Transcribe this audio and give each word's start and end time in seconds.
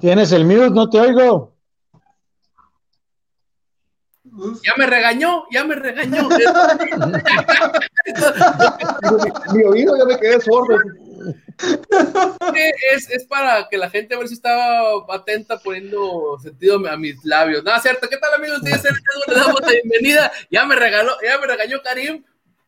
Tienes 0.00 0.32
el 0.32 0.44
mute, 0.44 0.70
no 0.70 0.88
te 0.88 0.98
oigo. 0.98 1.54
Ya 4.64 4.72
me 4.76 4.86
regañó, 4.86 5.44
ya 5.50 5.64
me 5.64 5.74
regañó. 5.74 6.28
Mi 9.54 9.64
oído 9.64 9.96
ya 9.98 10.04
me 10.06 10.18
quedé 10.18 10.40
sordo. 10.40 10.78
Es, 12.92 13.10
es, 13.10 13.26
para 13.26 13.68
que 13.68 13.76
la 13.76 13.90
gente 13.90 14.14
a 14.14 14.18
ver 14.18 14.28
si 14.28 14.34
estaba 14.34 15.04
atenta 15.10 15.58
poniendo 15.58 16.38
sentido 16.42 16.80
a 16.88 16.96
mis 16.96 17.22
labios. 17.24 17.62
No, 17.62 17.78
cierto. 17.80 18.08
¿Qué 18.08 18.16
tal, 18.16 18.32
amigos? 18.34 18.62
Le 18.62 19.34
damos 19.34 19.60
la 19.60 19.68
bienvenida. 19.68 20.32
Ya 20.50 20.64
me 20.64 20.76
regaló, 20.76 21.12
ya 21.22 21.38
me 21.38 21.46
regañó 21.46 21.82
Karim. 21.82 22.24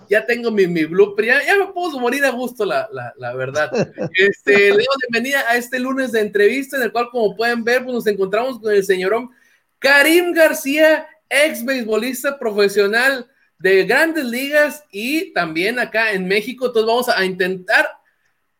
Ya 0.08 0.24
tengo 0.26 0.50
mi, 0.50 0.66
mi 0.66 0.84
blueprint, 0.84 1.42
ya, 1.46 1.56
me 1.56 1.72
puedo 1.72 1.98
morir 1.98 2.24
a 2.24 2.30
gusto, 2.30 2.64
la, 2.64 2.88
la, 2.92 3.12
la 3.16 3.34
verdad. 3.34 3.70
Este, 4.14 4.70
le 4.70 4.84
bienvenida 5.08 5.44
a 5.48 5.56
este 5.56 5.78
lunes 5.78 6.12
de 6.12 6.20
entrevista, 6.20 6.76
en 6.76 6.84
el 6.84 6.92
cual, 6.92 7.08
como 7.10 7.36
pueden 7.36 7.64
ver, 7.64 7.84
pues 7.84 7.94
nos 7.94 8.06
encontramos 8.06 8.58
con 8.60 8.72
el 8.72 8.84
señorón 8.84 9.30
Karim 9.78 10.32
García, 10.32 11.06
ex 11.28 11.64
beisbolista 11.64 12.38
profesional 12.38 13.28
de 13.58 13.84
grandes 13.84 14.24
ligas 14.24 14.84
y 14.90 15.32
también 15.32 15.78
acá 15.78 16.12
en 16.12 16.26
México. 16.26 16.66
Entonces 16.66 16.86
vamos 16.86 17.08
a 17.08 17.24
intentar 17.24 17.88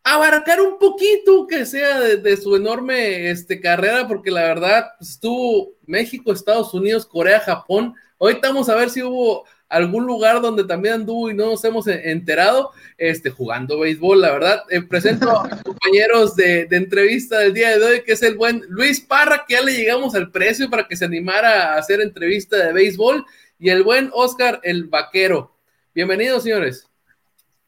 abarcar 0.03 0.61
un 0.61 0.77
poquito 0.77 1.47
que 1.47 1.65
sea 1.65 1.99
de, 1.99 2.37
su 2.37 2.55
enorme 2.55 3.29
este, 3.29 3.59
carrera, 3.61 4.07
porque 4.07 4.31
la 4.31 4.43
verdad 4.43 4.91
pues, 4.97 5.11
estuvo 5.11 5.73
México, 5.85 6.31
Estados 6.31 6.73
Unidos, 6.73 7.05
Corea, 7.05 7.39
Japón. 7.39 7.95
Hoy 8.17 8.37
vamos 8.41 8.69
a 8.69 8.75
ver 8.75 8.89
si 8.89 9.01
hubo 9.01 9.45
algún 9.73 10.05
lugar 10.05 10.41
donde 10.41 10.63
también 10.63 10.95
anduvo 10.95 11.29
y 11.29 11.33
no 11.33 11.47
nos 11.47 11.63
hemos 11.63 11.87
enterado, 11.87 12.71
este, 12.97 13.29
jugando 13.29 13.79
béisbol, 13.79 14.21
la 14.21 14.31
verdad. 14.31 14.63
Eh, 14.69 14.81
presento 14.81 15.29
a 15.29 15.47
mis 15.47 15.63
compañeros 15.63 16.35
de, 16.35 16.65
de, 16.65 16.77
entrevista 16.77 17.39
del 17.39 17.53
día 17.53 17.77
de 17.77 17.83
hoy, 17.83 18.03
que 18.03 18.13
es 18.13 18.21
el 18.21 18.37
buen 18.37 18.63
Luis 18.69 19.01
Parra, 19.01 19.45
que 19.47 19.55
ya 19.55 19.61
le 19.61 19.73
llegamos 19.73 20.13
al 20.15 20.31
precio 20.31 20.69
para 20.69 20.87
que 20.87 20.95
se 20.95 21.05
animara 21.05 21.73
a 21.73 21.77
hacer 21.79 22.01
entrevista 22.01 22.55
de 22.57 22.71
béisbol, 22.71 23.25
y 23.57 23.69
el 23.69 23.83
buen 23.83 24.11
Oscar, 24.13 24.59
el 24.63 24.85
vaquero. 24.85 25.55
Bienvenidos, 25.95 26.43
señores. 26.43 26.87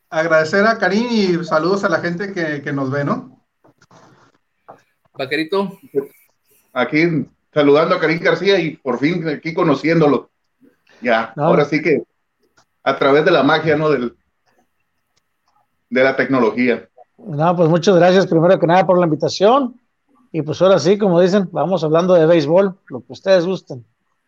Agradecer 0.09 0.65
a 0.65 0.77
Karim 0.77 1.07
y 1.09 1.43
saludos 1.43 1.83
a 1.83 1.89
la 1.89 1.99
gente 1.99 2.31
que, 2.31 2.61
que 2.61 2.71
nos 2.71 2.91
ve, 2.91 3.03
¿no? 3.03 3.43
Vaquerito. 5.13 5.79
Aquí 6.73 7.25
saludando 7.53 7.95
a 7.95 7.99
Karim 7.99 8.19
García 8.19 8.59
y 8.59 8.75
por 8.75 8.99
fin 8.99 9.27
aquí 9.29 9.53
conociéndolo. 9.53 10.29
Ya, 11.05 11.33
ahora 11.37 11.65
sí 11.65 11.83
que 11.83 12.01
a 12.83 12.97
través 12.97 13.23
de 13.25 13.29
la 13.29 13.43
magia, 13.43 13.77
¿no? 13.77 13.91
Del, 13.91 14.15
de 15.87 16.03
la 16.03 16.15
tecnología. 16.15 16.89
No, 17.15 17.55
pues 17.55 17.69
muchas 17.69 17.95
gracias 17.95 18.25
primero 18.25 18.59
que 18.59 18.65
nada 18.65 18.87
por 18.87 18.97
la 18.97 19.05
invitación. 19.05 19.79
Y 20.31 20.41
pues 20.41 20.59
ahora 20.63 20.79
sí, 20.79 20.97
como 20.97 21.21
dicen, 21.21 21.47
vamos 21.51 21.83
hablando 21.83 22.15
de 22.15 22.25
béisbol, 22.25 22.75
lo 22.87 23.05
que 23.05 23.13
ustedes 23.13 23.45
gusten. 23.45 23.85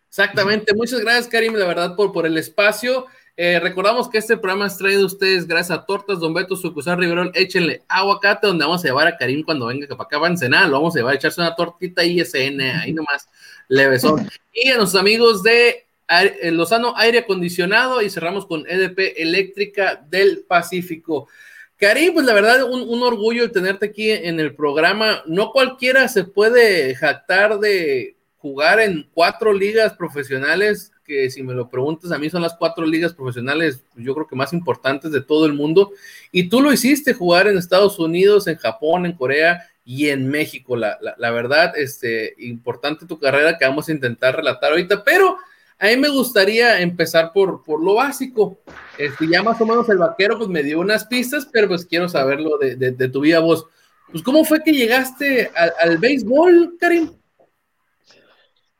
Exactamente, 0.08 0.72
muchas 0.72 1.00
gracias 1.00 1.26
Karim, 1.26 1.54
la 1.54 1.66
verdad, 1.66 1.96
por, 1.96 2.12
por 2.12 2.26
el 2.26 2.38
espacio. 2.38 3.06
Eh, 3.36 3.58
recordamos 3.58 4.08
que 4.08 4.18
este 4.18 4.36
programa 4.36 4.66
es 4.66 4.78
traído 4.78 5.02
a 5.02 5.06
ustedes 5.06 5.48
gracias 5.48 5.76
a 5.76 5.84
Tortas 5.84 6.20
Don 6.20 6.32
Beto 6.32 6.54
Sucursal 6.54 6.98
Riverol. 6.98 7.32
Échenle 7.34 7.82
aguacate, 7.88 8.46
donde 8.46 8.64
vamos 8.64 8.84
a 8.84 8.86
llevar 8.86 9.08
a 9.08 9.16
Karim 9.16 9.42
cuando 9.42 9.66
venga 9.66 9.88
para 9.88 10.04
acá 10.04 10.18
va 10.18 10.28
a 10.28 10.36
cenar. 10.36 10.68
Lo 10.68 10.78
vamos 10.78 10.94
a 10.94 11.00
llevar 11.00 11.14
a 11.14 11.16
echarse 11.16 11.40
una 11.40 11.56
tortita 11.56 12.04
ISN, 12.04 12.60
ahí 12.60 12.92
nomás, 12.92 13.28
levesón. 13.66 14.28
Y 14.52 14.70
a 14.70 14.76
nuestros 14.76 15.00
amigos 15.00 15.42
de 15.42 15.87
Lozano 16.52 16.94
Aire 16.96 17.18
Acondicionado 17.18 18.02
y 18.02 18.10
cerramos 18.10 18.46
con 18.46 18.64
EDP 18.66 19.14
Eléctrica 19.16 20.02
del 20.08 20.44
Pacífico. 20.48 21.28
Karim, 21.76 22.14
pues 22.14 22.26
la 22.26 22.34
verdad, 22.34 22.64
un, 22.64 22.88
un, 22.88 23.02
orgullo 23.02 23.44
el 23.44 23.52
tenerte 23.52 23.86
aquí 23.86 24.10
en 24.10 24.40
el 24.40 24.54
programa. 24.54 25.22
No 25.26 25.52
cualquiera 25.52 26.08
se 26.08 26.24
puede 26.24 26.94
jactar 26.96 27.60
de 27.60 28.16
jugar 28.38 28.80
en 28.80 29.08
cuatro 29.12 29.52
ligas 29.52 29.94
profesionales, 29.94 30.92
que 31.04 31.30
si 31.30 31.42
me 31.42 31.54
lo 31.54 31.68
preguntas, 31.68 32.10
a 32.10 32.18
mí 32.18 32.30
son 32.30 32.42
las 32.42 32.56
cuatro 32.56 32.84
ligas 32.84 33.14
profesionales, 33.14 33.82
yo 33.96 34.14
creo 34.14 34.26
que 34.26 34.36
más 34.36 34.52
importantes 34.52 35.12
de 35.12 35.20
todo 35.20 35.46
el 35.46 35.52
mundo. 35.52 35.92
Y 36.32 36.48
tú 36.48 36.60
lo 36.60 36.72
hiciste 36.72 37.14
jugar 37.14 37.46
en 37.46 37.58
Estados 37.58 37.98
Unidos, 37.98 38.46
en 38.46 38.56
Japón, 38.56 39.06
en 39.06 39.12
Corea 39.12 39.68
y 39.84 40.08
en 40.08 40.28
México. 40.28 40.76
La, 40.76 40.98
la, 41.00 41.14
la 41.18 41.30
verdad, 41.30 41.76
este, 41.76 42.34
importante 42.38 43.06
tu 43.06 43.18
carrera 43.18 43.56
que 43.56 43.64
vamos 43.64 43.88
a 43.88 43.92
intentar 43.92 44.36
relatar 44.36 44.70
ahorita, 44.70 45.04
pero 45.04 45.36
a 45.78 45.86
mí 45.86 45.96
me 45.96 46.08
gustaría 46.08 46.80
empezar 46.80 47.32
por, 47.32 47.62
por 47.62 47.82
lo 47.82 47.94
básico. 47.94 48.58
Este, 48.98 49.28
ya 49.28 49.42
más 49.42 49.60
o 49.60 49.66
menos 49.66 49.88
el 49.88 49.98
vaquero 49.98 50.36
pues 50.36 50.48
me 50.48 50.62
dio 50.62 50.80
unas 50.80 51.06
pistas, 51.06 51.48
pero 51.52 51.68
pues 51.68 51.86
quiero 51.86 52.08
saberlo 52.08 52.58
de, 52.58 52.76
de, 52.76 52.92
de 52.92 53.08
tu 53.08 53.20
vida 53.20 53.38
vos. 53.38 53.66
Pues 54.10 54.22
¿cómo 54.22 54.44
fue 54.44 54.62
que 54.62 54.72
llegaste 54.72 55.50
al, 55.54 55.72
al 55.80 55.98
béisbol, 55.98 56.76
Karim? 56.80 57.12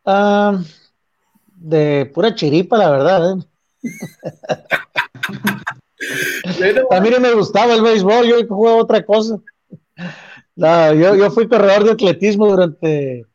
Uh, 0.04 0.58
de 1.54 2.10
pura 2.14 2.34
chiripa, 2.34 2.78
la 2.78 2.90
verdad. 2.90 3.32
¿eh? 3.32 3.36
a 6.90 7.00
mí 7.00 7.10
no 7.10 7.20
me 7.20 7.34
gustaba 7.34 7.74
el 7.74 7.82
béisbol, 7.82 8.26
yo 8.26 8.46
jugaba 8.48 8.78
otra 8.78 9.04
cosa. 9.04 9.38
No, 10.56 10.94
yo, 10.94 11.14
yo 11.14 11.30
fui 11.30 11.46
corredor 11.46 11.84
de 11.84 11.92
atletismo 11.92 12.48
durante 12.48 13.26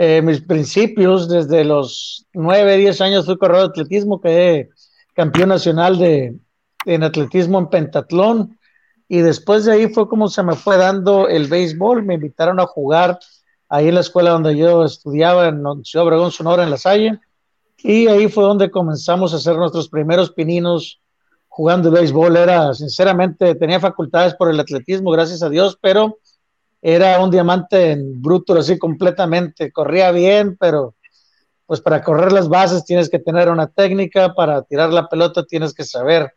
eh, 0.00 0.22
mis 0.22 0.40
principios, 0.40 1.28
desde 1.28 1.64
los 1.64 2.24
9, 2.32 2.76
10 2.76 3.00
años 3.00 3.26
fui 3.26 3.36
corredor 3.36 3.64
de 3.64 3.70
atletismo, 3.70 4.20
quedé 4.20 4.70
campeón 5.12 5.48
nacional 5.48 5.98
de, 5.98 6.36
en 6.84 7.02
atletismo 7.02 7.58
en 7.58 7.66
pentatlón 7.66 8.56
y 9.08 9.18
después 9.18 9.64
de 9.64 9.72
ahí 9.72 9.88
fue 9.88 10.08
como 10.08 10.28
se 10.28 10.44
me 10.44 10.54
fue 10.54 10.76
dando 10.76 11.26
el 11.26 11.48
béisbol, 11.48 12.04
me 12.04 12.14
invitaron 12.14 12.60
a 12.60 12.66
jugar 12.66 13.18
ahí 13.68 13.88
en 13.88 13.96
la 13.96 14.02
escuela 14.02 14.30
donde 14.30 14.56
yo 14.56 14.84
estudiaba 14.84 15.48
en 15.48 15.64
Ciudad 15.84 16.06
Obregón, 16.06 16.30
Sonora, 16.30 16.62
en 16.62 16.70
La 16.70 16.76
Salle, 16.76 17.18
y 17.78 18.06
ahí 18.06 18.28
fue 18.28 18.44
donde 18.44 18.70
comenzamos 18.70 19.32
a 19.32 19.38
hacer 19.38 19.56
nuestros 19.56 19.88
primeros 19.88 20.30
pininos 20.30 21.00
jugando 21.48 21.90
béisbol. 21.90 22.36
Era, 22.36 22.72
sinceramente, 22.72 23.56
tenía 23.56 23.80
facultades 23.80 24.32
por 24.34 24.48
el 24.48 24.60
atletismo, 24.60 25.10
gracias 25.10 25.42
a 25.42 25.48
Dios, 25.48 25.76
pero 25.80 26.18
era 26.80 27.20
un 27.20 27.30
diamante 27.30 27.92
en 27.92 28.20
bruto, 28.22 28.54
así 28.54 28.78
completamente. 28.78 29.72
Corría 29.72 30.10
bien, 30.12 30.56
pero 30.58 30.94
pues 31.66 31.80
para 31.80 32.02
correr 32.02 32.32
las 32.32 32.48
bases 32.48 32.84
tienes 32.84 33.10
que 33.10 33.18
tener 33.18 33.50
una 33.50 33.66
técnica, 33.66 34.34
para 34.34 34.62
tirar 34.62 34.90
la 34.90 35.08
pelota 35.08 35.44
tienes 35.44 35.74
que 35.74 35.84
saber 35.84 36.34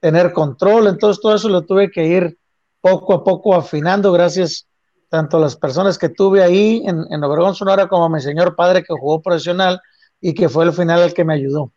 tener 0.00 0.32
control. 0.32 0.86
Entonces 0.86 1.20
todo 1.20 1.34
eso 1.34 1.48
lo 1.48 1.62
tuve 1.62 1.90
que 1.90 2.06
ir 2.06 2.38
poco 2.80 3.14
a 3.14 3.24
poco 3.24 3.54
afinando 3.54 4.10
gracias 4.12 4.66
tanto 5.10 5.36
a 5.36 5.40
las 5.40 5.56
personas 5.56 5.98
que 5.98 6.08
tuve 6.08 6.42
ahí 6.42 6.82
en, 6.86 7.04
en 7.10 7.24
Obregón, 7.24 7.54
Sonora, 7.54 7.88
como 7.88 8.04
a 8.04 8.08
mi 8.08 8.20
señor 8.20 8.54
padre 8.54 8.82
que 8.82 8.94
jugó 8.94 9.20
profesional 9.20 9.80
y 10.20 10.34
que 10.34 10.48
fue 10.48 10.64
el 10.64 10.72
final 10.72 11.02
el 11.02 11.12
que 11.12 11.24
me 11.24 11.34
ayudó. 11.34 11.72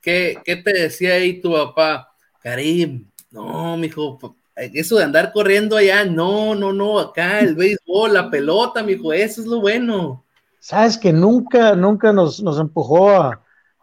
¿Qué, 0.00 0.38
qué 0.44 0.56
te 0.56 0.72
decía 0.72 1.14
ahí 1.14 1.40
tu 1.40 1.52
papá? 1.52 2.14
Karim, 2.40 3.10
no, 3.30 3.76
mijo, 3.76 4.18
eso 4.60 4.96
de 4.96 5.04
andar 5.04 5.32
corriendo 5.32 5.76
allá, 5.76 6.04
no, 6.04 6.54
no, 6.54 6.72
no, 6.72 6.98
acá 6.98 7.40
el 7.40 7.54
béisbol, 7.54 8.12
la 8.12 8.30
pelota, 8.30 8.82
mijo, 8.82 9.12
eso 9.12 9.40
es 9.40 9.46
lo 9.46 9.60
bueno. 9.60 10.24
Sabes 10.58 10.98
que 10.98 11.12
nunca, 11.12 11.74
nunca 11.74 12.12
nos, 12.12 12.42
nos 12.42 12.58
empujó 12.58 13.10
a, 13.10 13.42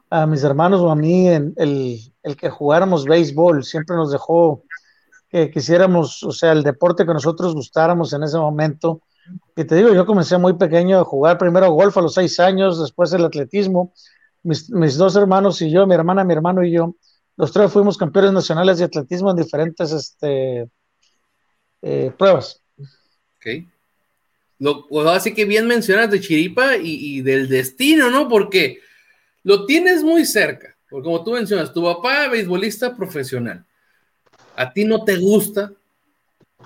a, 0.10 0.28
mis 0.28 0.44
hermanos 0.44 0.82
o 0.82 0.90
a 0.90 0.96
mí 0.96 1.28
en 1.28 1.54
el, 1.58 2.00
el, 2.24 2.36
que 2.36 2.50
jugáramos 2.50 3.06
béisbol, 3.06 3.64
siempre 3.64 3.96
nos 3.96 4.12
dejó 4.12 4.64
que 5.30 5.52
quisiéramos, 5.52 6.24
o 6.24 6.32
sea, 6.32 6.52
el 6.52 6.64
deporte 6.64 7.06
que 7.06 7.14
nosotros 7.14 7.54
gustáramos 7.54 8.14
en 8.14 8.24
ese 8.24 8.38
momento. 8.38 9.02
Y 9.56 9.66
te 9.66 9.76
digo, 9.76 9.94
yo 9.94 10.06
comencé 10.06 10.38
muy 10.38 10.54
pequeño 10.54 11.00
a 11.00 11.04
jugar 11.04 11.38
primero 11.38 11.70
golf 11.72 11.98
a 11.98 12.02
los 12.02 12.14
seis 12.14 12.40
años, 12.40 12.80
después 12.80 13.12
el 13.12 13.26
atletismo. 13.26 13.92
Mis, 14.44 14.70
mis 14.70 14.98
dos 14.98 15.16
hermanos 15.18 15.62
y 15.62 15.70
yo, 15.70 15.86
mi 15.86 15.96
hermana, 15.96 16.24
mi 16.24 16.34
hermano 16.34 16.64
y 16.64 16.72
yo, 16.72 16.96
los 17.38 17.52
tres 17.52 17.72
fuimos 17.72 17.98
campeones 17.98 18.34
nacionales 18.34 18.80
de 18.80 18.86
atletismo 18.86 19.30
en 19.30 19.38
diferentes 19.38 19.92
este, 19.92 20.68
eh, 21.84 22.12
pruebas. 22.18 22.62
Ok. 23.38 23.64
Lo, 24.60 24.88
pues 24.88 25.08
así 25.08 25.36
que 25.36 25.46
bien 25.46 25.68
mencionas 25.68 26.10
de 26.10 26.20
Chiripa 26.20 26.78
y, 26.78 27.22
del 27.22 27.48
destino, 27.48 28.10
¿no? 28.10 28.28
Porque 28.28 28.80
lo 29.44 29.68
tienes 29.68 30.04
muy 30.04 30.26
cerca. 30.26 30.76
Porque 30.90 31.06
como 31.06 31.24
tú 31.24 31.34
mencionas, 31.34 31.74
tu 31.74 31.84
papá 31.84 32.28
beisbolista 32.28 32.96
profesional, 32.96 33.64
a 34.56 34.74
ti 34.74 34.84
no 34.84 35.04
te 35.04 35.18
gusta 35.18 35.74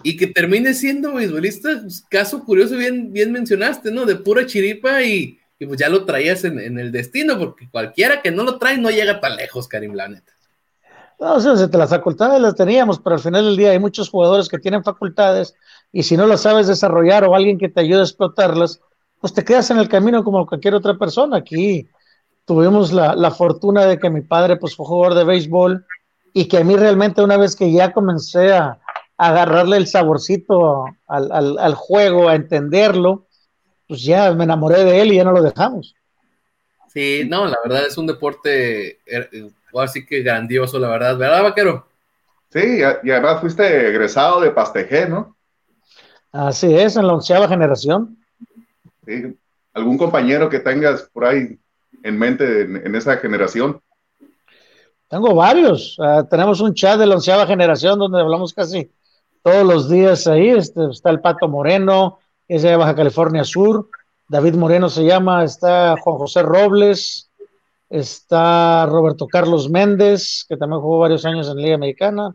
y 0.03 0.15
que 0.15 0.27
termine 0.27 0.73
siendo 0.73 1.15
beisbolista, 1.15 1.81
pues, 1.81 2.05
caso 2.09 2.45
curioso, 2.45 2.77
bien, 2.77 3.11
bien 3.11 3.31
mencionaste, 3.33 3.91
¿no? 3.91 4.05
De 4.05 4.15
pura 4.15 4.45
chiripa 4.45 5.03
y, 5.03 5.37
pues 5.59 5.77
ya 5.77 5.89
lo 5.89 6.05
traías 6.05 6.45
en, 6.45 6.59
en, 6.59 6.79
el 6.79 6.93
destino, 6.93 7.37
porque 7.37 7.67
cualquiera 7.69 8.21
que 8.21 8.31
no 8.31 8.43
lo 8.43 8.57
trae 8.57 8.77
no 8.77 8.89
llega 8.89 9.19
tan 9.19 9.35
lejos, 9.35 9.67
Karim, 9.67 9.93
la 9.93 10.07
neta. 10.07 10.31
No, 11.21 11.37
las 11.37 11.89
facultades 11.91 12.41
las 12.41 12.55
teníamos, 12.55 12.99
pero 12.99 13.15
al 13.15 13.21
final 13.21 13.45
del 13.45 13.55
día 13.55 13.69
hay 13.69 13.79
muchos 13.79 14.09
jugadores 14.09 14.49
que 14.49 14.57
tienen 14.57 14.83
facultades 14.83 15.53
y 15.91 16.01
si 16.01 16.17
no 16.17 16.25
las 16.25 16.41
sabes 16.41 16.65
desarrollar 16.65 17.25
o 17.25 17.35
alguien 17.35 17.59
que 17.59 17.69
te 17.69 17.81
ayude 17.81 17.99
a 17.99 18.05
explotarlas, 18.05 18.81
pues 19.19 19.31
te 19.31 19.45
quedas 19.45 19.69
en 19.69 19.77
el 19.77 19.87
camino 19.87 20.23
como 20.23 20.47
cualquier 20.47 20.73
otra 20.73 20.97
persona. 20.97 21.37
Aquí 21.37 21.87
tuvimos 22.45 22.91
la, 22.91 23.13
la 23.13 23.29
fortuna 23.29 23.85
de 23.85 23.99
que 23.99 24.09
mi 24.09 24.21
padre 24.21 24.57
pues 24.57 24.75
fue 24.75 24.87
jugador 24.87 25.15
de 25.15 25.25
béisbol 25.25 25.85
y 26.33 26.47
que 26.47 26.57
a 26.57 26.63
mí 26.63 26.75
realmente 26.75 27.21
una 27.21 27.37
vez 27.37 27.55
que 27.55 27.71
ya 27.71 27.93
comencé 27.93 28.53
a, 28.53 28.79
a 29.15 29.29
agarrarle 29.29 29.77
el 29.77 29.85
saborcito 29.85 30.85
al, 31.05 31.31
al, 31.31 31.59
al, 31.59 31.75
juego, 31.75 32.29
a 32.29 32.35
entenderlo, 32.35 33.27
pues 33.87 34.01
ya 34.01 34.33
me 34.33 34.45
enamoré 34.45 34.83
de 34.83 35.01
él 35.01 35.11
y 35.11 35.17
ya 35.17 35.23
no 35.23 35.33
lo 35.33 35.43
dejamos. 35.43 35.93
Sí, 36.87 37.27
no, 37.29 37.45
la 37.45 37.57
verdad 37.63 37.85
es 37.85 37.95
un 37.99 38.07
deporte 38.07 38.97
eh, 39.73 39.83
así 39.83 40.05
que 40.05 40.21
grandioso, 40.21 40.79
la 40.79 40.89
verdad, 40.89 41.17
¿verdad, 41.17 41.43
vaquero? 41.43 41.87
Sí, 42.49 42.79
y 43.03 43.11
además 43.11 43.39
fuiste 43.39 43.89
egresado 43.89 44.41
de 44.41 44.51
Pastejé, 44.51 45.07
¿no? 45.07 45.35
Así 46.31 46.73
es, 46.73 46.95
en 46.95 47.07
la 47.07 47.13
onceava 47.13 47.47
generación. 47.47 48.17
Sí, 49.05 49.37
¿Algún 49.73 49.97
compañero 49.97 50.49
que 50.49 50.59
tengas 50.59 51.03
por 51.13 51.25
ahí 51.25 51.57
en 52.03 52.19
mente 52.19 52.61
en, 52.61 52.95
esa 52.95 53.17
generación? 53.17 53.81
Tengo 55.07 55.33
varios. 55.33 55.97
Ah, 55.99 56.25
tenemos 56.29 56.59
un 56.59 56.73
chat 56.73 56.99
de 56.99 57.05
la 57.05 57.15
onceava 57.15 57.47
generación 57.47 57.97
donde 57.97 58.19
hablamos 58.19 58.53
casi 58.53 58.91
todos 59.43 59.65
los 59.65 59.89
días 59.89 60.27
ahí. 60.27 60.49
Este, 60.49 60.89
está 60.89 61.09
el 61.09 61.21
Pato 61.21 61.47
Moreno, 61.47 62.19
que 62.47 62.55
es 62.55 62.63
de 62.63 62.75
Baja 62.75 62.95
California 62.95 63.45
Sur. 63.45 63.89
David 64.27 64.55
Moreno 64.55 64.89
se 64.89 65.05
llama. 65.05 65.43
Está 65.45 65.95
Juan 66.01 66.17
José 66.17 66.41
Robles. 66.43 67.30
Está 67.91 68.85
Roberto 68.85 69.27
Carlos 69.27 69.69
Méndez, 69.69 70.45
que 70.47 70.55
también 70.55 70.81
jugó 70.81 70.99
varios 70.99 71.25
años 71.25 71.49
en 71.49 71.57
Liga 71.57 71.75
Americana. 71.75 72.33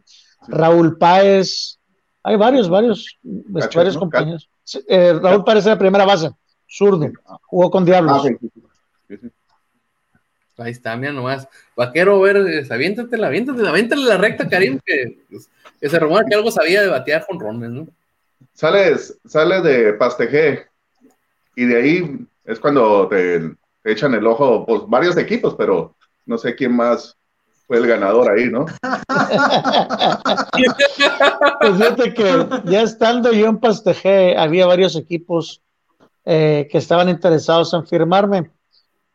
Raúl 0.49 0.99
Páez. 0.99 1.79
Hay 2.23 2.37
varios, 2.37 2.69
varios, 2.69 3.19
varios 3.23 3.97
compañeros. 3.97 4.50
Eh, 4.87 5.14
Raúl 5.14 5.44
Páez 5.44 5.61
es 5.61 5.67
la 5.67 5.79
primera 5.79 6.05
base, 6.05 6.31
zurdo. 6.69 7.11
Jugó 7.47 7.70
con 7.70 7.87
Diablos. 7.87 8.26
Ah, 8.26 9.26
Ahí 10.58 10.73
está, 10.73 10.94
mira 10.97 11.12
nomás. 11.12 11.49
Vaquero, 11.75 12.20
ver, 12.20 12.37
aviéntatela, 12.70 13.29
aviéntatela, 13.29 13.70
aviéntale 13.70 14.05
la 14.05 14.19
recta, 14.19 14.49
Karim, 14.49 14.79
que, 14.85 15.19
pues, 15.31 15.49
que 15.81 15.88
se 15.88 15.99
rumora 15.99 16.26
que 16.29 16.35
algo 16.35 16.50
sabía 16.50 16.82
de 16.82 16.88
batear 16.88 17.26
con 17.26 17.41
Rones, 17.41 17.70
¿no? 17.70 17.87
Sales, 18.53 19.19
sales 19.26 19.62
de 19.62 19.94
Pastejé 19.94 20.67
y 21.55 21.64
de 21.64 21.76
ahí 21.76 22.26
es 22.44 22.61
cuando 22.61 23.08
te 23.08 23.55
echan 23.87 24.15
el 24.15 24.27
ojo, 24.27 24.67
pues 24.67 24.83
varios 24.88 25.17
equipos, 25.17 25.55
pero 25.56 25.94
no 26.27 26.37
sé 26.37 26.55
quién 26.55 26.75
más 26.75 27.17
fue 27.67 27.79
el 27.79 27.87
ganador 27.87 28.31
ahí, 28.31 28.50
¿no? 28.50 28.67
pues 31.61 31.77
fíjate 31.77 32.15
que 32.15 32.47
ya 32.65 32.83
estando 32.83 33.33
yo 33.33 33.47
en 33.47 33.59
Pastejé, 33.59 34.37
había 34.37 34.67
varios 34.67 34.94
equipos 34.97 35.62
eh, 36.25 36.69
que 36.71 36.79
estaban 36.79 37.09
interesados 37.09 37.73
en 37.75 37.87
firmarme. 37.87 38.50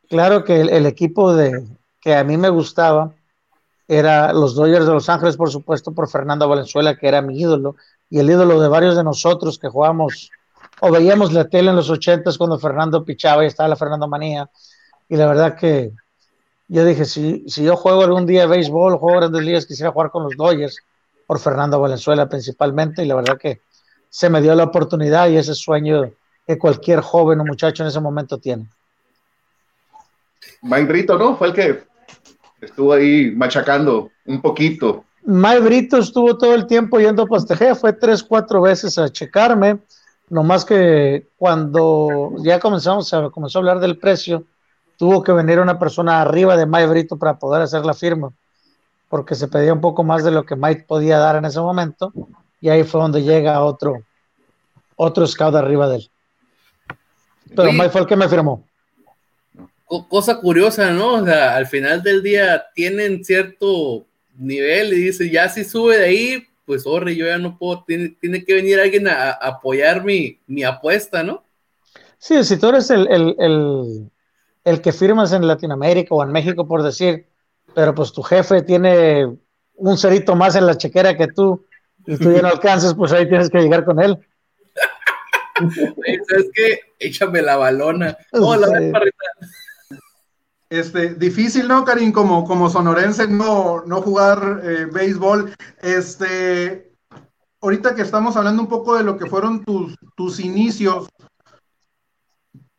Claro 0.10 0.44
que 0.44 0.60
el, 0.62 0.86
equipo 0.86 1.34
de 1.34 1.66
que 2.02 2.16
a 2.16 2.24
mí 2.24 2.36
me 2.36 2.50
gustaba 2.50 3.14
era 3.88 4.34
los 4.34 4.56
Dodgers 4.56 4.86
de 4.86 4.94
Los 4.94 5.08
Ángeles, 5.10 5.38
por 5.38 5.50
supuesto, 5.50 5.94
por 5.94 6.10
Fernando 6.10 6.48
Valenzuela, 6.50 6.98
que 6.98 7.08
era 7.08 7.22
mi 7.22 7.40
ídolo, 7.40 7.76
y 8.10 8.20
el 8.20 8.30
ídolo 8.30 8.60
de 8.60 8.68
varios 8.68 8.98
de 8.98 9.04
nosotros 9.04 9.58
que 9.60 9.70
jugamos 9.70 10.32
o 10.82 10.92
veíamos 10.92 11.32
la 11.32 11.48
tele 11.48 11.70
en 11.70 11.76
los 11.76 11.90
ochentas 11.90 12.38
cuando 12.38 12.58
Fernando 12.58 13.06
pichaba 13.06 13.44
y 13.44 13.48
estaba 13.48 13.70
la 13.70 13.76
Fernando 13.76 14.08
Manía. 14.08 14.50
Y 15.12 15.18
la 15.18 15.28
verdad 15.28 15.58
que 15.58 15.92
yo 16.70 16.86
dije, 16.86 17.04
si, 17.04 17.44
si 17.50 17.66
yo 17.66 17.76
juego 17.76 18.04
algún 18.04 18.26
día 18.26 18.48
béisbol, 18.48 18.96
juego 18.96 19.20
grandes 19.20 19.44
ligas, 19.44 19.66
quisiera 19.66 19.92
jugar 19.92 20.10
con 20.10 20.24
los 20.24 20.38
Dodgers, 20.38 20.78
por 21.28 21.38
Fernando 21.38 21.82
Valenzuela 21.82 22.30
principalmente, 22.30 23.04
y 23.04 23.08
la 23.08 23.16
verdad 23.16 23.38
que 23.38 23.60
se 24.10 24.30
me 24.30 24.42
dio 24.42 24.56
la 24.56 24.64
oportunidad 24.64 25.28
y 25.28 25.36
ese 25.36 25.54
sueño 25.54 26.14
que 26.48 26.58
cualquier 26.58 27.02
joven 27.02 27.42
o 27.42 27.46
muchacho 27.46 27.84
en 27.84 27.90
ese 27.90 28.00
momento 28.00 28.38
tiene. 28.38 28.70
Mike 30.62 30.86
Brito, 30.86 31.18
¿no? 31.18 31.36
Fue 31.36 31.48
el 31.48 31.54
que 31.54 31.84
estuvo 32.62 32.94
ahí 32.94 33.32
machacando 33.36 34.12
un 34.26 34.42
poquito. 34.42 35.04
Mike 35.24 35.60
Brito 35.60 35.98
estuvo 35.98 36.38
todo 36.38 36.56
el 36.56 36.68
tiempo 36.68 37.02
yendo 37.02 37.24
a 37.24 37.28
Pastejea, 37.28 37.76
fue 37.76 37.92
tres, 37.92 38.24
cuatro 38.24 38.62
veces 38.62 38.98
a 38.98 39.10
checarme 39.10 39.78
más 40.32 40.64
que 40.64 41.28
cuando 41.38 42.34
ya 42.38 42.60
comenzamos 42.60 43.14
a, 43.14 43.30
comenzó 43.30 43.60
a 43.60 43.62
hablar 43.62 43.80
del 43.82 43.98
precio, 43.98 44.46
tuvo 45.02 45.24
que 45.24 45.32
venir 45.32 45.60
una 45.60 45.80
persona 45.80 46.22
arriba 46.22 46.56
de 46.56 46.68
Mike 46.68 46.86
Brito 46.86 47.18
para 47.18 47.40
poder 47.40 47.64
hacer 47.64 47.84
la 47.84 47.96
firma, 47.96 48.32
porque 49.10 49.34
se 49.34 49.48
pedía 49.48 49.74
un 49.74 49.82
poco 49.82 50.04
más 50.04 50.24
de 50.24 50.30
lo 50.30 50.46
que 50.46 50.56
Mike 50.56 50.86
podía 50.88 51.18
dar 51.18 51.38
en 51.38 51.46
ese 51.46 51.60
momento, 51.60 52.14
y 52.62 52.70
ahí 52.70 52.84
fue 52.84 53.02
donde 53.02 53.24
llega 53.24 53.64
otro, 53.64 54.04
otro 54.96 55.26
scout 55.26 55.56
arriba 55.56 55.90
de 55.90 55.96
él. 55.96 56.12
Pero 57.56 57.74
Mike 57.74 57.90
fue 57.90 58.02
el 58.02 58.08
que 58.08 58.16
me 58.16 58.30
firmó. 58.30 58.64
Cosa 60.08 60.40
curiosa, 60.40 60.92
¿no? 60.92 61.16
O 61.16 61.26
sea, 61.26 61.56
al 61.56 61.66
final 61.66 62.04
del 62.04 62.22
día 62.22 62.64
tienen 62.76 63.26
cierto 63.26 64.06
nivel 64.38 64.94
y 64.94 64.98
dice, 64.98 65.32
ya 65.32 65.50
si 65.50 65.64
sube 65.64 65.98
de 65.98 66.06
ahí, 66.06 66.48
pues, 66.68 66.84
sorry, 66.84 67.16
yo 67.16 67.26
ya 67.26 67.40
no 67.40 67.58
puedo, 67.58 67.84
tiene, 67.88 68.10
tiene 68.22 68.46
que 68.46 68.54
venir 68.54 68.80
alguien 68.80 69.08
a, 69.08 69.32
apoyar 69.32 70.04
mi, 70.04 70.38
mi, 70.46 70.64
apuesta, 70.64 71.24
¿no? 71.24 71.44
Sí, 72.20 72.44
si 72.44 72.58
tú 72.58 72.70
eres 72.70 72.92
el, 72.92 73.08
el, 73.08 73.36
el, 73.40 74.12
el, 74.64 74.82
que 74.82 74.92
firmas 74.92 75.34
en 75.34 75.48
Latinoamérica 75.48 76.14
o 76.16 76.24
en 76.24 76.32
México, 76.32 76.68
por 76.68 76.84
decir, 76.84 77.28
pero 77.74 77.94
pues 77.96 78.12
tu 78.12 78.22
jefe 78.22 78.62
tiene 78.62 79.38
un 79.76 79.98
cerito 79.98 80.36
más 80.36 80.56
en 80.56 80.66
la 80.68 80.78
chequera 80.78 81.18
que 81.18 81.28
tú 81.28 81.66
y 82.06 82.18
tú 82.18 82.32
ya 82.32 82.42
no 82.42 82.48
alcanzas, 82.50 82.94
pues 82.94 83.12
ahí 83.12 83.28
tienes 83.28 83.50
que 83.50 83.62
llegar 83.62 83.86
con 83.86 84.02
él. 84.02 84.18
¿Sabes 86.30 86.50
qué? 86.54 86.80
Échame 87.00 87.42
la 87.42 87.58
balona. 87.58 88.18
Hola, 88.32 88.68
este, 90.72 91.16
difícil, 91.16 91.68
¿no, 91.68 91.84
Karim? 91.84 92.14
Como, 92.14 92.46
como 92.46 92.70
sonorense, 92.70 93.28
no, 93.28 93.84
no 93.86 94.02
jugar 94.02 94.62
eh, 94.64 94.86
béisbol. 94.86 95.54
Este, 95.82 96.94
ahorita 97.60 97.94
que 97.94 98.02
estamos 98.02 98.38
hablando 98.38 98.62
un 98.62 98.70
poco 98.70 98.96
de 98.96 99.04
lo 99.04 99.18
que 99.18 99.26
fueron 99.26 99.66
tus, 99.66 99.98
tus 100.16 100.40
inicios, 100.40 101.10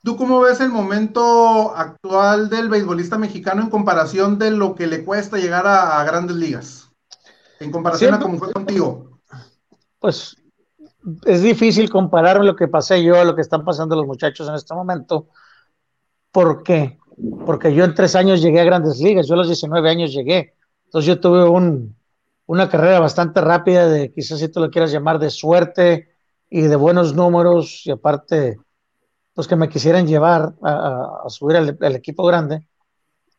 ¿tú 0.02 0.16
cómo 0.16 0.40
ves 0.40 0.60
el 0.60 0.70
momento 0.70 1.74
actual 1.76 2.48
del 2.48 2.68
beisbolista 2.68 3.18
mexicano 3.18 3.62
en 3.62 3.70
comparación 3.70 4.38
de 4.38 4.50
lo 4.50 4.74
que 4.74 4.86
le 4.86 5.04
cuesta 5.04 5.38
llegar 5.38 5.66
a, 5.66 6.02
grandes 6.04 6.36
ligas? 6.36 6.88
En 7.60 7.70
comparación 7.70 8.14
a 8.14 8.20
cómo 8.20 8.38
fue 8.38 8.52
contigo. 8.52 9.20
Pues 9.98 10.36
es 11.24 11.42
difícil 11.42 11.90
comparar 11.90 12.44
lo 12.44 12.56
que 12.56 12.68
pasé 12.68 13.02
yo 13.02 13.20
a 13.20 13.24
lo 13.24 13.34
que 13.34 13.42
están 13.42 13.64
pasando 13.64 13.96
los 13.96 14.06
muchachos 14.06 14.48
en 14.48 14.54
este 14.54 14.74
momento. 14.74 15.28
¿Por 16.30 16.62
qué? 16.62 16.98
porque 17.46 17.74
yo 17.74 17.84
en 17.84 17.94
tres 17.94 18.14
años 18.14 18.42
llegué 18.42 18.60
a 18.60 18.64
grandes 18.64 18.98
ligas, 19.00 19.26
yo 19.26 19.34
a 19.34 19.38
los 19.38 19.48
19 19.48 19.88
años 19.88 20.12
llegué. 20.12 20.54
Entonces 20.84 21.06
yo 21.06 21.20
tuve 21.20 21.44
un, 21.48 21.96
una 22.46 22.68
carrera 22.68 23.00
bastante 23.00 23.40
rápida 23.40 23.88
de, 23.88 24.12
quizás 24.12 24.38
si 24.38 24.48
tú 24.48 24.60
lo 24.60 24.70
quieras 24.70 24.92
llamar, 24.92 25.18
de 25.18 25.30
suerte 25.30 26.08
y 26.50 26.62
de 26.62 26.76
buenos 26.76 27.14
números 27.14 27.82
y 27.84 27.90
aparte, 27.90 28.58
pues 29.34 29.48
que 29.48 29.56
me 29.56 29.68
quisieran 29.68 30.06
llevar 30.06 30.54
a, 30.62 31.24
subir 31.28 31.56
al, 31.56 31.96
equipo 31.96 32.24
grande. 32.24 32.66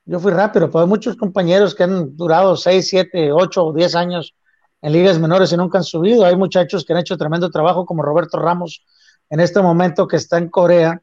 Yo 0.06 0.20
fui 0.20 0.32
rápido, 0.32 0.70
pero 0.70 0.82
hay 0.84 0.90
muchos 0.90 1.16
compañeros 1.16 1.76
que 1.76 1.84
han 1.84 2.16
durado 2.18 2.58
6, 2.58 2.88
7, 2.88 3.32
8 3.32 3.66
o 3.66 3.74
10 3.74 3.96
años 3.96 4.36
en 4.82 4.92
ligas 4.92 5.20
menores 5.20 5.52
y 5.54 5.58
nunca 5.58 5.78
han 5.78 5.84
subido. 5.84 6.26
Hay 6.26 6.36
muchachos 6.36 6.84
que 6.84 6.94
han 6.94 7.00
hecho 7.00 7.18
tremendo 7.18 7.50
trabajo, 7.50 7.86
como 7.86 8.04
Roberto 8.04 8.38
Ramos, 8.38 8.84
en 9.30 9.40
este 9.40 9.62
momento 9.62 10.08
que 10.08 10.18
está 10.18 10.38
en 10.38 10.50
Corea, 10.50 11.02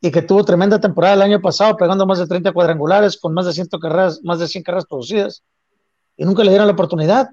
y 0.00 0.10
que 0.10 0.22
tuvo 0.22 0.44
tremenda 0.44 0.80
temporada 0.80 1.14
el 1.14 1.22
año 1.22 1.40
pasado, 1.40 1.76
pegando 1.76 2.06
más 2.06 2.18
de 2.18 2.26
30 2.26 2.52
cuadrangulares, 2.52 3.18
con 3.18 3.34
más 3.34 3.46
de 3.46 3.52
100 3.52 3.68
carreras, 3.80 4.20
más 4.22 4.38
de 4.38 4.46
100 4.46 4.62
carreras 4.62 4.86
producidas, 4.86 5.42
y 6.16 6.24
nunca 6.24 6.44
le 6.44 6.50
dieron 6.50 6.66
la 6.66 6.72
oportunidad. 6.72 7.30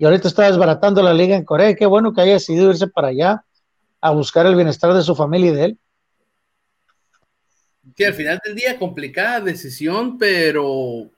Y 0.00 0.04
ahorita 0.04 0.28
está 0.28 0.44
desbaratando 0.44 1.02
la 1.02 1.12
liga 1.12 1.36
en 1.36 1.44
Corea, 1.44 1.70
y 1.70 1.76
qué 1.76 1.86
bueno 1.86 2.12
que 2.12 2.20
haya 2.20 2.32
decidido 2.32 2.70
irse 2.70 2.88
para 2.88 3.08
allá 3.08 3.44
a 4.00 4.10
buscar 4.10 4.46
el 4.46 4.56
bienestar 4.56 4.92
de 4.94 5.02
su 5.02 5.14
familia 5.14 5.50
y 5.50 5.54
de 5.54 5.64
él. 5.64 5.78
Que 7.98 8.06
al 8.06 8.14
final 8.14 8.40
del 8.42 8.54
día, 8.54 8.78
complicada 8.78 9.40
decisión, 9.40 10.16
pero 10.16 11.10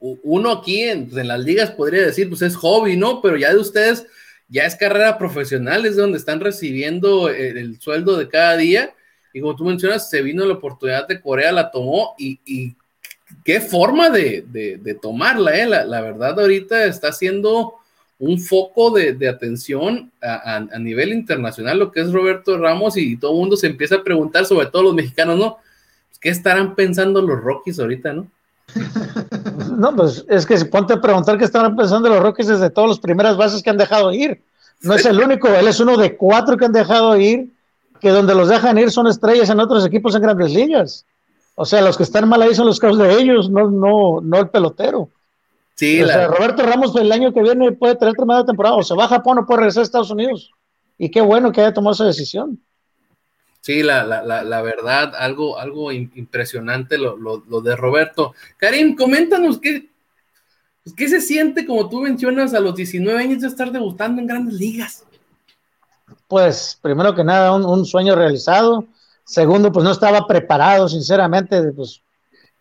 uno 0.00 0.50
aquí 0.50 0.84
pues, 1.08 1.16
en, 1.16 1.28
las 1.28 1.40
ligas 1.40 1.70
podría 1.70 2.06
decir, 2.06 2.28
pues 2.28 2.42
es 2.42 2.56
hobby, 2.56 2.96
¿no? 2.96 3.20
Pero 3.20 3.36
ya 3.36 3.52
de 3.52 3.60
ustedes, 3.60 4.06
ya 4.48 4.64
es 4.64 4.74
carrera 4.74 5.18
profesional, 5.18 5.86
es 5.86 5.94
donde 5.94 6.18
están 6.18 6.40
recibiendo 6.40 7.28
el 7.28 7.78
sueldo 7.80 8.16
de 8.16 8.28
cada 8.28 8.56
día 8.56 8.94
y 9.36 9.40
como 9.42 9.54
tú 9.54 9.64
mencionas, 9.66 10.08
se 10.08 10.22
vino 10.22 10.46
la 10.46 10.54
oportunidad 10.54 11.06
de 11.06 11.20
Corea, 11.20 11.52
la 11.52 11.70
tomó 11.70 12.14
y, 12.16 12.74
qué 13.44 13.60
forma 13.60 14.08
de, 14.08 14.98
tomarla, 15.02 15.54
¿eh? 15.60 15.66
La, 15.66 16.00
verdad 16.00 16.40
ahorita 16.40 16.86
está 16.86 17.12
siendo 17.12 17.74
un 18.18 18.40
foco 18.40 18.90
de, 18.92 19.28
atención 19.28 20.10
a, 20.22 20.78
nivel 20.78 21.12
internacional, 21.12 21.78
lo 21.78 21.92
que 21.92 22.00
es 22.00 22.12
Roberto 22.12 22.56
Ramos 22.56 22.96
y 22.96 23.18
todo 23.18 23.32
el 23.32 23.36
mundo 23.36 23.58
se 23.58 23.66
empieza 23.66 23.96
a 23.96 24.04
preguntar, 24.04 24.46
sobre 24.46 24.68
todo 24.68 24.84
los 24.84 24.94
mexicanos, 24.94 25.38
¿no? 25.38 25.58
¿Qué 26.20 26.30
estarán 26.30 26.74
pensando 26.74 27.22
los 27.22 27.40
Rockies 27.40 27.78
ahorita, 27.78 28.12
no? 28.12 28.26
No, 29.76 29.94
pues 29.94 30.24
es 30.28 30.46
que 30.46 30.56
si 30.56 30.64
ponte 30.64 30.94
a 30.94 31.00
preguntar 31.00 31.36
qué 31.36 31.44
estarán 31.44 31.76
pensando 31.76 32.08
los 32.08 32.22
Rockies 32.22 32.46
desde 32.46 32.70
todas 32.70 32.88
las 32.90 32.98
primeras 32.98 33.36
bases 33.36 33.62
que 33.62 33.68
han 33.68 33.76
dejado 33.76 34.10
ir. 34.12 34.42
No 34.80 34.94
es 34.94 35.04
el 35.04 35.20
único, 35.20 35.48
él 35.48 35.68
es 35.68 35.80
uno 35.80 35.96
de 35.96 36.16
cuatro 36.16 36.56
que 36.56 36.64
han 36.64 36.72
dejado 36.72 37.16
ir 37.16 37.50
que 38.00 38.10
donde 38.10 38.34
los 38.34 38.48
dejan 38.48 38.78
ir 38.78 38.90
son 38.90 39.06
estrellas 39.06 39.50
en 39.50 39.60
otros 39.60 39.84
equipos 39.84 40.14
en 40.14 40.22
grandes 40.22 40.52
ligas. 40.52 41.04
O 41.54 41.64
sea, 41.64 41.80
los 41.80 41.96
que 41.96 42.02
están 42.02 42.28
mal 42.28 42.42
ahí 42.42 42.54
son 42.54 42.66
los 42.66 42.78
casos 42.78 42.98
de 42.98 43.12
ellos, 43.14 43.48
no, 43.50 43.70
no, 43.70 44.20
no 44.20 44.38
el 44.38 44.48
pelotero. 44.48 45.08
Sí, 45.74 46.02
o 46.02 46.06
sea, 46.06 46.28
Roberto 46.28 46.62
Ramos 46.62 46.94
el 46.96 47.12
año 47.12 47.32
que 47.32 47.42
viene 47.42 47.72
puede 47.72 47.96
tener 47.96 48.14
tremenda 48.14 48.44
temporada, 48.44 48.76
o 48.76 48.82
se 48.82 48.94
va 48.94 49.04
a 49.04 49.08
Japón 49.08 49.38
o 49.38 49.46
puede 49.46 49.60
regresar 49.60 49.80
a 49.80 49.84
Estados 49.84 50.10
Unidos. 50.10 50.50
Y 50.98 51.10
qué 51.10 51.20
bueno 51.20 51.52
que 51.52 51.60
haya 51.60 51.74
tomado 51.74 51.92
esa 51.92 52.04
decisión. 52.04 52.58
Sí, 53.66 53.82
la, 53.82 54.04
la, 54.04 54.44
la, 54.44 54.62
verdad, 54.62 55.12
algo, 55.18 55.58
algo 55.58 55.90
impresionante 55.90 56.98
lo, 56.98 57.16
lo, 57.16 57.60
de 57.60 57.74
Roberto. 57.74 58.32
Karim, 58.58 58.94
coméntanos 58.94 59.58
qué, 59.58 59.90
pues, 60.84 60.94
qué 60.94 61.08
se 61.08 61.20
siente, 61.20 61.66
como 61.66 61.88
tú 61.88 62.00
mencionas, 62.00 62.54
a 62.54 62.60
los 62.60 62.76
19 62.76 63.18
años 63.18 63.42
de 63.42 63.48
estar 63.48 63.72
debutando 63.72 64.20
en 64.20 64.28
grandes 64.28 64.54
ligas. 64.54 65.04
Pues, 66.28 66.78
primero 66.80 67.12
que 67.12 67.24
nada, 67.24 67.52
un, 67.56 67.64
un 67.64 67.84
sueño 67.84 68.14
realizado. 68.14 68.86
Segundo, 69.24 69.72
pues 69.72 69.82
no 69.82 69.90
estaba 69.90 70.28
preparado, 70.28 70.88
sinceramente, 70.88 71.60
pues 71.72 72.02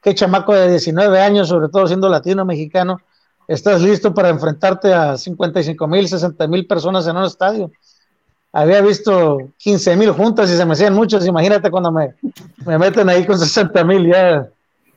qué 0.02 0.16
chamaco 0.16 0.56
de 0.56 0.72
19 0.72 1.20
años, 1.20 1.50
sobre 1.50 1.70
todo 1.70 1.86
siendo 1.86 2.10
latino 2.10 2.46
mexicano, 2.46 3.00
estás 3.48 3.80
listo 3.84 4.12
para 4.12 4.30
enfrentarte 4.30 4.92
a 4.92 5.20
55 5.20 5.88
mil, 5.88 6.08
60 6.08 6.48
mil 6.48 6.66
personas 6.66 7.06
en 7.06 7.16
un 7.16 7.26
estadio 7.26 7.72
había 8.56 8.80
visto 8.80 9.52
15 9.58 9.98
mil 9.98 10.12
juntas 10.12 10.50
y 10.50 10.56
se 10.56 10.66
me 10.66 10.72
hacían 10.72 10.94
muchos. 10.94 11.28
Imagínate 11.28 11.70
cuando 11.70 11.92
me, 11.92 12.16
me 12.66 12.78
meten 12.78 13.10
ahí 13.10 13.26
con 13.26 13.38
60 13.38 13.84
mil, 13.84 14.08
ya 14.08 14.48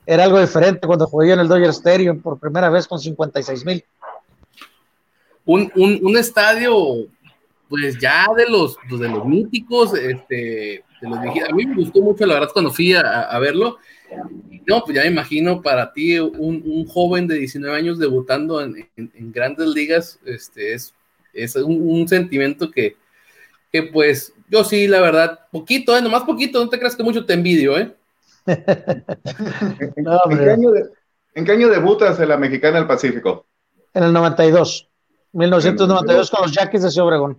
era 0.05 0.23
algo 0.23 0.39
diferente 0.39 0.87
cuando 0.87 1.05
jugué 1.05 1.33
en 1.33 1.41
el 1.41 1.49
Dodger 1.49 1.71
Stadium 1.71 2.21
por 2.21 2.39
primera 2.39 2.69
vez 2.69 2.87
con 2.87 2.99
56 2.99 3.65
mil. 3.65 3.83
Un, 5.43 5.69
un, 5.75 5.99
un, 6.01 6.17
estadio, 6.17 6.73
pues 7.67 7.99
ya 7.99 8.27
de 8.37 8.47
los, 8.47 8.77
pues, 8.87 9.01
de 9.01 9.09
los 9.09 9.25
míticos, 9.25 9.93
este, 9.93 10.85
a 11.03 11.53
mí 11.53 11.65
me 11.65 11.75
gustó 11.75 12.01
mucho, 12.01 12.25
la 12.25 12.35
verdad, 12.35 12.51
cuando 12.53 12.71
fui 12.71 12.93
a, 12.93 13.37
verlo. 13.39 13.77
No, 14.65 14.83
pues 14.85 14.95
ya 14.95 15.01
me 15.01 15.09
imagino 15.09 15.61
para 15.61 15.91
ti, 15.91 16.17
un, 16.17 16.63
un 16.65 16.87
joven 16.87 17.27
de 17.27 17.35
19 17.35 17.75
años 17.75 17.99
debutando 17.99 18.61
en, 18.61 18.87
en, 18.95 19.31
grandes 19.33 19.67
ligas, 19.67 20.17
este, 20.23 20.75
es, 20.75 20.93
es 21.33 21.57
un 21.57 22.07
sentimiento 22.07 22.71
que, 22.71 22.95
que 23.71 23.83
pues 23.83 24.33
yo 24.49 24.63
sí, 24.63 24.87
la 24.87 25.01
verdad, 25.01 25.39
poquito, 25.51 25.95
¿eh? 25.95 26.01
nomás 26.01 26.23
poquito, 26.23 26.63
no 26.63 26.69
te 26.69 26.79
creas 26.79 26.95
que 26.95 27.03
mucho 27.03 27.25
te 27.25 27.33
envidio, 27.33 27.77
¿eh? 27.77 27.95
¿En, 28.45 28.65
qué 31.45 31.51
año, 31.51 31.69
debutas 31.69 32.19
en 32.19 32.29
la 32.29 32.37
Mexicana 32.37 32.77
del 32.79 32.87
Pacífico? 32.87 33.45
En 33.93 34.03
el 34.03 34.13
92, 34.13 34.89
1992 35.33 36.31
con 36.31 36.41
los 36.41 36.51
Yaquis 36.51 36.83
de 36.83 36.91
Ciudad 36.91 37.35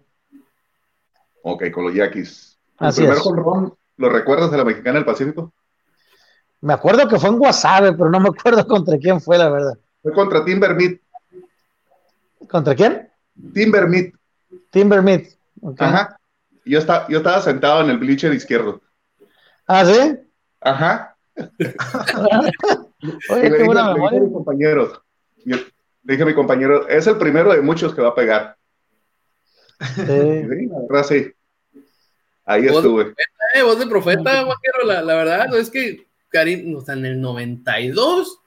Ok, 1.42 1.70
con 1.72 1.84
los 1.84 1.94
Yaquis. 1.94 2.58
¿El 2.78 2.94
primer 2.94 3.18
jonrón 3.18 3.74
lo 3.96 4.08
recuerdas 4.08 4.50
de 4.50 4.58
la 4.58 4.64
Mexicana 4.64 4.98
del 4.98 5.04
Pacífico? 5.04 5.52
Me 6.60 6.74
acuerdo 6.74 7.08
que 7.08 7.18
fue 7.18 7.30
en 7.30 7.38
Guasave, 7.38 7.92
pero 7.92 8.10
no 8.10 8.20
me 8.20 8.28
acuerdo 8.28 8.66
contra 8.66 8.98
quién 8.98 9.20
fue, 9.20 9.38
la 9.38 9.48
verdad. 9.48 9.78
Fue 10.02 10.12
contra 10.12 10.44
Timber 10.44 10.74
Meat. 10.74 11.00
¿Contra 12.48 12.74
quién? 12.74 13.08
Timber 13.52 13.88
Meat. 13.88 14.14
Timber 14.70 15.02
Meat. 15.02 15.26
Ajá. 15.78 16.19
Yo, 16.70 16.78
estaba, 16.78 17.08
yo 17.08 17.18
estaba 17.18 17.40
sentado 17.40 17.82
en 17.82 17.90
el 17.90 17.98
bleacher 17.98 18.32
izquierdo. 18.32 18.80
¿Ah, 19.66 19.84
sí? 19.84 20.16
Ajá. 20.60 21.16
Oye, 23.30 23.50
qué 23.56 23.64
buena 23.64 23.92
memoria. 23.92 24.20
Le 24.20 24.24
dije 24.24 24.24
a 24.24 24.28
mi 24.28 24.32
compañero, 24.32 25.02
le 25.44 25.56
dije 26.04 26.22
a 26.22 26.26
mi 26.26 26.34
compañero, 26.34 26.88
es 26.88 27.08
el 27.08 27.18
primero 27.18 27.52
de 27.52 27.60
muchos 27.60 27.92
que 27.92 28.02
va 28.02 28.10
a 28.10 28.14
pegar. 28.14 28.56
Sí. 29.80 30.02
Sí, 30.06 30.68
sí. 31.08 31.32
Ahí 32.44 32.66
estuve. 32.66 33.14
eh, 33.54 33.62
voz 33.62 33.80
de 33.80 33.86
profeta, 33.88 34.44
vaquero, 34.44 34.84
la, 34.84 35.02
la, 35.02 35.14
verdad, 35.16 35.56
es 35.56 35.70
que 35.70 36.06
Karim, 36.28 36.76
o 36.76 36.82
sea, 36.82 36.94
en 36.94 37.06
el 37.06 37.20
92 37.20 38.38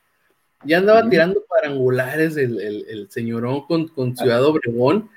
ya 0.63 0.77
andaba 0.77 1.09
tirando 1.09 1.43
parangulares 1.49 2.37
el, 2.37 2.61
el, 2.61 2.85
el 2.87 3.11
señorón 3.11 3.65
con, 3.65 3.89
con 3.89 4.15
Ciudad 4.15 4.45
Obregón. 4.45 5.09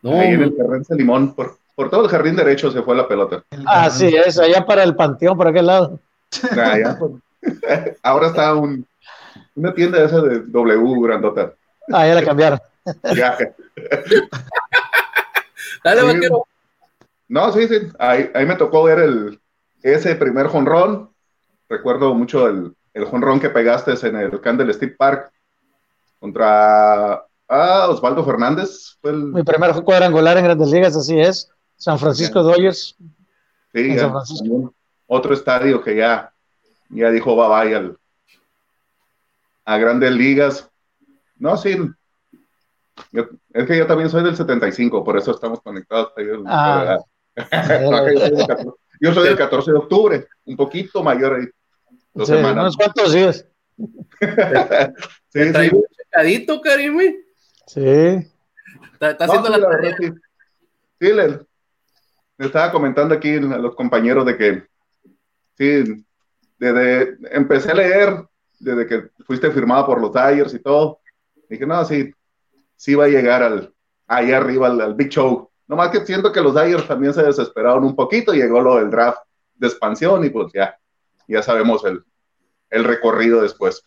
No, 0.00 0.12
Ahí 0.20 0.34
en 0.34 0.42
el 0.42 0.56
Terrence 0.56 0.94
Limón, 0.94 1.34
por, 1.34 1.58
por 1.74 1.90
todo 1.90 2.04
el 2.04 2.10
jardín 2.10 2.36
derecho 2.36 2.70
se 2.70 2.82
fue 2.82 2.94
la 2.94 3.08
pelota. 3.08 3.42
Ah, 3.66 3.90
sí, 3.90 4.14
es, 4.14 4.38
allá 4.38 4.64
para 4.64 4.82
el 4.82 4.94
panteón, 4.94 5.36
por 5.36 5.48
aquel 5.48 5.66
lado. 5.66 5.98
Ah, 6.56 6.96
pues, 6.98 7.12
ahora 8.02 8.28
está 8.28 8.54
un, 8.54 8.86
una 9.54 9.74
tienda 9.74 10.04
esa 10.04 10.20
de 10.20 10.40
W 10.40 11.00
grandota. 11.02 11.54
Ah, 11.92 12.06
ya 12.06 12.14
la 12.14 12.24
cambiaron. 12.24 12.60
ya. 13.14 13.36
Dale, 15.84 16.02
vaquero. 16.02 16.46
No, 17.28 17.52
sí, 17.52 17.66
sí. 17.66 17.88
Ahí, 17.98 18.30
ahí, 18.34 18.46
me 18.46 18.56
tocó 18.56 18.84
ver 18.84 19.00
el, 19.00 19.40
ese 19.82 20.14
primer 20.14 20.46
jonrón. 20.46 21.10
Recuerdo 21.68 22.14
mucho 22.14 22.46
el, 22.46 22.74
el 22.94 23.04
jonrón 23.06 23.40
que 23.40 23.50
pegaste 23.50 23.94
en 24.06 24.16
el 24.16 24.40
Candle 24.40 24.72
Steve 24.72 24.94
Park 24.96 25.32
contra 26.20 27.24
ah, 27.48 27.86
Osvaldo 27.88 28.24
Fernández. 28.24 28.96
Fue 29.00 29.10
el... 29.10 29.24
Mi 29.24 29.42
primer 29.42 29.72
cuadrangular 29.82 30.38
en 30.38 30.44
Grandes 30.44 30.68
Ligas, 30.68 30.96
así 30.96 31.18
es. 31.18 31.50
San 31.82 31.98
Francisco 31.98 32.44
Dodgers. 32.44 32.94
Sí, 33.74 33.96
otro 35.08 35.34
estadio 35.34 35.82
que 35.82 35.96
ya, 35.96 36.32
ya 36.90 37.10
dijo 37.10 37.34
bye 37.34 37.48
bye 37.48 37.74
al, 37.74 37.98
a 39.64 39.78
grandes 39.78 40.12
ligas. 40.12 40.70
No, 41.38 41.56
sí. 41.56 41.76
es 43.12 43.66
que 43.66 43.76
yo 43.76 43.86
también 43.88 44.08
soy 44.10 44.22
del 44.22 44.36
75, 44.36 45.02
por 45.02 45.18
eso 45.18 45.32
estamos 45.32 45.60
conectados. 45.60 46.12
Ah. 46.46 46.98
yo 49.00 49.12
soy 49.12 49.24
del 49.26 49.36
14 49.36 49.72
de 49.72 49.76
octubre, 49.76 50.28
un 50.44 50.56
poquito 50.56 51.02
mayor 51.02 51.34
ahí. 51.34 51.48
Dos 52.14 52.28
sí, 52.28 52.34
semanas. 52.34 52.62
Unos 52.62 52.76
cuantos 52.76 53.12
días. 53.12 53.44
sí, 55.30 55.42
sí. 55.52 55.68
un 55.72 55.84
checadito, 55.96 56.60
Karim. 56.60 57.16
Sí. 57.66 58.30
Está, 59.00 59.24
haciendo 59.24 59.48
la 59.48 59.68
tarea. 59.68 59.96
Sí, 59.98 60.12
sí 61.00 61.10
estaba 62.46 62.72
comentando 62.72 63.14
aquí 63.14 63.36
a 63.36 63.40
los 63.40 63.74
compañeros 63.74 64.26
de 64.26 64.36
que, 64.36 64.66
sí, 65.56 66.04
desde, 66.58 67.16
empecé 67.30 67.72
a 67.72 67.74
leer 67.74 68.26
desde 68.58 68.86
que 68.86 69.10
fuiste 69.26 69.50
firmado 69.50 69.86
por 69.86 70.00
los 70.00 70.12
Dyers 70.12 70.54
y 70.54 70.60
todo. 70.60 71.00
Dije, 71.48 71.66
no, 71.66 71.84
sí, 71.84 72.12
sí 72.76 72.94
va 72.94 73.04
a 73.04 73.08
llegar 73.08 73.42
al, 73.42 73.74
ahí 74.06 74.32
arriba 74.32 74.68
al, 74.68 74.94
Big 74.94 75.08
Show. 75.08 75.50
Nomás 75.66 75.90
que 75.90 76.04
siento 76.06 76.32
que 76.32 76.40
los 76.40 76.54
Dyers 76.54 76.86
también 76.86 77.12
se 77.14 77.22
desesperaron 77.22 77.84
un 77.84 77.96
poquito, 77.96 78.32
llegó 78.32 78.60
lo 78.60 78.76
del 78.76 78.90
draft 78.90 79.18
de 79.54 79.66
expansión 79.66 80.24
y 80.24 80.30
pues 80.30 80.52
ya, 80.52 80.76
ya 81.28 81.42
sabemos 81.42 81.84
el, 81.84 82.04
el 82.70 82.84
recorrido 82.84 83.42
después. 83.42 83.82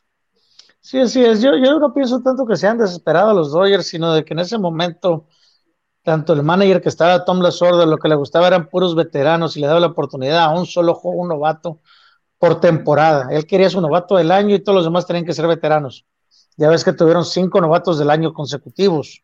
Sí, 0.81 1.07
sí 1.07 1.25
es. 1.25 1.41
Yo, 1.41 1.55
yo 1.57 1.79
no 1.79 1.93
pienso 1.93 2.21
tanto 2.21 2.45
que 2.45 2.55
sean 2.55 2.77
desesperados 2.77 3.35
los 3.35 3.51
Dodgers, 3.51 3.87
sino 3.87 4.13
de 4.13 4.23
que 4.23 4.33
en 4.33 4.39
ese 4.39 4.59
momento 4.59 5.27
tanto 6.05 6.33
el 6.33 6.43
manager 6.43 6.83
que 6.83 6.89
estaba 6.89 7.25
Tom 7.25 7.41
Lasorda, 7.41 7.85
lo 7.87 7.97
que 7.97 8.07
le 8.07 8.15
gustaba 8.15 8.45
eran 8.45 8.69
puros 8.69 8.95
veteranos 8.95 9.57
y 9.57 9.59
le 9.59 9.67
daba 9.67 9.79
la 9.79 9.87
oportunidad 9.87 10.43
a 10.43 10.49
un 10.51 10.67
solo 10.67 10.93
juego, 10.93 11.17
un 11.17 11.29
novato 11.29 11.79
por 12.37 12.59
temporada. 12.59 13.27
Él 13.31 13.47
quería 13.47 13.71
su 13.71 13.81
novato 13.81 14.15
del 14.15 14.31
año 14.31 14.53
y 14.53 14.59
todos 14.59 14.75
los 14.75 14.85
demás 14.85 15.07
tenían 15.07 15.25
que 15.25 15.33
ser 15.33 15.47
veteranos. 15.47 16.05
Ya 16.57 16.69
ves 16.69 16.83
que 16.83 16.93
tuvieron 16.93 17.25
cinco 17.25 17.59
novatos 17.59 17.97
del 17.97 18.11
año 18.11 18.33
consecutivos. 18.33 19.23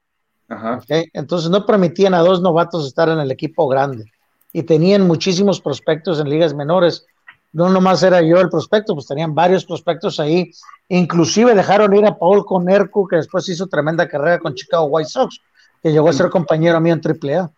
Entonces 1.13 1.51
no 1.51 1.67
permitían 1.67 2.15
a 2.15 2.19
dos 2.19 2.41
novatos 2.41 2.87
estar 2.87 3.09
en 3.09 3.19
el 3.19 3.29
equipo 3.29 3.67
grande 3.67 4.11
y 4.51 4.63
tenían 4.63 5.05
muchísimos 5.05 5.61
prospectos 5.61 6.19
en 6.19 6.29
ligas 6.29 6.55
menores. 6.55 7.05
No 7.53 7.69
nomás 7.69 8.01
era 8.01 8.23
yo 8.23 8.41
el 8.41 8.49
prospecto, 8.49 8.95
pues 8.95 9.05
tenían 9.05 9.35
varios 9.35 9.65
prospectos 9.65 10.19
ahí. 10.19 10.49
Inclusive 10.89 11.53
dejaron 11.53 11.95
ir 11.95 12.05
a 12.07 12.17
Paul 12.17 12.43
Conerco, 12.43 13.07
que 13.07 13.17
después 13.17 13.47
hizo 13.49 13.67
tremenda 13.67 14.07
carrera 14.07 14.39
con 14.39 14.55
Chicago 14.55 14.85
White 14.85 15.09
Sox 15.09 15.39
que 15.81 15.91
llegó 15.91 16.09
a 16.09 16.13
ser 16.13 16.29
compañero 16.29 16.79
mío 16.79 16.93
en 16.93 17.01
AAA. 17.01 17.51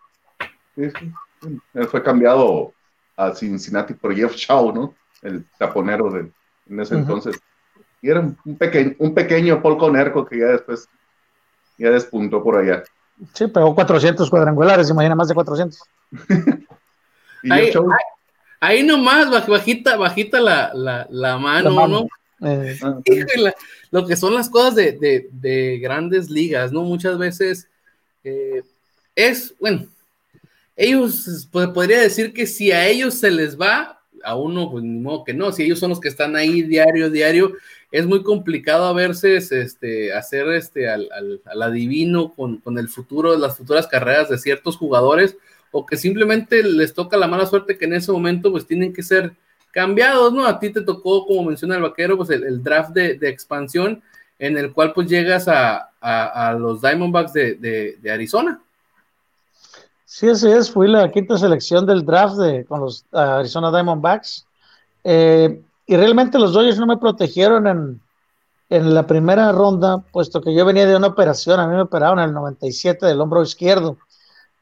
Sí, 0.76 0.90
sí. 0.90 1.12
Él 1.74 1.86
fue 1.88 2.02
cambiado 2.02 2.72
a 3.16 3.34
Cincinnati 3.34 3.94
por 3.94 4.14
Jeff 4.14 4.34
Shaw, 4.34 4.72
¿no? 4.72 4.94
El 5.22 5.44
taponero 5.58 6.10
de, 6.10 6.30
en 6.68 6.80
ese 6.80 6.94
entonces. 6.94 7.38
Y 8.02 8.10
era 8.10 8.20
un, 8.20 8.56
pequeño, 8.56 8.94
un 8.98 9.14
pequeño 9.14 9.62
Paul 9.62 9.78
Conerco 9.78 10.24
que 10.24 10.38
ya 10.38 10.46
después 10.46 10.88
ya 11.78 11.90
despuntó 11.90 12.42
por 12.42 12.56
allá. 12.56 12.82
Sí, 13.32 13.46
pegó 13.46 13.74
400 13.74 14.28
cuadrangulares, 14.28 14.90
imagina 14.90 15.14
más 15.14 15.28
de 15.28 15.34
400. 15.34 15.80
ahí, 17.50 17.72
ahí, 18.60 18.82
nomás, 18.82 19.46
bajita, 19.46 19.96
bajita 19.96 20.40
la, 20.40 20.72
la, 20.74 21.06
la, 21.10 21.38
mano, 21.38 21.86
¿no? 21.86 22.06
Eh. 22.42 22.78
lo 23.90 24.06
que 24.06 24.16
son 24.16 24.34
las 24.34 24.50
cosas 24.50 24.74
de, 24.74 24.92
de, 24.92 25.28
de, 25.32 25.78
grandes 25.78 26.28
ligas, 26.28 26.72
¿no? 26.72 26.82
Muchas 26.82 27.16
veces 27.16 27.68
es, 29.14 29.54
bueno, 29.58 29.86
ellos, 30.76 31.48
pues, 31.52 31.68
podría 31.68 32.00
decir 32.00 32.32
que 32.32 32.46
si 32.46 32.72
a 32.72 32.86
ellos 32.86 33.14
se 33.14 33.30
les 33.30 33.58
va, 33.58 34.00
a 34.24 34.36
uno, 34.36 34.70
pues 34.70 34.82
ni 34.82 34.98
modo 34.98 35.22
que 35.22 35.34
no, 35.34 35.52
si 35.52 35.64
ellos 35.64 35.78
son 35.78 35.90
los 35.90 36.00
que 36.00 36.08
están 36.08 36.34
ahí 36.34 36.62
diario, 36.62 37.10
diario, 37.10 37.52
es 37.92 38.06
muy 38.06 38.22
complicado 38.22 38.86
a 38.86 38.92
veces 38.94 39.52
este, 39.52 40.14
hacer 40.14 40.48
este, 40.48 40.88
al, 40.88 41.08
al, 41.44 41.62
adivino 41.62 42.32
con, 42.32 42.56
con, 42.56 42.78
el 42.78 42.88
futuro, 42.88 43.36
las 43.36 43.56
futuras 43.56 43.86
carreras 43.86 44.30
de 44.30 44.38
ciertos 44.38 44.76
jugadores, 44.76 45.36
o 45.70 45.84
que 45.84 45.96
simplemente 45.96 46.62
les 46.62 46.94
toca 46.94 47.16
la 47.16 47.28
mala 47.28 47.46
suerte 47.46 47.76
que 47.76 47.84
en 47.84 47.94
ese 47.94 48.12
momento 48.12 48.50
pues 48.50 48.66
tienen 48.66 48.92
que 48.92 49.02
ser 49.02 49.34
cambiados, 49.72 50.32
¿no? 50.32 50.46
A 50.46 50.58
ti 50.58 50.70
te 50.70 50.80
tocó, 50.80 51.26
como 51.26 51.44
menciona 51.44 51.76
el 51.76 51.82
vaquero, 51.82 52.16
pues 52.16 52.30
el, 52.30 52.62
draft 52.62 52.90
de 52.94 53.28
expansión, 53.28 54.02
en 54.38 54.56
el 54.56 54.72
cual 54.72 54.92
pues 54.92 55.08
llegas 55.08 55.48
a, 55.48 55.90
a, 56.04 56.52
los 56.52 56.82
Diamondbacks 56.82 57.32
de, 57.32 57.96
de, 58.00 58.12
Arizona. 58.12 58.60
Sí, 60.04 60.28
así 60.28 60.50
es, 60.50 60.70
fui 60.70 60.86
la 60.86 61.10
quinta 61.10 61.38
selección 61.38 61.86
del 61.86 62.04
draft 62.04 62.36
de, 62.36 62.64
con 62.66 62.80
los 62.80 63.04
Arizona 63.12 63.70
Diamondbacks. 63.70 64.46
Eh, 65.02 65.62
y 65.86 65.96
realmente 65.96 66.38
los 66.38 66.52
Dodgers 66.52 66.78
no 66.78 66.86
me 66.86 66.98
protegieron 66.98 67.66
en, 67.66 68.00
en 68.70 68.94
la 68.94 69.06
primera 69.06 69.50
ronda, 69.52 69.98
puesto 70.12 70.40
que 70.40 70.54
yo 70.54 70.64
venía 70.64 70.86
de 70.86 70.96
una 70.96 71.08
operación, 71.08 71.60
a 71.60 71.66
mí 71.66 71.74
me 71.74 71.82
operaron 71.82 72.18
en 72.18 72.26
el 72.26 72.34
97 72.34 73.06
del 73.06 73.20
hombro 73.20 73.42
izquierdo. 73.42 73.96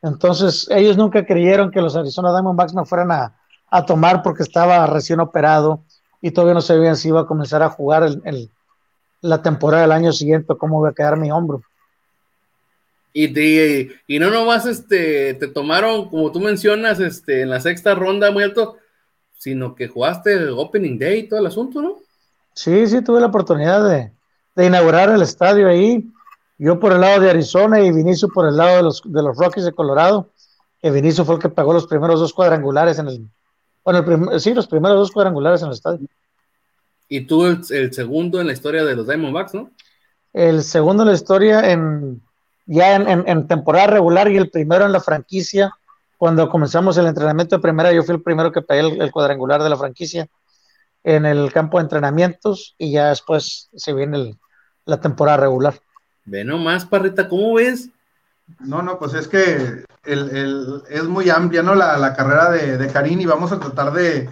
Entonces, 0.00 0.68
ellos 0.70 0.96
nunca 0.96 1.24
creyeron 1.24 1.70
que 1.70 1.81
los 1.81 1.94
Arizona 1.96 2.33
Diamondbacks 2.33 2.74
me 2.74 2.85
fueran 2.85 3.12
a, 3.12 3.37
a 3.70 3.87
tomar 3.87 4.22
porque 4.22 4.42
estaba 4.42 4.87
recién 4.87 5.20
operado 5.20 5.81
y 6.20 6.31
todavía 6.31 6.55
no 6.55 6.61
sabían 6.61 6.96
si 6.96 7.09
iba 7.09 7.22
a 7.22 7.26
comenzar 7.26 7.62
a 7.62 7.70
jugar 7.70 8.05
el, 8.05 8.50
la 9.22 9.40
temporada 9.40 9.82
del 9.82 9.92
año 9.92 10.12
siguiente, 10.12 10.54
cómo 10.58 10.80
iba 10.80 10.90
a 10.90 10.94
quedar 10.94 11.16
mi 11.16 11.30
hombro. 11.30 11.62
Y, 13.14 13.26
y 14.06 14.18
no 14.18 14.30
nomás 14.30 14.66
este, 14.66 15.35
te 15.35 15.48
tomaron, 15.48 16.08
como 16.08 16.30
tú 16.32 16.40
mencionas, 16.40 17.00
este, 17.00 17.42
en 17.42 17.50
la 17.50 17.61
sexta 17.61 17.94
ronda 17.94 18.30
muy 18.30 18.42
alto, 18.42 18.76
sino 19.38 19.74
que 19.74 19.88
jugaste 19.88 20.35
el 20.35 20.50
Opening 20.50 20.98
Day 20.98 21.20
y 21.20 21.28
todo 21.28 21.40
el 21.40 21.46
asunto, 21.46 21.82
¿no? 21.82 21.96
Sí, 22.54 22.87
sí, 22.87 23.02
tuve 23.02 23.20
la 23.20 23.26
oportunidad 23.26 23.88
de, 23.88 24.12
de 24.54 24.66
inaugurar 24.66 25.11
el 25.11 25.22
estadio 25.22 25.68
ahí. 25.68 26.06
Yo 26.58 26.78
por 26.78 26.92
el 26.92 27.00
lado 27.00 27.20
de 27.20 27.30
Arizona 27.30 27.80
y 27.80 27.90
Vinicio 27.90 28.28
por 28.28 28.46
el 28.46 28.56
lado 28.56 28.76
de 28.76 28.82
los, 28.82 29.02
de 29.04 29.22
los 29.22 29.37
Rockies 29.37 29.64
de 29.64 29.72
Colorado. 29.72 30.30
Que 30.80 30.90
Vinicio 30.90 31.24
fue 31.24 31.37
el 31.37 31.40
que 31.40 31.48
pagó 31.48 31.72
los 31.72 31.87
primeros 31.87 32.20
dos 32.20 32.32
cuadrangulares 32.32 32.98
en 32.98 33.08
el. 33.08 33.28
Bueno, 33.85 34.38
sí, 34.38 34.54
los 34.54 34.66
primeros 34.66 34.98
dos 34.98 35.11
cuadrangulares 35.11 35.61
en 35.62 35.68
el 35.68 35.74
estadio. 35.74 36.00
Y 37.14 37.27
tú 37.27 37.44
el, 37.44 37.61
el 37.68 37.92
segundo 37.92 38.40
en 38.40 38.46
la 38.46 38.55
historia 38.55 38.85
de 38.85 38.96
los 38.96 39.07
Diamondbacks, 39.07 39.53
¿no? 39.53 39.70
El 40.33 40.62
segundo 40.62 41.03
en 41.03 41.11
la 41.11 41.14
historia 41.14 41.70
en 41.70 42.22
ya 42.64 42.96
en, 42.96 43.46
temporada 43.48 43.88
regular 43.88 44.31
y 44.31 44.38
el 44.38 44.51
primero 44.51 44.87
en 44.87 44.92
la 44.92 45.01
franquicia. 45.01 45.72
Cuando 46.16 46.48
comenzamos 46.48 46.96
el 46.96 47.07
entrenamiento 47.07 47.57
de 47.57 47.62
primera, 47.62 47.92
yo 47.92 48.03
fui 48.03 48.14
el 48.14 48.22
primero 48.22 48.51
que 48.51 48.62
pegué 48.62 48.81
el, 48.81 49.12
cuadrangular 49.12 49.62
de 49.62 49.68
la 49.68 49.77
franquicia 49.77 50.27
en 51.05 51.27
el 51.27 51.53
campo 51.53 51.79
de 51.79 51.83
entrenamientos 51.83 52.75
y 52.79 52.92
ya 52.92 53.11
después 53.11 53.68
se 53.75 53.92
viene 53.92 54.38
la 54.87 55.01
temporada 55.01 55.37
regular. 55.37 55.75
Ve 56.25 56.44
nomás, 56.44 56.87
Parrita, 56.87 57.29
¿cómo 57.29 57.55
ves? 57.55 57.90
No, 58.61 58.81
no, 58.81 58.98
pues 58.98 59.12
es 59.12 59.29
que 59.29 59.85
es 60.05 61.05
muy 61.05 61.29
amplia, 61.29 61.62
¿no? 61.62 61.75
La, 61.75 62.14
carrera 62.14 62.51
de, 62.51 62.79
de 62.79 62.92
Karim 62.92 63.20
y 63.20 63.27
vamos 63.27 63.53
a 63.53 63.59
tratar 63.59 63.92
de, 63.92 64.31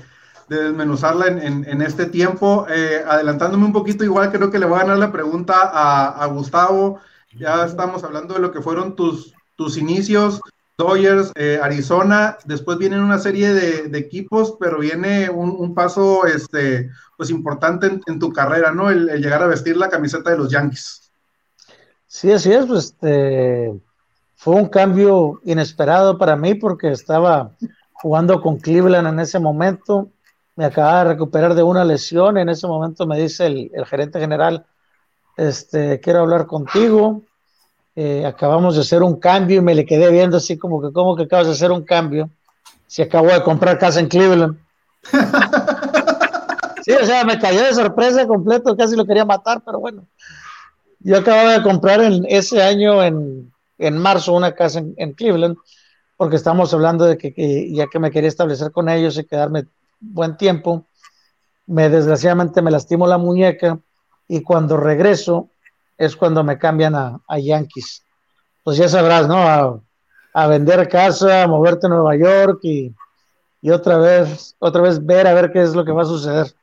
desmenuzarla 0.56 1.26
en, 1.28 1.82
este 1.82 2.06
tiempo. 2.06 2.66
Eh, 2.68 3.02
adelantándome 3.06 3.64
un 3.64 3.72
poquito, 3.72 4.04
igual 4.04 4.30
creo 4.30 4.50
que 4.50 4.58
le 4.58 4.66
voy 4.66 4.78
a 4.78 4.82
ganar 4.82 4.98
la 4.98 5.12
pregunta 5.12 5.54
a, 5.72 6.26
Gustavo 6.26 7.00
ya 7.36 7.64
estamos 7.64 8.02
hablando 8.02 8.34
de 8.34 8.40
lo 8.40 8.50
que 8.50 8.60
fueron 8.60 8.96
tus, 8.96 9.32
tus 9.56 9.76
inicios, 9.76 10.40
Dodgers, 10.76 11.30
eh, 11.36 11.60
Arizona, 11.62 12.38
después 12.44 12.78
vienen 12.78 13.00
una 13.00 13.18
serie 13.18 13.52
de, 13.52 13.98
equipos, 13.98 14.56
pero 14.58 14.78
viene 14.78 15.28
un, 15.30 15.74
paso 15.74 16.26
este, 16.26 16.90
pues 17.16 17.30
importante 17.30 18.00
en, 18.06 18.18
tu 18.18 18.32
carrera, 18.32 18.72
¿no? 18.72 18.90
El, 18.90 19.06
llegar 19.20 19.42
a 19.42 19.46
vestir 19.46 19.76
la 19.76 19.90
camiseta 19.90 20.30
de 20.30 20.38
los 20.38 20.50
Yankees. 20.50 21.12
Sí, 22.06 22.32
así 22.32 22.52
es, 22.52 22.66
pues 22.66 22.84
este, 22.86 23.78
fue 24.36 24.54
un 24.56 24.68
cambio 24.68 25.40
inesperado 25.44 26.16
para 26.18 26.34
mí 26.34 26.54
porque 26.54 26.90
estaba 26.90 27.52
jugando 27.92 28.40
con 28.40 28.56
Cleveland 28.56 29.06
en 29.06 29.20
ese 29.20 29.38
momento, 29.38 30.08
me 30.60 30.66
acababa 30.66 31.04
de 31.04 31.12
recuperar 31.12 31.54
de 31.54 31.62
una 31.62 31.86
lesión, 31.86 32.36
en 32.36 32.50
ese 32.50 32.66
momento 32.66 33.06
me 33.06 33.18
dice 33.18 33.46
el, 33.46 33.70
el 33.72 33.86
gerente 33.86 34.20
general, 34.20 34.66
este, 35.38 36.00
quiero 36.00 36.20
hablar 36.20 36.46
contigo. 36.46 37.22
Eh, 37.96 38.26
acabamos 38.26 38.74
de 38.74 38.82
hacer 38.82 39.02
un 39.02 39.18
cambio 39.18 39.56
y 39.56 39.62
me 39.62 39.74
le 39.74 39.86
quedé 39.86 40.10
viendo 40.10 40.36
así 40.36 40.58
como 40.58 40.82
que, 40.82 40.92
¿cómo 40.92 41.16
que 41.16 41.22
acabas 41.22 41.46
de 41.46 41.54
hacer 41.54 41.72
un 41.72 41.82
cambio? 41.82 42.28
Si 42.86 43.00
acabo 43.00 43.28
de 43.28 43.42
comprar 43.42 43.78
casa 43.78 44.00
en 44.00 44.08
Cleveland. 44.08 44.58
sí, 46.84 46.92
o 46.92 47.06
sea, 47.06 47.24
me 47.24 47.38
cayó 47.38 47.64
de 47.64 47.72
sorpresa 47.72 48.26
completo, 48.26 48.76
casi 48.76 48.96
lo 48.96 49.06
quería 49.06 49.24
matar, 49.24 49.62
pero 49.64 49.80
bueno. 49.80 50.04
Yo 50.98 51.16
acababa 51.16 51.52
de 51.52 51.62
comprar 51.62 52.02
en 52.02 52.26
ese 52.28 52.62
año, 52.62 53.02
en, 53.02 53.50
en 53.78 53.96
marzo, 53.96 54.34
una 54.34 54.52
casa 54.52 54.82
en, 54.98 55.12
Cleveland, 55.14 55.56
porque 56.18 56.36
estamos 56.36 56.74
hablando 56.74 57.06
de 57.06 57.16
que, 57.16 57.32
que, 57.32 57.72
ya 57.72 57.86
que 57.86 57.98
me 57.98 58.10
quería 58.10 58.28
establecer 58.28 58.72
con 58.72 58.90
ellos 58.90 59.16
y 59.16 59.24
quedarme 59.24 59.64
buen 60.00 60.36
tiempo, 60.36 60.86
me 61.66 61.88
desgraciadamente 61.88 62.62
me 62.62 62.70
lastimó 62.70 63.06
la 63.06 63.18
muñeca 63.18 63.78
y 64.26 64.42
cuando 64.42 64.76
regreso 64.76 65.48
es 65.96 66.16
cuando 66.16 66.42
me 66.42 66.58
cambian 66.58 66.94
a, 66.94 67.38
Yankees. 67.38 68.02
Pues 68.64 68.76
ya 68.78 68.88
sabrás, 68.88 69.28
¿no? 69.28 69.82
A, 70.32 70.46
vender 70.46 70.88
casa, 70.88 71.42
a 71.42 71.46
moverte 71.46 71.86
a 71.86 71.90
Nueva 71.90 72.16
York 72.16 72.60
y, 72.62 72.94
otra 73.70 73.98
vez, 73.98 74.56
otra 74.58 74.82
vez 74.82 75.04
ver 75.04 75.26
a 75.26 75.34
ver 75.34 75.52
qué 75.52 75.62
es 75.62 75.74
lo 75.74 75.84
que 75.84 75.92
va 75.92 76.02
a 76.02 76.06
suceder. 76.06 76.54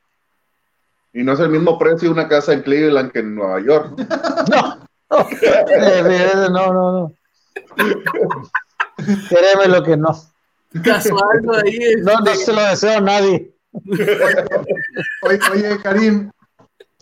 Y 1.12 1.22
no 1.22 1.32
es 1.32 1.40
el 1.40 1.48
mismo 1.48 1.78
precio 1.78 2.10
una 2.10 2.28
casa 2.28 2.52
en 2.52 2.62
Cleveland 2.62 3.12
que 3.12 3.20
en 3.20 3.34
Nueva 3.34 3.60
York. 3.60 3.94
No, 5.10 5.24
no, 5.24 6.50
no, 6.50 6.72
no, 6.72 6.92
no. 6.92 7.12
Créeme 9.28 9.66
lo 9.68 9.82
que 9.82 9.96
no. 9.96 10.14
Casual, 10.82 11.42
ahí. 11.64 11.78
No, 12.02 12.20
no 12.20 12.34
se 12.34 12.52
lo 12.52 12.62
deseo 12.62 12.98
a 12.98 13.00
nadie. 13.00 13.54
Oye, 15.22 15.40
oye, 15.52 15.78
Karim, 15.82 16.30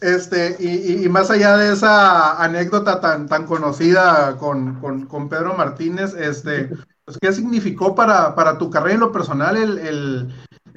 este, 0.00 0.56
y, 0.58 1.08
más 1.08 1.30
allá 1.30 1.56
de 1.56 1.72
esa 1.72 2.42
anécdota 2.42 3.00
tan, 3.00 3.26
tan 3.26 3.46
conocida 3.46 4.36
con, 4.36 5.28
Pedro 5.30 5.54
Martínez, 5.54 6.14
este, 6.14 6.70
pues, 7.04 7.18
¿qué 7.18 7.32
significó 7.32 7.94
para, 7.94 8.34
para 8.34 8.58
tu 8.58 8.68
carrera 8.68 8.94
en 8.94 9.00
lo 9.00 9.12
personal 9.12 9.56
el, 9.56 10.34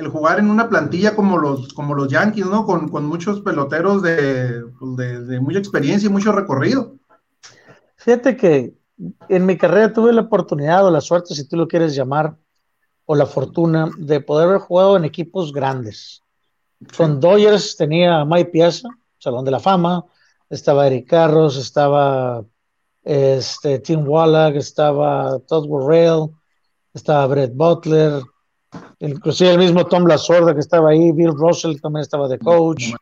jugar 0.10 0.40
en 0.40 0.50
una 0.50 0.70
plantilla 0.70 1.14
como 1.14 1.38
los, 1.38 1.74
como 1.74 1.94
los 1.94 2.08
Yankees, 2.08 2.46
¿no? 2.46 2.66
Con, 2.66 3.06
muchos 3.06 3.42
peloteros 3.42 4.02
pues, 4.02 4.98
de, 4.98 5.26
de, 5.26 5.40
mucha 5.42 5.60
experiencia 5.60 6.08
y 6.08 6.12
mucho 6.12 6.32
recorrido. 6.32 6.96
Fíjate 7.98 8.38
que 8.38 8.74
en 9.28 9.46
mi 9.46 9.58
carrera 9.58 9.92
tuve 9.92 10.14
la 10.14 10.22
oportunidad 10.22 10.86
o 10.86 10.92
la 10.92 11.02
suerte, 11.02 11.36
si 11.36 11.46
tú 11.46 11.58
lo 11.58 11.68
quieres 11.68 11.94
llamar, 11.94 12.38
o 13.12 13.16
la 13.16 13.26
fortuna 13.26 13.90
de 13.98 14.22
poder 14.22 14.48
haber 14.48 14.60
jugado 14.60 14.96
en 14.96 15.04
equipos 15.04 15.52
grandes. 15.52 16.22
Con 16.96 17.20
Dodgers 17.20 17.76
tenía 17.76 18.20
a 18.20 18.26
Mike 18.26 18.52
Piazza, 18.52 18.88
Salón 19.18 19.46
de 19.46 19.50
la 19.50 19.60
Fama, 19.60 20.06
estaba 20.48 20.86
Eric 20.86 21.10
Carros, 21.10 21.58
estaba 21.58 22.46
este, 23.04 23.80
Tim 23.80 24.08
Wallach, 24.08 24.56
estaba 24.56 25.40
Todd 25.40 25.66
Worrell, 25.66 26.30
estaba 26.94 27.26
Brett 27.26 27.56
Butler, 27.56 28.22
inclusive 29.00 29.54
el 29.54 29.58
mismo 29.58 29.88
Tom 29.88 30.06
Lasorda 30.06 30.54
que 30.54 30.60
estaba 30.60 30.92
ahí, 30.92 31.12
Bill 31.12 31.34
Russell 31.34 31.82
también 31.82 32.04
estaba 32.04 32.28
de 32.28 32.38
coach. 32.38 32.94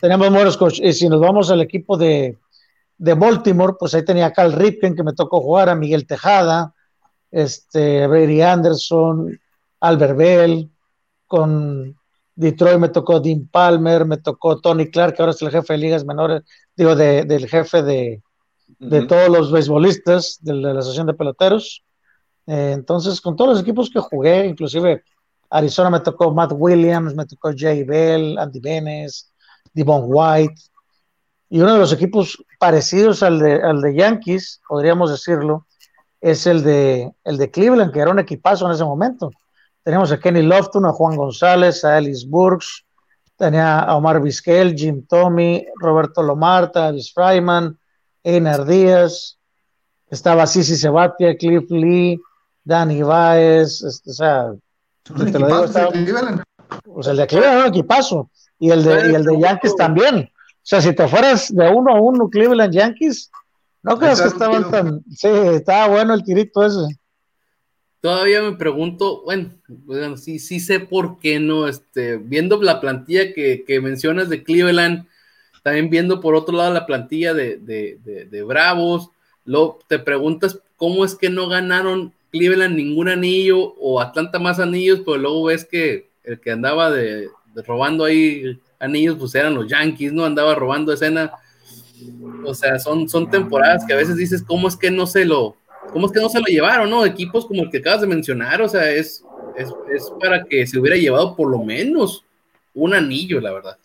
Teníamos 0.00 0.30
buenos 0.30 0.56
coaches. 0.56 0.80
Y 0.80 0.92
si 0.92 1.08
nos 1.08 1.20
vamos 1.20 1.50
al 1.50 1.60
equipo 1.60 1.96
de, 1.96 2.38
de 2.98 3.14
Baltimore, 3.14 3.74
pues 3.76 3.94
ahí 3.94 4.04
tenía 4.04 4.26
a 4.26 4.32
Cal 4.32 4.52
Ripken 4.52 4.94
que 4.94 5.02
me 5.02 5.12
tocó 5.12 5.40
jugar, 5.40 5.68
a 5.68 5.74
Miguel 5.74 6.06
Tejada, 6.06 6.72
este, 7.30 8.06
Brady 8.06 8.42
Anderson, 8.42 9.38
Albert 9.80 10.16
Bell, 10.16 10.70
con 11.26 11.96
Detroit 12.34 12.78
me 12.78 12.88
tocó 12.88 13.20
Dean 13.20 13.46
Palmer, 13.46 14.04
me 14.04 14.16
tocó 14.16 14.60
Tony 14.60 14.90
Clark, 14.90 15.14
que 15.14 15.22
ahora 15.22 15.32
es 15.32 15.42
el 15.42 15.50
jefe 15.50 15.74
de 15.74 15.78
ligas 15.78 16.04
menores, 16.04 16.42
digo, 16.74 16.96
del 16.96 17.48
jefe 17.48 17.82
de, 17.82 18.22
todos 19.06 19.28
los 19.28 19.52
beisbolistas 19.52 20.38
de 20.40 20.54
la, 20.54 20.72
Asociación 20.72 21.06
de 21.06 21.14
Peloteros. 21.14 21.84
Eh, 22.46 22.72
entonces, 22.74 23.20
con 23.20 23.36
todos 23.36 23.50
los 23.50 23.60
equipos 23.60 23.90
que 23.90 24.00
jugué, 24.00 24.46
inclusive 24.46 25.04
Arizona 25.50 25.90
me 25.90 26.00
tocó 26.00 26.32
Matt 26.32 26.52
Williams, 26.54 27.14
me 27.14 27.26
tocó 27.26 27.50
Jay 27.54 27.84
Bell, 27.84 28.38
Andy 28.38 28.60
Benes, 28.60 29.32
Devon 29.74 30.04
White. 30.06 30.62
Y 31.48 31.60
uno 31.60 31.74
de 31.74 31.80
los 31.80 31.92
equipos 31.92 32.42
parecidos 32.58 33.22
al 33.22 33.40
de, 33.40 33.60
al 33.62 33.82
de 33.82 33.94
Yankees, 33.94 34.60
podríamos 34.68 35.10
decirlo, 35.10 35.66
es 36.20 36.46
el 36.46 36.62
de, 36.62 37.12
el 37.24 37.38
de 37.38 37.50
Cleveland, 37.50 37.92
que 37.92 38.00
era 38.00 38.10
un 38.10 38.18
equipazo 38.18 38.66
en 38.66 38.72
ese 38.72 38.84
momento. 38.84 39.30
Teníamos 39.82 40.12
a 40.12 40.18
Kenny 40.18 40.42
Lofton, 40.42 40.84
a 40.84 40.92
Juan 40.92 41.16
González, 41.16 41.84
a 41.84 41.98
Ellis 41.98 42.28
Burks, 42.28 42.84
tenía 43.36 43.78
a 43.80 43.96
Omar 43.96 44.20
Vizquel, 44.20 44.74
Jim 44.74 45.06
Tommy, 45.06 45.66
Roberto 45.76 46.22
Lomarta, 46.22 46.88
Elvis 46.88 47.12
Fryman, 47.12 47.78
Einar 48.22 48.66
Díaz, 48.66 49.38
estaba 50.10 50.46
Sisi 50.46 50.76
Sebatia, 50.76 51.36
Cliff 51.36 51.70
Lee, 51.70 52.20
Danny 52.62 53.02
Baez, 53.02 53.82
este, 53.82 54.10
o 54.10 54.12
sea, 54.12 54.52
te 55.02 55.38
lo 55.38 55.46
digo, 55.46 55.64
estaba, 55.64 55.90
pues 56.84 57.06
el 57.06 57.16
de 57.16 57.26
Cleveland 57.26 57.54
era 57.56 57.66
un 57.66 57.70
equipazo, 57.70 58.30
y 58.58 58.70
el 58.70 58.84
de, 58.84 59.10
y 59.10 59.14
el 59.14 59.24
de 59.24 59.40
Yankees 59.40 59.74
también. 59.74 60.30
O 60.36 60.62
sea, 60.70 60.82
si 60.82 60.94
te 60.94 61.08
fueras 61.08 61.48
de 61.54 61.68
uno 61.70 61.96
a 61.96 62.00
uno 62.00 62.28
Cleveland 62.28 62.74
Yankees, 62.74 63.30
no 63.82 63.98
creas 63.98 64.20
que 64.20 64.28
estaban 64.28 64.70
tan, 64.70 65.04
sí, 65.10 65.28
estaba 65.28 65.88
bueno 65.88 66.14
el 66.14 66.24
tirito 66.24 66.64
ese 66.64 67.00
todavía 68.00 68.42
me 68.42 68.52
pregunto, 68.52 69.22
bueno, 69.24 70.16
sí, 70.16 70.38
sí 70.38 70.60
sé 70.60 70.80
por 70.80 71.18
qué 71.18 71.38
no, 71.38 71.68
este, 71.68 72.16
viendo 72.16 72.60
la 72.62 72.80
plantilla 72.80 73.32
que, 73.32 73.80
mencionas 73.82 74.28
de 74.28 74.42
Cleveland, 74.42 75.06
también 75.62 75.90
viendo 75.90 76.20
por 76.20 76.34
otro 76.34 76.56
lado 76.56 76.72
la 76.72 76.86
plantilla 76.86 77.34
de, 77.34 78.44
Bravos, 78.46 79.10
lo, 79.44 79.78
te 79.86 79.98
preguntas 79.98 80.58
cómo 80.76 81.04
es 81.04 81.14
que 81.14 81.28
no 81.28 81.48
ganaron 81.48 82.12
Cleveland 82.30 82.76
ningún 82.76 83.08
anillo 83.08 83.74
o 83.78 84.00
Atlanta 84.00 84.38
más 84.38 84.60
anillos, 84.60 85.02
pero 85.04 85.18
luego 85.18 85.44
ves 85.44 85.64
que 85.64 86.08
el 86.24 86.40
que 86.40 86.52
andaba 86.52 86.90
de, 86.90 87.28
robando 87.66 88.04
ahí 88.04 88.58
anillos, 88.78 89.16
pues 89.18 89.34
eran 89.34 89.54
los 89.54 89.66
Yankees, 89.66 90.12
¿no? 90.12 90.24
Andaba 90.24 90.54
robando 90.54 90.92
escena. 90.92 91.32
O 92.44 92.54
sea, 92.54 92.78
son, 92.78 93.08
son 93.08 93.30
temporadas 93.30 93.84
que 93.86 93.92
a 93.92 93.96
veces 93.96 94.16
dices, 94.16 94.42
¿cómo 94.42 94.68
es 94.68 94.76
que 94.76 94.90
no 94.90 95.06
se 95.06 95.24
lo, 95.24 95.56
cómo 95.92 96.06
es 96.06 96.12
que 96.12 96.20
no 96.20 96.28
se 96.28 96.38
lo 96.38 96.46
llevaron, 96.46 96.90
no? 96.90 97.04
Equipos 97.04 97.46
como 97.46 97.62
el 97.62 97.70
que 97.70 97.78
acabas 97.78 98.02
de 98.02 98.06
mencionar, 98.06 98.60
o 98.62 98.68
sea, 98.68 98.90
es, 98.90 99.24
es, 99.56 99.72
para 100.20 100.44
que 100.44 100.66
se 100.66 100.78
hubiera 100.78 100.96
llevado 100.96 101.36
por 101.36 101.50
lo 101.50 101.58
menos 101.58 102.24
un 102.74 102.94
anillo, 102.94 103.40
la 103.40 103.52
verdad. 103.52 103.76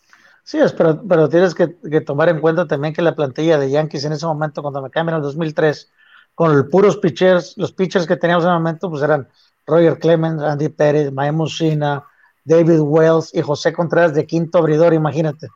Sí, 0.43 0.60
pero, 0.78 1.01
pero 1.08 1.28
tienes 1.28 1.56
que, 1.56 1.67
tomar 2.01 2.30
en 2.30 2.39
cuenta 2.39 2.67
también 2.67 2.93
que 2.93 3.01
la 3.01 3.15
plantilla 3.15 3.58
de 3.58 3.71
Yankees 3.71 4.06
en 4.06 4.13
ese 4.13 4.25
momento, 4.25 4.62
cuando 4.62 4.82
me 4.82 4.91
cambiaron 4.91 5.21
en 5.21 5.25
el 5.25 5.30
2003, 5.30 5.91
con 6.36 6.56
los 6.56 6.67
puros 6.67 6.97
pitchers, 6.97 7.58
los 7.58 7.71
pitchers 7.71 8.06
que 8.06 8.17
teníamos 8.17 8.45
en 8.45 8.51
el 8.51 8.58
momento, 8.58 8.89
pues 8.89 9.01
eran 9.01 9.28
Roger 9.65 9.97
Clemens, 9.97 10.41
Andy 10.41 10.69
Pérez, 10.69 11.12
Maemo 11.12 11.47
Sina, 11.47 12.04
David 12.43 12.80
Wells 12.82 13.34
y 13.34 13.41
José 13.41 13.73
Contreras 13.73 14.13
de 14.13 14.28
quinto 14.28 14.60
abridor, 14.60 14.93
imagínate. 14.93 15.47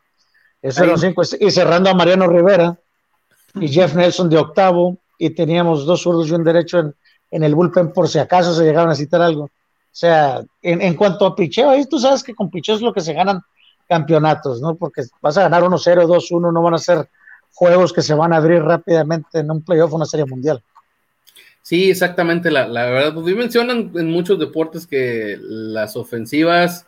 Esos 0.62 0.78
eran 0.78 0.90
los 0.90 1.00
cinco. 1.00 1.22
Y 1.38 1.50
cerrando 1.50 1.90
a 1.90 1.94
Mariano 1.94 2.26
Rivera 2.26 2.78
y 3.54 3.68
Jeff 3.68 3.94
Nelson 3.94 4.28
de 4.28 4.38
octavo, 4.38 4.98
y 5.18 5.30
teníamos 5.30 5.84
dos 5.84 6.02
zurdos 6.02 6.28
y 6.28 6.32
un 6.32 6.44
derecho 6.44 6.78
en, 6.78 6.94
en 7.30 7.44
el 7.44 7.54
bullpen 7.54 7.92
por 7.92 8.08
si 8.08 8.18
acaso 8.18 8.54
se 8.54 8.64
llegaban 8.64 8.90
a 8.90 8.94
citar 8.94 9.20
algo. 9.20 9.44
O 9.44 9.50
sea, 9.92 10.42
en, 10.62 10.80
en 10.80 10.94
cuanto 10.94 11.26
a 11.26 11.34
picheo, 11.34 11.70
ahí 11.70 11.84
tú 11.86 11.98
sabes 11.98 12.22
que 12.22 12.34
con 12.34 12.50
picheo 12.50 12.76
es 12.76 12.80
lo 12.80 12.92
que 12.92 13.00
se 13.00 13.12
ganan 13.12 13.42
campeonatos, 13.88 14.60
¿no? 14.60 14.76
Porque 14.76 15.02
vas 15.20 15.36
a 15.36 15.42
ganar 15.42 15.62
1-0, 15.62 16.06
2-1, 16.06 16.52
no 16.52 16.62
van 16.62 16.74
a 16.74 16.78
ser 16.78 17.08
juegos 17.52 17.92
que 17.92 18.02
se 18.02 18.14
van 18.14 18.32
a 18.32 18.36
abrir 18.36 18.62
rápidamente 18.62 19.40
en 19.40 19.50
un 19.50 19.62
playoff 19.62 19.92
o 19.92 19.96
una 19.96 20.06
serie 20.06 20.26
mundial. 20.26 20.62
Sí, 21.62 21.90
exactamente, 21.90 22.50
la, 22.50 22.66
la 22.66 22.84
verdad, 22.86 23.14
pues 23.14 23.36
mencionan 23.36 23.92
en 23.94 24.10
muchos 24.10 24.38
deportes 24.38 24.86
que 24.86 25.36
las 25.40 25.96
ofensivas 25.96 26.86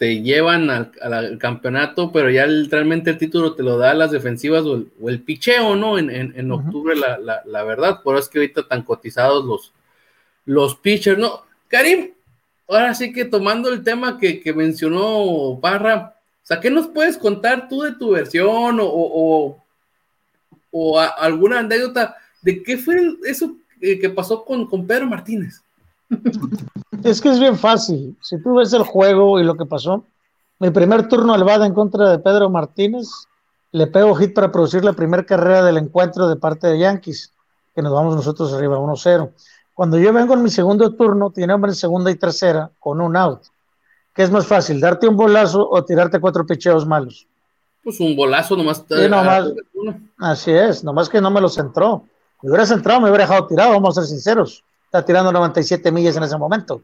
te 0.00 0.22
llevan 0.22 0.70
al, 0.70 1.36
campeonato, 1.36 2.10
pero 2.10 2.30
ya 2.30 2.46
realmente 2.70 3.10
el 3.10 3.18
título 3.18 3.52
te 3.52 3.62
lo 3.62 3.76
da 3.76 3.92
las 3.92 4.10
defensivas 4.10 4.64
o 4.64 4.86
el, 5.06 5.20
picheo, 5.20 5.76
¿no? 5.76 5.98
En, 5.98 6.08
en, 6.10 6.50
octubre, 6.50 6.96
la, 6.96 7.18
la, 7.18 7.42
la, 7.44 7.64
verdad, 7.64 8.00
por 8.02 8.16
eso 8.16 8.24
es 8.24 8.30
que 8.30 8.38
ahorita 8.38 8.66
tan 8.66 8.80
cotizados 8.80 9.44
los, 9.44 9.74
los 10.46 10.74
pitchers, 10.76 11.18
¿no? 11.18 11.42
Karim, 11.68 12.12
ahora 12.66 12.94
sí 12.94 13.12
que 13.12 13.26
tomando 13.26 13.68
el 13.68 13.84
tema 13.84 14.16
que, 14.16 14.42
mencionó 14.56 15.58
Parra, 15.60 16.14
o 16.42 16.46
sea, 16.46 16.60
¿qué 16.60 16.70
nos 16.70 16.88
puedes 16.88 17.18
contar 17.18 17.68
tú 17.68 17.82
de 17.82 17.92
tu 17.92 18.12
versión 18.12 18.78
o, 18.80 19.62
o, 20.70 20.98
alguna 20.98 21.58
anécdota 21.58 22.16
de 22.40 22.62
qué 22.62 22.78
fue 22.78 22.96
eso 23.26 23.54
que 23.78 24.08
pasó 24.08 24.46
con, 24.46 24.66
con 24.66 24.86
Pedro 24.86 25.06
Martínez? 25.08 25.60
Es 27.04 27.20
que 27.20 27.30
es 27.30 27.38
bien 27.38 27.56
fácil. 27.56 28.16
Si 28.20 28.42
tú 28.42 28.56
ves 28.56 28.72
el 28.72 28.82
juego 28.82 29.40
y 29.40 29.44
lo 29.44 29.56
que 29.56 29.64
pasó, 29.64 30.04
mi 30.58 30.70
primer 30.70 31.08
turno 31.08 31.32
al 31.32 31.44
BAD 31.44 31.66
en 31.66 31.74
contra 31.74 32.10
de 32.10 32.18
Pedro 32.18 32.50
Martínez, 32.50 33.08
le 33.72 33.86
pego 33.86 34.14
hit 34.14 34.34
para 34.34 34.52
producir 34.52 34.84
la 34.84 34.92
primera 34.92 35.24
carrera 35.24 35.64
del 35.64 35.78
encuentro 35.78 36.28
de 36.28 36.36
parte 36.36 36.66
de 36.66 36.78
Yankees, 36.78 37.32
que 37.74 37.82
nos 37.82 37.92
vamos 37.92 38.16
nosotros 38.16 38.52
arriba 38.52 38.78
1-0. 38.78 39.30
Cuando 39.74 39.98
yo 39.98 40.12
vengo 40.12 40.34
en 40.34 40.42
mi 40.42 40.50
segundo 40.50 40.94
turno, 40.94 41.30
tiene 41.30 41.54
hombre 41.54 41.70
en 41.70 41.76
segunda 41.76 42.10
y 42.10 42.16
tercera 42.16 42.70
con 42.78 43.00
un 43.00 43.16
out. 43.16 43.40
¿Qué 44.14 44.22
es 44.22 44.30
más 44.30 44.46
fácil, 44.46 44.80
darte 44.80 45.08
un 45.08 45.16
bolazo 45.16 45.66
o 45.66 45.84
tirarte 45.84 46.20
cuatro 46.20 46.44
picheos 46.44 46.86
malos? 46.86 47.26
Pues 47.82 47.98
un 48.00 48.14
bolazo 48.14 48.56
nomás. 48.56 48.84
así 50.18 50.50
es, 50.50 50.84
nomás 50.84 51.08
que 51.08 51.20
no 51.20 51.30
me 51.30 51.40
lo 51.40 51.48
centró. 51.48 52.04
Me 52.42 52.50
hubiera 52.50 52.66
centrado, 52.66 53.00
me 53.00 53.08
hubiera 53.08 53.24
dejado 53.24 53.46
tirado, 53.46 53.72
vamos 53.72 53.96
a 53.96 54.02
ser 54.02 54.10
sinceros. 54.10 54.64
Está 54.90 55.04
tirando 55.04 55.30
97 55.30 55.92
millas 55.92 56.16
en 56.16 56.24
ese 56.24 56.36
momento. 56.36 56.82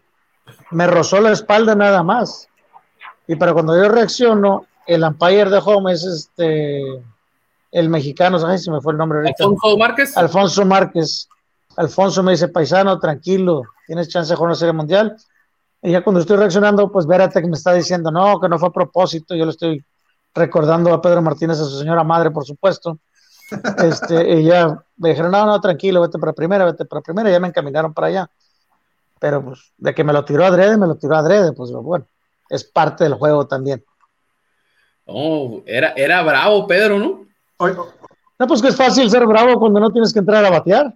Me 0.70 0.86
rozó 0.86 1.20
la 1.20 1.32
espalda 1.32 1.74
nada 1.74 2.04
más. 2.04 2.46
Y 3.26 3.34
para 3.34 3.52
cuando 3.52 3.76
yo 3.76 3.88
reacciono, 3.88 4.66
el 4.86 5.02
umpire 5.02 5.50
de 5.50 5.58
home 5.58 5.92
es 5.92 6.04
este 6.04 7.02
el 7.72 7.88
mexicano, 7.88 8.38
¿sabes 8.38 8.62
si 8.62 8.70
me 8.70 8.80
fue 8.80 8.92
el 8.92 8.98
nombre 8.98 9.18
Alfonso 9.28 9.76
Márquez. 9.76 10.16
Alfonso 10.16 10.64
Márquez. 10.64 11.28
Alfonso 11.76 12.22
me 12.22 12.30
dice, 12.30 12.46
paisano, 12.46 12.96
tranquilo, 13.00 13.62
tienes 13.88 14.08
chance 14.08 14.30
de 14.30 14.36
jugar 14.36 14.50
una 14.50 14.54
serie 14.54 14.72
mundial. 14.72 15.16
Y 15.82 15.90
ya 15.90 16.04
cuando 16.04 16.20
estoy 16.20 16.36
reaccionando, 16.36 16.92
pues 16.92 17.06
Vérate 17.06 17.42
que 17.42 17.48
me 17.48 17.56
está 17.56 17.74
diciendo, 17.74 18.12
no, 18.12 18.38
que 18.38 18.48
no 18.48 18.56
fue 18.56 18.68
a 18.68 18.72
propósito, 18.72 19.34
yo 19.34 19.44
le 19.44 19.50
estoy 19.50 19.84
recordando 20.32 20.94
a 20.94 21.02
Pedro 21.02 21.22
Martínez, 21.22 21.58
a 21.58 21.64
su 21.64 21.76
señora 21.80 22.04
madre, 22.04 22.30
por 22.30 22.46
supuesto. 22.46 23.00
Este, 23.78 24.40
y 24.40 24.44
ya 24.44 24.82
me 24.96 25.10
dijeron, 25.10 25.30
no, 25.30 25.46
no, 25.46 25.60
tranquilo, 25.60 26.00
vete 26.00 26.18
para 26.18 26.32
primera, 26.32 26.64
vete 26.64 26.84
para 26.84 27.00
primera, 27.00 27.28
y 27.28 27.32
ya 27.32 27.40
me 27.40 27.48
encaminaron 27.48 27.94
para 27.94 28.08
allá. 28.08 28.30
Pero 29.18 29.44
pues, 29.44 29.72
de 29.78 29.94
que 29.94 30.04
me 30.04 30.12
lo 30.12 30.24
tiró 30.24 30.44
adrede, 30.44 30.76
me 30.76 30.86
lo 30.86 30.96
tiró 30.96 31.16
adrede, 31.16 31.52
pues 31.52 31.70
bueno, 31.70 32.06
es 32.50 32.64
parte 32.64 33.04
del 33.04 33.14
juego 33.14 33.46
también. 33.46 33.84
Oh, 35.04 35.62
era, 35.66 35.92
era 35.96 36.22
bravo, 36.22 36.66
Pedro, 36.66 36.98
¿no? 36.98 37.26
No, 38.38 38.46
pues 38.46 38.60
que 38.60 38.68
es 38.68 38.76
fácil 38.76 39.08
ser 39.10 39.24
bravo 39.26 39.58
cuando 39.58 39.80
no 39.80 39.90
tienes 39.90 40.12
que 40.12 40.18
entrar 40.18 40.44
a 40.44 40.50
batear 40.50 40.94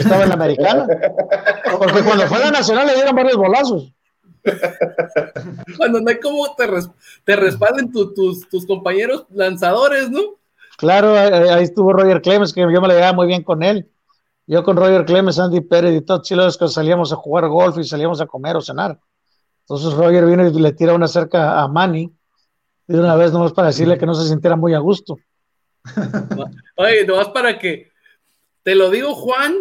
estaba 0.00 0.22
en 0.24 0.28
la 0.28 0.34
americana. 0.34 0.86
Porque 1.78 2.02
cuando 2.02 2.26
fue 2.26 2.38
a 2.38 2.46
la 2.46 2.50
nacional 2.50 2.86
le 2.86 2.94
dieron 2.94 3.14
varios 3.14 3.36
bolazos. 3.36 3.92
Cuando 5.76 6.00
no 6.00 6.10
hay 6.10 6.20
como 6.20 6.54
te, 6.54 6.68
te 7.24 7.36
respalden 7.36 7.90
tus, 7.90 8.48
tus 8.48 8.66
compañeros 8.66 9.26
lanzadores, 9.30 10.10
¿no? 10.10 10.20
Claro, 10.76 11.16
ahí 11.16 11.64
estuvo 11.64 11.92
Roger 11.92 12.20
Clemens, 12.20 12.52
que 12.52 12.60
yo 12.60 12.80
me 12.80 12.88
le 12.88 12.94
llevaba 12.94 13.12
muy 13.12 13.26
bien 13.26 13.42
con 13.42 13.62
él. 13.62 13.90
Yo 14.46 14.62
con 14.62 14.76
Roger 14.76 15.04
Clemens, 15.04 15.38
Andy 15.38 15.60
Pérez 15.62 15.94
y 15.96 16.02
todos 16.02 16.22
chilos 16.22 16.58
que 16.58 16.68
salíamos 16.68 17.12
a 17.12 17.16
jugar 17.16 17.48
golf 17.48 17.78
y 17.78 17.84
salíamos 17.84 18.20
a 18.20 18.26
comer 18.26 18.56
o 18.56 18.60
cenar. 18.60 18.98
Entonces 19.60 19.94
Roger 19.94 20.26
vino 20.26 20.46
y 20.46 20.52
le 20.52 20.72
tira 20.72 20.92
una 20.92 21.08
cerca 21.08 21.62
a 21.62 21.68
Manny 21.68 22.12
de 22.86 23.00
una 23.00 23.16
vez 23.16 23.32
nomás 23.32 23.52
para 23.52 23.68
decirle 23.68 23.96
que 23.96 24.04
no 24.04 24.14
se 24.14 24.28
sintiera 24.28 24.56
muy 24.56 24.74
a 24.74 24.78
gusto. 24.78 25.16
Oye, 26.76 27.06
nomás 27.06 27.28
para 27.28 27.58
que 27.58 27.90
te 28.62 28.74
lo 28.74 28.90
digo 28.90 29.14
Juan, 29.14 29.54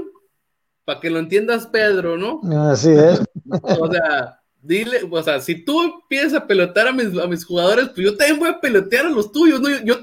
para 0.83 0.99
que 0.99 1.09
lo 1.09 1.19
entiendas, 1.19 1.67
Pedro, 1.67 2.17
¿no? 2.17 2.41
Así 2.69 2.89
es. 2.91 3.21
O 3.79 3.91
sea, 3.91 4.39
dile, 4.61 5.01
o 5.09 5.21
sea, 5.21 5.39
si 5.41 5.63
tú 5.65 5.83
empiezas 5.83 6.33
a 6.33 6.47
pelotear 6.47 6.87
a 6.87 6.93
mis, 6.93 7.17
a 7.17 7.27
mis 7.27 7.45
jugadores, 7.45 7.89
pues 7.89 8.07
yo 8.07 8.15
también 8.15 8.39
voy 8.39 8.49
a 8.49 8.59
pelotear 8.59 9.05
a 9.05 9.09
los 9.09 9.31
tuyos, 9.31 9.59
¿no? 9.59 9.69
Yo, 9.83 9.95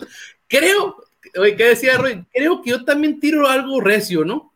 creo, 0.51 0.97
oye, 1.39 1.57
¿qué 1.57 1.65
decía 1.65 1.97
Roy? 1.97 2.27
Creo 2.33 2.61
que 2.61 2.71
yo 2.71 2.85
también 2.85 3.21
tiro 3.21 3.49
algo 3.49 3.81
recio, 3.81 4.25
¿no? 4.25 4.53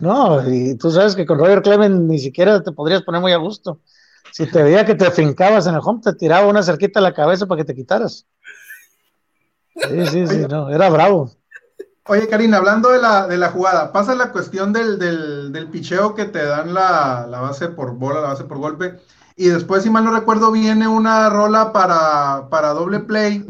No, 0.00 0.48
y 0.50 0.76
tú 0.76 0.90
sabes 0.90 1.14
que 1.14 1.26
con 1.26 1.38
Roger 1.38 1.62
Clement 1.62 2.00
ni 2.08 2.18
siquiera 2.18 2.62
te 2.62 2.72
podrías 2.72 3.02
poner 3.02 3.20
muy 3.20 3.32
a 3.32 3.36
gusto. 3.36 3.80
Si 4.32 4.46
te 4.46 4.62
veía 4.62 4.84
que 4.84 4.94
te 4.94 5.10
fincabas 5.10 5.66
en 5.66 5.74
el 5.74 5.80
home, 5.82 6.00
te 6.02 6.14
tiraba 6.14 6.48
una 6.48 6.62
cerquita 6.62 7.00
a 7.00 7.02
la 7.02 7.14
cabeza 7.14 7.46
para 7.46 7.60
que 7.60 7.66
te 7.66 7.74
quitaras. 7.74 8.26
Sí, 9.74 10.06
sí, 10.06 10.26
sí, 10.26 10.46
no, 10.48 10.70
era 10.70 10.88
bravo. 10.88 11.30
Oye, 12.06 12.26
Karina, 12.26 12.56
hablando 12.56 12.88
de 12.88 12.98
la, 13.00 13.26
de 13.26 13.36
la 13.36 13.50
jugada, 13.50 13.92
pasa 13.92 14.14
la 14.14 14.32
cuestión 14.32 14.72
del, 14.72 14.98
del, 14.98 15.68
picheo 15.68 16.14
que 16.14 16.24
te 16.24 16.42
dan 16.42 16.72
la, 16.72 17.26
base 17.28 17.68
por 17.68 17.94
bola, 17.94 18.22
la 18.22 18.28
base 18.28 18.44
por 18.44 18.58
golpe, 18.58 18.98
y 19.36 19.48
después, 19.48 19.82
si 19.82 19.90
mal 19.90 20.04
no 20.04 20.12
recuerdo, 20.12 20.50
viene 20.50 20.88
una 20.88 21.28
rola 21.28 21.70
para, 21.72 22.48
para 22.48 22.70
doble 22.70 23.00
play, 23.00 23.46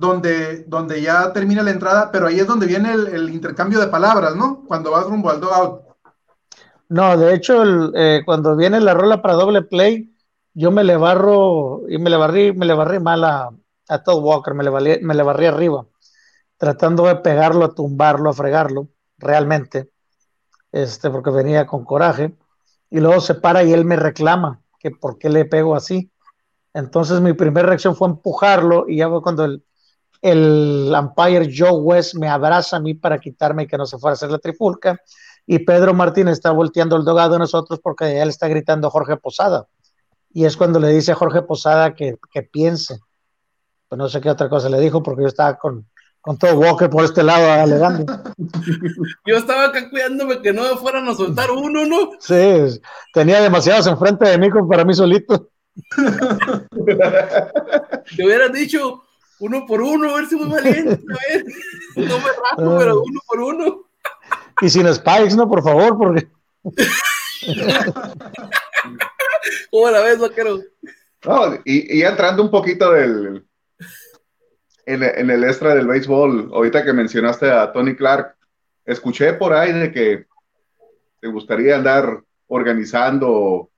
donde, 0.00 0.64
donde 0.64 1.02
ya 1.02 1.32
termina 1.32 1.62
la 1.62 1.70
entrada, 1.70 2.10
pero 2.10 2.26
ahí 2.26 2.40
es 2.40 2.46
donde 2.46 2.66
viene 2.66 2.92
el, 2.92 3.30
intercambio 3.30 3.78
de 3.78 3.88
palabras, 3.88 4.34
¿no? 4.34 4.64
Cuando 4.66 4.90
vas 4.90 5.04
rumbo 5.04 5.30
al 5.30 5.42
out. 5.44 5.82
No, 6.88 7.16
de 7.16 7.34
hecho, 7.34 7.62
eh, 7.94 8.22
cuando 8.24 8.56
viene 8.56 8.80
la 8.80 8.94
rola 8.94 9.20
para 9.20 9.34
doble 9.34 9.62
play, 9.62 10.12
yo 10.54 10.70
me 10.70 10.82
le 10.82 10.96
barro, 10.96 11.82
y 11.88 11.98
me 11.98 12.10
le 12.10 12.16
barrí, 12.16 12.52
me 12.52 12.66
le 12.66 12.74
barrí 12.74 12.98
mal 12.98 13.22
a, 13.24 13.50
a 13.88 14.02
Todd 14.02 14.24
Walker, 14.24 14.54
me 14.54 14.64
le, 14.64 15.00
me 15.02 15.14
le 15.14 15.22
barrí 15.22 15.46
arriba 15.46 15.84
tratando 16.56 17.06
de 17.06 17.16
pegarlo, 17.16 17.64
a 17.64 17.74
tumbarlo, 17.74 18.28
a 18.28 18.34
fregarlo, 18.34 18.88
realmente, 19.16 19.90
este, 20.72 21.08
porque 21.08 21.30
venía 21.30 21.66
con 21.66 21.86
coraje, 21.86 22.36
y 22.90 23.00
luego 23.00 23.20
se 23.20 23.34
para 23.34 23.64
y 23.64 23.72
él 23.72 23.86
me 23.86 23.96
reclama 23.96 24.60
que 24.78 24.90
por 24.90 25.16
qué 25.16 25.30
le 25.30 25.46
pego 25.46 25.74
así. 25.74 26.10
Entonces 26.74 27.22
mi 27.22 27.32
primera 27.32 27.68
reacción 27.68 27.96
fue 27.96 28.08
empujarlo 28.08 28.86
y 28.88 28.98
ya 28.98 29.08
fue 29.08 29.22
cuando 29.22 29.44
el, 29.46 29.64
el 30.22 30.92
umpire 30.98 31.50
Joe 31.54 31.72
West 31.72 32.14
me 32.14 32.28
abraza 32.28 32.76
a 32.76 32.80
mí 32.80 32.94
para 32.94 33.18
quitarme 33.18 33.64
y 33.64 33.66
que 33.66 33.78
no 33.78 33.86
se 33.86 33.98
fuera 33.98 34.12
a 34.12 34.14
hacer 34.14 34.30
la 34.30 34.38
trifulca. 34.38 35.00
Y 35.46 35.60
Pedro 35.60 35.94
Martín 35.94 36.28
está 36.28 36.50
volteando 36.50 36.96
el 36.96 37.04
dogado 37.04 37.32
de 37.32 37.38
nosotros 37.40 37.80
porque 37.82 38.20
él 38.20 38.28
está 38.28 38.48
gritando 38.48 38.88
a 38.88 38.90
Jorge 38.90 39.16
Posada. 39.16 39.66
Y 40.32 40.44
es 40.44 40.56
cuando 40.56 40.78
le 40.78 40.88
dice 40.88 41.12
a 41.12 41.16
Jorge 41.16 41.42
Posada 41.42 41.94
que, 41.94 42.16
que 42.32 42.42
piense. 42.42 43.00
Pues 43.88 43.98
no 43.98 44.08
sé 44.08 44.20
qué 44.20 44.30
otra 44.30 44.48
cosa 44.48 44.68
le 44.68 44.78
dijo 44.78 45.02
porque 45.02 45.22
yo 45.22 45.28
estaba 45.28 45.58
con, 45.58 45.88
con 46.20 46.36
todo 46.38 46.58
Walker 46.58 46.88
por 46.90 47.04
este 47.04 47.22
lado 47.22 47.50
alegando. 47.50 48.04
Yo 49.26 49.36
estaba 49.36 49.66
acá 49.66 49.88
cuidándome 49.90 50.40
que 50.40 50.52
no 50.52 50.62
me 50.62 50.76
fueran 50.78 51.08
a 51.08 51.14
soltar 51.14 51.50
uno, 51.50 51.86
¿no? 51.86 52.10
Sí, 52.20 52.80
tenía 53.12 53.40
demasiados 53.40 53.86
enfrente 53.86 54.28
de 54.28 54.38
mí 54.38 54.48
para 54.68 54.84
mí 54.84 54.94
solito. 54.94 55.50
Te 58.16 58.24
hubieras 58.24 58.52
dicho 58.52 59.02
uno 59.40 59.66
por 59.66 59.82
uno, 59.82 60.10
a 60.10 60.16
ver 60.16 60.26
si 60.26 60.36
muy 60.36 60.48
valiente, 60.48 60.92
a 60.92 61.34
ver. 61.34 61.44
No 61.96 62.18
me 62.18 62.28
rajo, 62.28 62.78
pero 62.78 63.02
uno 63.02 63.20
por 63.26 63.40
uno. 63.40 63.84
Y 64.60 64.70
sin 64.70 64.92
spikes, 64.94 65.34
¿no? 65.34 65.48
Por 65.48 65.62
favor, 65.62 65.98
porque. 65.98 66.28
¿Cómo 69.70 69.90
la 69.90 70.00
ves, 70.00 70.18
vaquero? 70.18 70.60
No, 71.24 71.54
y, 71.64 71.98
y 71.98 72.02
entrando 72.02 72.42
un 72.42 72.50
poquito 72.50 72.92
del, 72.92 73.44
en, 74.86 75.30
el 75.30 75.44
extra 75.44 75.74
del 75.74 75.86
béisbol, 75.86 76.50
ahorita 76.52 76.84
que 76.84 76.92
mencionaste 76.92 77.50
a 77.50 77.72
Tony 77.72 77.94
Clark, 77.94 78.34
escuché 78.84 79.34
por 79.34 79.52
ahí 79.52 79.72
de 79.72 79.92
que 79.92 80.26
te 81.20 81.28
gustaría 81.28 81.76
andar 81.76 82.22
organizando 82.48 83.70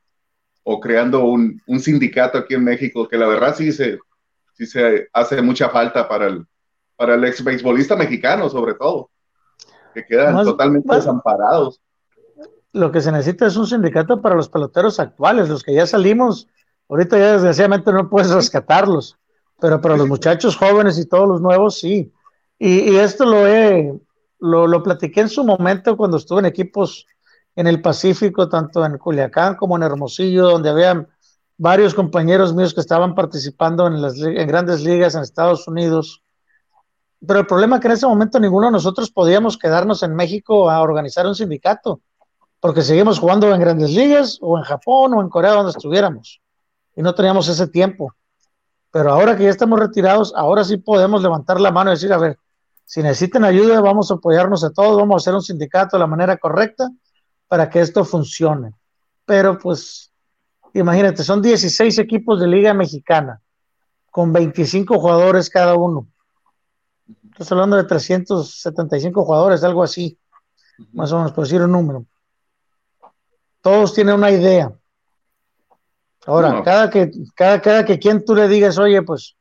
o, 0.63 0.81
creando 0.81 1.25
un, 1.25 1.61
sindicato 1.81 2.39
aquí 2.39 2.55
en 2.55 2.65
México, 2.65 3.09
que 3.09 3.19
la 3.19 3.27
verdad 3.27 3.55
sí 3.57 3.73
se, 3.73 3.99
sí 4.53 4.67
se 4.67 5.09
hace 5.13 5.41
mucha 5.43 5.69
falta 5.69 6.09
para 6.09 6.27
el, 6.27 6.47
para 6.97 7.15
el 7.15 7.25
ex 7.25 7.43
beisbolista 7.43 7.97
mexicano, 7.97 8.49
sobre 8.49 8.75
todo, 8.75 9.11
que 9.95 10.05
quedan 10.05 10.45
totalmente 10.45 10.95
desamparados. 10.95 11.81
Lo 12.73 12.91
que 12.91 13.01
se 13.01 13.13
necesita 13.13 13.47
es 13.47 13.57
un 13.57 13.67
sindicato 13.67 14.23
para 14.23 14.35
los 14.35 14.49
peloteros 14.49 14.99
actuales, 14.99 15.49
los 15.49 15.63
que 15.63 15.75
ya 15.75 15.87
salimos, 15.87 16.49
ahorita 16.89 17.19
ya 17.19 17.33
desgraciadamente 17.33 17.93
no 17.93 18.09
puedes 18.09 18.31
rescatarlos 18.31 19.19
pero 19.63 19.81
para 19.81 19.97
los 19.97 20.09
muchachos 20.09 20.57
jóvenes 20.57 20.99
y 20.99 21.07
todos 21.07 21.29
los 21.29 21.41
nuevos, 21.41 21.79
sí. 21.79 22.13
Y, 22.59 22.97
esto 22.97 23.25
lo 23.25 23.47
he, 23.47 23.97
lo, 24.41 24.67
lo, 24.67 24.83
platiqué 24.83 25.21
en 25.21 25.29
su 25.29 25.45
momento 25.45 25.97
cuando 25.97 26.17
estuve 26.17 26.41
en 26.41 26.47
equipos 26.47 27.07
en 27.55 27.69
el 27.69 27.81
Pacífico, 27.81 28.49
tanto 28.49 28.85
en 28.85 28.99
Culiacán 28.99 29.55
como 29.55 29.77
en 29.77 29.85
Hermosillo, 29.85 30.49
donde 30.49 30.69
había 30.69 31.07
varios 31.57 31.95
compañeros 31.95 32.55
míos 32.55 32.75
que 32.75 32.81
estaban 32.81 33.15
participando 33.15 33.87
en 33.87 34.03
las 34.03 34.15
grandes 34.17 34.83
ligas 34.83 35.15
en 35.15 35.23
Estados 35.23 35.69
Unidos. 35.69 36.23
Pero 37.27 37.41
el 37.41 37.47
problema 37.47 37.77
es 37.77 37.83
que 37.83 37.89
en 37.89 37.93
ese 37.95 38.07
momento 38.07 38.41
ninguno 38.41 38.67
de 38.67 38.73
nosotros 38.73 39.11
podíamos 39.11 39.57
quedarnos 39.57 40.03
en 40.03 40.15
México 40.15 40.71
a 40.71 40.81
organizar 40.83 41.27
un 41.27 41.35
sindicato, 41.35 42.01
porque 42.59 42.83
seguimos 42.83 43.19
jugando 43.19 43.53
en 43.53 43.61
grandes 43.61 43.91
ligas 43.91 44.39
o 44.41 44.59
en 44.59 44.65
Japón 44.65 45.15
o 45.15 45.21
en 45.21 45.29
Corea, 45.29 45.53
donde 45.53 45.71
estuviéramos. 45.71 46.41
Y 46.97 47.03
no 47.03 47.15
teníamos 47.15 47.49
ese 47.49 47.69
tiempo. 47.69 48.13
Pero 48.91 49.11
ahora 49.11 49.37
que 49.37 49.45
ya 49.45 49.51
estamos 49.51 49.81
retirados, 49.81 50.35
ahora 50.37 50.65
sí 50.65 50.77
podemos 50.77 51.23
levantar 51.23 51.61
la 51.61 51.71
mano 51.71 51.91
y 51.91 51.95
decir, 51.95 52.13
a 52.13 52.19
ver, 52.19 52.39
si 52.85 53.03
necesitan 53.03 53.45
ayuda, 53.45 53.81
vamos 53.81 54.11
a 54.11 54.15
apoyarnos 54.15 54.63
a 54.65 54.71
todos, 54.71 54.99
vamos 54.99 55.15
a 55.15 55.21
hacer 55.23 55.35
un 55.35 55.43
sindicato 55.43 55.97
de 55.97 56.01
la 56.01 56.07
manera 56.07 56.37
correcta 56.37 56.91
para 57.49 57.71
que 57.71 57.81
esto 57.81 58.05
funcione. 58.05 58.75
Pero 59.25 59.59
pues, 59.59 60.12
imagínate, 60.75 61.23
son 61.23 61.43
16 61.43 61.99
equipos 61.99 62.41
de 62.41 62.47
Liga 62.47 62.75
Mexicana, 62.75 63.41
con 64.11 64.33
25 64.33 64.99
jugadores 64.99 65.51
cada 65.51 65.75
uno. 65.75 66.07
Estás 67.31 67.53
hablando 67.53 67.77
de 67.77 67.85
375 67.85 69.25
jugadores, 69.25 69.65
algo 69.65 69.83
así, 69.83 70.19
más 70.93 71.13
o 71.13 71.17
menos, 71.17 71.33
por 71.33 71.45
decir 71.45 71.63
un 71.63 71.73
número. 71.73 72.07
Todos 73.61 73.95
tienen 73.95 74.15
una 74.15 74.31
idea. 74.31 74.73
Ahora, 76.27 76.63
cada, 76.63 76.89
que, 76.91 77.11
cada, 77.35 77.61
cada 77.61 77.85
que 77.85 77.99
quien 77.99 78.25
tú 78.25 78.35
le 78.35 78.49
digas, 78.49 78.79
oye, 78.79 79.03
pues 79.03 79.37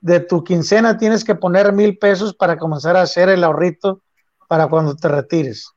de 0.00 0.20
tu 0.20 0.44
quincena 0.44 0.98
tienes 0.98 1.24
que 1.24 1.34
poner 1.34 1.72
mil 1.72 1.98
pesos 1.98 2.34
para 2.34 2.58
comenzar 2.58 2.96
a 2.96 3.02
hacer 3.02 3.28
el 3.28 3.42
ahorrito 3.42 4.02
para 4.48 4.68
cuando 4.68 4.94
te 4.94 5.08
retires. 5.08 5.70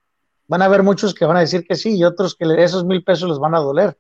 Van 0.48 0.62
a 0.62 0.66
haber 0.66 0.84
muchos 0.84 1.14
que 1.14 1.26
van 1.26 1.38
a 1.38 1.42
decir 1.42 1.66
que 1.66 1.76
sí 1.76 1.96
y 1.96 2.04
otros 2.04 2.36
que 2.36 2.46
esos 2.64 2.84
mil 2.86 3.04
pesos 3.04 3.30
les 3.30 3.40
van 3.40 3.56
a 3.56 3.60
doler 3.60 3.98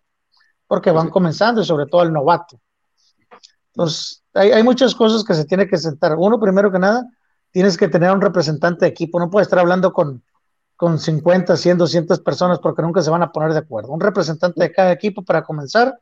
porque 0.69 0.91
van 0.91 1.10
comenzando 1.10 1.62
y 1.62 1.65
sobre 1.65 1.88
todo 1.88 2.03
el 2.03 2.13
novato. 2.13 2.62
Entonces, 3.73 4.23
hay, 4.36 4.51
hay 4.51 4.62
muchas 4.62 4.93
cosas 4.93 5.23
que 5.23 5.34
se 5.34 5.45
tiene 5.45 5.67
que 5.67 5.79
sentar. 5.79 6.15
Uno, 6.15 6.39
primero 6.39 6.71
que 6.71 6.77
nada, 6.77 7.08
tienes 7.49 7.75
que 7.75 7.88
tener 7.88 8.12
un 8.12 8.21
representante 8.21 8.86
de 8.86 8.91
equipo. 8.91 9.19
No 9.19 9.32
puedes 9.32 9.47
estar 9.47 9.58
hablando 9.58 9.91
con, 9.91 10.23
con 10.75 10.99
50, 10.99 11.58
100, 11.58 11.79
200 11.79 12.19
personas 12.19 12.60
porque 12.60 12.84
nunca 12.84 13.01
se 13.01 13.10
van 13.10 13.23
a 13.23 13.32
poner 13.32 13.51
de 13.51 13.58
acuerdo. 13.58 13.91
Un 13.91 13.99
representante 13.99 14.62
de 14.62 14.71
cada 14.71 14.91
equipo 14.91 15.23
para 15.23 15.43
comenzar 15.43 15.99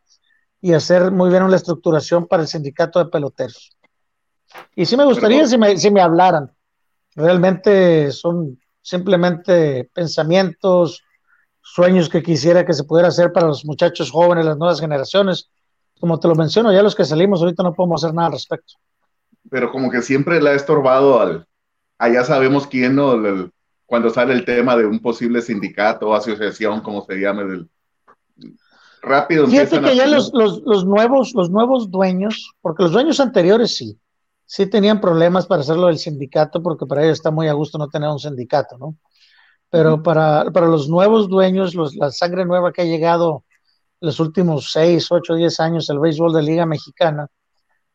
y 0.59 0.73
hacer 0.73 1.11
muy 1.11 1.29
bien 1.29 1.43
una 1.43 1.55
estructuración 1.55 2.27
para 2.27 2.43
el 2.43 2.49
sindicato 2.49 2.99
de 2.99 3.09
peloteros. 3.09 3.77
Y 4.75 4.85
sí 4.85 4.97
me 4.97 5.05
gustaría 5.05 5.47
si 5.47 5.57
me, 5.57 5.77
si 5.77 5.89
me 5.91 6.01
hablaran. 6.01 6.51
Realmente 7.15 8.11
son 8.11 8.59
simplemente 8.81 9.89
pensamientos, 9.93 11.01
sueños 11.73 12.09
que 12.09 12.23
quisiera 12.23 12.65
que 12.65 12.73
se 12.73 12.83
pudiera 12.83 13.09
hacer 13.09 13.31
para 13.31 13.47
los 13.47 13.65
muchachos 13.65 14.11
jóvenes, 14.11 14.45
las 14.45 14.57
nuevas 14.57 14.79
generaciones. 14.79 15.49
Como 15.99 16.19
te 16.19 16.27
lo 16.27 16.35
menciono, 16.35 16.71
ya 16.71 16.83
los 16.83 16.95
que 16.95 17.05
salimos 17.05 17.41
ahorita 17.41 17.63
no 17.63 17.73
podemos 17.73 18.03
hacer 18.03 18.13
nada 18.13 18.27
al 18.27 18.33
respecto. 18.33 18.73
Pero 19.49 19.71
como 19.71 19.89
que 19.89 20.01
siempre 20.01 20.41
le 20.41 20.51
ha 20.51 20.53
estorbado 20.53 21.19
al, 21.19 21.47
allá 21.97 22.23
sabemos 22.23 22.67
quién, 22.67 22.95
¿no? 22.95 23.15
cuando 23.85 24.09
sale 24.09 24.33
el 24.33 24.43
tema 24.43 24.75
de 24.75 24.85
un 24.85 24.99
posible 24.99 25.41
sindicato 25.41 26.09
o 26.09 26.13
asociación, 26.13 26.81
como 26.81 27.05
se 27.05 27.15
llame, 27.15 27.45
del, 27.45 27.69
rápido. 29.01 29.47
Fíjate 29.47 29.81
que 29.81 29.95
ya 29.95 30.07
los, 30.07 30.31
los, 30.33 30.85
nuevos, 30.85 31.33
los 31.33 31.49
nuevos 31.49 31.89
dueños, 31.89 32.53
porque 32.61 32.83
los 32.83 32.91
dueños 32.91 33.19
anteriores 33.19 33.75
sí, 33.75 33.97
sí 34.45 34.67
tenían 34.67 34.99
problemas 34.99 35.45
para 35.47 35.61
hacerlo 35.61 35.87
del 35.87 35.97
sindicato, 35.97 36.61
porque 36.61 36.85
para 36.85 37.03
ellos 37.03 37.17
está 37.17 37.31
muy 37.31 37.47
a 37.47 37.53
gusto 37.53 37.77
no 37.77 37.87
tener 37.87 38.09
un 38.09 38.19
sindicato, 38.19 38.77
¿no? 38.77 38.95
Pero 39.69 40.01
para, 40.01 40.49
para 40.51 40.67
los 40.67 40.87
nuevos 40.87 41.27
dueños, 41.27 41.75
los, 41.75 41.95
la 41.95 42.11
sangre 42.11 42.45
nueva 42.45 42.71
que 42.71 42.83
ha 42.83 42.85
llegado 42.85 43.43
los 43.99 44.19
últimos 44.19 44.71
seis, 44.71 45.11
ocho, 45.11 45.35
diez 45.35 45.59
años 45.59 45.89
al 45.89 45.99
béisbol 45.99 46.33
de 46.33 46.43
Liga 46.43 46.65
Mexicana, 46.65 47.27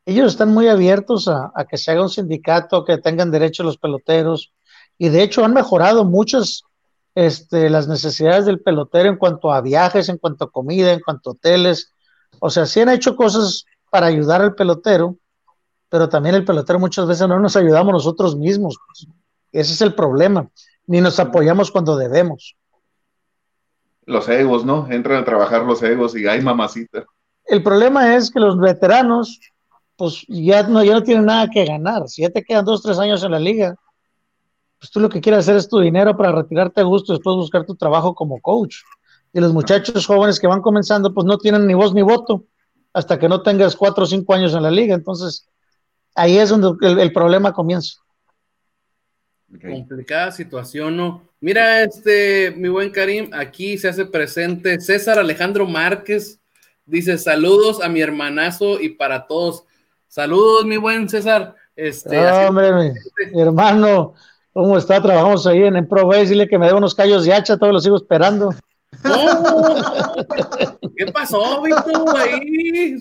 ellos 0.05 0.33
están 0.33 0.53
muy 0.53 0.69
abiertos 0.69 1.29
a, 1.29 1.53
a 1.55 1.65
que 1.65 1.79
se 1.79 1.93
haga 1.93 2.03
un 2.03 2.09
sindicato, 2.09 2.85
que 2.85 2.99
tengan 2.99 3.31
derecho 3.31 3.63
los 3.63 3.79
peloteros, 3.79 4.53
y 4.99 5.09
de 5.09 5.23
hecho 5.23 5.45
han 5.45 5.55
mejorado 5.55 6.05
muchas 6.05 6.65
este, 7.15 7.69
las 7.69 7.89
necesidades 7.89 8.47
del 8.47 8.61
pelotero 8.61 9.09
en 9.09 9.17
cuanto 9.17 9.53
a 9.53 9.61
viajes, 9.61 10.09
en 10.09 10.19
cuanto 10.19 10.45
a 10.45 10.51
comida, 10.51 10.93
en 10.93 11.01
cuanto 11.01 11.31
a 11.31 11.33
hoteles. 11.35 11.93
O 12.41 12.51
sea, 12.51 12.67
sí 12.67 12.81
han 12.81 12.89
hecho 12.89 13.17
cosas 13.17 13.65
para 13.91 14.07
ayudar 14.07 14.41
al 14.41 14.55
pelotero, 14.55 15.17
pero 15.89 16.09
también 16.09 16.35
el 16.35 16.45
pelotero 16.45 16.79
muchas 16.79 17.07
veces 17.07 17.29
no 17.29 17.39
nos 17.39 17.57
ayudamos 17.57 17.93
nosotros 17.93 18.37
mismos. 18.37 18.79
Ese 19.53 19.75
es 19.75 19.81
el 19.83 19.95
problema. 19.95 20.49
Ni 20.87 21.01
nos 21.01 21.21
apoyamos 21.21 21.71
cuando 21.71 21.97
debemos. 21.97 22.57
Los 24.05 24.29
egos, 24.29 24.65
¿no? 24.65 24.91
Entran 24.91 25.23
a 25.23 25.25
trabajar 25.25 25.63
los 25.63 25.83
egos 25.83 26.17
y 26.17 26.27
hay 26.27 26.41
mamacita. 26.41 27.05
El 27.45 27.63
problema 27.63 28.17
es 28.17 28.31
que 28.31 28.41
los 28.41 28.59
veteranos, 28.59 29.39
pues 29.97 30.25
ya 30.29 30.63
no, 30.65 30.83
ya 30.83 30.95
no 30.95 31.03
tienen 31.03 31.27
nada 31.27 31.49
que 31.49 31.65
ganar. 31.65 32.09
Si 32.09 32.23
ya 32.23 32.31
te 32.31 32.43
quedan 32.43 32.65
dos, 32.65 32.83
tres 32.83 32.99
años 32.99 33.23
en 33.23 33.31
la 33.31 33.39
liga, 33.39 33.77
pues 34.79 34.91
tú 34.91 34.99
lo 34.99 35.09
que 35.09 35.21
quieres 35.21 35.41
hacer 35.41 35.57
es 35.57 35.69
tu 35.69 35.79
dinero 35.79 36.17
para 36.17 36.33
retirarte 36.33 36.81
a 36.81 36.85
gusto, 36.85 37.13
después 37.13 37.37
buscar 37.37 37.65
tu 37.65 37.77
trabajo 37.77 38.15
como 38.15 38.41
coach. 38.41 38.79
Y 39.33 39.41
los 39.41 39.53
muchachos 39.53 40.07
jóvenes 40.07 40.41
que 40.41 40.49
van 40.49 40.61
comenzando, 40.61 41.15
pues 41.15 41.25
no 41.25 41.39
tienen 41.39 41.67
ni 41.67 41.75
voz 41.75 41.95
ni 41.95 42.03
voto 42.03 42.47
hasta 42.93 43.19
que 43.19 43.29
no 43.29 43.43
tengas 43.43 43.77
cuatro 43.77 44.05
o 44.05 44.07
cinco 44.07 44.35
años 44.35 44.55
en 44.55 44.63
la 44.63 44.71
liga. 44.71 44.95
Entonces, 44.95 45.49
ahí 46.15 46.37
es 46.39 46.51
donde 46.51 47.03
el, 47.03 47.13
problema 47.13 47.53
comienza. 47.53 48.02
Complicada 49.61 50.33
situación, 50.33 50.97
¿no? 50.97 51.23
Mira, 51.41 51.83
este, 51.83 52.53
mi 52.57 52.69
buen 52.69 52.91
Karim, 52.91 53.31
aquí 53.33 53.77
se 53.77 53.89
hace 53.89 54.07
presente 54.07 54.81
César 54.81 55.19
Alejandro 55.19 55.67
Márquez. 55.67 56.41
Dice 56.87 57.19
saludos 57.19 57.83
a 57.83 57.89
mi 57.89 58.01
hermanazo 58.01 58.81
y 58.81 58.91
para 58.91 59.27
todos. 59.27 59.65
Saludos, 60.09 60.65
mi 60.65 60.77
buen 60.77 61.09
César. 61.09 61.55
Este, 61.77 62.19
hombre, 62.19 62.93
mi 63.33 63.41
hermano, 63.41 64.15
¿Cómo 64.53 64.77
está? 64.77 65.01
Trabajamos 65.01 65.47
ahí 65.47 65.63
en, 65.63 65.77
en 65.77 65.89
Base, 65.89 66.27
dile 66.27 66.47
que 66.47 66.59
me 66.59 66.67
dé 66.67 66.75
unos 66.75 66.95
callos 66.95 67.25
de 67.25 67.33
hacha, 67.33 67.57
todos 67.57 67.73
los 67.73 67.83
sigo 67.83 67.97
esperando. 67.97 68.55
¿Qué 70.97 71.07
pasó, 71.07 71.63
Víctor? 71.63 72.05
Ahí, 72.19 72.97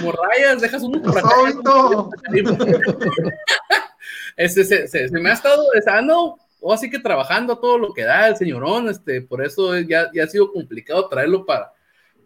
morrayas, 0.00 0.60
dejas 0.60 0.84
un 0.84 1.02
por 1.02 1.18
acá. 1.18 1.28
Este, 4.36 4.64
se, 4.64 5.10
me 5.10 5.30
ha 5.30 5.34
estado, 5.34 5.72
estando, 5.74 6.38
o 6.60 6.72
así 6.72 6.90
que 6.90 6.98
trabajando 6.98 7.58
todo 7.58 7.78
lo 7.78 7.92
que 7.92 8.04
da 8.04 8.28
el 8.28 8.36
señorón, 8.36 8.88
este, 8.88 9.22
por 9.22 9.44
eso 9.44 9.78
ya, 9.80 10.10
ya 10.12 10.24
ha 10.24 10.28
sido 10.28 10.52
complicado 10.52 11.08
traerlo 11.08 11.44
para, 11.46 11.72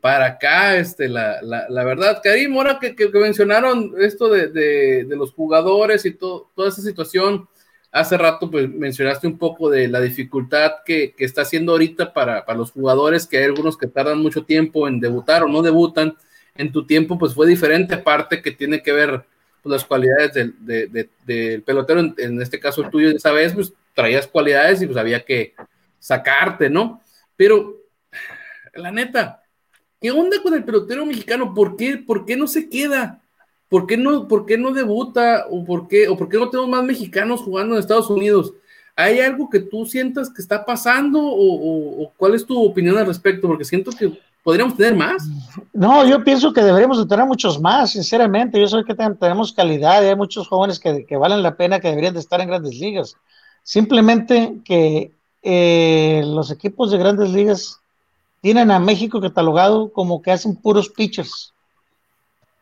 para 0.01 0.27
acá, 0.27 0.77
este, 0.77 1.09
la, 1.09 1.43
la, 1.43 1.67
la 1.69 1.85
verdad. 1.85 2.21
Karim, 2.23 2.57
ahora 2.57 2.79
que, 2.79 2.95
que, 2.95 3.09
mencionaron 3.09 3.95
esto 3.99 4.29
de, 4.29 4.49
de, 4.49 5.17
los 5.17 5.33
jugadores 5.33 6.07
y 6.07 6.13
toda 6.13 6.69
esa 6.69 6.83
situación, 6.83 7.49
Hace 7.91 8.19
rato 8.19 8.51
pues, 8.51 8.69
mencionaste 8.69 9.27
un 9.27 9.39
poco 9.39 9.71
de 9.71 9.89
la 9.89 10.01
dificultad 10.01 10.73
que, 10.85 11.15
está 11.19 11.43
haciendo 11.43 11.73
ahorita 11.73 12.13
para, 12.13 12.45
los 12.55 12.71
jugadores, 12.71 13.27
que 13.27 13.39
hay 13.39 13.45
algunos 13.45 13.79
que 13.79 13.87
tardan 13.87 14.21
mucho 14.21 14.45
tiempo 14.45 14.87
en 14.87 15.01
debutar 15.01 15.43
o 15.43 15.49
no 15.49 15.63
debutan. 15.63 16.17
En 16.55 16.71
tu 16.71 16.87
tiempo 16.87 17.19
pues 17.19 17.35
fue 17.35 17.47
diferente, 17.47 17.95
aparte 17.95 18.43
que 18.43 18.51
tiene 18.51 18.83
que 18.83 18.93
ver 18.93 19.25
pues, 19.63 19.73
las 19.73 19.85
cualidades 19.85 20.33
del, 20.35 21.63
pelotero, 21.63 22.01
en, 22.17 22.41
este 22.41 22.61
caso 22.61 22.83
el 22.83 22.91
tuyo, 22.91 23.11
esa 23.11 23.33
vez 23.33 23.53
pues 23.55 23.73
traías 23.95 24.27
cualidades 24.27 24.83
y 24.83 24.87
pues 24.87 24.99
había 24.99 25.25
que 25.25 25.55
sacarte, 25.99 26.71
¿no? 26.71 27.03
Pero, 27.37 27.77
la 28.75 28.91
neta, 28.91 29.43
¿qué 30.01 30.11
onda 30.11 30.43
con 30.43 30.55
el 30.55 30.65
pelotero 30.65 31.05
mexicano? 31.07 31.55
¿Por 31.55 31.77
qué, 31.77 31.99
por 31.99 32.25
qué 32.25 32.37
no 32.37 32.47
se 32.47 32.69
queda? 32.69 33.21
¿Por 33.69 33.87
qué 33.87 33.97
no, 33.97 34.29
por 34.29 34.47
qué 34.47 34.57
no 34.57 34.73
debuta 34.73 35.47
o 35.51 35.65
por 35.65 35.89
qué, 35.89 36.09
o 36.09 36.17
por 36.17 36.29
qué 36.29 36.39
no 36.39 36.49
tenemos 36.49 36.71
más 36.71 36.85
mexicanos 36.85 37.41
jugando 37.41 37.75
en 37.75 37.81
Estados 37.81 38.09
Unidos? 38.09 38.55
¿hay 38.99 39.21
algo 39.21 39.49
que 39.49 39.61
tú 39.61 39.87
sientas 39.87 40.29
que 40.29 40.43
está 40.43 40.65
pasando 40.65 41.21
o, 41.23 42.13
cuál 42.17 42.35
es 42.35 42.45
tu 42.45 42.61
opinión 42.61 42.99
al 42.99 43.07
respecto? 43.07 43.47
Porque 43.47 43.65
siento 43.65 43.93
que 43.93 44.19
podríamos 44.49 44.77
tener 44.79 44.97
más. 44.97 45.29
No, 45.75 46.07
yo 46.07 46.25
pienso 46.25 46.55
que 46.55 46.63
deberíamos 46.63 46.97
de 46.97 47.05
tener 47.05 47.27
muchos 47.27 47.61
más, 47.61 47.91
sinceramente. 47.91 48.59
Yo 48.59 48.67
sé 48.67 48.83
que 48.83 48.95
tenemos 48.95 49.53
calidad 49.53 50.03
y 50.03 50.07
hay 50.07 50.17
muchos 50.17 50.49
jóvenes 50.49 50.81
que, 50.81 51.05
que, 51.05 51.19
valen 51.19 51.43
la 51.43 51.55
pena, 51.55 51.81
que 51.81 51.89
deberían 51.89 52.15
de 52.15 52.21
estar 52.21 52.41
en 52.41 52.49
grandes 52.49 52.75
ligas. 52.75 53.15
Simplemente 53.63 54.55
que 54.65 55.13
eh, 55.43 56.23
los 56.25 56.51
equipos 56.51 56.91
de 56.91 56.97
grandes 56.97 57.29
ligas 57.29 57.79
tienen 58.41 58.71
a 58.71 58.79
México 58.79 59.21
catalogado 59.21 59.93
como 59.93 60.23
que 60.23 60.31
hacen 60.31 60.57
puros 60.57 60.89
pitchers. 60.89 61.53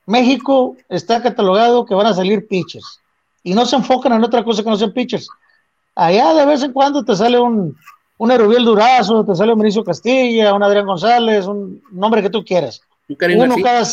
México 0.07 0.77
está 0.89 1.23
catalogado 1.23 1.87
que 1.87 1.95
van 1.95 2.09
a 2.09 2.15
salir 2.15 2.49
pitchers 2.49 2.99
y 3.45 3.55
no 3.55 3.65
se 3.65 3.77
enfocan 3.77 4.13
en 4.13 4.25
otra 4.25 4.43
cosa 4.43 4.65
que 4.65 4.71
no 4.71 4.77
sean 4.77 4.93
pitchers. 4.93 5.29
Allá 5.95 6.35
de 6.35 6.47
vez 6.47 6.65
en 6.65 6.73
cuando 6.73 7.05
te 7.05 7.15
sale 7.15 7.39
un, 7.39 7.77
un 8.19 8.31
Erubiel 8.31 8.65
Durazo, 8.65 9.25
te 9.25 9.35
sale 9.35 9.53
un 9.53 9.59
Mauricio 9.59 9.85
Castilla, 9.85 10.55
un 10.55 10.63
Adrián 10.63 10.87
González, 10.87 11.47
un 11.47 11.83
nombre 11.93 12.23
que 12.23 12.31
tú 12.31 12.45
quieras. 12.45 12.81
Uno 13.09 13.57
cada, 13.63 13.85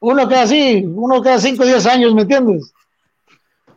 uno 0.00 0.28
cada, 0.28 0.46
sí, 0.46 0.84
uno 0.86 1.22
cada 1.22 1.36
o 1.36 1.64
diez 1.64 1.86
años, 1.86 2.14
¿me 2.14 2.22
entiendes? 2.22 2.74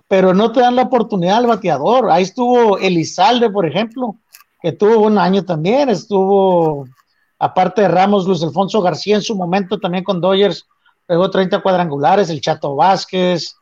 Pero 0.10 0.34
no 0.34 0.52
te 0.52 0.60
dan 0.60 0.76
la 0.76 0.84
oportunidad 0.84 1.38
al 1.38 1.48
bateador. 1.48 2.12
Ahí 2.12 2.24
estuvo 2.24 2.78
Elizalde, 2.78 3.50
por 3.50 3.66
ejemplo, 3.66 4.16
que 4.62 4.74
tuvo 4.74 5.06
un 5.06 5.18
año 5.18 5.46
también. 5.46 5.90
Estuvo, 5.90 6.86
aparte 7.40 7.84
de 7.84 7.88
Ramos, 7.88 8.26
Luis 8.26 8.44
Alfonso 8.44 8.82
García 8.82 9.16
en 9.16 9.22
su 9.22 9.36
momento 9.36 9.80
también 9.80 10.04
con 10.04 10.20
Dodgers, 10.20 10.66
pegó 11.06 11.30
30 11.30 11.62
cuadrangulares, 11.62 12.30
el 12.30 12.42
Chato 12.42 12.76
Vázquez, 12.76 13.56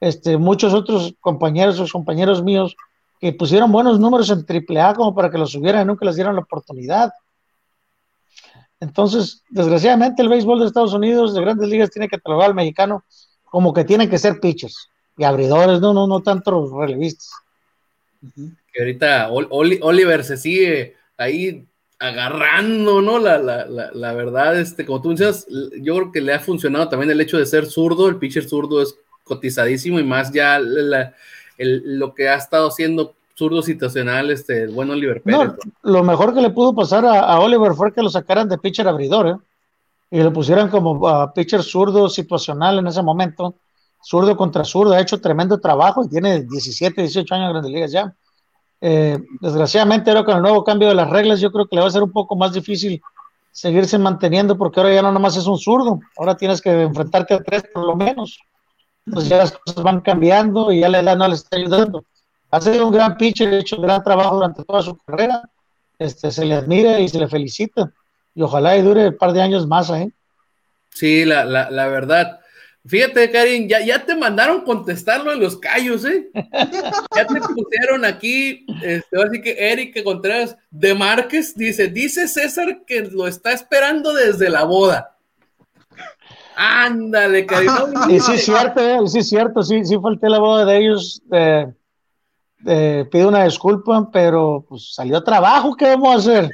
este, 0.00 0.36
muchos 0.36 0.74
otros 0.74 1.14
compañeros, 1.20 1.80
o 1.80 1.86
compañeros 1.90 2.42
míos, 2.42 2.76
que 3.20 3.32
pusieron 3.32 3.70
buenos 3.70 4.00
números 4.00 4.30
en 4.30 4.46
AAA 4.48 4.94
como 4.94 5.14
para 5.14 5.30
que 5.30 5.38
los 5.38 5.52
subieran 5.52 5.82
y 5.82 5.84
nunca 5.84 6.06
les 6.06 6.16
dieran 6.16 6.34
la 6.34 6.40
oportunidad. 6.40 7.12
Entonces, 8.80 9.44
desgraciadamente, 9.50 10.22
el 10.22 10.30
béisbol 10.30 10.60
de 10.60 10.66
Estados 10.66 10.94
Unidos, 10.94 11.34
de 11.34 11.40
grandes 11.42 11.68
ligas, 11.68 11.90
tiene 11.90 12.08
que 12.08 12.18
trabajar 12.18 12.50
al 12.50 12.54
mexicano 12.54 13.04
como 13.44 13.74
que 13.74 13.84
tienen 13.84 14.08
que 14.08 14.16
ser 14.16 14.40
pitchers 14.40 14.88
y 15.18 15.24
abridores, 15.24 15.80
no, 15.80 15.92
no, 15.92 16.06
no 16.06 16.22
tanto 16.22 16.78
relevistas. 16.78 17.30
Que 18.72 18.80
ahorita 18.80 19.28
Oliver 19.30 20.24
se 20.24 20.38
sigue 20.38 20.96
ahí 21.18 21.66
agarrando, 21.98 23.02
¿no? 23.02 23.18
La, 23.18 23.36
la, 23.36 23.66
la, 23.66 24.12
verdad, 24.14 24.58
este, 24.58 24.86
como 24.86 25.02
tú 25.02 25.10
dices, 25.10 25.46
yo 25.82 25.96
creo 25.96 26.12
que 26.12 26.20
le 26.22 26.32
ha 26.32 26.40
funcionado 26.40 26.88
también 26.88 27.10
el 27.10 27.20
hecho 27.20 27.36
de 27.36 27.44
ser 27.44 27.66
zurdo, 27.66 28.08
el 28.08 28.16
pitcher 28.16 28.48
zurdo 28.48 28.80
es 28.80 28.94
cotizadísimo 29.24 30.00
y 30.00 30.04
más 30.04 30.32
ya 30.32 30.58
lo 31.64 32.14
que 32.14 32.28
ha 32.28 32.34
estado 32.34 32.68
haciendo 32.68 33.14
zurdo 33.34 33.62
situacional, 33.62 34.30
este, 34.30 34.64
el 34.64 34.70
buen 34.70 34.90
Oliver 34.90 35.22
Pérez. 35.22 35.52
lo 35.82 36.04
mejor 36.04 36.34
que 36.34 36.42
le 36.42 36.50
pudo 36.50 36.74
pasar 36.74 37.06
a, 37.06 37.38
Oliver 37.40 37.72
fue 37.72 37.92
que 37.92 38.02
lo 38.02 38.10
sacaran 38.10 38.48
de 38.48 38.58
pitcher 38.58 38.86
abridor, 38.86 39.28
¿eh? 39.28 39.36
Y 40.10 40.22
lo 40.22 40.32
pusieran 40.32 40.68
como 40.68 40.92
uh, 40.92 41.32
pitcher 41.32 41.62
zurdo 41.62 42.08
situacional 42.08 42.80
en 42.80 42.88
ese 42.88 43.00
momento, 43.00 43.54
zurdo 44.02 44.36
contra 44.36 44.64
zurdo, 44.64 44.92
ha 44.92 45.00
hecho 45.00 45.20
tremendo 45.20 45.58
trabajo 45.58 46.04
y 46.04 46.08
tiene 46.08 46.42
17, 46.42 47.00
18 47.00 47.34
años 47.34 47.46
en 47.46 47.52
grandes 47.52 47.72
ligas 47.72 47.92
ya. 47.92 48.12
Eh, 48.80 49.18
desgraciadamente, 49.40 50.10
ahora 50.10 50.24
con 50.24 50.36
el 50.36 50.42
nuevo 50.42 50.64
cambio 50.64 50.88
de 50.88 50.94
las 50.94 51.08
reglas, 51.08 51.40
yo 51.40 51.52
creo 51.52 51.66
que 51.66 51.76
le 51.76 51.82
va 51.82 51.88
a 51.88 51.92
ser 51.92 52.02
un 52.02 52.12
poco 52.12 52.34
más 52.34 52.52
difícil 52.52 53.00
seguirse 53.52 53.98
manteniendo 53.98 54.56
porque 54.56 54.80
ahora 54.80 54.94
ya 54.94 55.02
no 55.02 55.12
nomás 55.12 55.36
es 55.36 55.46
un 55.46 55.58
zurdo, 55.58 56.00
ahora 56.16 56.36
tienes 56.36 56.60
que 56.60 56.82
enfrentarte 56.82 57.34
a 57.34 57.42
tres 57.42 57.64
por 57.72 57.84
lo 57.84 57.96
menos. 57.96 58.38
Entonces 59.10 59.28
ya 59.28 59.38
las 59.38 59.50
cosas 59.50 59.82
van 59.82 60.02
cambiando 60.02 60.70
y 60.70 60.80
ya 60.80 60.88
la 60.88 61.00
edad 61.00 61.16
no 61.16 61.26
le 61.26 61.34
está 61.34 61.56
ayudando. 61.56 62.04
Ha 62.52 62.60
sido 62.60 62.86
un 62.86 62.92
gran 62.92 63.16
pitcher, 63.16 63.52
ha 63.52 63.58
hecho 63.58 63.74
un 63.74 63.82
gran 63.82 64.04
trabajo 64.04 64.36
durante 64.36 64.62
toda 64.64 64.82
su 64.82 64.96
carrera. 64.98 65.42
Este, 65.98 66.30
se 66.30 66.44
le 66.44 66.54
admira 66.54 67.00
y 67.00 67.08
se 67.08 67.18
le 67.18 67.26
felicita. 67.26 67.92
Y 68.36 68.42
ojalá 68.42 68.76
y 68.76 68.82
dure 68.82 69.08
un 69.08 69.18
par 69.18 69.32
de 69.32 69.42
años 69.42 69.66
más 69.66 69.90
ahí. 69.90 70.12
Sí, 70.90 71.24
la, 71.24 71.44
la, 71.44 71.70
la 71.70 71.88
verdad. 71.88 72.38
Fíjate, 72.86 73.32
Karin, 73.32 73.68
ya, 73.68 73.80
ya 73.80 74.06
te 74.06 74.14
mandaron 74.14 74.60
contestarlo 74.60 75.32
en 75.32 75.40
los 75.40 75.58
callos, 75.58 76.04
¿eh? 76.04 76.30
ya 77.16 77.26
te 77.26 77.40
pusieron 77.40 78.04
aquí, 78.04 78.64
este, 78.80 79.22
así 79.22 79.42
que 79.42 79.72
Eric 79.72 80.04
Contreras 80.04 80.56
de 80.70 80.94
Márquez 80.94 81.56
dice, 81.56 81.88
dice 81.88 82.28
César 82.28 82.84
que 82.86 83.00
lo 83.00 83.26
está 83.26 83.52
esperando 83.52 84.14
desde 84.14 84.48
la 84.48 84.62
boda. 84.62 85.16
Ándale, 86.62 87.46
Karin. 87.46 87.70
y 88.10 88.20
sí, 88.20 88.32
es 88.34 88.44
cierto, 88.44 88.80
¿eh? 88.80 88.98
sí, 89.06 89.20
es 89.20 89.28
cierto, 89.30 89.62
sí, 89.62 89.82
sí 89.82 89.96
falté 89.98 90.28
la 90.28 90.38
boda 90.38 90.66
de 90.66 90.76
ellos. 90.76 91.22
Eh, 91.32 91.72
eh, 92.66 93.08
pido 93.10 93.28
una 93.28 93.44
disculpa, 93.44 94.10
pero 94.12 94.66
pues 94.68 94.92
salió 94.94 95.24
trabajo, 95.24 95.74
¿qué 95.74 95.86
vamos 95.86 96.14
a 96.14 96.18
hacer? 96.18 96.50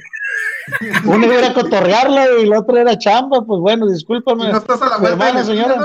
Uno 1.05 1.29
era 1.29 1.53
cotorrearla 1.53 2.25
y 2.39 2.43
el 2.43 2.53
otro 2.53 2.77
era 2.77 2.97
chamba, 2.97 3.41
pues 3.41 3.59
bueno, 3.59 3.85
discúlpame. 3.85 4.49
no 4.49 4.57
estás 4.59 4.81
a 4.81 4.97
la 4.97 5.15
vuelta 5.15 5.43
señora? 5.43 5.75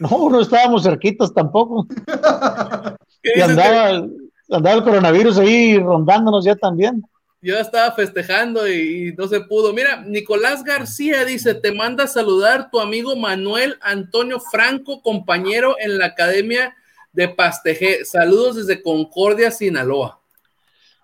¿no, 0.00 0.30
no, 0.30 0.40
estábamos 0.40 0.84
cerquitos 0.84 1.34
tampoco. 1.34 1.86
y 3.22 3.40
andaba, 3.42 4.06
andaba 4.50 4.76
el 4.76 4.82
coronavirus 4.82 5.38
ahí 5.38 5.78
rondándonos 5.78 6.42
ya 6.42 6.56
también. 6.56 7.04
Yo 7.42 7.58
estaba 7.58 7.92
festejando 7.92 8.68
y, 8.68 9.14
no 9.16 9.28
se 9.28 9.40
pudo. 9.40 9.72
Mira, 9.72 10.02
Nicolás 10.02 10.64
García 10.64 11.24
dice, 11.24 11.54
te 11.54 11.72
manda 11.72 12.04
a 12.04 12.08
saludar 12.08 12.70
tu 12.70 12.80
amigo 12.80 13.14
Manuel 13.14 13.78
Antonio 13.82 14.40
Franco, 14.40 15.02
compañero 15.02 15.76
en 15.78 15.98
la 15.98 16.06
Academia 16.06 16.74
de 17.12 17.28
Pasteje. 17.28 18.04
Saludos 18.04 18.56
desde 18.56 18.82
Concordia, 18.82 19.50
Sinaloa. 19.50 20.20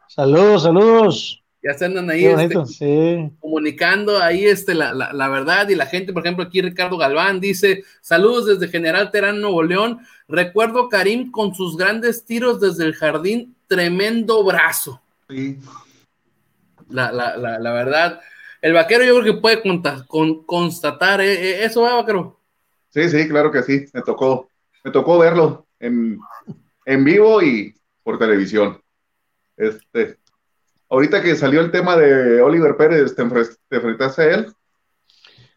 Saludos, 0.09 0.63
saludos 0.65 1.43
ya 1.63 1.75
se 1.75 1.85
andan 1.85 2.11
ahí 2.11 2.25
este, 2.27 3.31
comunicando 3.39 4.19
ahí 4.19 4.47
este, 4.47 4.75
la, 4.75 4.93
la, 4.93 5.29
verdad 5.29 5.69
y 5.69 5.77
la 5.77 5.87
gente, 5.87 6.13
por 6.13 6.25
ejemplo, 6.25 6.45
aquí 6.45 6.61
Ricardo 6.61 6.97
Galván 6.97 7.41
dice, 7.41 7.85
saludos 8.01 8.47
desde 8.47 8.69
General 8.69 9.11
Terán, 9.13 9.41
Nuevo 9.41 9.63
León, 9.63 10.01
recuerdo 10.27 10.89
Karim 10.89 11.31
con 11.31 11.55
sus 11.55 11.77
grandes 11.77 12.25
tiros 12.25 12.61
desde 12.61 12.85
el 12.85 12.95
jardín, 12.95 13.55
tremendo 13.69 14.43
brazo. 14.43 15.01
Sí. 15.31 15.59
La, 16.93 17.11
la 17.13 17.73
verdad, 17.73 18.21
el 18.63 18.73
vaquero 18.75 19.05
yo 19.05 19.19
creo 19.19 19.35
que 19.35 19.41
puede 19.41 19.61
con, 20.07 20.45
constatar 20.45 21.21
¿eh? 21.21 21.33
¿eh? 21.33 21.65
eso, 21.65 21.83
¿va, 21.83 21.95
vaquero? 21.95 22.39
Sí, 22.91 23.11
sí, 23.11 23.29
claro 23.29 23.51
que 23.51 23.63
sí, 23.65 23.87
me 23.93 24.03
tocó, 24.03 24.49
me 24.85 24.93
tocó 24.93 25.19
verlo 25.19 25.67
en, 25.81 26.21
en 26.87 27.05
vivo 27.05 27.43
y 27.43 27.75
por 28.05 28.21
televisión. 28.21 28.81
Este, 29.57 30.17
ahorita 30.89 31.21
que 31.23 31.35
salió 31.35 31.61
el 31.61 31.73
tema 31.73 31.97
de 31.97 32.41
Oliver 32.41 32.77
Pérez, 32.77 33.17
¿te, 33.17 33.23
enfrentaste 33.23 34.23
a 34.23 34.35
él? 34.35 34.55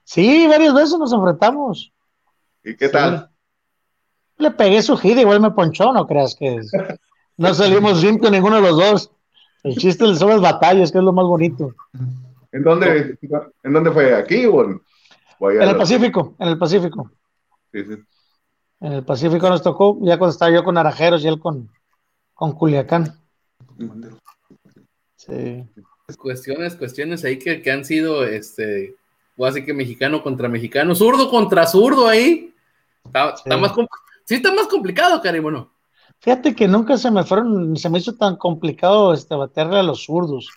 Sí, 0.03 0.47
varias 0.47 0.73
veces 0.73 0.97
nos 0.97 1.13
enfrentamos. 1.13 1.93
¿Y 2.63 2.75
qué 2.75 2.89
tal? 2.89 3.29
Le 4.37 4.49
pegué 4.49 4.81
su 4.81 4.97
gira, 4.97 5.21
igual 5.21 5.41
me 5.41 5.51
ponchó, 5.51 5.93
no 5.93 6.07
creas 6.07 6.35
que 6.35 6.59
no 7.37 7.53
salimos 7.53 8.01
limpios 8.03 8.31
ninguno 8.31 8.55
de 8.55 8.61
los 8.63 8.77
dos. 8.77 9.11
El 9.65 9.75
chiste 9.77 10.05
son 10.15 10.29
las 10.29 10.41
batallas, 10.41 10.91
que 10.91 10.99
es 10.99 11.03
lo 11.03 11.11
más 11.11 11.25
bonito. 11.25 11.73
¿En 12.51 12.61
dónde, 12.61 13.17
¿en 13.63 13.73
dónde 13.73 13.91
fue? 13.91 14.13
¿Aquí 14.13 14.45
o 14.45 14.63
en, 14.63 14.79
en 15.39 15.61
el 15.69 15.75
Pacífico? 15.75 16.35
En 16.37 16.49
el 16.49 16.57
Pacífico. 16.59 17.11
Sí, 17.73 17.83
sí. 17.83 17.93
En 18.81 18.93
el 18.93 19.03
Pacífico 19.03 19.49
nos 19.49 19.63
tocó, 19.63 19.97
ya 20.03 20.19
cuando 20.19 20.33
estaba 20.33 20.51
yo 20.51 20.63
con 20.63 20.77
Arajeros 20.77 21.23
y 21.23 21.29
él 21.29 21.39
con, 21.39 21.67
con 22.35 22.51
Culiacán. 22.51 23.19
Cuestiones, 26.15 26.75
cuestiones 26.75 27.25
ahí 27.25 27.39
que, 27.39 27.63
que 27.63 27.71
han 27.71 27.83
sido, 27.83 28.23
este, 28.23 28.95
o 29.35 29.47
así 29.47 29.65
que 29.65 29.73
mexicano 29.73 30.21
contra 30.21 30.47
mexicano, 30.47 30.93
zurdo 30.93 31.31
contra 31.31 31.65
zurdo 31.65 32.07
ahí. 32.07 32.53
Está, 33.03 33.35
sí. 33.35 33.49
más, 33.49 33.73
sí 34.25 34.35
está 34.35 34.53
más 34.53 34.67
complicado, 34.67 35.19
Karim, 35.23 35.51
¿no? 35.51 35.71
Fíjate 36.19 36.55
que 36.55 36.67
nunca 36.67 36.97
se 36.97 37.11
me 37.11 37.23
fueron, 37.23 37.77
se 37.77 37.89
me 37.89 37.99
hizo 37.99 38.15
tan 38.15 38.35
complicado 38.35 39.13
este, 39.13 39.35
baterle 39.35 39.79
a 39.79 39.83
los 39.83 40.03
zurdos. 40.05 40.49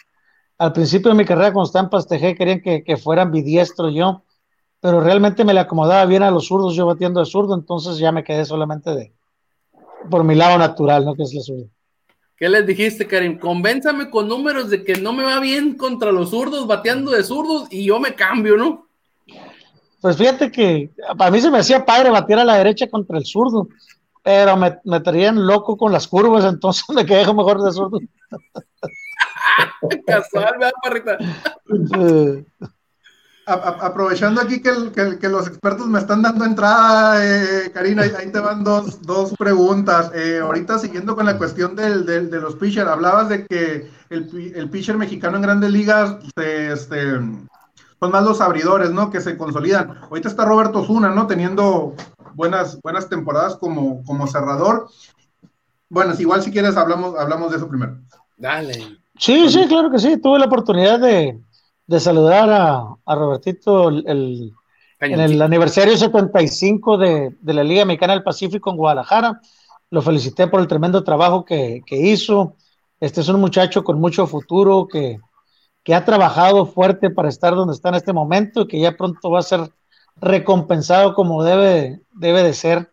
Al 0.56 0.72
principio 0.72 1.10
de 1.10 1.16
mi 1.16 1.24
carrera, 1.24 1.52
cuando 1.52 1.66
estaba 1.66 1.84
en 1.84 1.90
Pastejé, 1.90 2.34
querían 2.34 2.60
que, 2.60 2.82
que 2.82 2.96
fueran 2.96 3.30
bidiestro 3.30 3.90
yo, 3.90 4.22
pero 4.80 5.00
realmente 5.00 5.44
me 5.44 5.54
le 5.54 5.60
acomodaba 5.60 6.04
bien 6.06 6.22
a 6.22 6.30
los 6.30 6.46
zurdos 6.46 6.74
yo 6.74 6.86
batiendo 6.86 7.20
de 7.20 7.26
zurdo, 7.26 7.54
entonces 7.54 7.98
ya 7.98 8.12
me 8.12 8.24
quedé 8.24 8.44
solamente 8.44 8.94
de 8.94 9.12
por 10.10 10.24
mi 10.24 10.34
lado 10.34 10.58
natural, 10.58 11.04
¿no? 11.04 11.14
Que 11.14 11.22
es 11.24 11.34
la 11.34 11.42
zurdo. 11.42 11.68
¿Qué 12.36 12.48
les 12.48 12.64
dijiste, 12.64 13.06
Karim? 13.06 13.38
Convénzame 13.38 14.10
con 14.10 14.28
números 14.28 14.70
de 14.70 14.84
que 14.84 14.94
no 14.94 15.12
me 15.12 15.24
va 15.24 15.40
bien 15.40 15.74
contra 15.74 16.12
los 16.12 16.30
zurdos, 16.30 16.68
bateando 16.68 17.10
de 17.10 17.24
zurdos, 17.24 17.66
y 17.70 17.84
yo 17.84 17.98
me 17.98 18.14
cambio, 18.14 18.56
¿no? 18.56 18.86
Pues 20.00 20.16
fíjate 20.16 20.52
que 20.52 20.90
para 21.16 21.32
mí 21.32 21.40
se 21.40 21.50
me 21.50 21.58
hacía 21.58 21.84
padre 21.84 22.10
batear 22.10 22.40
a 22.40 22.44
la 22.44 22.58
derecha 22.58 22.88
contra 22.88 23.18
el 23.18 23.26
zurdo, 23.26 23.68
pero 24.28 24.58
me, 24.58 24.78
me 24.84 25.00
traían 25.00 25.46
loco 25.46 25.78
con 25.78 25.90
las 25.90 26.06
curvas, 26.06 26.44
entonces 26.44 26.84
me 26.94 27.06
quedé 27.06 27.32
mejor 27.32 27.62
de 27.62 27.72
zurdo. 27.72 27.98
Casual, 30.06 30.54
me 30.58 30.66
da 30.66 30.72
parrita. 30.82 31.16
aprovechando 33.46 34.42
aquí 34.42 34.60
que, 34.60 35.28
los 35.30 35.46
expertos 35.46 35.86
me 35.86 35.98
están 35.98 36.20
dando 36.20 36.44
entrada, 36.44 37.24
eh, 37.24 37.70
Karina, 37.72 38.02
ahí 38.02 38.30
te 38.30 38.38
van 38.38 38.62
dos, 38.64 39.32
preguntas. 39.38 40.10
Eh, 40.14 40.40
ahorita 40.42 40.78
siguiendo 40.78 41.16
con 41.16 41.24
la 41.24 41.38
cuestión 41.38 41.74
del, 41.74 42.04
de 42.04 42.38
los 42.38 42.54
pitchers, 42.56 42.86
hablabas 42.86 43.30
de 43.30 43.46
que 43.46 43.90
el, 44.10 44.52
el 44.54 44.68
pitcher 44.68 44.98
mexicano 44.98 45.36
en 45.36 45.42
grandes 45.42 45.70
ligas 45.70 46.16
este, 46.36 47.18
son 48.00 48.10
más 48.12 48.24
los 48.24 48.40
abridores, 48.40 48.90
¿no? 48.90 49.10
Que 49.10 49.20
se 49.20 49.36
consolidan. 49.36 49.98
Ahorita 50.02 50.28
está 50.28 50.44
Roberto 50.44 50.84
Zuna, 50.84 51.10
¿no? 51.10 51.26
Teniendo 51.26 51.94
buenas, 52.34 52.80
buenas 52.82 53.08
temporadas 53.08 53.56
como, 53.56 54.04
como 54.04 54.26
cerrador. 54.26 54.88
Bueno, 55.88 56.14
igual 56.18 56.42
si 56.42 56.52
quieres 56.52 56.76
hablamos, 56.76 57.18
hablamos 57.18 57.50
de 57.50 57.56
eso 57.56 57.68
primero. 57.68 57.98
Dale. 58.36 58.98
Sí, 59.18 59.48
sí, 59.48 59.66
claro 59.66 59.90
que 59.90 59.98
sí. 59.98 60.16
Tuve 60.18 60.38
la 60.38 60.46
oportunidad 60.46 61.00
de, 61.00 61.40
de 61.86 62.00
saludar 62.00 62.50
a, 62.50 62.84
a 63.04 63.14
Robertito 63.14 63.88
el, 63.88 64.52
en 65.00 65.20
el 65.20 65.42
aniversario 65.42 65.96
75 65.96 66.98
de, 66.98 67.36
de, 67.40 67.54
la 67.54 67.64
Liga 67.64 67.84
Mexicana 67.84 68.12
del 68.12 68.22
Pacífico 68.22 68.70
en 68.70 68.76
Guadalajara. 68.76 69.40
Lo 69.90 70.02
felicité 70.02 70.46
por 70.46 70.60
el 70.60 70.68
tremendo 70.68 71.02
trabajo 71.02 71.44
que, 71.44 71.82
que 71.84 71.96
hizo. 71.96 72.54
Este 73.00 73.22
es 73.22 73.28
un 73.28 73.40
muchacho 73.40 73.82
con 73.82 73.98
mucho 73.98 74.26
futuro 74.26 74.86
que, 74.86 75.18
que, 75.88 75.94
ha 75.94 76.04
trabajado 76.04 76.66
fuerte 76.66 77.08
para 77.08 77.30
estar 77.30 77.54
donde 77.54 77.72
está 77.72 77.88
en 77.88 77.94
este 77.94 78.12
momento 78.12 78.62
y 78.62 78.68
que 78.68 78.78
ya 78.78 78.96
pronto 78.96 79.30
va 79.30 79.38
a 79.38 79.42
ser 79.42 79.70
recompensado 80.20 81.14
como 81.14 81.42
debe, 81.42 82.00
debe 82.12 82.42
de 82.42 82.52
ser 82.52 82.90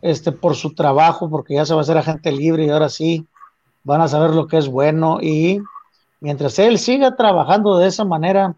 este, 0.00 0.30
por 0.30 0.54
su 0.54 0.74
trabajo, 0.74 1.28
porque 1.28 1.54
ya 1.54 1.66
se 1.66 1.74
va 1.74 1.80
a 1.80 1.82
hacer 1.82 1.98
agente 1.98 2.30
libre 2.30 2.64
y 2.64 2.70
ahora 2.70 2.88
sí 2.88 3.26
van 3.82 4.00
a 4.00 4.08
saber 4.08 4.30
lo 4.30 4.46
que 4.46 4.58
es 4.58 4.68
bueno 4.68 5.18
y 5.20 5.60
mientras 6.20 6.58
él 6.58 6.78
siga 6.78 7.16
trabajando 7.16 7.78
de 7.78 7.88
esa 7.88 8.04
manera, 8.04 8.54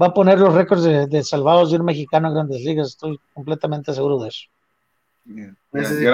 va 0.00 0.06
a 0.08 0.14
poner 0.14 0.38
los 0.38 0.54
récords 0.54 0.82
de, 0.82 1.22
salvados 1.22 1.70
de 1.70 1.78
un 1.78 1.86
mexicano 1.86 2.28
en 2.28 2.34
grandes 2.34 2.60
ligas. 2.62 2.88
Estoy 2.88 3.18
completamente 3.32 3.94
seguro 3.94 4.18
de 4.18 4.28
eso. 4.28 4.48
Ya, 5.24 6.10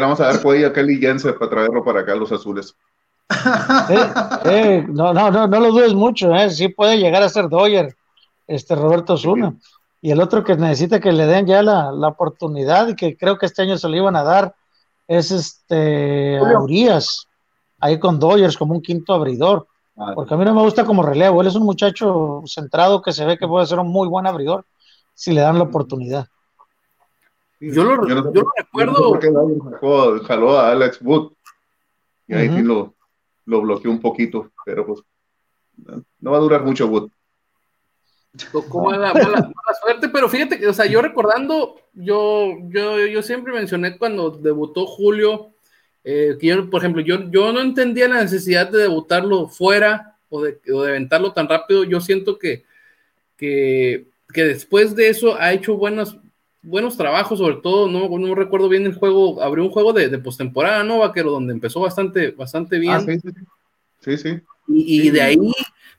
vamos 0.00 0.20
a, 0.20 0.28
ver 0.28 0.40
cuál 0.40 0.64
a 0.64 0.72
Kelly 0.72 0.98
Jensen 0.98 1.34
para 1.38 1.50
traerlo 1.50 1.84
para 1.84 2.00
acá, 2.00 2.14
los 2.14 2.32
azules. 2.32 2.74
No, 4.88 5.12
no, 5.12 5.30
no, 5.30 5.46
no 5.46 5.60
lo 5.60 5.72
dudes 5.72 5.94
mucho, 5.94 6.34
¿eh? 6.34 6.50
sí 6.50 6.68
puede 6.68 6.98
llegar 6.98 7.22
a 7.22 7.28
ser 7.28 7.48
Doyer, 7.48 7.94
este 8.46 8.74
Roberto 8.74 9.16
Zuna. 9.16 9.54
Y 10.00 10.10
el 10.10 10.20
otro 10.20 10.42
que 10.42 10.56
necesita 10.56 10.98
que 11.00 11.12
le 11.12 11.26
den 11.26 11.46
ya 11.46 11.62
la, 11.62 11.92
la, 11.92 12.08
oportunidad 12.08 12.88
y 12.88 12.96
que 12.96 13.16
creo 13.16 13.38
que 13.38 13.46
este 13.46 13.62
año 13.62 13.78
se 13.78 13.88
lo 13.88 13.96
iban 13.96 14.16
a 14.16 14.24
dar 14.24 14.54
es 15.06 15.30
este 15.30 16.40
Urias 16.40 17.28
ahí 17.78 17.98
con 17.98 18.18
Dodgers 18.18 18.56
como 18.56 18.74
un 18.74 18.82
quinto 18.82 19.12
abridor. 19.12 19.66
Ah. 19.96 20.12
Porque 20.14 20.34
a 20.34 20.36
mí 20.36 20.44
no 20.44 20.54
me 20.54 20.62
gusta 20.62 20.84
como 20.84 21.02
relevo. 21.02 21.40
Él 21.40 21.48
es 21.48 21.54
un 21.54 21.64
muchacho 21.64 22.42
centrado 22.46 23.02
que 23.02 23.12
se 23.12 23.24
ve 23.24 23.36
que 23.36 23.46
puede 23.46 23.66
ser 23.66 23.78
un 23.78 23.88
muy 23.88 24.08
buen 24.08 24.26
abridor 24.26 24.64
si 25.14 25.32
le 25.32 25.42
dan 25.42 25.58
la 25.58 25.64
oportunidad. 25.64 26.26
Yo 27.60 27.84
lo, 27.84 27.96
recuerdo. 27.96 29.20
jaló 30.24 30.58
a 30.58 30.72
Alex 30.72 30.98
Wood 31.00 31.32
y 32.26 32.34
ahí 32.34 32.48
lo, 32.62 32.94
lo 33.46 33.60
bloqueó 33.60 33.90
un 33.90 34.00
poquito, 34.00 34.52
pero 34.64 34.86
pues 34.86 35.00
no 36.20 36.30
va 36.30 36.36
a 36.36 36.40
durar 36.40 36.64
mucho 36.64 36.86
Wood. 36.86 37.10
Como 38.68 38.92
la 38.92 39.12
mala, 39.12 39.52
suerte, 39.82 40.08
pero 40.08 40.28
fíjate 40.28 40.58
que, 40.58 40.66
o 40.66 40.72
sea, 40.72 40.86
yo 40.86 41.02
recordando, 41.02 41.76
yo, 41.92 42.56
yo, 42.68 43.06
yo 43.06 43.22
siempre 43.22 43.52
mencioné 43.52 43.98
cuando 43.98 44.30
debutó 44.30 44.86
Julio, 44.86 45.52
eh, 46.02 46.36
que 46.40 46.46
yo, 46.46 46.70
por 46.70 46.80
ejemplo, 46.80 47.02
yo, 47.02 47.30
yo 47.30 47.52
no 47.52 47.60
entendía 47.60 48.08
la 48.08 48.22
necesidad 48.22 48.70
de 48.70 48.78
debutarlo 48.78 49.48
fuera 49.48 50.16
o 50.30 50.42
de, 50.42 50.58
o 50.72 50.82
de 50.82 50.90
aventarlo 50.90 51.32
tan 51.32 51.46
rápido. 51.48 51.84
Yo 51.84 52.00
siento 52.00 52.38
que, 52.38 52.64
que, 53.36 54.06
que, 54.32 54.44
después 54.44 54.96
de 54.96 55.10
eso 55.10 55.36
ha 55.38 55.52
hecho 55.52 55.76
buenos, 55.76 56.16
buenos 56.62 56.96
trabajos, 56.96 57.38
sobre 57.38 57.56
todo, 57.56 57.88
no, 57.88 58.08
no 58.08 58.34
recuerdo 58.34 58.68
bien 58.68 58.86
el 58.86 58.94
juego, 58.94 59.42
abrió 59.42 59.64
un 59.64 59.70
juego 59.70 59.92
de, 59.92 60.08
de 60.08 60.18
postemporada, 60.18 60.82
¿no, 60.84 60.98
Vaquero? 60.98 61.30
Donde 61.30 61.52
empezó 61.52 61.80
bastante, 61.80 62.30
bastante 62.30 62.78
bien. 62.78 62.94
Ah, 62.94 63.00
sí, 63.00 63.18
sí. 63.20 63.30
sí, 64.00 64.16
sí. 64.16 64.40
Y, 64.68 65.08
y 65.08 65.10
de 65.10 65.20
ahí 65.20 65.38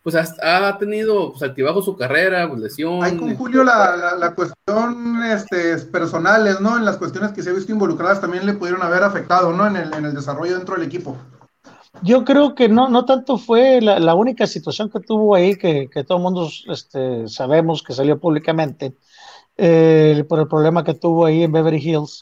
pues 0.03 0.15
ha, 0.15 0.77
tenido 0.77 1.31
pues, 1.31 1.43
altibajo 1.43 1.81
su 1.81 1.95
carrera, 1.95 2.47
pues, 2.49 2.59
lesión. 2.59 3.01
Hay 3.03 3.15
con 3.15 3.33
Julio 3.37 3.63
la, 3.63 4.15
la, 4.17 4.35
cuestión 4.35 5.23
este, 5.23 5.77
personales, 5.85 6.59
¿no? 6.59 6.77
En 6.77 6.83
las 6.83 6.97
cuestiones 6.97 7.31
que 7.31 7.41
se 7.41 7.49
ha 7.49 7.53
visto 7.53 7.71
involucradas 7.71 8.19
también 8.19 8.45
le 8.45 8.53
pudieron 8.53 8.83
haber 8.83 9.03
afectado, 9.03 9.53
¿no? 9.53 9.65
En 9.65 9.77
el, 9.77 9.93
en 9.93 10.03
el 10.03 10.13
desarrollo 10.13 10.57
dentro 10.57 10.75
del 10.75 10.83
equipo. 10.83 11.17
Yo 12.01 12.25
creo 12.25 12.53
que 12.53 12.67
no, 12.67 12.89
no 12.89 13.05
tanto 13.05 13.37
fue 13.37 13.79
la, 13.79 13.97
la 13.97 14.13
única 14.13 14.45
situación 14.45 14.89
que 14.89 14.99
tuvo 14.99 15.35
ahí, 15.35 15.55
que, 15.55 15.89
que 15.89 16.03
todo 16.03 16.17
el 16.17 16.23
mundo 16.23 16.49
este, 16.67 17.29
sabemos 17.29 17.81
que 17.81 17.93
salió 17.93 18.19
públicamente, 18.19 18.95
eh, 19.57 20.23
por 20.27 20.39
el 20.39 20.47
problema 20.47 20.83
que 20.83 20.93
tuvo 20.93 21.25
ahí 21.25 21.43
en 21.43 21.51
Beverly 21.51 21.77
Hills. 21.77 22.21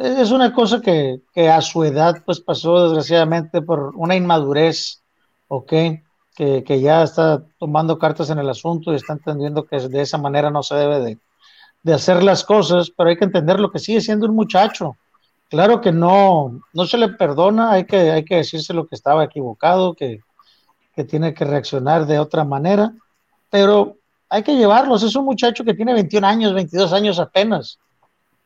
Es 0.00 0.30
una 0.30 0.52
cosa 0.52 0.80
que, 0.80 1.20
que 1.34 1.50
a 1.50 1.60
su 1.60 1.84
edad 1.84 2.22
pues 2.24 2.40
pasó 2.40 2.84
desgraciadamente 2.84 3.60
por 3.60 3.92
una 3.96 4.16
inmadurez, 4.16 5.02
¿ok? 5.48 5.72
que, 6.34 6.80
ya 6.80 7.02
está 7.02 7.44
tomando 7.58 7.98
cartas 7.98 8.30
en 8.30 8.38
el 8.38 8.48
asunto 8.48 8.92
y 8.92 8.96
está 8.96 9.12
entendiendo 9.12 9.64
que 9.64 9.78
de 9.78 10.00
esa 10.00 10.18
manera 10.18 10.50
no 10.50 10.62
se 10.62 10.74
debe 10.74 11.18
de, 11.84 11.92
hacer 11.92 12.22
las 12.22 12.44
cosas, 12.44 12.90
pero 12.96 13.10
hay 13.10 13.16
que 13.16 13.24
entender 13.24 13.60
lo 13.60 13.70
que 13.70 13.78
sigue 13.78 14.00
siendo 14.00 14.26
un 14.26 14.34
muchacho. 14.34 14.96
Claro 15.50 15.80
que 15.80 15.92
no, 15.92 16.60
no 16.72 16.86
se 16.86 16.96
le 16.96 17.08
perdona, 17.08 17.72
hay 17.72 17.84
que, 17.84 18.10
hay 18.10 18.24
que 18.24 18.36
decirse 18.36 18.72
lo 18.72 18.86
que 18.86 18.94
estaba 18.94 19.24
equivocado, 19.24 19.94
que, 19.94 20.20
que 20.94 21.04
tiene 21.04 21.34
que 21.34 21.44
reaccionar 21.44 22.06
de 22.06 22.18
otra 22.18 22.44
manera, 22.44 22.94
pero 23.50 23.96
hay 24.32 24.42
que 24.42 24.56
llevarlos. 24.56 25.02
Es 25.02 25.14
un 25.14 25.24
muchacho 25.24 25.64
que 25.64 25.74
tiene 25.74 25.94
21 25.94 26.26
años, 26.26 26.54
22 26.54 26.92
años 26.92 27.18
apenas. 27.18 27.78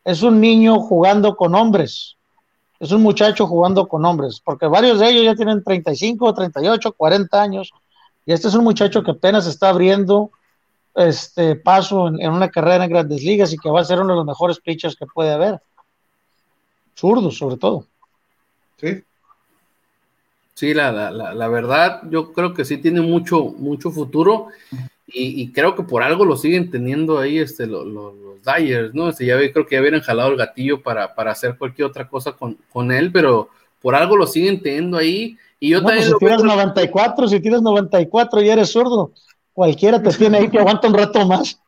Es 0.03 0.21
un 0.21 0.39
niño 0.39 0.79
jugando 0.79 1.35
con 1.35 1.55
hombres 1.55 2.17
es 2.79 2.91
un 2.91 3.01
muchacho 3.01 3.47
jugando 3.47 3.87
con 3.87 4.05
hombres, 4.05 4.39
porque 4.43 4.67
varios 4.67 4.99
de 4.99 5.09
ellos 5.09 5.23
ya 5.23 5.35
tienen 5.35 5.63
35, 5.63 6.33
38, 6.33 6.91
40 6.93 7.41
años, 7.41 7.71
y 8.25 8.33
este 8.33 8.47
es 8.47 8.53
un 8.53 8.63
muchacho 8.63 9.03
que 9.03 9.11
apenas 9.11 9.47
está 9.47 9.69
abriendo 9.69 10.31
este 10.93 11.55
paso 11.55 12.07
en, 12.07 12.29
una 12.29 12.49
carrera 12.49 12.83
en 12.83 12.89
grandes 12.89 13.23
ligas 13.23 13.53
y 13.53 13.57
que 13.57 13.69
va 13.69 13.81
a 13.81 13.85
ser 13.85 13.99
uno 13.99 14.13
de 14.13 14.17
los 14.17 14.25
mejores 14.25 14.59
pitchers 14.59 14.95
que 14.95 15.05
puede 15.05 15.31
haber. 15.31 15.61
Zurdos, 16.95 17.37
sobre 17.37 17.57
todo. 17.57 17.85
Sí. 18.77 19.03
Sí, 20.57 20.73
la, 20.73 20.91
la, 20.91 21.11
la, 21.11 21.47
verdad, 21.49 22.01
yo 22.09 22.33
creo 22.33 22.55
que 22.55 22.65
sí 22.65 22.79
tiene 22.79 22.99
mucho, 23.01 23.43
mucho 23.43 23.91
futuro 23.91 24.47
y, 25.05 25.51
creo 25.51 25.75
que 25.75 25.83
por 25.83 26.01
algo 26.01 26.25
lo 26.25 26.35
siguen 26.35 26.71
teniendo 26.71 27.19
ahí 27.19 27.37
este, 27.37 27.67
los 27.67 28.41
Dyers, 28.43 28.91
¿no? 28.95 29.09
Este, 29.09 29.27
ya 29.27 29.37
creo 29.53 29.67
que 29.67 29.75
ya 29.75 29.81
hubieran 29.81 30.01
jalado 30.01 30.31
el 30.31 30.37
gatillo 30.37 30.81
para, 30.81 31.13
para 31.13 31.29
hacer 31.29 31.59
cualquier 31.59 31.87
otra 31.87 32.09
cosa 32.09 32.31
con, 32.31 32.57
con, 32.73 32.91
él, 32.91 33.11
pero 33.11 33.49
por 33.83 33.93
algo 33.93 34.17
lo 34.17 34.25
siguen 34.25 34.59
teniendo 34.59 34.97
ahí. 34.97 35.37
Y 35.59 35.69
yo 35.69 35.77
también 35.83 35.99
pues 35.99 36.09
si 36.09 36.17
tienes 36.25 36.43
94, 36.43 37.27
si 37.27 37.39
tienes 37.39 37.61
94 37.61 38.41
y 38.41 38.49
eres 38.49 38.71
zurdo, 38.71 39.11
cualquiera 39.53 40.01
te 40.01 40.09
tiene 40.09 40.39
ahí 40.39 40.49
que 40.49 40.57
aguanta 40.57 40.87
un 40.87 40.95
rato 40.95 41.23
más. 41.27 41.61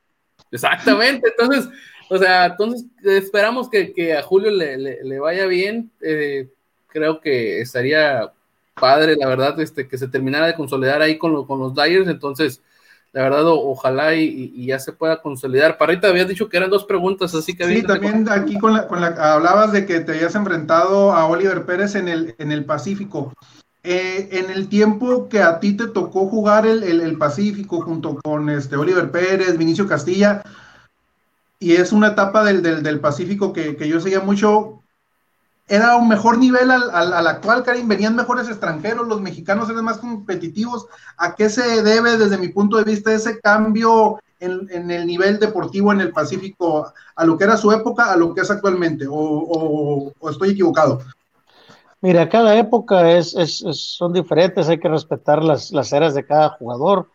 Exactamente, 0.51 1.29
entonces, 1.29 1.69
o 2.09 2.17
sea, 2.17 2.47
entonces 2.47 2.87
esperamos 3.03 3.69
que, 3.69 3.93
que 3.93 4.17
a 4.17 4.23
Julio 4.23 4.49
le, 4.49 4.77
le, 4.77 5.19
vaya 5.19 5.45
bien. 5.45 5.91
Eh, 6.01 6.47
creo 6.87 7.21
que 7.21 7.61
estaría 7.61 8.33
padre, 8.79 9.15
la 9.15 9.27
verdad, 9.27 9.59
este, 9.59 9.87
que 9.87 9.97
se 9.97 10.07
terminara 10.07 10.47
de 10.47 10.55
consolidar 10.55 11.01
ahí 11.01 11.17
con, 11.17 11.45
con 11.45 11.59
los 11.59 11.75
Dyers, 11.75 12.07
entonces 12.07 12.61
la 13.11 13.23
verdad, 13.23 13.41
ojalá 13.45 14.13
y, 14.13 14.65
ya 14.67 14.77
se 14.77 14.93
pueda 14.93 15.21
consolidar. 15.21 15.77
Parrita, 15.77 16.07
habías 16.07 16.27
dicho 16.27 16.47
que 16.47 16.57
eran 16.57 16.69
dos 16.69 16.85
preguntas, 16.85 17.33
así 17.33 17.55
que... 17.55 17.65
Sí, 17.65 17.83
también 17.83 18.29
aquí 18.29 18.59
con 18.59 18.73
la, 18.73 18.87
con 18.87 19.01
la, 19.01 19.07
hablabas 19.33 19.71
de 19.71 19.85
que 19.85 19.99
te 20.01 20.11
habías 20.11 20.35
enfrentado 20.35 21.13
a 21.13 21.25
Oliver 21.25 21.65
Pérez 21.65 21.95
en 21.95 22.07
el, 22.07 22.35
en 22.37 22.51
el 22.51 22.65
Pacífico. 22.65 23.33
Eh, 23.81 24.29
en 24.31 24.51
el 24.51 24.67
tiempo 24.69 25.27
que 25.27 25.41
a 25.41 25.59
ti 25.59 25.73
te 25.73 25.87
tocó 25.87 26.27
jugar 26.27 26.67
el, 26.67 26.83
el, 26.83 27.17
Pacífico 27.17 27.81
junto 27.81 28.17
con 28.17 28.49
este 28.49 28.75
Oliver 28.75 29.09
Pérez, 29.09 29.57
Vinicio 29.57 29.87
Castilla, 29.87 30.43
y 31.59 31.73
es 31.73 31.91
una 31.91 32.09
etapa 32.09 32.43
del, 32.43 32.61
del, 32.61 32.83
del 32.83 32.99
Pacífico 32.99 33.53
que, 33.53 33.75
que, 33.75 33.87
yo 33.87 33.99
seguía 33.99 34.19
mucho, 34.19 34.78
era 35.69 35.95
un 35.95 36.07
mejor 36.07 36.39
nivel 36.39 36.71
al, 36.71 36.89
al, 36.91 37.27
actual, 37.27 37.63
Karim, 37.63 37.87
venían 37.87 38.15
mejores 38.15 38.49
extranjeros, 38.49 39.07
los 39.07 39.21
mexicanos 39.21 39.69
eran 39.69 39.85
más 39.85 39.99
competitivos. 39.99 40.87
¿A 41.15 41.35
qué 41.35 41.47
se 41.47 41.83
debe, 41.83 42.17
desde 42.17 42.39
mi 42.39 42.47
punto 42.47 42.77
de 42.77 42.83
vista, 42.83 43.13
ese 43.13 43.39
cambio 43.39 44.19
en, 44.39 44.89
el 44.89 45.05
nivel 45.05 45.37
deportivo 45.37 45.93
en 45.93 46.01
el 46.01 46.11
Pacífico 46.11 46.91
a 47.15 47.23
lo 47.23 47.37
que 47.37 47.43
era 47.43 47.55
su 47.55 47.71
época, 47.71 48.11
a 48.11 48.17
lo 48.17 48.33
que 48.33 48.41
es 48.41 48.49
actualmente? 48.49 49.05
¿O, 49.07 50.11
estoy 50.27 50.51
equivocado? 50.51 51.01
Mira, 52.01 52.27
cada 52.29 52.57
época 52.57 53.11
es, 53.11 53.35
son 53.73 54.11
diferentes, 54.11 54.69
hay 54.69 54.79
que 54.79 54.89
respetar 54.89 55.43
las, 55.43 55.69
las 55.71 55.93
eras 55.93 56.15
de 56.15 56.25
cada 56.25 56.49
jugador. 56.49 57.11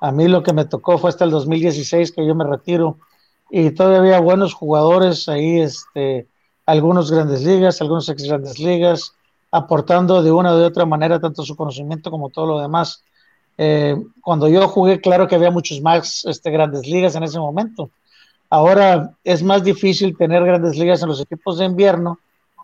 A 0.00 0.12
mí 0.12 0.28
lo 0.28 0.42
que 0.42 0.54
me 0.54 0.64
tocó 0.64 0.96
fue 0.96 1.10
hasta 1.10 1.26
el 1.26 1.30
2016 1.30 2.12
que 2.12 2.26
yo 2.26 2.34
me 2.34 2.44
retiro 2.44 2.96
y 3.50 3.70
todavía 3.70 3.98
había 3.98 4.20
buenos 4.20 4.54
jugadores 4.54 5.28
ahí, 5.28 5.60
este 5.60 6.26
algunos 6.68 7.10
grandes 7.10 7.42
ligas, 7.42 7.80
algunos 7.80 8.10
ex 8.10 8.24
grandes 8.24 8.58
ligas, 8.58 9.14
aportando 9.50 10.22
de 10.22 10.30
una 10.30 10.52
o 10.52 10.58
de 10.58 10.66
otra 10.66 10.84
manera 10.84 11.18
tanto 11.18 11.42
su 11.42 11.56
conocimiento 11.56 12.10
como 12.10 12.28
todo 12.28 12.44
lo 12.44 12.60
demás. 12.60 13.02
Eh, 13.56 13.96
cuando 14.20 14.48
yo 14.48 14.68
jugué, 14.68 15.00
claro 15.00 15.26
que 15.26 15.34
había 15.34 15.50
muchos 15.50 15.80
más 15.80 16.26
este, 16.26 16.50
grandes 16.50 16.86
ligas 16.86 17.14
en 17.14 17.22
ese 17.22 17.38
momento. 17.38 17.88
Ahora 18.50 19.12
es 19.24 19.42
más 19.42 19.64
difícil 19.64 20.14
tener 20.14 20.44
grandes 20.44 20.76
ligas 20.76 21.00
en 21.02 21.08
los 21.08 21.22
equipos 21.22 21.56
de 21.56 21.64
invierno 21.64 22.18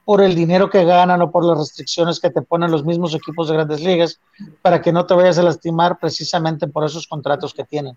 por 0.04 0.20
el 0.20 0.34
dinero 0.34 0.68
que 0.68 0.84
ganan 0.84 1.22
o 1.22 1.30
por 1.30 1.42
las 1.42 1.56
restricciones 1.56 2.20
que 2.20 2.28
te 2.28 2.42
ponen 2.42 2.70
los 2.70 2.84
mismos 2.84 3.14
equipos 3.14 3.48
de 3.48 3.54
grandes 3.54 3.80
ligas 3.80 4.20
para 4.60 4.82
que 4.82 4.92
no 4.92 5.06
te 5.06 5.14
vayas 5.14 5.38
a 5.38 5.42
lastimar 5.42 5.98
precisamente 5.98 6.68
por 6.68 6.84
esos 6.84 7.06
contratos 7.06 7.54
que 7.54 7.64
tienen. 7.64 7.96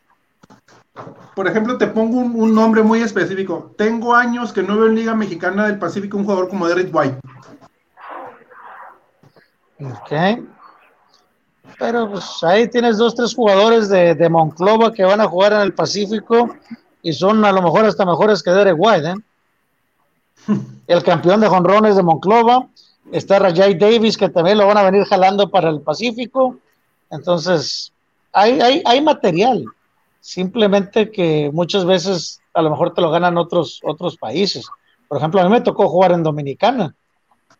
Por 1.36 1.48
ejemplo, 1.48 1.78
te 1.78 1.88
pongo 1.88 2.18
un, 2.20 2.56
nombre 2.56 2.82
muy 2.82 3.02
específico. 3.02 3.72
Tengo 3.78 4.16
años 4.16 4.52
que 4.52 4.64
no 4.64 4.78
veo 4.78 4.88
en 4.88 4.95
Liga 4.95 5.14
Mexicana 5.14 5.68
del 5.68 5.78
Pacífico 5.78 6.18
un 6.18 6.24
jugador 6.24 6.50
como 6.50 6.68
Derek 6.68 6.93
White. 6.93 7.20
Ok. 9.80 10.43
Pero 11.78 12.10
pues 12.10 12.43
ahí 12.43 12.68
tienes 12.68 12.98
dos, 12.98 13.14
tres 13.14 13.36
jugadores 13.36 13.88
de, 13.89 14.16
de 14.16 14.30
Monclova 14.30 14.91
que 14.91 15.04
van 15.04 15.22
a 15.22 15.28
jugar 15.28 15.54
en 15.54 15.62
el 15.62 15.74
Pacífico 15.74 16.56
y 17.04 17.14
son 17.14 17.45
a 17.45 17.52
lo 17.52 17.62
mejor 17.62 17.86
hasta 17.86 18.06
mejores 18.06 18.41
que 18.41 18.52
Derek 18.52 18.76
White, 18.78 19.10
¿eh? 19.10 19.16
El 20.88 21.04
campeón 21.04 21.41
de 21.41 21.48
jonrones 21.48 21.95
de 21.95 22.04
Monclova. 22.04 22.68
Está 23.12 23.39
Rajay 23.39 23.76
Davis, 23.76 24.18
que 24.18 24.30
también 24.30 24.58
lo 24.58 24.68
van 24.68 24.78
a 24.78 24.84
venir 24.84 25.06
jalando 25.06 25.50
para 25.50 25.70
el 25.70 25.82
Pacífico. 25.82 26.58
Entonces, 27.10 27.93
hay, 28.34 28.60
hay, 28.60 28.82
hay 28.86 29.02
material. 29.02 29.66
Simplemente 30.28 31.09
que 31.09 31.49
muchas 31.53 31.86
veces 31.86 32.41
a 32.53 32.61
lo 32.61 32.69
mejor 32.69 32.93
te 32.93 32.99
lo 32.99 33.09
ganan 33.09 33.38
otros, 33.38 33.80
otros 33.82 34.17
países. 34.17 34.67
Por 35.07 35.19
ejemplo, 35.19 35.39
a 35.39 35.45
mí 35.45 35.49
me 35.49 35.61
tocó 35.61 35.88
jugar 35.88 36.11
en 36.11 36.21
Dominicana. 36.21 36.93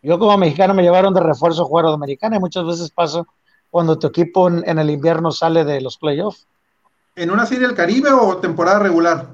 Yo 0.02 0.18
como 0.18 0.36
mexicano 0.36 0.74
me 0.74 0.82
llevaron 0.82 1.14
de 1.14 1.20
refuerzo 1.20 1.62
a 1.62 1.64
jugar 1.64 1.86
a 1.86 1.90
Dominicana 1.92 2.36
y 2.36 2.40
muchas 2.40 2.66
veces 2.66 2.90
pasa 2.90 3.24
cuando 3.70 3.98
tu 3.98 4.08
equipo 4.08 4.48
en, 4.48 4.78
el 4.78 4.90
invierno 4.90 5.32
sale 5.32 5.64
de 5.64 5.80
los 5.80 5.96
playoffs. 5.96 6.46
¿En 7.16 7.30
una 7.30 7.46
serie 7.46 7.66
del 7.66 7.74
Caribe 7.74 8.10
o 8.12 8.36
temporada 8.36 8.80
regular? 8.80 9.28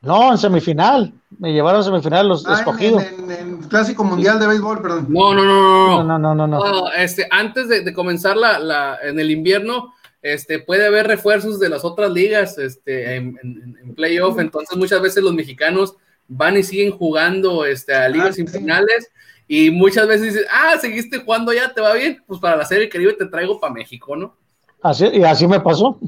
No, 0.00 0.32
en 0.32 0.38
semifinal. 0.38 1.12
Me 1.38 1.52
llevaron 1.52 1.82
a 1.82 1.84
semifinal 1.84 2.28
los 2.28 2.46
ah, 2.46 2.54
escogidos. 2.54 3.02
En, 3.02 3.30
en, 3.30 3.58
Clásico 3.64 4.04
Mundial 4.04 4.40
de 4.40 4.46
Béisbol, 4.46 4.80
perdón. 4.80 5.06
No, 5.10 5.34
no, 5.34 6.02
no, 6.02 6.18
no. 6.18 6.34
No, 6.34 6.46
no, 6.46 6.58
no, 6.58 6.92
este, 6.92 7.28
antes 7.30 7.68
de, 7.68 7.92
comenzar 7.92 8.38
la, 8.38 8.58
la, 8.58 8.96
en 9.02 9.20
el 9.20 9.30
invierno, 9.30 9.92
este, 10.22 10.58
puede 10.58 10.86
haber 10.86 11.06
refuerzos 11.06 11.58
de 11.58 11.68
las 11.68 11.84
otras 11.84 12.10
ligas 12.10 12.58
este, 12.58 13.16
en, 13.16 13.38
en, 13.42 13.94
playoff. 13.94 14.38
Entonces, 14.38 14.76
muchas 14.76 15.00
veces 15.00 15.22
los 15.22 15.34
mexicanos 15.34 15.96
van 16.28 16.56
y 16.56 16.62
siguen 16.62 16.92
jugando 16.92 17.64
este, 17.64 17.94
a 17.94 18.08
ligas 18.08 18.36
ah, 18.38 18.50
finales. 18.50 19.10
Y 19.48 19.70
muchas 19.70 20.06
veces 20.06 20.32
dices, 20.32 20.46
ah, 20.50 20.76
seguiste 20.80 21.18
jugando 21.18 21.52
ya, 21.52 21.72
te 21.72 21.80
va 21.80 21.94
bien. 21.94 22.22
Pues 22.26 22.40
para 22.40 22.56
la 22.56 22.64
Serie 22.64 22.88
Caribe 22.88 23.14
te 23.14 23.26
traigo 23.26 23.58
para 23.58 23.72
México, 23.72 24.14
¿no? 24.14 24.36
Así, 24.82 25.06
y 25.06 25.24
así 25.24 25.46
me 25.46 25.60
pasó. 25.60 25.98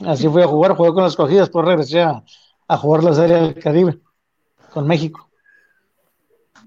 Así 0.00 0.28
fui 0.28 0.42
a 0.42 0.46
jugar, 0.46 0.76
jugué 0.76 0.92
con 0.92 1.02
las 1.02 1.12
escogidas, 1.12 1.48
pues 1.48 1.64
regresé 1.64 2.02
a, 2.02 2.22
a 2.68 2.76
jugar 2.76 3.02
la 3.02 3.14
Serie 3.14 3.36
del 3.36 3.54
Caribe 3.54 3.98
con 4.70 4.86
México. 4.86 5.26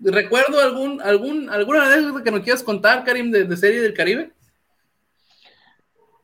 ¿Recuerdo 0.01 0.61
algún, 0.61 1.01
algún, 1.01 1.49
alguna 1.49 1.86
anécdota 1.86 2.23
que 2.23 2.32
nos 2.32 2.41
quieras 2.41 2.63
contar, 2.63 3.03
Karim, 3.03 3.32
de, 3.32 3.57
Serie 3.57 3.82
del 3.82 3.93
Caribe? 3.93 4.32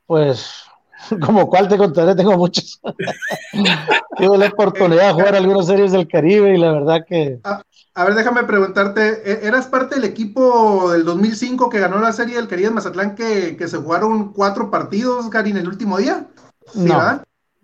Pues, 0.06 0.64
como 1.26 1.47
cuál 1.49 1.68
te 1.68 1.78
contaré, 1.78 2.16
tengo 2.16 2.38
muchas. 2.38 2.80
Tuve 4.18 4.38
la 4.38 4.47
oportunidad 4.47 5.08
de 5.08 5.14
jugar 5.14 5.36
algunas 5.36 5.68
series 5.68 5.91
del 5.91 6.08
Caribe 6.08 6.56
y 6.56 6.58
la 6.58 6.72
verdad 6.72 7.06
que... 7.08 7.39
A, 7.43 8.03
ver, 8.03 8.16
déjame 8.16 8.43
preguntarte, 8.43 9.32
¿e-, 9.32 9.47
¿eras 9.47 9.68
parte 9.68 9.95
del 9.95 10.03
equipo 10.03 10.91
del 10.91 11.06
2005 11.06 11.70
que 11.70 11.80
ganó 11.80 11.99
la 11.99 12.12
Serie 12.12 12.36
del 12.36 12.47
Caribe 12.47 12.68
en 12.68 12.74
Mazatlán 12.74 13.16
que, 13.16 13.58
se 13.68 13.78
jugaron 13.78 14.34
cuatro 14.34 14.70
partidos, 14.70 15.30
Karim, 15.30 15.58
el 15.58 15.68
último 15.68 15.97
día? 15.97 16.28
no. 16.74 17.22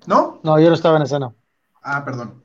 ¿No? 0.08 0.40
No, 0.42 0.60
yo 0.60 0.70
no 0.70 0.74
estaba 0.74 0.98
en 0.98 1.04
esa, 1.04 1.20
no. 1.20 1.36
Ah, 1.84 2.04
perdón. 2.04 2.44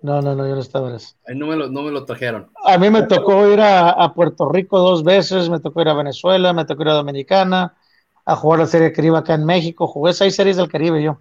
No, 0.00 0.22
no, 0.22 0.34
no, 0.34 0.46
yo 0.46 0.54
no 0.54 0.60
estaba 0.60 0.90
en 0.90 0.96
eso. 0.96 1.14
no 1.34 1.46
me 1.46 1.56
lo, 1.56 1.68
no 1.68 1.82
me 1.82 1.90
lo 1.90 2.04
trajeron. 2.04 2.50
A 2.64 2.78
mí 2.78 2.88
me 2.88 3.02
tocó 3.02 3.48
ir 3.48 3.60
a, 3.60 4.12
Puerto 4.14 4.48
Rico 4.48 4.78
dos 4.78 5.02
veces, 5.02 5.50
me 5.50 5.58
tocó 5.58 5.80
ir 5.80 5.88
a 5.88 5.94
Venezuela, 5.94 6.52
me 6.52 6.64
tocó 6.64 6.82
ir 6.82 6.90
a 6.90 6.94
Dominicana, 6.94 7.74
a 8.28 8.36
jugar 8.36 8.60
la 8.60 8.66
Serie 8.66 8.92
Caribe 8.92 9.16
acá 9.16 9.32
en 9.32 9.46
México. 9.46 9.86
Jugué 9.86 10.12
seis 10.12 10.34
series 10.34 10.58
del 10.58 10.68
Caribe 10.68 11.02
yo. 11.02 11.18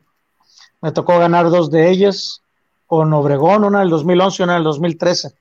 Me 0.82 0.91
tocó 0.91 1.18
ganar 1.18 1.49
dos 1.49 1.72
de 1.72 1.89
ellas 1.89 2.41
con 2.86 3.14
Obregón, 3.14 3.64
una 3.64 3.80
del 3.80 3.89
2011 3.89 4.41
y 4.41 4.43
una 4.43 4.55
del 4.55 4.66
2013. 4.66 5.32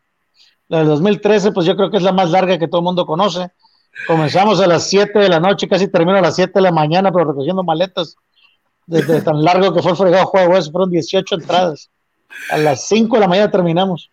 La 0.69 0.79
del 0.79 0.87
2013, 0.87 1.51
pues 1.51 1.67
yo 1.67 1.77
creo 1.77 1.91
que 1.91 1.97
es 1.97 2.05
la 2.05 2.13
más 2.13 2.31
larga 2.31 2.57
que 2.57 2.69
todo 2.69 2.83
el 2.83 2.85
mundo 2.85 3.05
conoce. 3.05 3.51
Comenzamos 4.07 4.61
a 4.61 4.69
las 4.69 4.89
7 4.89 5.19
de 5.19 5.29
la 5.29 5.41
noche, 5.41 5.67
casi 5.67 5.89
termino 5.89 6.17
a 6.17 6.21
las 6.21 6.37
7 6.37 6.53
de 6.55 6.61
la 6.61 6.71
mañana, 6.71 7.11
pero 7.11 7.25
recogiendo 7.25 7.65
maletas. 7.65 8.15
Desde 8.87 9.21
tan 9.21 9.43
largo 9.43 9.75
que 9.75 9.83
fue 9.83 9.91
el 9.91 9.97
fregado 9.97 10.27
juego, 10.27 10.57
eso 10.57 10.71
fueron 10.71 10.93
18 10.93 11.35
entradas. 11.35 11.91
A 12.49 12.59
las 12.59 12.87
5 12.87 13.17
de 13.17 13.21
la 13.21 13.27
mañana 13.27 13.51
terminamos. 13.51 14.09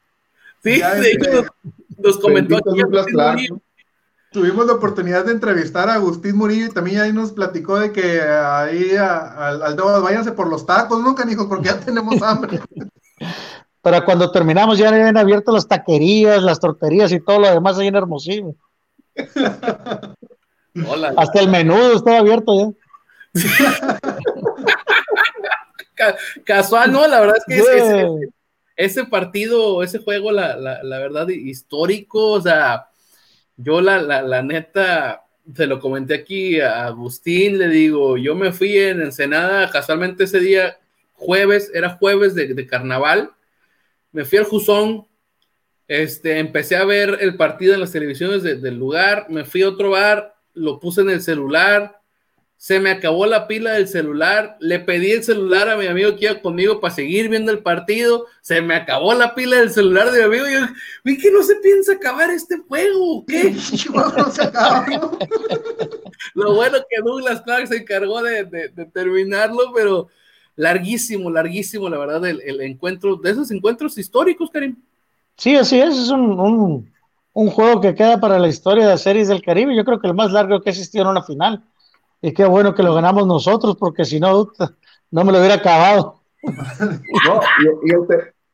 Sí, 0.64 0.82
de 0.82 1.12
hecho, 1.12 1.45
nos, 1.99 2.18
comentó 2.18 2.60
Tuvimos 4.34 4.65
la 4.65 4.73
oportunidad 4.73 5.25
de 5.25 5.31
entrevistar 5.31 5.89
a 5.89 5.93
Agustín 5.93 6.36
Murillo 6.36 6.65
y 6.65 6.69
también 6.69 6.99
ahí 6.99 7.13
nos 7.13 7.31
platicó 7.31 7.79
de 7.79 7.91
que 7.91 8.21
ahí 8.21 8.95
al, 8.95 9.61
al 9.61 9.75
váyanse 10.01 10.31
por 10.31 10.47
los 10.47 10.65
tacos, 10.65 11.01
¿no, 11.01 11.13
canijos? 11.15 11.45
Porque 11.45 11.67
ya 11.69 11.79
tenemos 11.79 12.21
hambre. 12.21 12.59
Para 13.81 14.03
cuando 14.05 14.31
terminamos 14.31 14.77
ya 14.77 14.89
habían 14.89 15.17
abierto 15.17 15.51
las 15.51 15.67
taquerías, 15.67 16.41
las 16.41 16.59
torterías 16.59 17.11
y 17.11 17.19
todo 17.19 17.39
lo 17.39 17.49
demás 17.49 17.77
ahí 17.77 17.88
en 17.88 17.95
Hermosillo. 17.95 18.55
Hasta 21.17 21.39
el 21.39 21.49
menudo 21.49 21.93
estaba 21.93 22.19
abierto 22.19 22.55
ya. 22.55 22.71
casual, 26.43 26.91
¿no? 26.91 27.07
La 27.07 27.19
verdad 27.19 27.38
es 27.38 27.45
que 27.45 27.61
ese, 28.75 29.05
partido, 29.05 29.84
ese 29.84 29.99
juego, 29.99 30.31
la, 30.31 30.55
verdad, 30.84 31.27
histórico, 31.29 32.31
o 32.31 32.41
sea, 32.41 32.88
yo 33.58 33.82
la, 33.82 34.01
la, 34.01 34.41
neta, 34.41 35.26
se 35.56 35.68
lo 35.68 35.80
comenté 35.80 36.16
aquí 36.16 36.60
a 36.60 36.86
Agustín, 36.86 37.58
le 37.58 37.68
digo, 37.68 38.18
yo 38.18 38.36
me 38.36 38.51
fui 38.51 38.78
en 38.78 39.01
Ensenada, 39.01 39.70
casualmente 39.70 40.24
ese 40.24 40.39
día, 40.39 40.80
jueves, 41.14 41.72
era 41.74 41.91
jueves 41.97 42.36
de, 42.36 42.68
carnaval, 42.68 43.32
me 44.12 44.26
fui 44.26 44.38
al 44.38 44.45
Juzón, 44.45 45.08
este, 45.88 46.39
empecé 46.39 46.76
a 46.76 46.86
ver 46.86 47.18
el 47.22 47.36
partido 47.36 47.74
en 47.74 47.82
las 47.82 47.91
televisiones 47.91 48.43
del 48.43 48.78
lugar, 48.78 49.28
me 49.30 49.43
fui 49.43 49.62
a 49.62 49.70
otro 49.70 49.91
bar, 49.91 50.36
lo 50.54 50.80
puse 50.80 51.01
en 51.01 51.10
el 51.10 51.22
celular, 51.22 51.99
se 52.64 52.80
me 52.80 52.91
acabó 52.91 53.26
la 53.26 53.45
pila 53.45 53.74
del 53.74 53.89
celular, 53.89 54.55
le 54.61 54.80
pedí 54.80 55.11
el 55.11 55.22
celular 55.22 55.68
a 55.68 55.76
mi 55.76 55.86
amigo 55.86 56.16
que 56.16 56.28
iba 56.28 56.39
conmigo 56.39 56.80
para 56.80 56.93
seguir 56.93 57.28
viendo 57.28 57.51
el 57.51 57.59
partido, 57.59 58.28
se 58.39 58.61
me 58.61 58.74
acabó 58.74 59.14
la 59.14 59.36
pila 59.36 59.57
del 59.57 59.70
celular 59.70 60.09
de 60.09 60.20
mi 60.20 60.24
amigo 60.24 60.47
y 60.47 60.53
yo, 60.53 60.59
vi 61.03 61.18
que 61.18 61.30
no 61.30 61.43
se 61.43 61.57
piensa 61.57 61.91
acabar 61.91 62.30
este 62.30 62.59
juego, 62.59 63.26
¿qué? 63.28 63.53
Lo 66.36 66.55
bueno 66.55 66.78
que 66.89 67.01
Douglas 67.03 67.41
Clark 67.41 67.68
se 67.68 67.80
encargó 67.80 68.24
de, 68.24 68.72
terminarlo, 68.93 69.74
pero 69.76 70.07
larguísimo, 70.55 71.30
larguísimo, 71.30 71.89
la 71.89 71.97
verdad, 71.97 72.26
el, 72.26 72.61
encuentro, 72.61 73.18
de 73.18 73.32
esos 73.32 73.51
encuentros 73.51 73.97
históricos, 73.97 74.49
Karim. 74.49 74.78
Sí, 75.36 75.53
así 75.57 75.82
es, 75.82 75.97
es 75.97 76.09
un, 76.11 76.89
un 77.34 77.49
juego 77.49 77.82
que 77.82 77.93
queda 77.93 78.22
para 78.22 78.39
la 78.39 78.47
historia 78.47 78.86
de 78.86 78.91
las 78.91 79.01
series 79.01 79.28
del 79.28 79.41
Caribe, 79.41 79.76
yo 79.76 79.84
creo 79.84 79.99
que 79.99 80.07
el 80.07 80.14
más 80.14 80.32
largo 80.32 80.61
que 80.61 80.70
existió 80.70 81.01
en 81.01 81.09
una 81.09 81.24
final 81.24 81.61
y 82.24 82.34
qué 82.34 82.45
bueno 82.45 82.74
que 82.74 82.82
lo 82.82 82.95
ganamos 82.95 83.28
nosotros, 83.28 83.76
porque 83.78 84.05
si 84.05 84.17
no, 84.17 84.49
no 85.11 85.24
me 85.26 85.32
lo 85.32 85.39
hubiera 85.39 85.55
acabado. 85.55 86.21
No, 87.26 87.39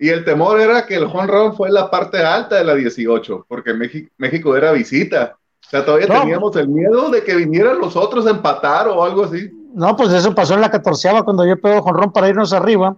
y, 0.01 0.09
el 0.09 0.23
temor 0.23 0.61
era 0.61 0.85
que 0.85 0.95
el 0.95 1.03
home 1.03 1.27
run 1.27 1.55
fue 1.55 1.69
la 1.69 1.89
parte 1.91 2.19
alta 2.19 2.55
de 2.55 2.63
la 2.63 2.73
18, 2.73 3.45
porque 3.49 3.73
México, 3.73 4.09
México 4.17 4.55
era 4.55 4.71
visita. 4.71 5.37
O 5.65 5.69
sea, 5.69 5.83
todavía 5.83 6.07
teníamos 6.07 6.55
el 6.55 6.69
miedo 6.69 7.09
de 7.09 7.21
que 7.23 7.35
vinieran 7.35 7.79
los 7.79 7.97
otros 7.97 8.25
a 8.25 8.29
empatar 8.29 8.87
o 8.87 9.03
algo 9.03 9.25
así. 9.25 9.51
No, 9.73 9.95
pues 9.97 10.13
eso 10.13 10.33
pasó 10.33 10.53
en 10.53 10.61
la 10.61 10.71
catorceava 10.71 11.23
cuando 11.23 11.45
yo 11.45 11.59
pego 11.59 11.81
run 11.91 12.13
para 12.13 12.29
irnos 12.29 12.53
arriba 12.53 12.95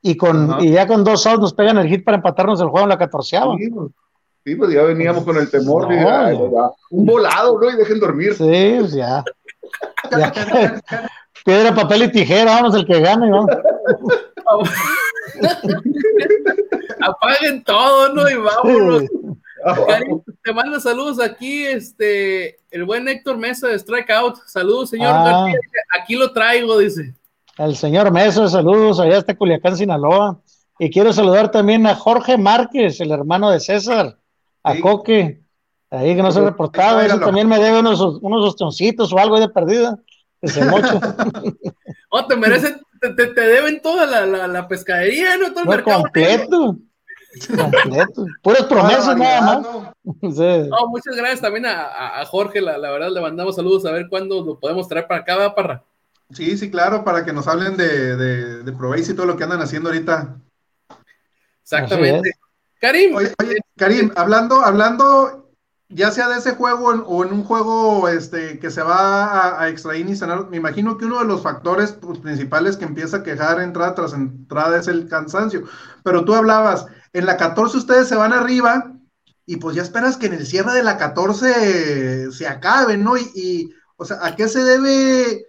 y 0.00 0.16
con 0.16 0.56
y 0.60 0.70
ya 0.70 0.86
con 0.86 1.04
dos 1.04 1.26
outs 1.26 1.40
nos 1.40 1.52
pegan 1.52 1.76
el 1.76 1.88
hit 1.88 2.04
para 2.04 2.16
empatarnos 2.16 2.60
el 2.60 2.68
juego 2.68 2.84
en 2.84 2.90
la 2.90 2.98
catorceava. 2.98 3.54
Pues, 3.54 3.90
sí, 4.44 4.54
pues, 4.54 4.72
ya 4.72 4.84
veníamos 4.84 5.24
con 5.24 5.36
el 5.36 5.50
temor 5.50 5.86
de 5.88 5.96
un 6.90 7.04
volado, 7.04 7.60
¿no? 7.60 7.70
Y 7.70 7.76
dejen 7.76 8.00
dormir. 8.00 8.34
Sí, 8.34 8.76
pues 8.78 8.92
ya. 8.92 9.22
Piedra, 11.44 11.74
papel 11.74 12.02
y 12.04 12.12
tijera, 12.12 12.56
vamos 12.56 12.74
el 12.74 12.86
que 12.86 13.00
gane, 13.00 13.30
vamos. 13.30 13.50
Apaguen 17.00 17.62
todo, 17.64 18.12
¿no? 18.12 18.28
Y 18.28 18.34
vámonos. 18.34 19.04
te 20.42 20.52
mando 20.52 20.80
saludos 20.80 21.20
aquí, 21.20 21.64
este, 21.64 22.58
el 22.70 22.84
buen 22.84 23.08
Héctor 23.08 23.38
Mesa 23.38 23.68
de 23.68 23.78
Strikeout. 23.78 24.36
Saludos, 24.46 24.90
señor 24.90 25.12
ah. 25.14 25.46
Aquí 25.98 26.16
lo 26.16 26.32
traigo, 26.32 26.78
dice. 26.78 27.14
El 27.56 27.76
señor 27.76 28.12
Mesa, 28.12 28.48
saludos, 28.48 29.00
allá 29.00 29.18
está 29.18 29.36
Culiacán, 29.36 29.76
Sinaloa. 29.76 30.40
Y 30.78 30.90
quiero 30.90 31.12
saludar 31.12 31.50
también 31.50 31.86
a 31.86 31.94
Jorge 31.94 32.38
Márquez, 32.38 33.00
el 33.00 33.10
hermano 33.10 33.50
de 33.50 33.58
César, 33.58 34.16
a 34.62 34.78
Coque, 34.80 35.42
Ahí 35.90 36.14
que 36.14 36.22
no 36.22 36.30
se 36.30 36.40
ha 36.40 36.44
reportado, 36.44 37.00
eso 37.00 37.18
también 37.18 37.48
me 37.48 37.58
debe 37.58 37.80
unos, 37.80 38.00
unos 38.00 38.44
ostoncitos 38.44 39.12
o 39.12 39.18
algo 39.18 39.40
de 39.40 39.48
perdida. 39.48 39.98
ese 40.42 40.64
mocho. 40.64 41.00
oh, 42.10 42.26
te 42.26 42.36
merecen, 42.36 42.80
te, 43.00 43.14
te, 43.14 43.40
deben 43.40 43.80
toda 43.80 44.04
la, 44.06 44.26
la, 44.26 44.46
la, 44.46 44.68
pescadería, 44.68 45.38
¿no? 45.38 45.50
Todo 45.52 45.64
el 45.64 45.68
mercado. 45.70 46.02
Completo. 46.02 46.76
Completo. 47.56 48.26
Puras 48.42 48.64
promesas 48.64 49.16
nada 49.16 49.40
más. 49.40 49.66
Sí. 50.34 50.70
Oh, 50.78 50.88
muchas 50.88 51.16
gracias 51.16 51.40
también 51.40 51.64
a, 51.64 52.20
a 52.20 52.24
Jorge, 52.26 52.60
la, 52.60 52.76
la, 52.76 52.90
verdad 52.90 53.10
le 53.10 53.20
mandamos 53.22 53.56
saludos 53.56 53.86
a 53.86 53.92
ver 53.92 54.08
cuándo 54.10 54.44
lo 54.44 54.60
podemos 54.60 54.88
traer 54.88 55.06
para 55.06 55.22
acá, 55.22 55.36
¿va, 55.36 55.54
Parra? 55.54 55.84
Sí, 56.32 56.58
sí, 56.58 56.70
claro, 56.70 57.04
para 57.04 57.24
que 57.24 57.32
nos 57.32 57.48
hablen 57.48 57.78
de, 57.78 58.16
de, 58.16 58.62
de 58.62 58.72
Proveis 58.72 59.08
y 59.08 59.14
todo 59.14 59.24
lo 59.24 59.36
que 59.38 59.44
andan 59.44 59.62
haciendo 59.62 59.88
ahorita. 59.88 60.36
Exactamente. 61.62 62.32
Karim. 62.78 63.16
Oye, 63.16 63.32
Karim, 63.76 64.12
hablando, 64.14 64.60
hablando 64.60 65.47
ya 65.88 66.10
sea 66.10 66.28
de 66.28 66.38
ese 66.38 66.54
juego 66.54 66.88
o 66.88 67.24
en 67.24 67.32
un 67.32 67.44
juego 67.44 68.08
este, 68.08 68.58
que 68.58 68.70
se 68.70 68.82
va 68.82 69.60
a, 69.60 69.68
extraer 69.68 70.08
y 70.08 70.16
sanar, 70.16 70.48
me 70.50 70.58
imagino 70.58 70.98
que 70.98 71.06
uno 71.06 71.18
de 71.20 71.24
los 71.24 71.42
factores 71.42 71.92
pues, 71.92 72.18
principales 72.18 72.76
que 72.76 72.84
empieza 72.84 73.18
a 73.18 73.22
quejar 73.22 73.60
entrada 73.60 73.94
tras 73.94 74.12
entrada 74.12 74.78
es 74.78 74.88
el 74.88 75.08
cansancio. 75.08 75.64
Pero 76.04 76.24
tú 76.24 76.34
hablabas, 76.34 76.86
en 77.12 77.26
la 77.26 77.36
14 77.36 77.76
ustedes 77.78 78.08
se 78.08 78.16
van 78.16 78.32
arriba 78.32 78.92
y 79.46 79.56
pues 79.56 79.76
ya 79.76 79.82
esperas 79.82 80.16
que 80.16 80.26
en 80.26 80.34
el 80.34 80.46
cierre 80.46 80.72
de 80.74 80.82
la 80.82 80.98
14 80.98 82.32
se 82.32 82.46
acabe, 82.46 82.98
¿no? 82.98 83.16
Y 83.16 83.74
o 83.96 84.04
sea, 84.04 84.18
¿a 84.22 84.36
qué 84.36 84.48
se 84.48 84.62
debe 84.62 85.46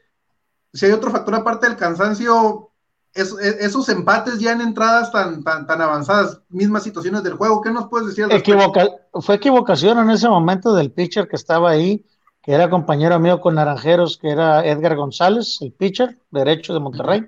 si 0.74 0.86
hay 0.86 0.92
otro 0.92 1.12
factor 1.12 1.36
aparte 1.36 1.68
del 1.68 1.78
cansancio, 1.78 2.69
e, 3.16 3.22
esos 3.66 3.90
empates 3.90 4.40
ya 4.40 4.52
en 4.52 4.62
entradas 4.62 5.12
tan, 5.12 5.44
tan, 5.44 5.66
tan 5.66 5.82
avanzadas, 5.82 6.42
mismas 6.50 6.84
situaciones 6.84 7.24
del 7.24 7.34
juego, 7.34 7.62
¿qué 7.62 7.72
nos 7.72 7.88
puedes 7.88 8.16
decir? 8.16 8.28
fue 9.14 9.36
equivocación 9.36 9.98
en 10.00 10.12
ese 10.12 10.30
momento 10.30 10.74
del 10.74 10.92
pitcher 10.92 11.28
que 11.28 11.36
estaba 11.36 11.72
ahí, 11.72 12.06
que 12.42 12.54
era 12.54 12.70
compañero 12.70 13.20
mío 13.20 13.42
con 13.42 13.56
Naranjeros, 13.56 14.18
que 14.18 14.30
era 14.30 14.66
Edgar 14.66 14.96
González, 14.96 15.58
el 15.62 15.74
pitcher 15.74 16.18
derecho 16.32 16.74
de 16.74 16.80
Monterrey. 16.80 17.26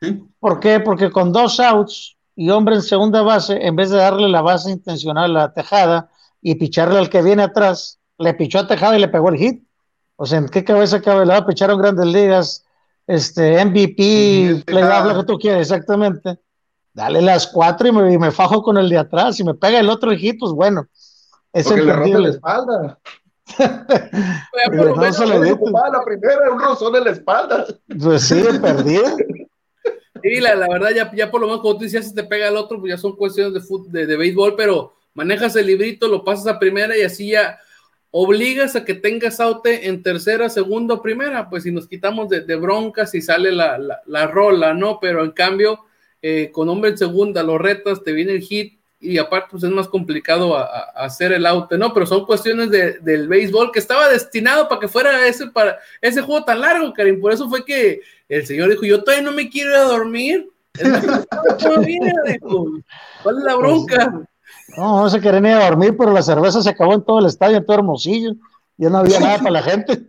¿Sí? 0.00 0.22
¿Por 0.38 0.60
qué? 0.60 0.80
Porque 0.80 1.10
con 1.10 1.32
dos 1.32 1.60
outs 1.60 2.16
y 2.34 2.50
hombre 2.50 2.76
en 2.76 2.82
segunda 2.82 3.22
base, 3.22 3.66
en 3.66 3.76
vez 3.76 3.90
de 3.90 3.98
darle 3.98 4.28
la 4.28 4.42
base 4.42 4.70
intencional 4.70 5.36
a 5.36 5.52
Tejada 5.52 6.10
y 6.40 6.54
picharle 6.56 6.98
al 6.98 7.08
que 7.08 7.22
viene 7.22 7.42
atrás, 7.42 7.98
le 8.18 8.34
pichó 8.34 8.60
a 8.60 8.66
Tejada 8.66 8.96
y 8.96 9.00
le 9.00 9.08
pegó 9.08 9.28
el 9.28 9.36
hit. 9.36 9.64
O 10.16 10.26
sea, 10.26 10.38
¿en 10.38 10.48
qué 10.48 10.64
cabeza 10.64 11.00
cabe? 11.00 11.26
Le 11.26 11.42
picharon 11.42 11.80
grandes 11.80 12.06
ligas, 12.06 12.64
este 13.06 13.64
MVP, 13.64 14.62
playoff, 14.64 15.06
lo 15.06 15.20
que 15.20 15.26
tú 15.26 15.38
quieras, 15.38 15.62
exactamente. 15.62 16.38
Dale 16.94 17.22
las 17.22 17.46
cuatro 17.46 17.88
y 17.88 17.92
me, 17.92 18.18
me, 18.18 18.30
fajo 18.30 18.62
con 18.62 18.76
el 18.76 18.88
de 18.88 18.98
atrás. 18.98 19.36
Si 19.36 19.44
me 19.44 19.54
pega 19.54 19.80
el 19.80 19.88
otro 19.88 20.12
hijito, 20.12 20.40
pues 20.40 20.52
bueno. 20.52 20.86
Es 21.52 21.66
Porque 21.66 21.82
le 21.82 21.92
rompe 21.92 22.18
la 22.18 22.28
espalda. 22.28 22.98
no 23.58 25.12
se 25.12 25.26
le 25.26 25.38
la 25.38 26.04
primera, 26.04 26.50
un 26.50 26.60
rozón 26.60 26.96
en 26.96 27.04
la 27.04 27.10
espalda. 27.10 27.66
Pues 28.00 28.22
sí, 28.22 28.42
perdido. 28.60 29.04
Sí, 30.24 30.38
la, 30.38 30.54
la, 30.54 30.68
verdad, 30.68 30.90
ya, 30.94 31.10
ya 31.16 31.32
por 31.32 31.40
lo 31.40 31.48
menos 31.48 31.62
como 31.62 31.76
tú 31.76 31.82
decías, 31.82 32.06
si 32.06 32.14
te 32.14 32.22
pega 32.22 32.46
el 32.46 32.56
otro, 32.56 32.78
pues 32.78 32.92
ya 32.92 32.96
son 32.96 33.16
cuestiones 33.16 33.54
de, 33.54 33.60
fútbol, 33.60 33.90
de, 33.90 34.06
de 34.06 34.16
béisbol, 34.16 34.54
pero 34.54 34.94
manejas 35.14 35.56
el 35.56 35.66
librito, 35.66 36.06
lo 36.06 36.22
pasas 36.22 36.46
a 36.46 36.60
primera 36.60 36.96
y 36.96 37.02
así 37.02 37.30
ya 37.30 37.58
obligas 38.12 38.76
a 38.76 38.84
que 38.84 38.94
tengas 38.94 39.40
aute 39.40 39.88
en 39.88 40.02
tercera, 40.02 40.48
segunda 40.50 40.94
o 40.94 41.02
primera, 41.02 41.48
pues 41.48 41.64
si 41.64 41.72
nos 41.72 41.88
quitamos 41.88 42.28
de, 42.28 42.56
broncas 42.56 43.14
y 43.14 43.22
sale 43.22 43.50
la, 43.50 43.78
la, 44.06 44.26
rola, 44.26 44.74
¿no? 44.74 45.00
Pero 45.00 45.24
en 45.24 45.32
cambio, 45.32 45.80
eh, 46.20 46.50
con 46.52 46.68
hombre 46.68 46.90
en 46.90 46.98
segunda, 46.98 47.42
lo 47.42 47.56
retas, 47.56 48.04
te 48.04 48.12
viene 48.12 48.32
el 48.32 48.42
hit 48.42 48.78
y 49.00 49.18
aparte 49.18 49.48
pues 49.50 49.64
es 49.64 49.70
más 49.70 49.88
complicado 49.88 50.56
a, 50.56 50.64
hacer 50.94 51.32
el 51.32 51.46
aute, 51.46 51.78
¿no? 51.78 51.94
Pero 51.94 52.04
son 52.04 52.26
cuestiones 52.26 52.70
de, 52.70 52.98
del 53.00 53.28
béisbol 53.28 53.72
que 53.72 53.78
estaba 53.78 54.08
destinado 54.10 54.68
para 54.68 54.80
que 54.82 54.88
fuera 54.88 55.26
ese, 55.26 55.46
para, 55.46 55.78
ese 56.02 56.20
juego 56.20 56.44
tan 56.44 56.60
largo, 56.60 56.92
Karim. 56.92 57.18
Por 57.18 57.32
eso 57.32 57.48
fue 57.48 57.64
que 57.64 58.02
el 58.28 58.46
señor 58.46 58.68
dijo, 58.68 58.84
yo 58.84 59.02
todavía 59.02 59.24
no 59.24 59.32
me 59.32 59.48
quiero 59.48 59.70
ir 59.70 59.76
a 59.76 59.84
dormir. 59.84 60.50
¿Cuál 63.22 63.38
es 63.38 63.44
la 63.44 63.56
bronca? 63.56 64.28
No, 64.76 65.02
no 65.02 65.10
se 65.10 65.20
querían 65.20 65.46
ir 65.46 65.52
a 65.52 65.64
dormir, 65.66 65.96
pero 65.96 66.12
la 66.12 66.22
cerveza 66.22 66.62
se 66.62 66.70
acabó 66.70 66.94
en 66.94 67.04
todo 67.04 67.18
el 67.18 67.26
estadio, 67.26 67.56
en 67.56 67.66
todo 67.66 67.76
Hermosillo. 67.76 68.34
Ya 68.76 68.90
no 68.90 68.98
había 68.98 69.20
nada 69.20 69.38
para 69.38 69.50
la 69.50 69.62
gente. 69.62 70.02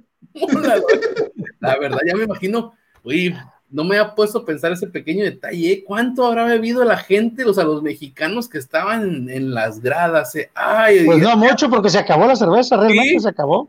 La 1.59 1.77
verdad, 1.77 1.99
ya 2.05 2.15
me 2.15 2.23
imagino, 2.23 2.73
uy, 3.03 3.35
no 3.69 3.83
me 3.83 3.97
ha 3.97 4.13
puesto 4.13 4.39
a 4.39 4.45
pensar 4.45 4.71
ese 4.71 4.87
pequeño 4.87 5.23
detalle. 5.23 5.83
¿Cuánto 5.85 6.25
habrá 6.25 6.45
bebido 6.45 6.83
la 6.83 6.97
gente, 6.97 7.43
los, 7.43 7.57
a 7.57 7.63
los 7.63 7.81
mexicanos 7.81 8.47
que 8.47 8.59
estaban 8.59 9.29
en, 9.29 9.53
las 9.53 9.79
gradas? 9.79 10.35
Eh? 10.35 10.51
Ay, 10.53 11.05
pues 11.05 11.19
no 11.19 11.35
mucho, 11.35 11.69
porque 11.69 11.89
se 11.89 11.97
acabó 11.97 12.27
la 12.27 12.35
cerveza, 12.35 12.77
realmente 12.77 13.19
se 13.19 13.29
acabó. 13.29 13.67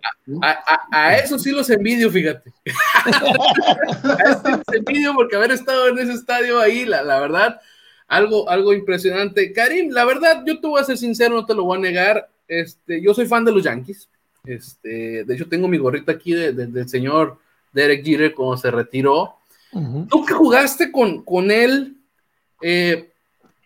A, 0.92 1.16
eso 1.16 1.38
sí 1.38 1.50
los 1.50 1.70
envidio, 1.70 2.10
fíjate. 2.10 2.52
a 3.04 4.30
eso 4.30 4.42
sí 4.44 4.52
los 4.52 4.76
envidio 4.76 5.14
porque 5.14 5.36
haber 5.36 5.52
estado 5.52 5.88
en 5.88 5.98
ese 5.98 6.12
estadio 6.12 6.60
ahí, 6.60 6.84
la, 6.84 7.02
la 7.02 7.18
verdad 7.20 7.60
algo, 8.08 8.48
algo 8.48 8.72
impresionante. 8.72 9.52
Karim, 9.52 9.90
la 9.90 10.04
verdad, 10.04 10.44
yo 10.46 10.60
te 10.60 10.66
voy 10.66 10.80
a 10.80 10.84
ser 10.84 10.98
sincero, 10.98 11.34
no 11.34 11.46
te 11.46 11.54
lo 11.54 11.64
voy 11.64 11.78
a 11.78 11.80
negar. 11.80 12.28
Este, 12.46 13.00
yo 13.02 13.14
soy 13.14 13.26
fan 13.26 13.44
de 13.44 13.52
los 13.52 13.64
Yankees. 13.64 14.08
Este, 14.44 15.24
de 15.24 15.34
hecho, 15.34 15.48
tengo 15.48 15.68
mi 15.68 15.78
gorrita 15.78 16.12
aquí 16.12 16.34
del 16.34 16.88
señor 16.88 17.38
Derek 17.72 18.04
Jeter 18.04 18.34
cuando 18.34 18.56
se 18.56 18.70
retiró. 18.70 19.36
Tú 20.08 20.24
que 20.24 20.34
jugaste 20.34 20.92
con, 20.92 21.24
con 21.24 21.50
él, 21.50 21.96
eh, 22.62 23.10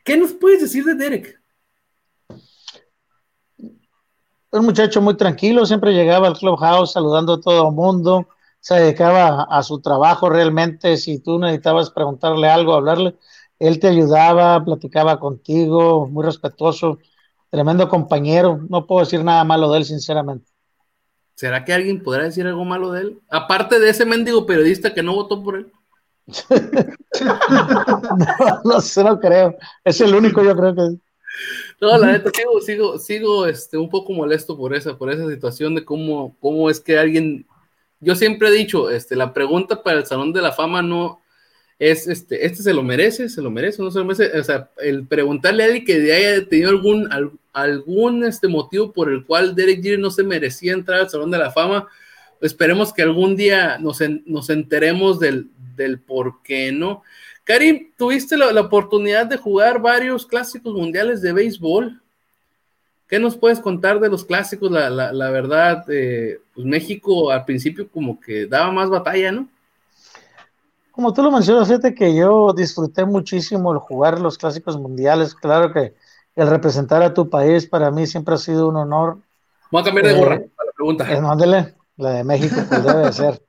¿qué 0.03 0.16
nos 0.16 0.32
puedes 0.32 0.62
decir 0.62 0.84
de 0.84 0.95
Derek? 0.95 1.39
Un 4.51 4.64
muchacho 4.64 5.03
muy 5.03 5.14
tranquilo, 5.14 5.66
siempre 5.66 5.93
llegaba 5.93 6.26
al 6.26 6.39
clubhouse 6.39 6.93
saludando 6.93 7.34
a 7.34 7.41
todo 7.43 7.68
el 7.68 7.74
mundo, 7.74 8.26
se 8.61 8.76
dedicaba 8.76 9.43
a 9.43 9.62
su 9.62 9.80
trabajo 9.80 10.30
realmente. 10.30 10.97
Si 10.97 11.18
tú 11.18 11.39
necesitabas 11.39 11.91
preguntarle 11.91 12.49
algo, 12.49 12.72
hablarle, 12.72 13.14
él 13.59 13.80
te 13.80 13.88
ayudaba, 13.88 14.64
platicaba 14.64 15.18
contigo, 15.18 16.06
muy 16.09 16.24
respetuoso, 16.24 16.98
tremendo 17.50 17.88
compañero. 17.88 18.61
No 18.68 18.86
puedo 18.86 19.04
decir 19.04 19.24
nada 19.24 19.44
malo 19.44 19.72
de 19.72 19.78
él, 19.78 19.84
sinceramente. 19.84 20.46
¿Será 21.34 21.64
que 21.64 21.72
alguien 21.72 22.02
podrá 22.02 22.24
decir 22.24 22.46
algo 22.46 22.64
malo 22.64 22.92
de 22.92 23.02
él? 23.02 23.20
Aparte 23.30 23.78
de 23.78 23.90
ese 23.90 24.04
mendigo 24.04 24.46
periodista 24.46 24.92
que 24.92 25.02
no 25.02 25.14
votó 25.14 25.42
por 25.42 25.56
él. 25.56 25.72
no, 26.50 26.61
no 28.64 28.80
sé, 28.80 29.04
no 29.04 29.18
creo. 29.18 29.56
Es 29.84 30.00
el 30.00 30.14
único, 30.14 30.42
yo 30.42 30.56
creo 30.56 30.74
que. 30.74 30.96
No, 31.80 31.96
la 31.96 32.12
neta, 32.12 32.30
sigo, 32.34 32.61
sigo, 32.61 32.98
sigo 32.98 33.46
este, 33.46 33.78
un 33.78 33.88
poco 33.88 34.12
molesto 34.12 34.56
por 34.56 34.74
esa, 34.74 34.98
por 34.98 35.11
esa 35.11 35.28
situación 35.28 35.74
de 35.74 35.84
cómo, 35.84 36.36
cómo 36.40 36.70
es 36.70 36.80
que 36.80 36.98
alguien. 36.98 37.46
Yo 38.00 38.14
siempre 38.14 38.48
he 38.48 38.52
dicho, 38.52 38.90
este, 38.90 39.16
la 39.16 39.32
pregunta 39.32 39.82
para 39.82 39.98
el 39.98 40.06
Salón 40.06 40.32
de 40.32 40.42
la 40.42 40.52
Fama 40.52 40.82
no, 40.82 41.20
es 41.79 42.09
este, 42.09 42.45
este 42.45 42.62
se 42.62 42.74
lo 42.74 42.83
merece, 42.83 43.29
se 43.29 43.41
lo 43.41 43.51
merece, 43.51 43.83
no 43.83 43.91
se 43.91 43.99
lo 43.99 44.05
merece, 44.05 44.37
o 44.37 44.43
sea, 44.43 44.68
el 44.79 45.07
preguntarle 45.07 45.62
a 45.62 45.66
alguien 45.66 45.85
que 45.85 46.12
haya 46.12 46.45
tenido 46.49 46.70
algún, 46.70 47.09
algún 47.53 48.24
este 48.24 48.49
motivo 48.49 48.93
por 48.93 49.11
el 49.11 49.24
cual 49.24 49.55
Derek 49.55 49.83
Jeter 49.83 49.99
no 49.99 50.11
se 50.11 50.24
merecía 50.24 50.72
entrar 50.72 51.01
al 51.01 51.11
Salón 51.11 51.31
de 51.31 51.39
la 51.39 51.53
Fama, 51.53 51.87
esperemos 52.41 52.93
que 52.93 53.03
algún 53.03 53.37
día 53.37 53.79
nos, 53.79 54.01
nos 54.26 54.51
enteremos 54.51 55.20
del, 55.20 55.51
del, 55.76 56.01
por 56.01 56.43
qué, 56.43 56.72
¿no? 56.72 57.03
Karim, 57.45 57.93
tuviste 57.97 58.37
la, 58.37 58.61
oportunidad 58.61 59.26
de 59.26 59.37
jugar 59.37 59.81
varios 59.81 60.26
clásicos 60.26 60.74
mundiales 60.74 61.22
de 61.22 61.33
béisbol. 61.33 62.03
¿Qué 63.09 63.18
nos 63.18 63.39
puedes 63.39 63.59
contar 63.59 64.01
de 64.01 64.11
los 64.11 64.24
clásicos? 64.26 64.70
La, 64.70 64.91
la 64.91 65.31
verdad, 65.31 65.83
eh, 65.89 66.41
pues 66.55 66.66
México 66.66 67.31
al 67.31 67.47
principio 67.47 67.89
como 67.89 68.20
que 68.20 68.47
daba 68.47 68.70
más 68.70 68.91
batalla, 68.91 69.33
¿no? 69.33 69.49
Como 70.99 71.12
tú 71.12 71.22
lo 71.22 71.30
mencionas, 71.30 71.68
fíjate 71.68 71.94
que 71.94 72.12
yo 72.12 72.53
disfruté 72.53 73.05
muchísimo 73.05 73.72
el 73.72 73.78
jugar 73.78 74.20
los 74.20 74.36
clásicos 74.36 74.76
mundiales. 74.76 75.32
Claro 75.32 75.72
que 75.72 75.94
el 76.34 76.51
representar 76.51 77.05
a 77.05 77.14
tu 77.14 77.30
país 77.30 77.68
para 77.68 77.92
mí 77.92 78.05
siempre 78.05 78.34
ha 78.34 78.36
sido 78.36 78.66
un 78.66 78.74
honor. 78.74 79.18
Voy 79.70 79.82
a 79.82 79.84
cambiar 79.84 80.09
de 80.09 80.14
gorra 80.14 80.34
eh, 80.34 80.51
la 80.59 80.72
pregunta. 80.74 81.05
Eh, 81.09 81.74
la 81.99 82.11
de 82.11 82.24
México, 82.24 82.57
pues 82.68 82.82
debe 82.82 83.12
ser. 83.12 83.40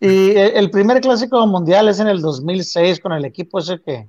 Y 0.00 0.36
el 0.36 0.70
primer 0.70 1.00
clásico 1.00 1.44
mundial 1.48 1.88
es 1.88 1.98
en 1.98 2.06
el 2.06 2.22
2006 2.22 3.00
con 3.00 3.10
el 3.10 3.24
equipo 3.24 3.58
ese 3.58 3.82
que, 3.82 4.08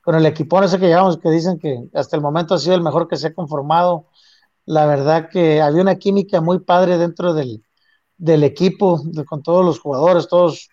con 0.00 0.14
el 0.14 0.24
equipo 0.24 0.62
ese 0.62 0.78
que 0.78 0.86
llevamos, 0.86 1.18
que 1.18 1.30
dicen 1.30 1.58
que 1.58 1.82
hasta 1.94 2.14
el 2.14 2.22
momento 2.22 2.54
ha 2.54 2.58
sido 2.60 2.76
el 2.76 2.82
mejor 2.82 3.08
que 3.08 3.16
se 3.16 3.26
ha 3.26 3.34
conformado. 3.34 4.06
La 4.66 4.86
verdad 4.86 5.30
que 5.30 5.60
había 5.60 5.82
una 5.82 5.96
química 5.96 6.40
muy 6.40 6.60
padre 6.60 6.96
dentro 6.96 7.34
del, 7.34 7.64
del 8.18 8.44
equipo, 8.44 9.02
con 9.26 9.42
todos 9.42 9.64
los 9.64 9.80
jugadores, 9.80 10.28
todos 10.28 10.68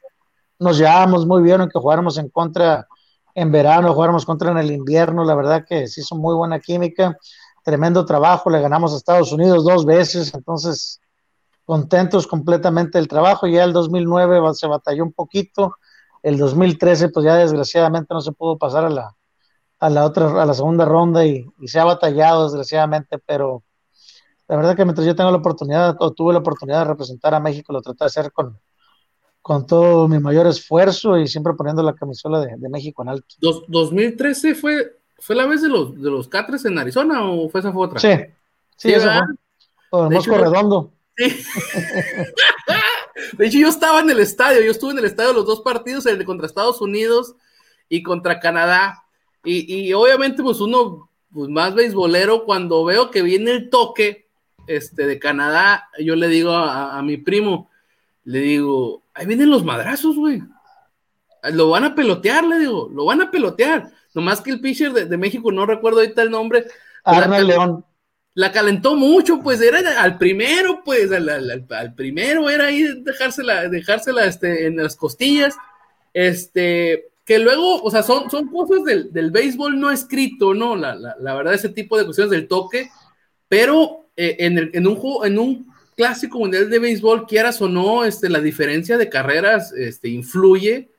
nos 0.59 0.77
llevábamos 0.77 1.25
muy 1.25 1.41
bien, 1.43 1.61
aunque 1.61 1.79
jugáramos 1.79 2.17
en 2.17 2.29
contra 2.29 2.87
en 3.35 3.51
verano, 3.51 3.93
jugáramos 3.93 4.25
contra 4.25 4.51
en 4.51 4.57
el 4.57 4.71
invierno, 4.71 5.23
la 5.23 5.35
verdad 5.35 5.63
que 5.67 5.87
se 5.87 6.01
hizo 6.01 6.15
muy 6.15 6.33
buena 6.33 6.59
química, 6.59 7.15
tremendo 7.63 8.03
trabajo, 8.03 8.49
le 8.49 8.59
ganamos 8.59 8.93
a 8.93 8.97
Estados 8.97 9.31
Unidos 9.31 9.63
dos 9.63 9.85
veces, 9.85 10.33
entonces 10.33 10.99
contentos 11.63 12.25
completamente 12.25 12.97
del 12.97 13.07
trabajo, 13.07 13.45
ya 13.45 13.63
el 13.63 13.73
2009 13.73 14.41
se 14.55 14.65
batalló 14.65 15.03
un 15.03 15.13
poquito, 15.13 15.75
el 16.23 16.37
2013 16.37 17.09
pues 17.09 17.25
ya 17.25 17.35
desgraciadamente 17.35 18.13
no 18.13 18.21
se 18.21 18.31
pudo 18.31 18.57
pasar 18.57 18.85
a 18.85 18.89
la, 18.89 19.15
a 19.79 19.89
la 19.89 20.05
otra, 20.05 20.41
a 20.41 20.45
la 20.45 20.53
segunda 20.55 20.85
ronda 20.85 21.23
y, 21.23 21.45
y 21.59 21.67
se 21.67 21.79
ha 21.79 21.83
batallado 21.83 22.45
desgraciadamente, 22.45 23.19
pero 23.19 23.63
la 24.47 24.55
verdad 24.55 24.75
que 24.75 24.85
mientras 24.85 25.05
yo 25.05 25.15
tengo 25.15 25.29
la 25.29 25.37
oportunidad 25.37 25.95
o 25.99 26.11
tuve 26.11 26.33
la 26.33 26.39
oportunidad 26.39 26.79
de 26.79 26.85
representar 26.85 27.35
a 27.35 27.39
México, 27.39 27.71
lo 27.71 27.81
traté 27.81 27.99
de 27.99 28.07
hacer 28.07 28.31
con, 28.31 28.59
con 29.41 29.65
todo 29.65 30.07
mi 30.07 30.19
mayor 30.19 30.47
esfuerzo 30.47 31.17
y 31.17 31.27
siempre 31.27 31.53
poniendo 31.53 31.81
la 31.81 31.95
camisola 31.95 32.41
de, 32.41 32.69
México 32.69 33.03
en 33.03 33.09
alto. 33.09 33.35
Dos, 33.39 33.63
2013 33.67 34.55
fue, 34.55 34.97
fue 35.19 35.35
la 35.35 35.45
vez 35.45 35.61
de 35.61 35.69
los, 35.69 36.01
de 36.01 36.09
los 36.09 36.27
Catres 36.27 36.65
en 36.65 36.77
Arizona 36.77 37.29
o 37.29 37.49
fue 37.49 37.61
esa 37.61 37.71
fue 37.71 37.87
otra? 37.87 37.99
Sí, 37.99 38.09
sí, 38.75 38.91
esa 38.91 39.25
fue. 39.89 40.09
Mosco 40.09 40.37
Redondo. 40.37 40.91
Sí. 41.15 41.25
de 43.37 43.47
hecho, 43.47 43.57
yo 43.57 43.69
estaba 43.69 44.01
en 44.01 44.09
el 44.09 44.19
estadio, 44.19 44.61
yo 44.61 44.71
estuve 44.71 44.91
en 44.91 44.99
el 44.99 45.05
estadio 45.05 45.33
los 45.33 45.45
dos 45.45 45.61
partidos, 45.61 46.05
el 46.05 46.17
de 46.17 46.25
contra 46.25 46.45
Estados 46.45 46.81
Unidos 46.81 47.35
y 47.89 48.03
contra 48.03 48.39
Canadá. 48.39 49.03
Y, 49.43 49.87
y 49.87 49.93
obviamente, 49.93 50.43
pues 50.43 50.59
uno 50.59 51.09
pues, 51.33 51.49
más 51.49 51.75
beisbolero, 51.75 52.45
cuando 52.45 52.83
veo 52.83 53.11
que 53.11 53.21
viene 53.21 53.51
el 53.51 53.69
toque 53.69 54.27
este, 54.67 55.07
de 55.07 55.19
Canadá, 55.19 55.89
yo 55.99 56.15
le 56.15 56.27
digo 56.27 56.51
a, 56.51 57.01
mi 57.01 57.17
primo, 57.17 57.69
le 58.23 58.39
digo, 58.39 59.03
ahí 59.17 59.25
vienen 59.25 59.49
los 59.49 59.63
madrazos, 59.63 60.15
güey. 60.15 60.41
Lo 61.51 61.69
van 61.69 61.83
a 61.83 61.95
pelotear, 61.95 62.45
le 62.45 62.59
digo, 62.59 62.89
lo 62.93 63.05
van 63.05 63.21
a 63.21 63.31
pelotear. 63.31 63.91
Nomás 64.13 64.41
que 64.41 64.51
el 64.51 64.61
pitcher 64.61 64.93
de, 64.93 65.17
México, 65.17 65.51
no 65.51 65.65
recuerdo 65.65 65.99
ahorita 65.99 66.21
el 66.21 66.31
nombre. 66.31 66.65
Arnold 67.03 67.47
León. 67.47 67.85
La 68.33 68.51
calentó 68.51 68.95
mucho, 68.95 69.39
pues 69.41 69.61
era 69.61 70.01
al 70.01 70.17
primero, 70.19 70.83
pues 70.85 71.11
al, 71.11 71.93
primero 71.95 72.49
era 72.49 72.67
ahí 72.67 72.83
dejársela, 73.01 73.67
dejársela 73.67 74.25
este, 74.25 74.67
en 74.67 74.77
las 74.77 74.95
costillas. 74.95 75.55
Este, 76.13 77.09
que 77.25 77.39
luego, 77.39 77.81
o 77.81 77.89
sea, 77.89 78.03
son, 78.03 78.29
son 78.29 78.47
cosas 78.49 78.83
del, 78.83 79.11
del 79.11 79.31
béisbol 79.31 79.79
no 79.79 79.89
escrito, 79.89 80.53
¿no? 80.53 80.75
La, 80.75 80.95
la, 80.95 81.15
la, 81.19 81.33
verdad, 81.33 81.55
ese 81.55 81.69
tipo 81.69 81.97
de 81.97 82.05
cuestiones 82.05 82.31
del 82.31 82.47
toque, 82.47 82.89
pero 83.47 84.07
eh, 84.15 84.35
en, 84.39 84.57
el, 84.57 84.71
en, 84.73 84.87
un 84.87 84.95
juego, 84.95 85.25
en 85.25 85.39
un 85.39 85.67
clásico 85.97 86.39
mundial 86.39 86.69
de 86.69 86.79
béisbol, 86.79 87.25
quieras 87.25 87.61
o 87.61 87.67
no, 87.67 88.05
este, 88.05 88.29
la 88.29 88.39
diferencia 88.39 88.97
de 88.97 89.09
carreras 89.09 89.73
este, 89.73 90.07
influye 90.07 90.91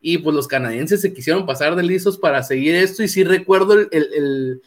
y 0.00 0.18
pues 0.18 0.36
los 0.36 0.46
canadienses 0.46 1.00
se 1.00 1.14
quisieron 1.14 1.46
pasar 1.46 1.74
de 1.74 1.82
lisos 1.82 2.18
para 2.18 2.42
seguir 2.42 2.74
esto 2.74 3.02
y 3.02 3.08
sí 3.08 3.24
recuerdo 3.24 3.72
el, 3.72 3.88
el, 3.90 4.62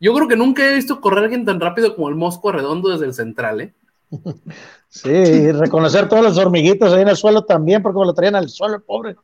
yo 0.00 0.12
creo 0.12 0.26
que 0.26 0.36
nunca 0.36 0.68
he 0.68 0.74
visto 0.74 1.00
correr 1.00 1.20
a 1.20 1.22
alguien 1.22 1.44
tan 1.44 1.60
rápido 1.60 1.94
como 1.94 2.08
el 2.08 2.16
Mosco 2.16 2.50
Redondo 2.50 2.90
desde 2.90 3.06
el 3.06 3.14
central, 3.14 3.60
¿eh? 3.60 3.74
Sí, 4.88 5.08
y 5.08 5.52
reconocer 5.52 6.06
todos 6.06 6.22
los 6.22 6.36
hormiguitos 6.36 6.92
ahí 6.92 7.00
en 7.00 7.08
el 7.08 7.16
suelo 7.16 7.46
también, 7.46 7.82
porque 7.82 8.04
lo 8.04 8.12
traían 8.12 8.34
al 8.34 8.50
suelo, 8.50 8.74
el 8.74 8.82
pobre. 8.82 9.16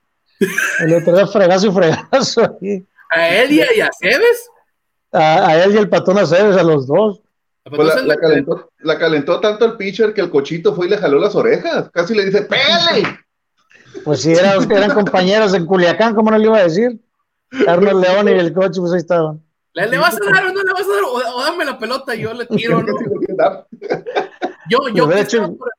El 0.81 0.95
otro 0.95 1.27
fregazo 1.27 1.67
y 1.67 1.73
fregazo 1.73 2.59
ahí. 2.63 2.87
¿A 3.11 3.29
él 3.29 3.53
y 3.53 3.61
a, 3.61 3.91
Cebes? 3.99 4.51
A, 5.13 5.63
él 5.63 5.75
y 5.75 5.77
el 5.77 5.91
patón 5.91 6.17
a 6.17 6.25
Cebes, 6.25 6.57
a 6.57 6.63
los 6.63 6.87
dos. 6.87 7.21
Pues 7.71 8.05
la, 8.05 8.17
calentó, 8.17 8.71
la, 8.79 8.99
calentó, 8.99 9.41
tanto 9.41 9.65
el 9.65 9.77
pitcher 9.77 10.15
que 10.15 10.21
el 10.21 10.31
cochito 10.31 10.75
fue 10.75 10.87
y 10.87 10.91
le 10.91 10.99
jaló 10.99 11.19
las 11.19 11.35
orejas. 11.35 11.91
Casi 11.91 12.15
le 12.15 12.25
dice, 12.27 12.43
¡pele! 12.43 13.19
Pues 14.05 14.23
si 14.23 14.33
eran, 14.33 14.71
eran 14.71 14.93
compañeros 14.93 15.55
en 15.55 15.67
Culiacán, 15.67 16.15
¿cómo 16.15 16.31
no 16.31 16.39
le 16.39 16.45
iba 16.45 16.59
a 16.59 16.65
decir? 16.65 17.01
Carlos 17.65 17.95
León 18.01 18.29
y 18.29 18.33
el 18.33 18.53
coche, 18.53 18.81
pues 18.81 18.93
ahí 18.93 18.99
estaban. 18.99 19.43
¿Le, 19.73 19.99
vas 19.99 20.15
a 20.15 20.33
dar 20.33 20.47
o 20.47 20.53
no 20.53 20.63
le 20.63 20.73
vas 20.73 20.83
a 20.83 20.95
dar? 20.95 21.03
O, 21.35 21.43
dame 21.45 21.65
la 21.65 21.79
pelota, 21.79 22.15
yo 22.15 22.33
le 22.35 22.47
tiro, 22.47 22.83
¿no? 22.83 22.87
yo, 24.69 24.89
yo, 24.89 25.11
yo, 25.11 25.21
estaba 25.21 25.49
por, 25.57 25.71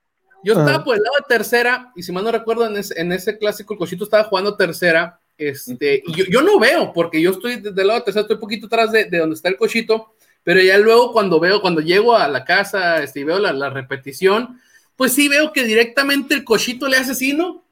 yo 0.43 0.53
estaba 0.53 0.83
por 0.83 0.95
el 0.95 1.03
lado 1.03 1.15
de 1.19 1.35
tercera, 1.35 1.91
y 1.95 2.03
si 2.03 2.11
mal 2.11 2.23
no 2.23 2.31
recuerdo, 2.31 2.65
en 2.65 2.77
ese, 2.77 2.99
en 2.99 3.11
ese 3.11 3.37
clásico 3.37 3.73
el 3.73 3.79
cochito 3.79 4.03
estaba 4.03 4.23
jugando 4.23 4.55
tercera. 4.55 5.19
Este, 5.37 6.03
y 6.05 6.13
yo, 6.13 6.25
yo, 6.29 6.41
no 6.41 6.59
veo, 6.59 6.91
porque 6.93 7.21
yo 7.21 7.31
estoy 7.31 7.57
del 7.57 7.87
lado 7.87 7.99
de 7.99 8.05
tercera, 8.05 8.21
estoy 8.21 8.35
un 8.35 8.41
poquito 8.41 8.67
atrás 8.67 8.91
de, 8.91 9.05
de 9.05 9.17
donde 9.19 9.35
está 9.35 9.49
el 9.49 9.57
cochito 9.57 10.13
pero 10.43 10.61
ya 10.61 10.77
luego 10.77 11.11
cuando 11.11 11.39
veo, 11.39 11.61
cuando 11.61 11.81
llego 11.81 12.15
a 12.15 12.27
la 12.27 12.45
casa 12.45 13.03
este, 13.03 13.21
y 13.21 13.23
veo 13.23 13.39
la, 13.39 13.69
repetición, 13.69 14.59
pues 14.95 15.13
sí 15.13 15.27
veo 15.27 15.53
que 15.53 15.63
directamente 15.63 16.33
el 16.33 16.43
cochito 16.43 16.87
le 16.87 16.97
hace 16.97 17.11
así, 17.11 17.33
¿no? 17.33 17.63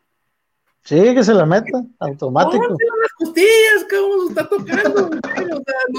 Sí, 0.84 1.14
que 1.14 1.22
se 1.22 1.34
la 1.34 1.46
meta, 1.46 1.84
automático. 2.00 2.64
No, 2.70 3.02
las 3.02 3.12
costillas, 3.18 3.86
¿cómo 3.90 4.24
se 4.24 4.30
está 4.30 4.48
tocando? 4.48 5.10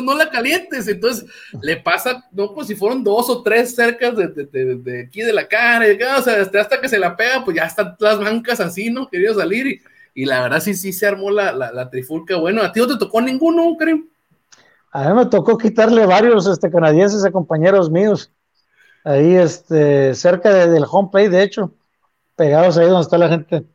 no, 0.02 0.14
la 0.14 0.30
calientes. 0.30 0.88
Entonces 0.88 1.28
le 1.60 1.76
pasa, 1.76 2.24
no, 2.32 2.48
como 2.48 2.64
si 2.64 2.74
fueron 2.74 3.04
dos 3.04 3.28
o 3.28 3.42
tres 3.42 3.74
cercas 3.74 4.16
de, 4.16 4.28
de, 4.28 5.02
aquí 5.02 5.20
de 5.20 5.32
la 5.34 5.46
cara, 5.46 5.84
o 6.18 6.22
sea, 6.22 6.40
hasta, 6.40 6.80
que 6.80 6.88
se 6.88 6.98
la 6.98 7.16
pega, 7.16 7.44
pues 7.44 7.56
ya 7.56 7.64
están 7.64 7.96
las 7.98 8.18
bancas 8.18 8.60
así, 8.60 8.90
¿no? 8.90 9.08
Quería 9.08 9.34
salir 9.34 9.66
y, 9.66 9.82
y 10.14 10.24
la 10.24 10.40
verdad 10.40 10.60
sí, 10.60 10.74
sí 10.74 10.92
se 10.94 11.06
armó 11.06 11.30
la, 11.30 11.52
la, 11.52 11.70
la, 11.70 11.90
trifulca. 11.90 12.36
Bueno, 12.36 12.62
a 12.62 12.72
ti 12.72 12.80
no 12.80 12.86
te 12.86 12.96
tocó 12.96 13.20
ninguno, 13.20 13.76
Karim. 13.76 14.08
A 14.92 15.08
mí 15.08 15.14
me 15.14 15.26
tocó 15.26 15.58
quitarle 15.58 16.06
varios 16.06 16.46
este, 16.46 16.70
canadienses 16.70 17.24
a 17.24 17.30
compañeros 17.30 17.90
míos, 17.90 18.32
ahí 19.04 19.36
este, 19.36 20.14
cerca 20.14 20.66
del 20.66 20.84
home 20.88 21.10
play, 21.12 21.28
de 21.28 21.42
hecho, 21.42 21.74
pegados 22.36 22.78
ahí 22.78 22.86
donde 22.86 23.02
está 23.02 23.18
la 23.18 23.28
gente, 23.28 23.66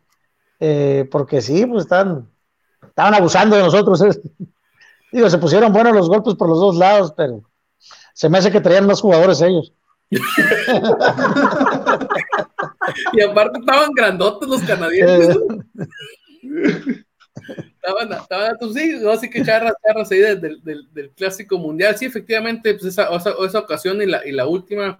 eh, 0.59 1.07
porque 1.11 1.41
sí, 1.41 1.65
pues 1.65 1.83
están, 1.83 2.29
estaban 2.81 3.13
abusando 3.13 3.55
de 3.55 3.63
nosotros. 3.63 4.01
Eh. 5.13 5.17
Digo, 5.17 5.29
se 5.29 5.37
pusieron 5.37 5.71
buenos 5.71 5.93
los 5.93 6.09
golpes 6.09 6.33
por 6.33 6.49
los 6.49 6.59
dos 6.59 6.75
lados, 6.75 7.13
pero 7.15 7.43
se 8.15 8.29
me 8.29 8.39
hace 8.39 8.51
que 8.51 8.61
traían 8.61 8.87
más 8.87 8.99
jugadores 8.99 9.41
ellos. 9.41 9.71
y 10.09 10.17
aparte 13.21 13.59
estaban 13.59 13.91
grandotes 13.95 14.49
los 14.49 14.63
canadienses. 14.63 15.37
Estaban, 17.47 18.13
estaban, 18.13 18.57
pues 18.59 18.73
sí, 18.73 18.95
así 19.07 19.29
que 19.29 19.43
charras, 19.43 19.73
charras 19.85 20.11
ahí 20.11 20.19
del, 20.19 20.61
del, 20.63 21.09
clásico 21.11 21.57
mundial. 21.57 21.97
Sí, 21.97 22.05
efectivamente, 22.05 22.73
pues 22.73 22.85
esa, 22.85 23.09
esa, 23.15 23.59
ocasión 23.59 24.01
y 24.01 24.05
la, 24.05 24.25
y 24.25 24.31
la 24.31 24.47
última, 24.47 24.97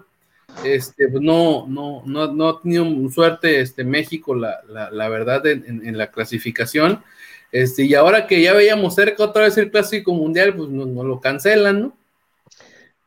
este, 0.64 1.08
pues 1.08 1.22
no, 1.24 1.66
no, 1.68 2.04
no, 2.06 2.34
no 2.34 2.50
ha 2.50 2.62
tenido 2.62 2.86
suerte 3.10 3.62
este, 3.62 3.84
México, 3.84 4.36
la, 4.36 4.62
la, 4.68 4.92
la 4.92 5.10
verdad, 5.10 5.46
en, 5.46 5.98
la 5.98 6.12
clasificación. 6.12 7.04
Este, 7.52 7.84
y 7.84 7.94
ahora 7.94 8.28
que 8.28 8.42
ya 8.42 8.54
veíamos 8.54 8.96
cerca 8.96 9.24
otra 9.24 9.44
vez 9.44 9.58
el 9.58 9.72
clásico 9.72 10.14
mundial, 10.14 10.56
pues 10.56 10.70
nos 10.70 10.88
no 10.88 11.04
lo 11.04 11.22
cancelan, 11.22 11.82
¿no? 11.82 11.94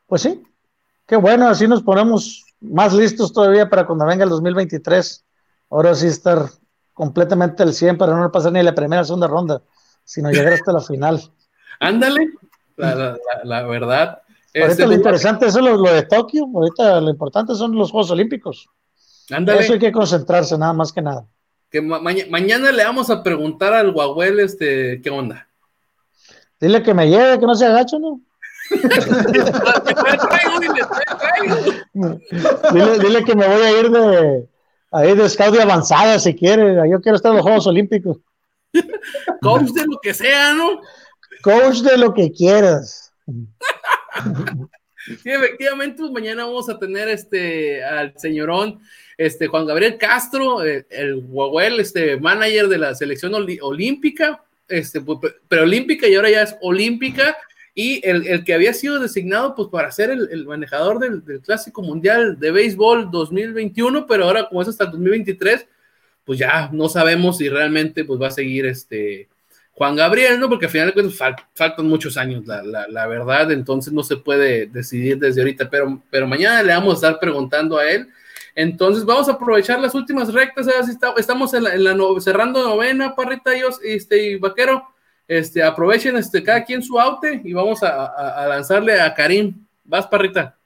Pues 0.07 0.22
sí, 0.22 0.43
qué 1.07 1.16
bueno, 1.16 1.49
así 1.49 1.66
nos 1.66 1.82
ponemos 1.82 2.45
más 2.61 2.95
listos 2.95 3.32
todavía 3.32 3.68
para 3.68 3.87
cuando 3.87 4.07
venga 4.07 4.24
el 4.24 4.30
2023. 4.30 5.24
Ahora 5.68 5.95
sí 5.95 6.07
estar 6.07 6.49
completamente 6.97 7.63
el 7.63 7.73
100 7.75 7.99
para 7.99 8.17
no 8.17 8.33
pasar 8.33 8.53
ni 8.53 8.63
la 8.63 8.75
primera 8.75 9.03
o 9.03 9.05
segunda 9.05 9.27
ronda, 9.27 9.61
sino 10.03 10.31
llegar 10.31 10.55
hasta 10.55 10.73
la 10.73 10.81
final. 10.81 11.21
Ándale, 11.81 12.31
la, 12.77 13.19
la, 13.45 13.67
verdad. 13.67 14.23
Ahorita 14.55 14.73
este, 14.73 14.87
lo 14.87 14.95
interesante 14.95 15.45
es 15.45 15.55
lo, 15.55 15.83
de 15.83 16.05
Tokio, 16.05 16.47
ahorita 16.55 17.03
lo 17.03 17.11
importante 17.11 17.55
son 17.55 17.77
los 17.77 17.91
Juegos 17.91 18.11
Olímpicos. 18.13 18.71
Ándale. 19.31 19.61
Eso 19.61 19.75
hay 19.75 19.79
que 19.79 19.93
concentrarse, 19.93 20.57
nada 20.57 20.73
más 20.73 20.91
que 20.91 21.03
nada. 21.03 21.27
Que 21.71 21.83
mañana 21.83 22.73
le 22.73 22.83
vamos 22.83 23.11
a 23.11 23.23
preguntar 23.23 23.75
al 23.75 23.93
Guaguel, 23.93 24.41
este, 24.41 25.03
¿qué 25.03 25.11
onda? 25.11 25.47
Dile 26.59 26.83
que 26.83 26.95
me 26.95 27.11
lleve, 27.11 27.39
que 27.39 27.45
no 27.45 27.55
se 27.55 27.67
agacho, 27.67 27.99
¿no? 27.99 28.23
dile, 32.73 32.99
dile 33.01 33.23
que 33.25 33.35
me 33.35 33.47
voy 33.47 33.63
a 33.63 33.81
ir 33.81 33.91
de, 33.91 34.49
ahí 34.93 35.14
de 35.14 35.28
scout 35.28 35.59
avanzada 35.59 36.18
si 36.18 36.34
quiere. 36.34 36.74
Yo 36.91 37.01
quiero 37.01 37.16
estar 37.16 37.30
en 37.30 37.37
los 37.37 37.45
Juegos 37.45 37.66
Olímpicos. 37.66 38.18
Coach 39.41 39.70
de 39.70 39.87
lo 39.87 39.99
que 40.03 40.14
sea, 40.14 40.55
¿no? 40.55 40.80
Coach 41.43 41.78
de 41.78 41.97
lo 41.97 42.12
que 42.12 42.32
quieras. 42.32 43.12
Sí, 45.22 45.30
efectivamente, 45.30 45.99
pues 45.99 46.11
mañana 46.11 46.45
vamos 46.45 46.68
a 46.68 46.78
tener 46.78 47.09
este 47.09 47.84
al 47.84 48.12
señorón 48.16 48.80
este 49.16 49.47
Juan 49.47 49.66
Gabriel 49.66 49.97
Castro, 49.99 50.64
eh, 50.64 50.87
el 50.91 51.24
Huawei, 51.28 51.80
este 51.80 52.18
manager 52.18 52.68
de 52.68 52.78
la 52.78 52.95
selección 52.95 53.34
olímpica, 53.34 54.43
este 54.68 55.01
pues, 55.01 55.34
preolímpica 55.49 56.07
y 56.07 56.16
ahora 56.16 56.30
ya 56.30 56.43
es 56.43 56.57
olímpica 56.61 57.37
y 57.79 58.01
el, 58.09 58.43
que 58.43 58.55
había 58.55 58.72
sido 58.72 58.99
designado 58.99 59.55
pues 59.55 59.68
para 59.68 59.91
ser 59.91 60.09
el, 60.11 60.47
manejador 60.47 60.99
del, 60.99 61.43
Clásico 61.43 61.83
Mundial 61.83 62.41
de 62.41 62.51
Béisbol 62.51 63.11
2021, 63.11 64.07
pero 64.07 64.24
ahora 64.24 64.49
como 64.49 64.62
es 64.62 64.68
hasta 64.68 64.85
el 64.85 64.93
2023, 64.93 65.66
pues 66.24 66.39
ya 66.39 66.70
no 66.72 66.89
sabemos 66.89 67.37
si 67.37 67.51
realmente 67.51 68.03
pues 68.07 68.18
va 68.18 68.29
a 68.29 68.31
seguir 68.31 68.64
este 68.64 69.29
Juan 69.72 69.95
Gabriel, 69.95 70.41
¿no? 70.41 70.49
Porque 70.49 70.64
al 70.64 70.72
final 70.72 70.87
de 70.87 70.95
cuentas 70.95 71.18
faltan 71.53 71.87
muchos 71.87 72.16
años, 72.16 72.47
la, 72.47 72.62
la, 72.62 73.07
verdad, 73.07 73.53
entonces 73.53 73.93
no 73.93 74.03
se 74.03 74.16
puede 74.16 74.64
decidir 74.68 75.18
desde 75.18 75.43
ahorita, 75.43 75.68
pero, 75.68 76.03
pero 76.09 76.27
mañana 76.27 76.62
le 76.62 76.72
vamos 76.72 76.95
a 76.95 77.09
estar 77.09 77.20
preguntando 77.20 77.77
a 77.77 77.91
él. 77.91 78.09
Entonces 78.55 79.05
vamos 79.05 79.29
a 79.29 79.33
aprovechar 79.33 79.79
las 79.81 79.95
últimas 79.95 80.33
rectas, 80.33 80.66
estamos 81.18 81.53
en 81.53 81.64
la, 81.64 82.20
cerrando 82.22 82.64
novena, 82.64 83.14
Parrita 83.14 83.55
y, 83.55 83.61
este, 83.85 84.31
y 84.31 84.37
Vaquero 84.37 84.96
este, 85.29 85.62
aprovechen 85.62 86.16
este, 86.16 86.43
cada 86.43 86.64
quien 86.64 86.83
su 86.83 86.99
aute 86.99 87.41
y 87.45 87.53
vamos 87.53 87.83
a, 87.83 88.47
lanzarle 88.49 89.01
a 89.01 89.14
Karim. 89.14 89.55
Vas, 89.85 90.07
parrita. 90.07 90.57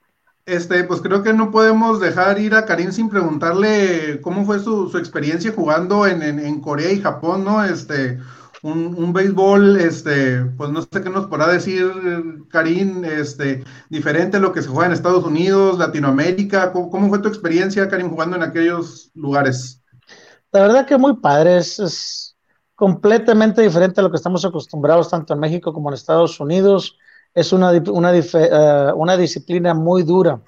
Este, 0.45 0.83
pues 0.83 1.01
creo 1.01 1.21
que 1.21 1.33
no 1.33 1.51
podemos 1.51 1.99
dejar 1.99 2.39
ir 2.39 2.55
a 2.55 2.65
Karim 2.65 2.91
sin 2.91 3.09
preguntarle 3.09 4.19
cómo 4.21 4.45
fue 4.45 4.59
su, 4.59 4.91
experiencia 4.97 5.53
jugando 5.55 6.07
en, 6.07 6.59
Corea 6.61 6.91
y 6.91 6.99
Japón, 6.99 7.43
¿no? 7.45 7.63
Este, 7.63 8.19
un, 8.63 9.13
béisbol, 9.13 9.79
este, 9.79 10.41
pues 10.57 10.71
no 10.71 10.81
sé 10.81 11.01
qué 11.03 11.09
nos 11.09 11.27
podrá 11.27 11.47
decir 11.47 11.91
Karim, 12.49 13.05
este, 13.05 13.63
diferente 13.89 14.37
a 14.37 14.39
lo 14.39 14.51
que 14.51 14.61
se 14.61 14.67
juega 14.67 14.87
en 14.87 14.93
Estados 14.93 15.23
Unidos, 15.23 15.77
Latinoamérica. 15.77 16.71
¿Cómo, 16.71 16.89
cómo 16.89 17.09
fue 17.09 17.19
tu 17.19 17.27
experiencia, 17.27 17.87
Karim, 17.87 18.09
jugando 18.09 18.35
en 18.35 18.43
aquellos 18.43 19.11
lugares? 19.13 19.81
La 20.51 20.63
verdad 20.63 20.85
que 20.85 20.97
muy 20.97 21.15
padre, 21.15 21.57
es, 21.57 22.30
completamente 22.81 23.61
diferente 23.61 24.01
a 24.01 24.03
lo 24.03 24.09
que 24.09 24.17
estamos 24.17 24.43
acostumbrados 24.43 25.07
tanto 25.07 25.35
en 25.35 25.39
México 25.39 25.71
como 25.71 25.91
en 25.91 25.93
Estados 25.93 26.39
Unidos. 26.39 26.97
Es 27.31 27.53
una, 27.53 27.71
una, 27.91 28.11
eh, 28.17 28.91
una 28.95 29.17
disciplina 29.17 29.75
muy 29.75 30.01
dura. 30.01 30.41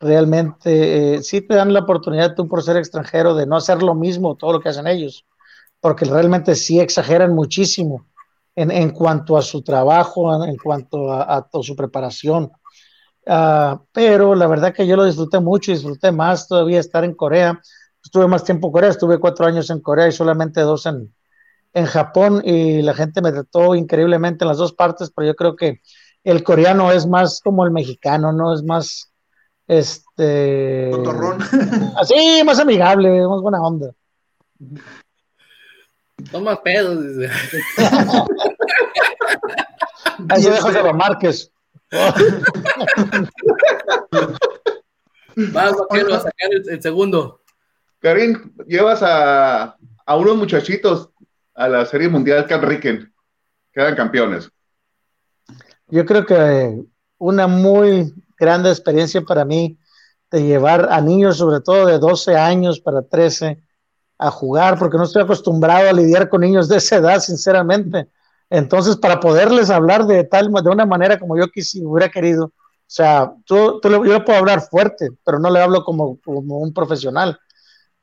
Realmente, 0.00 1.14
eh, 1.14 1.22
sí 1.22 1.40
te 1.40 1.54
dan 1.54 1.72
la 1.72 1.78
oportunidad 1.78 2.34
tú 2.34 2.48
por 2.48 2.64
ser 2.64 2.78
extranjero 2.78 3.36
de 3.36 3.46
no 3.46 3.54
hacer 3.54 3.80
lo 3.80 3.94
mismo, 3.94 4.34
todo 4.34 4.54
lo 4.54 4.60
que 4.60 4.70
hacen 4.70 4.88
ellos, 4.88 5.24
porque 5.80 6.04
realmente 6.04 6.56
sí 6.56 6.80
exageran 6.80 7.32
muchísimo 7.32 8.08
en, 8.56 8.72
en 8.72 8.90
cuanto 8.90 9.36
a 9.36 9.42
su 9.42 9.62
trabajo, 9.62 10.44
en, 10.44 10.56
cuanto 10.56 11.12
a, 11.12 11.48
su 11.62 11.76
preparación. 11.76 12.50
Uh, 13.24 13.78
pero 13.92 14.34
la 14.34 14.48
verdad 14.48 14.74
que 14.74 14.84
yo 14.84 14.96
lo 14.96 15.04
disfruté 15.04 15.38
mucho, 15.38 15.70
disfruté 15.70 16.10
más 16.10 16.48
todavía 16.48 16.80
estar 16.80 17.04
en 17.04 17.14
Corea. 17.14 17.60
Estuve 18.02 18.26
más 18.26 18.42
tiempo 18.42 18.66
en 18.66 18.72
Corea, 18.72 18.90
estuve 18.90 19.20
cuatro 19.20 19.46
años 19.46 19.70
en 19.70 19.78
Corea 19.78 20.08
y 20.08 20.12
solamente 20.12 20.60
dos 20.62 20.84
en, 20.86 21.12
en 21.72 21.86
Japón 21.86 22.42
y 22.44 22.82
la 22.82 22.94
gente 22.94 23.20
me 23.22 23.32
trató 23.32 23.74
increíblemente 23.74 24.44
en 24.44 24.48
las 24.48 24.58
dos 24.58 24.72
partes, 24.72 25.12
pero 25.14 25.26
yo 25.28 25.36
creo 25.36 25.56
que 25.56 25.80
el 26.24 26.42
coreano 26.42 26.92
es 26.92 27.06
más 27.06 27.40
como 27.40 27.64
el 27.64 27.70
mexicano, 27.70 28.32
¿no? 28.32 28.52
Es 28.54 28.62
más, 28.62 29.12
este... 29.66 30.90
Así, 31.96 32.42
más 32.44 32.58
amigable, 32.58 33.26
más 33.26 33.40
buena 33.40 33.62
onda. 33.62 33.92
Toma 36.32 36.60
pedos, 36.62 37.16
dice. 37.16 37.30
Ahí 40.28 40.42
se 40.42 40.50
deja 40.50 40.82
de 40.82 40.92
Márquez. 40.92 41.52
Vas, 45.52 45.72
vaquero, 45.76 46.14
a 46.14 46.18
sacar 46.18 46.50
el, 46.50 46.68
el, 46.68 46.82
segundo. 46.82 47.40
Karim, 48.00 48.52
llevas 48.66 49.00
a, 49.04 49.76
a 50.04 50.16
unos 50.16 50.36
muchachitos 50.36 51.10
a 51.58 51.68
la 51.68 51.84
Serie 51.84 52.08
Mundial 52.08 52.46
Camp 52.46 52.62
Ricken. 52.62 53.12
Quedan 53.72 53.96
campeones. 53.96 54.48
Yo 55.88 56.06
creo 56.06 56.24
que 56.24 56.84
una 57.18 57.48
muy 57.48 58.14
grande 58.38 58.70
experiencia 58.70 59.20
para 59.22 59.44
mí 59.44 59.76
de 60.30 60.44
llevar 60.44 60.88
a 60.90 61.00
niños, 61.00 61.38
sobre 61.38 61.60
todo 61.60 61.86
de 61.86 61.98
12 61.98 62.36
años 62.36 62.78
para 62.78 63.02
13, 63.02 63.60
a 64.18 64.30
jugar, 64.30 64.78
porque 64.78 64.98
no 64.98 65.04
estoy 65.04 65.22
acostumbrado 65.22 65.88
a 65.88 65.92
lidiar 65.92 66.28
con 66.28 66.42
niños 66.42 66.68
de 66.68 66.76
esa 66.76 66.96
edad, 66.96 67.18
sinceramente. 67.18 68.08
Entonces, 68.50 68.96
para 68.96 69.18
poderles 69.18 69.68
hablar 69.68 70.06
de 70.06 70.24
tal, 70.24 70.52
de 70.52 70.70
una 70.70 70.86
manera 70.86 71.18
como 71.18 71.36
yo 71.36 71.48
quisiera, 71.48 71.88
hubiera 71.88 72.08
querido, 72.08 72.46
o 72.46 72.52
sea, 72.86 73.32
yo 73.46 73.80
puedo 73.80 74.38
hablar 74.38 74.60
fuerte, 74.60 75.10
pero 75.24 75.40
no 75.40 75.50
le 75.50 75.60
hablo 75.60 75.82
como 75.84 76.18
un 76.24 76.72
profesional. 76.72 77.38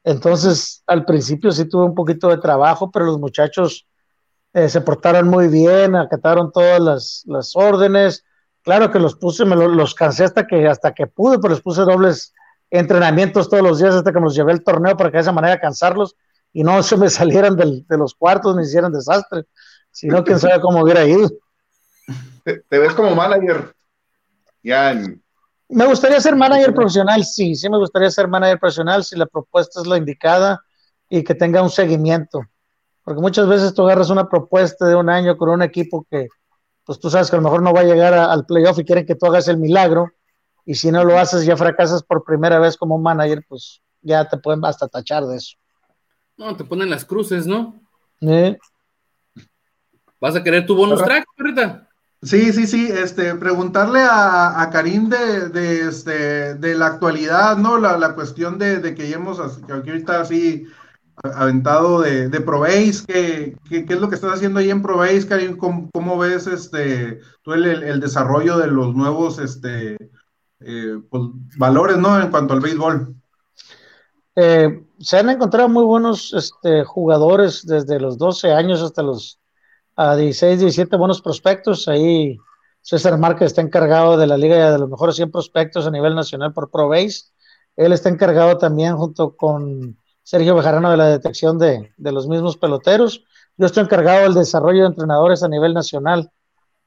Entonces, 0.06 0.84
al 0.86 1.04
principio 1.04 1.52
sí 1.52 1.66
tuve 1.66 1.86
un 1.86 1.96
poquito 1.96 2.30
de 2.30 2.38
trabajo, 2.38 2.92
pero 2.92 3.06
los 3.06 3.20
muchachos 3.20 3.88
eh, 4.54 4.70
se 4.70 4.80
portaron 4.82 5.28
muy 5.28 5.48
bien, 5.48 5.96
acataron 5.96 6.52
todas 6.52 7.26
las, 7.26 7.56
órdenes. 7.56 8.24
Claro 8.62 8.92
que 8.92 9.00
los 9.00 9.16
puse, 9.16 9.46
me 9.46 9.56
lo, 9.56 9.68
los 9.68 9.96
cansé 9.96 10.24
hasta 10.24 10.46
que, 10.46 10.68
hasta 10.68 10.94
que 10.94 11.08
pude, 11.08 11.40
pero 11.40 11.56
les 11.56 11.64
puse 11.64 11.82
dobles 11.82 12.34
entrenamientos 12.70 13.50
todos 13.50 13.64
los 13.64 13.80
días 13.80 13.96
hasta 13.96 14.14
que 14.14 14.22
nos 14.22 14.36
llevé 14.36 14.52
el 14.54 14.64
torneo 14.64 14.96
para 14.96 15.10
que 15.10 15.18
de 15.18 15.22
esa 15.22 15.32
manera 15.32 15.60
cansarlos 15.60 16.16
y 16.54 16.64
no 16.64 16.84
se 16.84 16.98
me 16.98 17.10
salieran 17.10 17.56
de 17.56 17.98
los 17.98 18.14
cuartos 18.14 18.56
ni 18.56 18.62
hicieran 18.64 18.92
desastre, 18.92 19.46
sino 19.90 20.24
quién 20.24 20.40
sabe 20.40 20.62
cómo 20.62 20.84
hubiera 20.84 21.04
ido. 21.04 21.32
¿Te, 22.44 22.78
ves 22.78 22.94
como 22.94 23.16
manager 23.16 23.74
ya 24.62 24.92
en, 24.92 25.24
me 25.70 25.86
gustaría 25.86 26.22
ser 26.22 26.36
manager 26.36 26.74
profesional, 26.74 27.24
sí, 27.24 27.56
sí 27.56 27.70
me 27.70 27.78
gustaría 27.78 28.12
ser 28.12 28.28
manager 28.28 28.60
profesional 28.60 29.04
si 29.04 29.16
la 29.16 29.26
propuesta 29.26 29.82
es 29.82 29.88
la 29.88 29.98
indicada 29.98 30.64
y 31.10 31.24
que 31.24 31.36
tenga 31.36 31.62
un 31.62 31.70
seguimiento. 31.70 32.42
Porque 33.04 33.22
muchas 33.22 33.48
veces 33.48 33.74
tú 33.74 33.84
agarras 33.84 34.10
una 34.10 34.30
propuesta 34.30 34.88
de 34.88 34.96
un 34.96 35.10
año 35.10 35.38
con 35.38 35.50
un 35.50 35.62
equipo 35.62 36.06
que, 36.10 36.28
pues 36.84 37.00
tú 37.00 37.10
sabes 37.10 37.30
que 37.30 37.36
a 37.36 37.40
lo 37.40 37.44
mejor 37.44 37.62
no 37.62 37.74
va 37.74 37.82
a 37.82 37.86
llegar 37.86 38.14
a, 38.14 38.32
al 38.32 38.46
playoff 38.46 38.80
y 38.80 38.86
quieren 38.86 39.06
que 39.06 39.16
tú 39.16 39.28
hagas 39.28 39.48
el 39.48 39.58
milagro. 39.58 40.12
Y 40.66 40.76
si 40.76 40.92
no 40.92 41.04
lo 41.04 41.18
haces, 41.18 41.46
ya 41.46 41.56
fracasas 41.56 42.02
por 42.02 42.24
primera 42.24 42.58
vez 42.60 42.76
como 42.78 42.98
manager, 42.98 43.44
pues 43.48 43.82
ya 44.02 44.28
te 44.28 44.38
pueden 44.38 44.64
hasta 44.66 44.88
tachar 44.88 45.26
de 45.26 45.38
eso. 45.38 45.56
No, 46.38 46.56
te 46.56 46.64
ponen 46.64 46.90
las 46.90 47.06
cruces, 47.06 47.46
¿no? 47.46 47.80
¿Eh? 48.22 48.58
¿Vas 50.20 50.36
a 50.36 50.44
querer 50.44 50.66
tu 50.66 50.76
bonus 50.76 51.04
track, 51.04 51.26
ahorita? 51.38 51.88
Sí, 52.26 52.52
sí, 52.54 52.66
sí, 52.66 52.90
este, 52.92 53.36
preguntarle 53.36 54.00
a, 54.02 54.60
a 54.60 54.70
Karim 54.72 55.10
de, 55.10 55.50
de, 55.50 55.88
este, 55.88 56.56
de 56.56 56.74
la 56.74 56.88
actualidad, 56.88 57.56
¿no? 57.56 57.78
La, 57.78 58.00
la 58.00 58.16
cuestión 58.16 58.58
de, 58.58 58.80
de, 58.80 58.96
que 58.96 59.12
hemos, 59.12 59.40
que 59.68 59.74
ahorita 59.74 60.22
así 60.22 60.66
aventado 61.24 62.02
de, 62.02 62.28
de 62.30 62.42
Probase, 62.42 63.06
¿qué, 63.06 63.86
¿qué, 63.86 63.94
es 63.94 64.02
lo 64.02 64.10
que 64.10 64.16
estás 64.16 64.34
haciendo 64.34 64.60
ahí 64.60 64.72
en 64.72 64.82
Probase, 64.82 65.28
Karim? 65.28 65.56
¿Cómo, 65.56 65.88
cómo 65.94 66.18
ves 66.18 66.48
este, 66.48 67.20
tú 67.44 67.54
el, 67.54 67.66
el, 67.66 68.00
desarrollo 68.00 68.58
de 68.58 68.68
los 68.68 68.96
nuevos 68.96 69.38
este, 69.38 69.96
eh, 70.62 71.00
pues, 71.10 71.24
valores, 71.58 71.98
¿no? 71.98 72.20
En 72.20 72.32
cuanto 72.32 72.56
al 72.56 72.60
béisbol. 72.60 73.16
Eh, 74.36 74.84
se 75.00 75.18
han 75.18 75.30
encontrado 75.30 75.70
muy 75.70 75.84
buenos 75.84 76.34
este, 76.34 76.84
jugadores 76.86 77.68
desde 77.68 78.00
los 78.00 78.18
12 78.18 78.52
años 78.52 78.82
hasta 78.82 79.04
los 79.04 79.40
a 79.96 80.16
16, 80.16 80.60
17 80.60 80.98
buenos 80.98 81.22
prospectos. 81.22 81.88
Ahí 81.88 82.38
César 82.82 83.18
Márquez 83.18 83.48
está 83.48 83.62
encargado 83.62 84.18
de 84.18 84.28
la 84.28 84.38
liga 84.38 84.72
de 84.72 84.78
los 84.78 84.90
mejores 84.90 85.16
100 85.16 85.32
prospectos 85.32 85.88
a 85.88 85.92
nivel 85.92 86.16
nacional 86.16 86.54
por 86.54 86.70
ProBase. 86.70 87.26
Él 87.76 87.94
está 87.94 88.10
encargado 88.10 88.58
también 88.58 88.96
junto 88.96 89.36
con 89.36 89.98
Sergio 90.24 90.56
Bejarano 90.56 90.92
de 90.92 90.98
la 90.98 91.08
detección 91.08 91.58
de, 91.58 91.94
de, 91.98 92.12
los 92.12 92.28
mismos 92.28 92.58
peloteros. 92.58 93.24
Yo 93.58 93.66
estoy 93.66 93.84
encargado 93.84 94.24
del 94.24 94.34
desarrollo 94.34 94.82
de 94.82 94.88
entrenadores 94.88 95.44
a 95.44 95.48
nivel 95.48 95.74
nacional, 95.74 96.32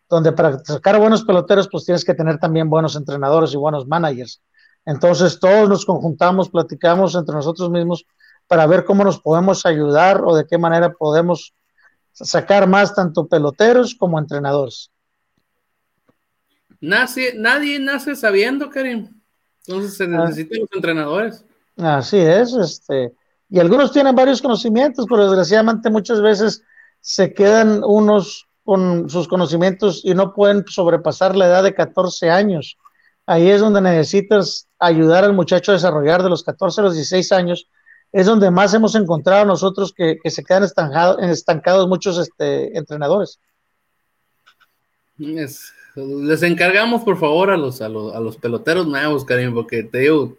donde 0.08 0.32
para 0.32 0.58
sacar 0.64 0.98
buenos 0.98 1.24
peloteros 1.24 1.68
pues 1.70 1.84
tienes 1.84 2.04
que 2.04 2.14
tener 2.14 2.38
también 2.38 2.70
buenos 2.70 2.96
entrenadores 2.96 3.52
y 3.54 3.56
buenos 3.56 3.86
managers. 3.86 4.42
Entonces 4.84 5.38
todos 5.38 5.68
nos 5.68 5.84
conjuntamos, 5.84 6.48
platicamos 6.48 7.14
entre 7.14 7.34
nosotros 7.34 7.70
mismos 7.70 8.06
para 8.46 8.66
ver 8.66 8.84
cómo 8.84 9.04
nos 9.04 9.20
podemos 9.20 9.66
ayudar 9.66 10.22
o 10.24 10.34
de 10.34 10.46
qué 10.46 10.58
manera 10.58 10.92
podemos 10.92 11.54
sacar 12.24 12.68
más 12.68 12.94
tanto 12.94 13.26
peloteros 13.26 13.94
como 13.94 14.18
entrenadores. 14.18 14.90
Nace, 16.80 17.34
nadie 17.36 17.78
nace 17.78 18.14
sabiendo, 18.14 18.70
Karim. 18.70 19.20
Entonces 19.66 19.96
se 19.96 20.06
necesitan 20.06 20.58
ah, 20.58 20.60
los 20.60 20.72
entrenadores. 20.72 21.44
Así 21.76 22.18
es, 22.18 22.54
este, 22.54 23.12
y 23.48 23.58
algunos 23.58 23.92
tienen 23.92 24.14
varios 24.14 24.40
conocimientos, 24.40 25.06
pero 25.08 25.24
desgraciadamente 25.24 25.90
muchas 25.90 26.20
veces 26.20 26.62
se 27.00 27.32
quedan 27.32 27.82
unos 27.84 28.46
con 28.64 29.08
sus 29.08 29.28
conocimientos 29.28 30.02
y 30.04 30.14
no 30.14 30.34
pueden 30.34 30.64
sobrepasar 30.66 31.34
la 31.36 31.46
edad 31.46 31.62
de 31.62 31.74
14 31.74 32.30
años. 32.30 32.76
Ahí 33.26 33.48
es 33.48 33.60
donde 33.60 33.80
necesitas 33.80 34.68
ayudar 34.78 35.24
al 35.24 35.32
muchacho 35.32 35.72
a 35.72 35.74
desarrollar 35.74 36.22
de 36.22 36.30
los 36.30 36.42
14 36.42 36.80
a 36.80 36.84
los 36.84 36.94
16 36.94 37.32
años 37.32 37.68
es 38.12 38.26
donde 38.26 38.50
más 38.50 38.72
hemos 38.74 38.94
encontrado 38.94 39.44
nosotros 39.44 39.92
que, 39.92 40.18
se 40.24 40.44
quedan 40.44 40.64
estancados, 40.64 41.88
muchos 41.88 42.18
este, 42.18 42.76
entrenadores. 42.76 43.38
Es, 45.18 45.72
les 45.94 46.42
encargamos, 46.42 47.02
por 47.02 47.18
favor, 47.18 47.50
a 47.50 47.56
los, 47.56 47.82
a 47.82 47.88
los, 47.88 48.14
a 48.14 48.20
los 48.20 48.36
peloteros 48.36 48.86
nuevos, 48.86 49.24
Karim, 49.24 49.52
porque 49.52 49.82
te 49.82 49.98
digo, 49.98 50.36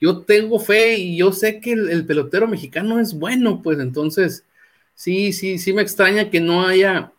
yo 0.00 0.20
tengo 0.20 0.58
fe 0.58 0.96
y 0.98 1.16
yo 1.16 1.32
sé 1.32 1.60
que 1.60 1.72
el, 1.72 1.90
el, 1.90 2.06
pelotero 2.06 2.46
mexicano 2.46 3.00
es 3.00 3.14
bueno, 3.14 3.60
pues 3.62 3.78
entonces, 3.80 4.44
sí, 4.94 5.32
sí, 5.32 5.58
sí 5.58 5.72
me 5.72 5.82
extraña 5.82 6.30
que 6.30 6.40
no 6.40 6.66
haya, 6.66 7.12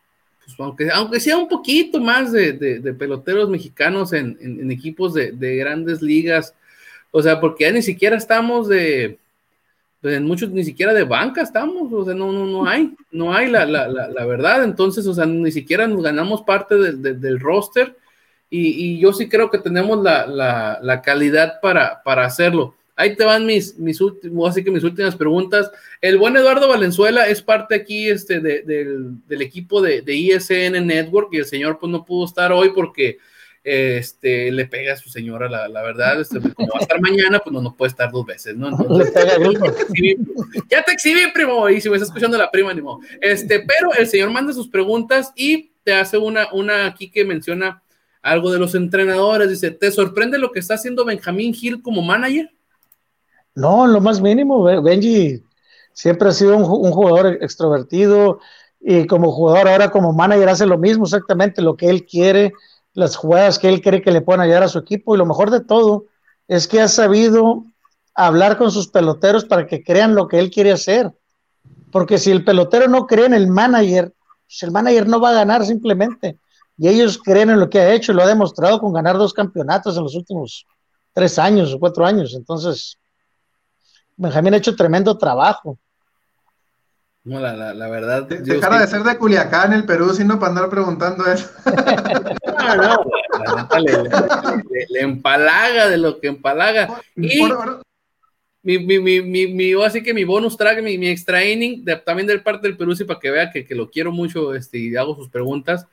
pues, 0.46 0.60
aunque, 0.60 0.90
aunque 0.92 1.20
sea 1.20 1.38
un 1.38 1.48
poquito 1.48 2.00
más 2.00 2.32
de, 2.32 2.54
de, 2.54 2.94
peloteros 2.94 3.50
mexicanos 3.50 4.14
en, 4.14 4.38
en, 4.42 4.62
en 4.62 4.72
equipos 4.72 5.14
de, 5.14 5.32
de, 5.32 5.56
grandes 5.58 6.02
ligas, 6.02 6.56
o 7.12 7.22
sea, 7.22 7.40
porque 7.42 7.66
ya 7.66 7.72
ni 7.72 7.82
siquiera 7.82 8.16
estamos 8.16 8.68
de, 8.68 9.20
pues 10.02 10.16
en 10.16 10.26
muchos 10.26 10.50
ni 10.50 10.64
siquiera 10.64 10.94
de 10.94 11.04
banca 11.04 11.44
estamos, 11.44 11.94
o 11.94 12.04
sea, 12.04 12.16
no, 12.16 12.32
no, 12.32 12.46
no 12.46 12.68
hay, 12.68 12.96
no 13.12 13.34
hay 13.34 13.50
la, 13.50 13.66
la, 13.66 13.88
la, 13.88 14.08
la 14.08 14.26
verdad, 14.26 14.64
entonces, 14.64 15.06
o 15.06 15.14
sea, 15.14 15.28
ni 15.28 15.52
siquiera 15.52 15.88
nos 15.88 16.02
ganamos 16.02 16.42
parte 16.42 16.76
de, 16.76 16.94
de, 16.94 17.14
del 17.14 17.40
roster 17.40 17.96
y, 18.50 18.68
y, 18.70 19.00
yo 19.00 19.14
sí 19.14 19.30
creo 19.30 19.50
que 19.50 19.60
tenemos 19.60 20.04
la, 20.04 21.02
calidad 21.06 21.62
para, 21.62 22.04
para, 22.04 22.26
hacerlo. 22.26 22.76
Ahí 22.98 23.16
te 23.16 23.24
van 23.24 23.46
mis, 23.46 23.78
mis 23.78 24.02
últimos, 24.02 24.50
así 24.50 24.62
que 24.62 24.72
mis 24.72 24.84
últimas 24.84 25.16
preguntas. 25.16 25.72
El 26.02 26.18
buen 26.18 26.36
Eduardo 26.36 26.68
Valenzuela 26.68 27.28
es 27.28 27.42
parte 27.42 27.76
aquí 27.76 28.10
este, 28.10 28.42
de, 28.42 28.64
del, 28.64 29.26
del 29.26 29.42
equipo 29.42 29.82
de, 29.82 30.02
de 30.02 30.16
ISN 30.16 30.86
Network 30.86 31.30
y 31.32 31.38
el 31.38 31.46
señor 31.46 31.80
pues 31.80 31.90
no 31.92 32.04
pudo 32.04 32.26
estar 32.26 32.52
hoy 32.52 32.72
porque 32.76 33.20
este, 33.64 34.52
le 34.52 34.66
pega 34.66 34.94
a 34.94 34.98
su 34.98 35.10
señora, 35.10 35.50
la, 35.50 35.68
la 35.68 35.82
verdad, 35.84 36.20
este, 36.20 36.40
como 36.40 36.70
va 36.74 36.80
a 36.80 36.82
estar 36.82 37.00
mañana, 37.00 37.40
pues 37.40 37.54
no, 37.54 37.62
no 37.62 37.76
puede 37.76 37.90
estar 37.90 38.12
dos 38.12 38.26
veces, 38.26 38.56
¿no? 38.56 38.70
Entonces, 38.80 39.14
ya 40.70 40.84
te 40.84 40.92
exhibí, 40.92 41.32
primo, 41.34 41.70
y 41.70 41.80
si 41.80 41.90
me 41.90 41.98
está 41.98 42.06
escuchando 42.06 42.38
la 42.38 42.50
prima, 42.50 42.74
ni 42.74 42.82
modo. 42.82 43.00
Este, 43.22 43.60
pero 43.60 43.94
el 43.98 44.08
señor 44.08 44.32
manda 44.32 44.54
sus 44.54 44.68
preguntas 44.68 45.32
y 45.36 45.72
te 45.84 45.94
hace 45.94 46.18
una, 46.18 46.48
una 46.54 46.88
aquí 46.88 47.10
que 47.10 47.26
menciona 47.26 47.84
algo 48.22 48.52
de 48.52 48.60
los 48.60 48.76
entrenadores, 48.76 49.50
dice, 49.50 49.72
¿te 49.72 49.92
sorprende 49.92 50.38
lo 50.38 50.52
que 50.52 50.60
está 50.60 50.76
haciendo 50.76 51.06
Benjamín 51.06 51.54
Gil 51.54 51.82
como 51.82 52.02
manager? 52.02 52.52
No, 53.56 53.88
lo 53.88 54.00
más 54.00 54.22
mínimo, 54.22 54.64
Benji 54.82 55.44
siempre 55.94 56.30
ha 56.30 56.32
sido 56.32 56.58
un, 56.58 56.92
jugador 56.92 57.38
extrovertido 57.42 58.40
y 58.80 59.06
como 59.08 59.32
jugador 59.32 59.68
ahora 59.68 59.92
como 59.92 60.14
manager 60.14 60.50
hace 60.50 60.66
lo 60.66 60.78
mismo, 60.78 61.06
exactamente 61.06 61.62
lo 61.62 61.76
que 61.76 61.90
él 61.90 62.06
quiere, 62.06 62.54
las 62.94 63.16
jugadas 63.16 63.60
que 63.60 63.70
él 63.70 63.82
cree 63.82 64.02
que 64.02 64.12
le 64.12 64.22
pueden 64.22 64.42
ayudar 64.42 64.64
a 64.64 64.68
su 64.68 64.80
equipo 64.80 65.16
y 65.16 65.18
lo 65.18 65.26
mejor 65.26 65.50
de 65.50 65.62
todo 65.62 66.06
es 66.48 66.68
que 66.68 66.82
ha 66.82 66.88
sabido 66.88 67.64
hablar 68.14 68.58
con 68.58 68.72
sus 68.72 68.88
peloteros 68.88 69.46
para 69.46 69.68
que 69.68 69.84
crean 69.84 70.16
lo 70.16 70.28
que 70.28 70.40
él 70.40 70.52
quiere 70.52 70.72
hacer. 70.72 71.12
Porque 71.92 72.18
si 72.18 72.32
el 72.32 72.44
pelotero 72.44 72.88
no 72.88 73.08
cree 73.08 73.26
en 73.26 73.34
el 73.34 73.48
manager, 73.48 74.14
pues 74.46 74.64
el 74.64 74.72
manager 74.72 75.08
no 75.08 75.20
va 75.20 75.30
a 75.30 75.34
ganar 75.34 75.66
simplemente. 75.66 76.40
Y 76.78 76.88
ellos 76.88 77.18
creen 77.18 77.50
en 77.50 77.60
lo 77.60 77.70
que 77.70 77.80
ha 77.80 77.94
hecho, 77.94 78.14
lo 78.14 78.24
ha 78.24 78.28
demostrado 78.28 78.80
con 78.80 78.92
ganar 78.92 79.18
dos 79.18 79.34
campeonatos 79.34 79.98
en 79.98 80.04
los 80.04 80.16
últimos 80.16 80.66
tres 81.14 81.38
años 81.38 81.74
o 81.74 81.80
cuatro 81.80 82.06
años. 82.06 82.34
Entonces, 82.34 82.98
Benjamín 84.16 84.54
ha 84.54 84.58
hecho 84.58 84.76
tremendo 84.76 85.18
trabajo. 85.18 85.78
No, 87.24 87.40
la, 87.40 87.54
la, 87.54 87.88
verdad. 87.88 88.24
Dejara 88.24 88.82
de 88.82 88.88
ser 88.88 89.04
de 89.04 89.18
Culiacán, 89.18 89.74
el 89.74 89.86
Perú, 89.86 90.12
sino 90.14 90.40
para 90.40 90.50
andar 90.50 90.70
preguntando 90.70 91.24
eso. 91.32 91.52
no, 91.66 92.76
no, 92.76 93.80
le, 94.90 95.02
empalaga 95.02 95.88
de 95.88 95.98
lo 95.98 96.20
que 96.20 96.28
empalaga. 96.30 97.00
Y 97.16 97.44
mi, 98.64 99.00
mi, 99.00 99.22
mi, 99.22 99.48
mi, 99.48 99.84
así 99.84 100.02
que 100.02 100.14
mi 100.14 100.24
bonus 100.24 100.58
track, 100.58 100.82
mi, 100.82 100.98
mi 100.98 101.10
extra 101.10 101.44
inning, 101.44 101.86
también 102.06 102.28
del 102.28 102.42
parte 102.42 102.68
del 102.68 102.78
Perú, 102.78 102.96
sí, 102.96 103.04
para 103.04 103.20
que 103.20 103.32
vea 103.32 103.52
que, 103.52 103.66
que, 103.66 103.76
lo 103.76 103.90
quiero 103.90 104.12
mucho 104.12 104.56
este, 104.56 104.80
y 104.80 104.96
hago 104.96 105.16
sus 105.16 105.30
preguntas. 105.30 105.88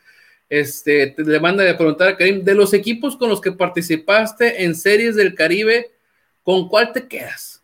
Este, 0.49 1.14
le 1.18 1.41
manda 1.41 1.70
a 1.70 1.76
preguntar 1.76 2.09
a 2.09 2.16
Karim, 2.16 2.43
de 2.43 2.55
los 2.55 2.72
equipos 2.72 3.16
con 3.16 3.29
los 3.29 3.41
que 3.41 3.53
participaste 3.53 4.64
en 4.64 4.74
series 4.74 5.14
del 5.14 5.35
Caribe, 5.35 5.91
¿con 6.43 6.68
cuál 6.68 6.93
te 6.93 7.07
quedas? 7.07 7.57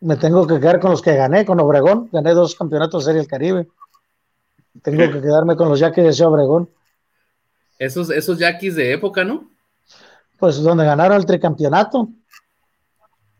Me 0.00 0.16
tengo 0.16 0.46
que 0.46 0.58
quedar 0.58 0.80
con 0.80 0.90
los 0.90 1.02
que 1.02 1.14
gané, 1.14 1.44
con 1.44 1.60
Obregón, 1.60 2.08
gané 2.10 2.32
dos 2.32 2.54
campeonatos 2.54 3.04
de 3.04 3.06
serie 3.10 3.20
del 3.20 3.28
Caribe. 3.30 3.68
Tengo 4.82 5.12
que 5.12 5.20
quedarme 5.20 5.56
con 5.56 5.68
los 5.68 5.78
Yaquis 5.78 6.16
de 6.16 6.24
Obregón. 6.24 6.70
Esos, 7.78 8.10
esos 8.10 8.38
Yaquis 8.38 8.76
de 8.76 8.92
época, 8.92 9.24
¿no? 9.24 9.50
Pues 10.38 10.62
donde 10.62 10.84
ganaron 10.84 11.18
el 11.18 11.26
tricampeonato. 11.26 12.08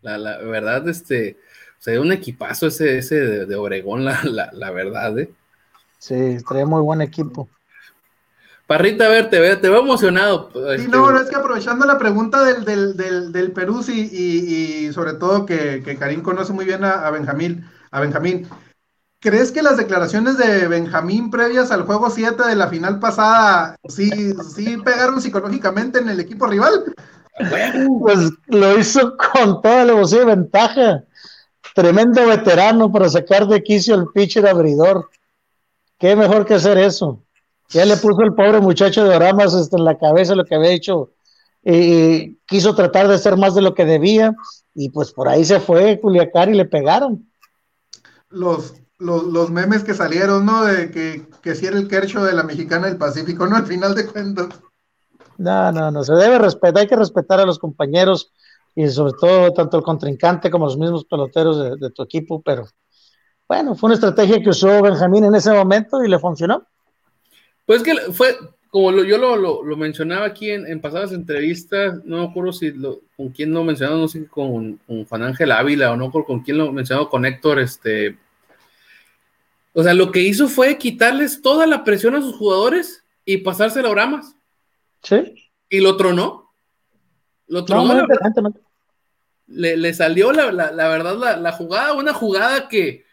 La, 0.03 0.19
la 0.19 0.39
verdad, 0.39 0.87
este, 0.89 1.39
o 1.79 1.83
sea, 1.83 2.01
un 2.01 2.13
equipazo 2.13 2.67
ese, 2.67 2.99
ese 2.99 3.17
de, 3.47 3.57
Obregón, 3.57 4.05
la, 4.05 4.21
la, 4.25 4.51
la 4.53 4.71
verdad, 4.71 5.19
¿eh? 5.19 5.33
Sí, 5.99 6.39
trae 6.49 6.65
muy 6.65 6.83
buen 6.83 7.01
equipo. 7.01 7.49
Parrita, 8.71 9.07
a 9.07 9.09
ver, 9.09 9.29
te 9.29 9.41
veo, 9.41 9.61
te 9.61 9.69
veo 9.69 9.81
emocionado. 9.81 10.49
Sí, 10.53 10.61
este, 10.77 10.97
no, 10.97 11.19
es 11.19 11.29
que 11.29 11.35
aprovechando 11.35 11.85
la 11.87 11.99
pregunta 11.99 12.45
del, 12.45 12.65
del, 12.65 13.33
del, 13.33 13.51
Perú 13.51 13.83
sí, 13.83 14.09
y, 14.13 14.93
sobre 14.93 15.15
todo 15.15 15.45
que, 15.45 15.83
que, 15.85 15.97
Karim 15.97 16.23
conoce 16.23 16.53
muy 16.53 16.65
bien 16.65 16.85
a, 16.85 17.11
Benjamín, 17.11 17.69
a 17.91 17.99
Benjamín. 17.99 18.49
¿Crees 19.19 19.51
que 19.51 19.65
las 19.65 19.77
declaraciones 19.77 20.39
de 20.39 20.69
Benjamín 20.69 21.33
previas 21.33 21.73
al 21.73 21.83
juego 21.83 22.11
7 22.11 22.47
de 22.47 22.55
la 22.55 22.69
final 22.69 23.01
pasada 23.01 23.75
sí, 23.89 24.09
sí 24.55 24.77
pegaron 24.77 25.21
psicológicamente 25.21 25.99
en 25.99 26.09
el 26.09 26.21
equipo 26.21 26.47
rival? 26.47 26.95
Pues 27.99 28.31
lo 28.47 28.79
hizo 28.79 29.17
con 29.17 29.63
toda 29.63 29.85
la 29.85 29.95
emoción 29.95 30.23
y 30.23 30.27
ventaja. 30.27 31.03
Tremendo 31.75 32.25
veterano 32.25 32.93
para 32.93 33.09
sacar 33.09 33.49
de 33.49 33.65
quicio 33.65 33.97
el 33.97 34.07
pitcher 34.15 34.47
abridor. 34.47 35.11
Qué 35.99 36.15
mejor 36.15 36.47
que 36.47 36.55
hacer 36.55 36.79
eso. 36.79 37.21
Ya 37.71 37.85
le 37.85 37.97
puso 37.97 38.23
el 38.23 38.35
pobre 38.35 38.61
muchacho 38.61 39.05
de 39.05 39.15
Oramas 39.15 39.55
este, 39.55 39.77
en 39.77 39.85
la 39.85 39.97
cabeza 39.97 40.35
lo 40.35 40.45
que 40.45 40.57
había 40.57 40.73
hecho 40.73 41.13
y 41.63 42.37
quiso 42.47 42.75
tratar 42.75 43.07
de 43.07 43.15
hacer 43.15 43.37
más 43.37 43.55
de 43.55 43.63
lo 43.63 43.75
que 43.75 43.85
debía 43.85 44.35
y 44.75 44.91
pues 44.91 45.13
por 45.13 45.29
ahí 45.29 45.45
se 45.45 45.61
fue 45.61 46.01
Culiacán 46.01 46.55
y 46.55 46.57
le 46.57 46.65
pegaron. 46.65 47.31
Los, 48.29 48.75
los, 48.99 49.51
memes 49.51 49.85
que 49.85 49.95
salieron, 49.95 50.47
¿no? 50.47 50.65
De 50.65 50.91
que, 50.91 51.27
que 51.43 51.55
si 51.55 51.67
era 51.67 51.77
el 51.77 51.89
Kershaw 51.89 52.25
de 52.25 52.33
la 52.33 52.45
Mexicana 52.45 52.87
del 52.87 52.97
Pacífico, 52.97 53.47
¿no? 53.47 53.57
Al 53.57 53.67
final 53.67 53.95
de 53.95 54.07
cuentas. 54.07 54.49
No, 55.39 55.73
no, 55.73 55.91
no, 55.91 56.05
se 56.05 56.15
debe 56.15 56.39
respetar, 56.39 56.83
hay 56.83 56.87
que 56.87 56.97
respetar 56.97 57.41
a 57.41 57.47
los 57.47 57.59
compañeros 57.59 58.33
y 58.75 58.89
sobre 58.89 59.13
todo 59.21 59.53
tanto 59.53 59.77
el 59.77 59.83
contrincante 59.83 60.51
como 60.51 60.67
los 60.67 60.79
mismos 60.79 61.05
peloteros 61.05 61.81
de 61.81 61.91
tu 61.91 62.03
equipo, 62.03 62.41
pero 62.43 62.67
bueno, 63.51 63.75
fue 63.75 63.89
una 63.89 63.95
estrategia 63.95 64.41
que 64.41 64.51
usó 64.51 64.81
Benjamín 64.81 65.25
en 65.25 65.35
ese 65.35 65.53
momento 65.53 66.05
y 66.05 66.09
le 66.09 66.21
funcionó. 66.21 66.69
Pues 67.71 67.85
que 67.85 67.95
fue, 68.13 68.37
como 68.69 68.91
yo 69.05 69.17
lo, 69.17 69.63
mencionaba 69.77 70.27
aquí 70.27 70.51
en, 70.51 70.81
pasadas 70.81 71.13
entrevistas, 71.13 72.05
no 72.05 72.17
me 72.17 72.25
acuerdo 72.25 72.53
si 72.53 72.75
con 73.17 73.29
quién 73.29 73.55
lo 73.55 73.63
mencionaba, 73.63 73.97
no 73.97 74.09
sé, 74.09 74.27
con, 74.27 74.79
con, 74.79 75.05
Juan 75.05 75.23
Ángel 75.23 75.53
Ávila 75.53 75.93
o 75.93 75.97
no, 75.97 76.11
con 76.11 76.41
quién 76.41 76.59
lo 76.59 76.73
mencionó, 76.73 77.09
con 77.09 77.25
Héctor, 77.25 77.61
este. 77.61 78.19
O 79.73 79.85
sea, 79.85 79.95
lo 79.95 80.11
que 80.11 80.19
hizo 80.19 80.49
fue 80.49 80.79
quitarles 80.79 81.43
toda 81.43 81.65
la 81.69 81.85
presión 81.85 82.17
a 82.17 82.21
sus 82.21 82.35
jugadores 82.35 83.05
y 83.25 83.37
pasársela 83.37 83.87
a 83.87 83.93
Oramas. 83.93 84.35
Sí. 85.05 85.53
Y 85.69 85.79
lo 85.79 85.97
tronó. 85.97 86.51
Lo 87.47 87.65
tronó. 87.65 88.05
le, 89.47 89.95
salió 89.95 90.33
la, 90.33 90.51
verdad 90.89 91.39
la, 91.41 91.53
jugada, 91.53 91.93
una 91.93 92.15
jugada 92.15 92.67
que 92.69 93.05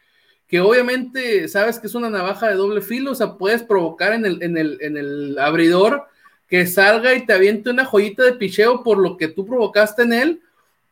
que 0.48 0.62
obviamente 0.62 1.48
sabes 1.48 1.80
que 1.80 1.88
es 1.88 1.95
una 1.95 2.10
navaja 2.10 2.48
de 2.48 2.56
doble 2.56 2.82
filo, 2.82 3.12
o 3.12 3.16
sea, 3.16 3.34
puedes 3.34 3.64
provocar 3.64 4.14
en 4.14 4.26
el, 4.26 4.41
en 4.41 4.58
el, 4.58 4.78
en 4.82 4.98
el 4.98 5.38
abridor 5.39 6.06
que 6.48 6.66
salga 6.66 7.14
y 7.14 7.26
te 7.26 7.34
aviente 7.34 7.70
una 7.70 7.86
joyita 7.86 8.24
de 8.24 8.34
picheo 8.34 8.82
por 8.82 8.98
lo 8.98 9.18
que 9.18 9.28
tú 9.28 9.45
provocaste 9.45 10.04
en 10.04 10.14
él, 10.14 10.41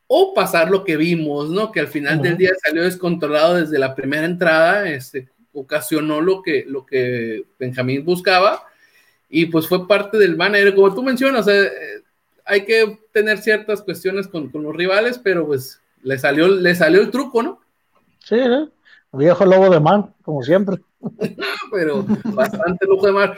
o 0.07 0.33
pasar 0.33 0.69
lo 0.69 0.83
que 0.83 0.97
vimos, 0.97 1.49
¿no? 1.49 1.71
Que 1.71 1.79
al 1.79 1.87
final 1.87 2.21
del 2.21 2.37
día 2.37 2.51
salió 2.63 2.83
descontrolado 2.83 3.55
desde 3.55 3.79
la 3.79 3.95
primera 3.95 4.25
entrada, 4.25 4.87
este, 4.89 5.29
ocasionó 5.53 6.21
lo 6.21 6.43
que, 6.43 6.65
lo 6.67 6.85
que 6.85 7.45
Benjamín 7.57 8.05
buscaba, 8.05 8.63
y 9.29 9.47
pues 9.47 9.67
fue 9.67 9.87
parte 9.87 10.17
del 10.17 10.35
manager, 10.35 10.75
como 10.75 10.93
tú 10.93 11.01
mencionas, 11.01 11.47
eh, 11.47 11.71
hay 12.43 12.65
que 12.65 12.99
tener 13.11 13.39
ciertas 13.39 13.81
cuestiones 13.81 14.27
con, 14.27 14.49
con, 14.49 14.61
los 14.61 14.75
rivales, 14.75 15.17
pero 15.17 15.47
pues 15.47 15.81
le 16.03 16.19
salió, 16.19 16.47
le 16.47 16.75
salió 16.75 17.01
el 17.01 17.09
truco, 17.09 17.41
¿no? 17.41 17.61
Sí, 18.19 18.35
¿no? 18.35 18.69
Viejo 19.15 19.45
lobo 19.45 19.69
de 19.69 19.79
mar, 19.79 20.05
como 20.21 20.43
siempre. 20.43 20.77
Pero 21.71 22.05
bastante 22.25 22.85
lujo 22.85 23.07
de 23.07 23.11
mar. 23.11 23.37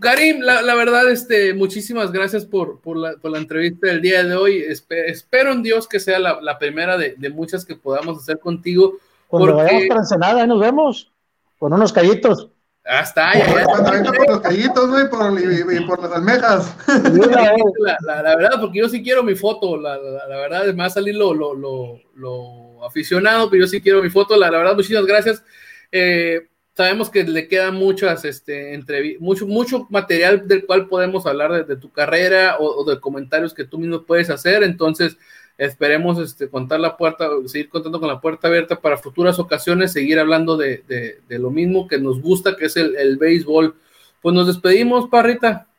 Karim, 0.00 0.40
la, 0.40 0.74
verdad, 0.74 1.10
este, 1.10 1.52
muchísimas 1.52 2.10
gracias 2.10 2.46
por, 2.46 2.80
por, 2.80 2.96
la, 2.96 3.12
por, 3.20 3.30
la, 3.30 3.38
entrevista 3.38 3.88
del 3.88 4.00
día 4.00 4.24
de 4.24 4.34
hoy. 4.34 4.64
espero 4.66 5.52
en 5.52 5.62
Dios 5.62 5.86
que 5.86 6.00
sea 6.00 6.18
la, 6.18 6.58
primera 6.58 6.96
de, 6.96 7.30
muchas 7.30 7.66
que 7.66 7.76
podamos 7.76 8.18
hacer 8.18 8.38
contigo. 8.38 8.94
Cuando 9.28 9.56
vayamos 9.56 9.84
para 9.88 10.00
Ensenada, 10.00 10.40
ahí 10.40 10.48
nos 10.48 10.60
vemos, 10.60 11.12
con 11.58 11.72
unos 11.74 11.92
callitos. 11.92 12.48
Hasta 12.82 13.30
allá. 13.30 13.64
Cuando 13.66 13.92
venga 13.92 14.12
por 14.12 14.28
los 14.28 14.40
callitos, 14.40 14.88
güey, 14.88 15.10
por, 15.10 15.38
y, 15.38 15.80
por 15.84 16.02
las 16.02 16.12
almejas. 16.12 16.76
La, 18.06 18.36
verdad, 18.36 18.58
porque 18.58 18.78
yo 18.78 18.88
sí 18.88 19.02
quiero 19.02 19.22
mi 19.22 19.34
foto, 19.34 19.76
la, 19.76 19.98
verdad, 20.28 20.64
me 20.66 20.72
va 20.72 20.86
a 20.86 20.90
salir 20.90 21.14
lo, 21.14 21.34
lo, 21.34 21.54
lo 21.54 22.69
aficionado, 22.84 23.50
pero 23.50 23.64
yo 23.64 23.68
sí 23.68 23.80
quiero 23.80 24.02
mi 24.02 24.10
foto. 24.10 24.36
La, 24.36 24.50
verdad, 24.50 24.74
muchísimas 24.74 25.06
gracias. 25.06 25.44
Eh, 25.92 26.48
sabemos 26.74 27.10
que 27.10 27.24
le 27.24 27.48
queda 27.48 27.70
muchas, 27.70 28.24
este, 28.24 28.78
mucho, 29.18 29.46
mucho 29.46 29.86
material 29.90 30.46
del 30.48 30.64
cual 30.64 30.88
podemos 30.88 31.26
hablar 31.26 31.66
de, 31.66 31.76
tu 31.76 31.90
carrera 31.90 32.56
o, 32.58 32.84
de 32.84 33.00
comentarios 33.00 33.52
que 33.52 33.64
tú 33.64 33.78
mismo 33.78 34.02
puedes 34.04 34.30
hacer. 34.30 34.62
Entonces, 34.62 35.16
esperemos 35.58 36.18
este, 36.18 36.48
contar 36.48 36.80
la 36.80 36.96
puerta, 36.96 37.28
seguir 37.46 37.68
contando 37.68 38.00
con 38.00 38.08
la 38.08 38.20
puerta 38.20 38.48
abierta 38.48 38.80
para 38.80 38.96
futuras 38.96 39.38
ocasiones, 39.38 39.92
seguir 39.92 40.18
hablando 40.18 40.56
de, 40.56 40.82
lo 41.28 41.50
mismo 41.50 41.86
que 41.86 41.98
nos 41.98 42.20
gusta, 42.20 42.56
que 42.56 42.66
es 42.66 42.76
el, 42.76 43.18
béisbol. 43.18 43.74
Pues 44.22 44.34
nos 44.34 44.46
despedimos, 44.46 45.08
Parrita. 45.08 45.69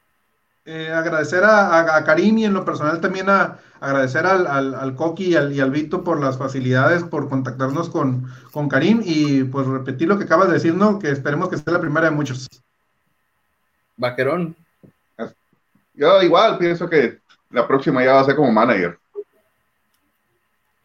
Eh, 0.63 0.91
agradecer 0.93 1.43
a, 1.43 1.95
a, 1.95 2.03
Karim 2.03 2.37
y 2.37 2.45
en 2.45 2.53
lo 2.53 2.63
personal 2.63 3.01
también 3.01 3.29
a, 3.29 3.57
agradecer 3.79 4.27
al, 4.27 4.45
al, 4.45 4.95
Coqui 4.95 5.29
y 5.29 5.35
al, 5.35 5.51
y 5.53 5.59
al 5.59 5.71
Vito 5.71 6.03
por 6.03 6.21
las 6.21 6.37
facilidades, 6.37 7.03
por 7.03 7.29
contactarnos 7.29 7.89
con, 7.89 8.31
con 8.51 8.69
Karim 8.69 9.01
y 9.03 9.43
pues 9.45 9.65
repetir 9.65 10.07
lo 10.07 10.19
que 10.19 10.25
acabas 10.25 10.49
de 10.49 10.53
decir, 10.53 10.75
¿no? 10.75 10.99
Que 10.99 11.09
esperemos 11.09 11.49
que 11.49 11.57
sea 11.57 11.73
la 11.73 11.81
primera 11.81 12.09
de 12.09 12.15
muchos. 12.15 12.47
Vaquerón. 13.97 14.55
Yo 15.95 16.21
igual 16.21 16.59
pienso 16.59 16.87
que 16.87 17.19
la 17.49 17.67
próxima 17.67 18.03
ya 18.03 18.13
va 18.13 18.21
a 18.21 18.25
ser 18.25 18.35
como 18.35 18.51
manager. 18.51 18.99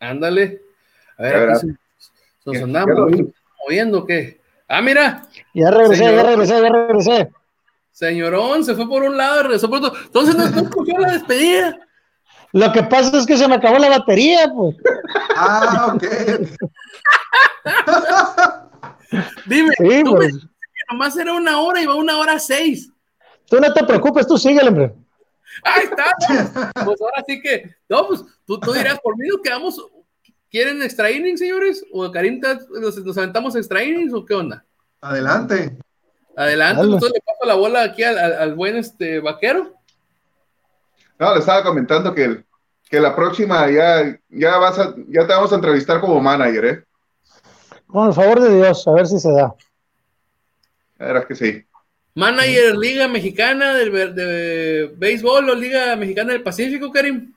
Ándale. 0.01 0.63
A 1.19 1.23
ver, 1.23 1.49
nos 2.45 2.57
andamos 2.57 3.11
moviendo, 3.63 4.07
¿qué? 4.07 4.41
Ah, 4.69 4.81
mira. 4.81 5.23
Ya 5.55 5.71
regresé, 5.71 6.05
ya 6.05 6.23
regresé, 6.23 6.63
ya 6.63 6.69
regresé. 6.71 7.31
Señorón, 7.97 8.63
se 8.63 8.75
fue 8.75 8.87
por 8.87 9.03
un 9.05 9.17
lado, 9.17 9.45
regresó 9.45 9.71
por 9.71 9.83
otro. 9.83 9.99
Entonces 9.99 10.37
no 10.37 10.45
escuchó 10.45 10.99
la 10.99 11.13
despedida. 11.13 11.79
Lo 12.53 12.71
que 12.71 12.83
pasa 12.83 13.17
es 13.17 13.25
que 13.25 13.39
se 13.39 13.49
me 13.49 13.55
acabó 13.55 13.79
la 13.79 13.89
batería, 13.89 14.53
pues. 14.55 14.77
Ah, 15.35 15.95
ok. 15.95 16.05
Dime, 19.47 19.71
sí, 19.79 20.03
tú 20.05 20.15
pues. 20.15 20.35
que 20.37 20.83
nomás 20.91 21.17
era 21.17 21.33
una 21.33 21.59
hora 21.59 21.81
y 21.81 21.87
va 21.87 21.95
una 21.95 22.19
hora 22.19 22.39
seis. 22.39 22.93
Tú 23.49 23.59
no 23.59 23.73
te 23.73 23.83
preocupes, 23.83 24.27
tú 24.27 24.37
síguele, 24.37 24.69
hombre. 24.69 24.95
Ahí 25.65 25.85
está, 25.85 26.75
pues 26.85 27.01
ahora 27.01 27.25
sí 27.27 27.41
que, 27.41 27.77
no, 27.89 28.09
pues 28.09 28.23
tú, 28.45 28.61
tú 28.61 28.75
dirás, 28.75 29.01
por 29.01 29.17
mí 29.17 29.27
nos 29.27 29.41
quedamos 29.41 29.81
¿Quieren 30.51 30.83
extra 30.83 31.11
innings, 31.11 31.41
señores? 31.41 31.83
¿O 31.95 32.11
Karim 32.13 32.43
nos, 32.79 32.99
nos 32.99 33.17
aventamos 33.17 33.57
extra 33.57 33.83
innings 33.83 34.13
o 34.13 34.23
qué 34.23 34.35
onda? 34.35 34.67
Adelante. 35.01 35.79
Adelante, 36.37 36.83
entonces 36.83 37.13
le 37.15 37.21
paso 37.21 37.47
la 37.47 37.55
bola 37.55 37.83
aquí 37.83 38.03
al, 38.03 38.55
buen 38.55 38.77
este 38.77 39.21
vaquero. 39.21 39.73
No, 41.19 41.33
le 41.33 41.41
estaba 41.41 41.63
comentando 41.63 42.15
que, 42.15 42.45
que 42.91 43.01
la 43.01 43.17
próxima 43.17 43.71
ya, 43.71 44.19
ya 44.29 44.59
vas 44.59 44.79
a, 44.79 44.95
ya 45.09 45.27
te 45.27 45.33
vamos 45.33 45.51
a 45.51 45.57
entrevistar 45.57 45.99
como 45.99 46.21
manager, 46.21 46.65
¿eh? 46.67 46.85
Con 47.87 48.09
el 48.09 48.13
favor 48.13 48.41
de 48.41 48.55
Dios, 48.55 48.87
a 48.87 48.93
ver 48.93 49.07
si 49.07 49.19
se 49.19 49.33
da. 49.33 49.55
Era 50.99 51.27
que 51.27 51.35
sí. 51.35 51.65
Manager 52.15 52.77
Liga 52.77 53.09
Mexicana 53.09 53.75
de, 53.75 53.91
de 54.13 54.95
Béisbol 54.97 55.49
o 55.49 55.55
Liga 55.55 55.97
Mexicana 55.97 56.33
del 56.33 56.43
Pacífico, 56.43 56.91
Karim. 56.91 57.33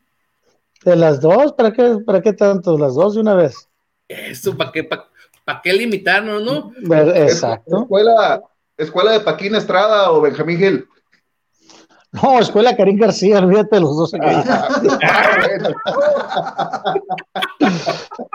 De 0.84 0.96
las 0.96 1.22
dos, 1.22 1.54
¿para 1.54 1.72
qué, 1.72 2.00
para 2.06 2.22
qué 2.22 2.34
tanto? 2.34 2.78
Las 2.78 2.96
dos 2.96 3.16
de 3.16 3.22
una 3.22 3.36
vez. 3.36 3.68
Eso, 4.08 4.58
¿para 4.58 4.72
qué, 4.72 4.84
para, 4.84 5.62
qué 5.62 5.74
limitarnos, 5.74 6.44
no? 6.44 6.74
Exacto. 7.14 7.84
Escuela, 7.84 8.42
escuela 8.80 9.12
de 9.12 9.20
Paquín 9.20 9.56
Estrada 9.56 10.12
o 10.12 10.22
Benjamín 10.22 10.58
Gil. 10.58 10.88
No, 12.12 12.40
escuela 12.40 12.76
Karim 12.76 12.98
García, 12.98 13.38
olvídate 13.38 13.76
de 13.76 13.82
los 13.82 13.96
dos 13.96 14.14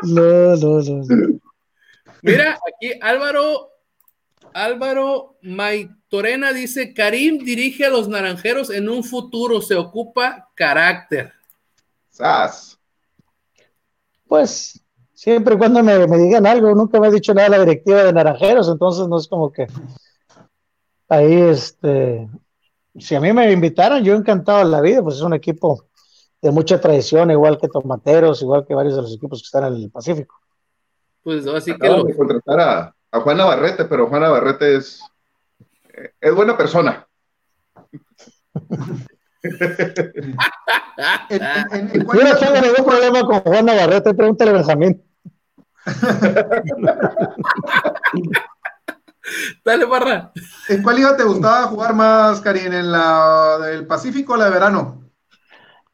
no, 0.02 0.56
no, 0.56 0.80
no. 0.80 1.04
Mira, 2.22 2.56
aquí 2.68 2.92
Álvaro, 3.00 3.72
Álvaro 4.52 5.38
Maitorena 5.42 6.52
dice: 6.52 6.94
Karim 6.94 7.44
dirige 7.44 7.84
a 7.84 7.90
los 7.90 8.08
naranjeros 8.08 8.70
en 8.70 8.88
un 8.88 9.02
futuro, 9.02 9.60
se 9.60 9.74
ocupa 9.74 10.50
carácter. 10.54 11.32
Pues 14.28 14.80
siempre 15.14 15.54
y 15.54 15.58
cuando 15.58 15.82
me, 15.82 16.06
digan 16.18 16.46
algo, 16.46 16.72
nunca 16.74 17.00
me 17.00 17.08
ha 17.08 17.10
dicho 17.10 17.34
nada 17.34 17.48
la 17.48 17.58
directiva 17.60 18.04
de 18.04 18.12
Naranjeros, 18.12 18.68
entonces 18.68 19.08
no 19.08 19.18
es 19.18 19.26
como 19.26 19.50
que 19.50 19.66
ahí 21.08 21.34
este, 21.34 22.28
si 22.98 23.14
a 23.14 23.20
mí 23.20 23.32
me 23.32 23.50
invitaran, 23.50 24.04
yo 24.04 24.14
encantado 24.14 24.58
de 24.58 24.66
la 24.66 24.80
vida, 24.80 25.02
pues 25.02 25.16
es 25.16 25.22
un 25.22 25.34
equipo 25.34 25.86
de 26.40 26.50
mucha 26.50 26.80
tradición, 26.80 27.30
igual 27.30 27.58
que 27.58 27.68
Tomateros, 27.68 28.42
igual 28.42 28.66
que 28.66 28.74
varios 28.74 28.96
de 28.96 29.02
los 29.02 29.14
equipos 29.14 29.40
que 29.40 29.46
están 29.46 29.64
en 29.64 29.82
el 29.82 29.90
Pacífico. 29.90 30.40
Pues 31.22 31.46
así 31.46 31.76
que 31.76 31.88
lo... 31.88 32.04
contratar 32.14 32.60
a, 32.60 32.94
a 33.10 33.20
Juan 33.20 33.38
Navarrete, 33.38 33.86
pero 33.86 34.08
Juan 34.08 34.22
Navarrete 34.22 34.76
es, 34.76 35.00
es 36.20 36.34
buena 36.34 36.56
persona. 36.56 37.06
Yo 38.52 38.60
no 42.22 42.36
tengo 42.38 42.60
ningún 42.60 42.84
problema 42.84 43.22
con 43.22 43.40
Juan 43.40 43.66
Navarrete, 43.66 44.14
pregúntale 44.14 44.50
a 44.50 44.54
Benjamín. 44.54 45.02
Dale, 49.64 49.84
barra. 49.84 50.32
¿En 50.68 50.82
cuál 50.82 50.96
liga 50.96 51.16
te 51.16 51.24
gustaba 51.24 51.66
jugar 51.66 51.94
más, 51.94 52.40
Karim? 52.40 52.72
¿En 52.72 52.92
la 52.92 53.58
del 53.62 53.86
Pacífico 53.86 54.34
o 54.34 54.36
la 54.36 54.46
de 54.46 54.50
verano? 54.50 55.04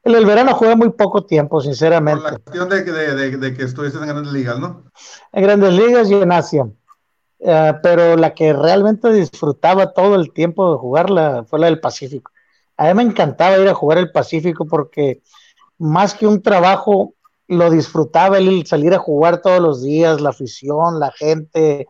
En 0.02 0.14
el 0.14 0.24
verano 0.24 0.54
jugué 0.54 0.76
muy 0.76 0.90
poco 0.90 1.24
tiempo, 1.24 1.60
sinceramente. 1.60 2.22
Por 2.22 2.32
la 2.32 2.38
cuestión 2.38 2.68
de, 2.68 3.54
que 3.56 3.62
estuviste 3.62 3.98
en 3.98 4.06
grandes 4.06 4.32
ligas, 4.32 4.58
¿no? 4.58 4.84
En 5.32 5.42
grandes 5.42 5.74
ligas 5.74 6.10
y 6.10 6.14
en 6.14 6.32
Asia. 6.32 6.66
Eh, 7.38 7.74
pero 7.82 8.16
la 8.16 8.34
que 8.34 8.52
realmente 8.52 9.12
disfrutaba 9.12 9.92
todo 9.92 10.14
el 10.14 10.32
tiempo 10.32 10.72
de 10.72 10.78
jugarla 10.78 11.44
fue 11.48 11.58
la 11.58 11.66
del 11.66 11.80
Pacífico. 11.80 12.30
A 12.76 12.86
mí 12.86 12.94
me 12.94 13.02
encantaba 13.02 13.58
ir 13.58 13.68
a 13.68 13.74
jugar 13.74 13.98
el 13.98 14.10
Pacífico 14.10 14.66
porque 14.66 15.22
más 15.78 16.14
que 16.14 16.26
un 16.26 16.42
trabajo, 16.42 17.14
lo 17.48 17.70
disfrutaba 17.70 18.38
el 18.38 18.64
salir 18.66 18.94
a 18.94 18.98
jugar 18.98 19.42
todos 19.42 19.60
los 19.60 19.82
días, 19.82 20.20
la 20.20 20.30
afición, 20.30 21.00
la 21.00 21.10
gente, 21.10 21.88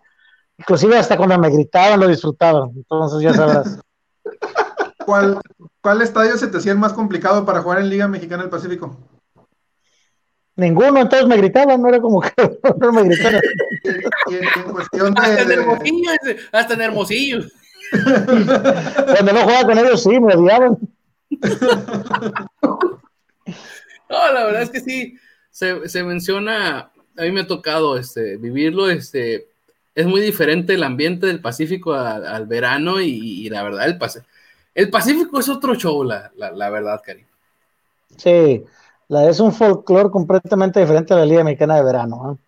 inclusive 0.60 0.98
hasta 0.98 1.16
cuando 1.16 1.38
me 1.38 1.50
gritaban 1.50 1.98
lo 1.98 2.08
disfrutaban, 2.08 2.70
entonces 2.76 3.22
ya 3.22 3.34
sabrás. 3.34 3.80
¿Cuál, 5.06 5.40
¿Cuál 5.80 6.02
estadio 6.02 6.36
se 6.36 6.46
te 6.46 6.58
hacía 6.58 6.72
el 6.72 6.78
más 6.78 6.92
complicado 6.92 7.44
para 7.44 7.62
jugar 7.62 7.80
en 7.80 7.88
Liga 7.88 8.06
Mexicana 8.06 8.42
del 8.42 8.50
Pacífico? 8.50 8.96
Ninguno, 10.56 11.00
entonces 11.00 11.26
me 11.26 11.38
gritaban, 11.38 11.80
no 11.80 11.88
era 11.88 12.00
como 12.00 12.20
que 12.20 12.32
no 12.80 12.92
me 12.92 13.04
gritaban. 13.04 13.40
en 14.28 14.72
cuestión 14.72 15.14
de, 15.14 15.20
hasta 15.20 15.42
en 15.42 15.50
Hermosillo, 15.52 16.10
hasta 16.52 16.74
en 16.74 16.80
Hermosillo. 16.82 17.38
Cuando 17.90 19.32
no 19.32 19.40
jugaba 19.40 19.64
con 19.64 19.78
ellos, 19.78 20.02
sí, 20.02 20.20
me 20.20 20.34
odiaban. 20.34 20.78
No, 24.10 24.32
la 24.32 24.44
verdad 24.44 24.62
es 24.62 24.70
que 24.70 24.80
sí, 24.80 25.16
se, 25.50 26.04
menciona, 26.04 26.90
a 27.16 27.22
mí 27.22 27.32
me 27.32 27.40
ha 27.40 27.46
tocado 27.46 27.96
este, 27.96 28.36
vivirlo, 28.36 28.90
este, 28.90 29.49
es 30.00 30.06
muy 30.06 30.20
diferente 30.20 30.74
el 30.74 30.82
ambiente 30.82 31.26
del 31.26 31.40
Pacífico 31.40 31.92
al, 31.92 32.46
verano 32.46 33.00
y, 33.00 33.48
la 33.50 33.62
verdad, 33.62 33.86
el, 33.86 33.98
el 34.74 34.90
Pacífico 34.90 35.38
es 35.38 35.48
otro 35.48 35.74
show, 35.74 36.02
la, 36.04 36.30
verdad, 36.70 37.00
Karim. 37.04 37.26
Sí, 38.16 38.64
la, 39.08 39.28
es 39.28 39.40
un 39.40 39.52
folclore 39.52 40.10
completamente 40.10 40.80
diferente 40.80 41.12
a 41.12 41.18
la 41.18 41.26
Liga 41.26 41.44
Mexicana 41.44 41.76
de 41.76 41.84
Verano. 41.84 42.32
¿eh? 42.32 42.38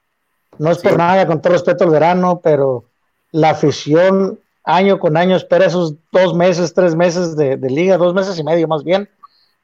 No 0.59 0.71
es 0.71 0.79
por 0.79 0.97
nada, 0.97 1.27
con 1.27 1.41
todo 1.41 1.53
respeto 1.53 1.85
al 1.85 1.91
verano, 1.91 2.41
pero 2.43 2.85
la 3.33 3.51
afición 3.51 4.39
año 4.65 4.99
con 4.99 5.17
año 5.17 5.37
espera 5.37 5.67
esos 5.67 5.95
dos 6.11 6.35
meses, 6.35 6.73
tres 6.73 6.95
meses 6.95 7.37
de, 7.37 7.57
liga, 7.69 7.97
dos 7.97 8.15
meses 8.15 8.39
y 8.39 8.45
medio 8.45 8.69
más 8.69 8.85
bien, 8.85 9.09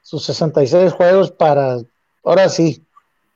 sus 0.01 0.25
66 0.25 0.93
juegos 0.93 1.31
para, 1.31 1.77
ahora 2.23 2.49
sí, 2.49 2.83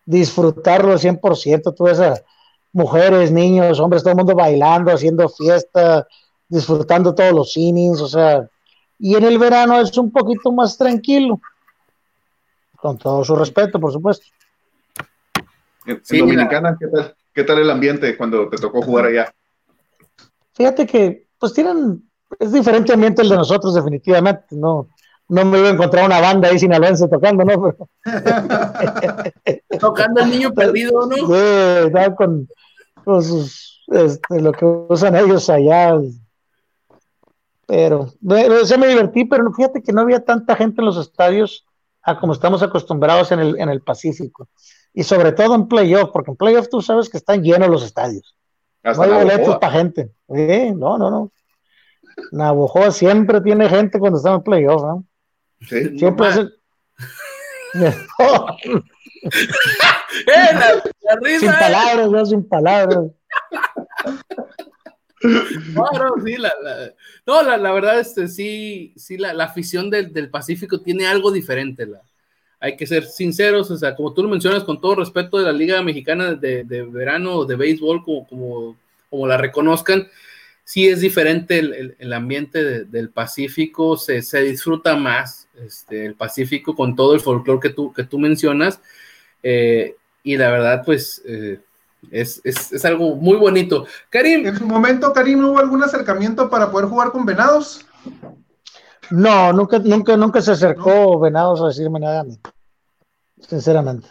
disfrutarlo 0.05 0.91
al 0.91 0.99
100%. 0.99 1.73
Tú 1.75 1.85
ves 1.85 1.99
a 1.99 2.21
mujeres, 2.73 3.31
niños, 3.31 3.79
hombres, 3.79 4.03
todo 4.03 4.11
el 4.11 4.17
mundo 4.17 4.35
bailando, 4.35 4.91
haciendo 4.91 5.29
fiesta, 5.29 6.05
disfrutando 6.49 7.15
todos 7.15 7.31
los 7.31 7.55
innings, 7.55 8.01
o 8.01 8.07
sea, 8.07 8.49
y 8.99 9.15
en 9.15 9.23
el 9.23 9.37
verano 9.37 9.79
es 9.79 9.97
un 9.97 10.11
poquito 10.11 10.51
más 10.51 10.77
tranquilo, 10.77 11.39
con 12.75 12.97
todo 12.97 13.23
su 13.23 13.35
respeto, 13.35 13.79
por 13.79 13.91
supuesto. 13.91 14.25
En 15.85 16.01
Dominicana, 16.19 16.77
¿qué 16.79 16.87
tal, 16.87 17.15
¿qué 17.33 17.43
tal 17.43 17.59
el 17.59 17.69
ambiente 17.69 18.17
cuando 18.17 18.49
te 18.49 18.57
tocó 18.57 18.81
jugar 18.81 19.05
allá? 19.05 19.33
Fíjate 20.53 20.85
que 20.85 21.27
pues 21.37 21.53
tienen, 21.53 22.09
es 22.39 22.51
diferente 22.51 22.93
ambiente 22.93 23.21
el 23.21 23.29
de 23.29 23.35
nosotros 23.35 23.75
definitivamente, 23.75 24.45
no, 24.51 24.87
no 25.29 25.45
me 25.45 25.59
iba 25.59 25.69
a 25.69 25.71
encontrar 25.71 26.05
una 26.05 26.19
banda 26.19 26.49
ahí 26.49 26.59
sinaloense 26.59 27.07
tocando, 27.07 27.43
¿no? 27.43 27.75
tocando 29.79 30.21
el 30.21 30.29
niño 30.29 30.53
perdido, 30.53 31.05
¿no? 31.07 31.15
Sí, 31.15 32.15
con, 32.15 32.47
sus, 33.23 33.83
este, 33.87 34.41
lo 34.41 34.51
que 34.51 34.65
usan 34.65 35.15
ellos 35.15 35.49
allá. 35.49 35.97
Pero, 37.65 38.13
se 38.65 38.77
me 38.77 38.87
divertí, 38.87 39.25
pero 39.25 39.51
fíjate 39.53 39.81
que 39.81 39.93
no 39.93 40.01
había 40.01 40.23
tanta 40.23 40.55
gente 40.55 40.81
en 40.81 40.85
los 40.85 40.97
estadios 40.97 41.65
a 42.01 42.19
como 42.19 42.33
estamos 42.33 42.61
acostumbrados 42.61 43.31
en 43.31 43.39
el, 43.39 43.59
en 43.59 43.69
el 43.69 43.81
Pacífico. 43.81 44.49
Y 44.93 45.03
sobre 45.03 45.31
todo 45.31 45.55
en 45.55 45.67
playoff, 45.67 46.11
porque 46.11 46.31
en 46.31 46.37
playoff 46.37 46.67
tú 46.69 46.81
sabes 46.81 47.09
que 47.09 47.17
están 47.17 47.41
llenos 47.41 47.69
los 47.69 47.83
estadios 47.83 48.35
no 48.83 49.01
hay 49.01 49.11
boletos 49.11 49.57
para 49.57 49.73
gente. 49.73 50.11
no, 50.27 50.97
no, 50.97 51.09
no. 51.09 51.31
Navojoa 52.31 52.91
siempre 52.91 53.41
tiene 53.41 53.69
gente 53.69 53.99
cuando 53.99 54.17
está 54.17 54.33
en 54.33 54.43
playoff, 54.43 54.81
¿no? 54.81 55.05
Sí, 55.67 55.97
siempre 55.97 56.29
es 56.29 56.37
eh, 57.73 57.93
la, 60.53 61.15
risa, 61.21 61.39
sin 61.39 61.51
palabras, 61.51 62.09
no, 62.09 62.25
sin 62.25 62.47
palabras. 62.47 62.99
No, 65.23 65.87
sí, 66.23 66.37
la, 66.37 66.53
no, 67.25 67.41
la, 67.57 67.71
verdad, 67.71 67.99
este, 67.99 68.27
sí, 68.27 68.93
sí, 68.95 69.17
la, 69.17 69.43
afición 69.43 69.89
del, 69.89 70.13
del, 70.13 70.29
Pacífico 70.29 70.81
tiene 70.81 71.07
algo 71.07 71.31
diferente. 71.31 71.87
La, 71.87 72.01
hay 72.59 72.77
que 72.77 72.87
ser 72.87 73.05
sinceros, 73.05 73.69
o 73.71 73.77
sea, 73.77 73.95
como 73.95 74.13
tú 74.13 74.23
lo 74.23 74.29
mencionas, 74.29 74.63
con 74.63 74.79
todo 74.79 74.95
respeto 74.95 75.37
de 75.37 75.43
la 75.43 75.51
Liga 75.51 75.81
Mexicana 75.81 76.33
de, 76.35 76.63
de 76.63 76.83
Verano 76.83 77.43
de 77.45 77.55
Béisbol, 77.55 78.03
como, 78.03 78.27
como, 78.27 78.77
como 79.09 79.27
la 79.27 79.37
reconozcan, 79.37 80.07
sí 80.63 80.87
es 80.87 81.01
diferente 81.01 81.59
el, 81.59 81.95
el, 81.97 82.13
ambiente 82.13 82.85
del 82.85 83.09
Pacífico, 83.09 83.97
se, 83.97 84.21
se, 84.21 84.41
disfruta 84.41 84.95
más 84.95 85.47
este, 85.55 86.05
el 86.05 86.15
Pacífico 86.15 86.75
con 86.75 86.95
todo 86.95 87.13
el 87.13 87.21
folclore 87.21 87.59
que 87.59 87.69
tú, 87.69 87.91
que 87.93 88.03
tú 88.03 88.19
mencionas, 88.19 88.79
eh, 89.41 89.95
y 90.23 90.37
la 90.37 90.51
verdad, 90.51 90.83
pues... 90.85 91.21
Eh, 91.25 91.59
es, 92.11 92.41
es, 92.43 92.73
es, 92.73 92.83
algo 92.83 93.15
muy 93.15 93.37
bonito. 93.37 93.85
Karim. 94.09 94.45
En 94.45 94.57
su 94.57 94.65
momento, 94.67 95.13
Karim, 95.13 95.45
¿hubo 95.45 95.57
algún 95.57 95.81
acercamiento 95.83 96.49
para 96.49 96.69
poder 96.69 96.89
jugar 96.89 97.11
con 97.11 97.25
Venados? 97.25 97.85
No, 99.09 99.53
nunca, 99.53 99.79
nunca, 99.79 100.17
nunca 100.17 100.41
se 100.41 100.51
acercó 100.51 101.19
Venados 101.19 101.61
a 101.61 101.67
decirme 101.67 101.99
nada 101.99 102.21
a 102.21 102.23
mí. 102.23 102.37
Sinceramente. 103.39 104.09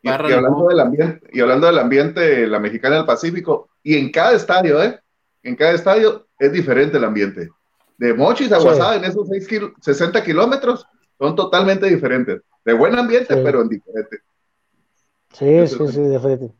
Y, 0.00 0.08
hablando 0.08 0.68
del 0.68 0.80
ambiente, 0.80 1.30
y 1.32 1.40
hablando 1.40 1.66
del 1.66 1.78
ambiente, 1.78 2.46
la 2.46 2.58
mexicana 2.58 2.96
del 2.96 3.04
Pacífico, 3.04 3.67
y 3.82 3.96
en 3.96 4.10
cada 4.10 4.32
estadio, 4.32 4.82
¿eh? 4.82 4.98
En 5.42 5.56
cada 5.56 5.72
estadio 5.72 6.26
es 6.38 6.52
diferente 6.52 6.96
el 6.96 7.04
ambiente. 7.04 7.48
De 7.96 8.14
Mochis 8.14 8.52
a 8.52 8.58
Guasada, 8.58 8.96
en 8.96 9.04
esos 9.04 9.28
60 9.80 10.22
kilómetros, 10.22 10.86
son 11.18 11.34
totalmente 11.34 11.86
diferentes. 11.86 12.40
De 12.64 12.72
buen 12.72 12.96
ambiente, 12.96 13.36
pero 13.36 13.62
en 13.62 13.68
diferente. 13.68 14.18
Sí, 15.32 15.66
sí, 15.66 15.76
sí, 15.76 16.00
definitivamente. 16.00 16.54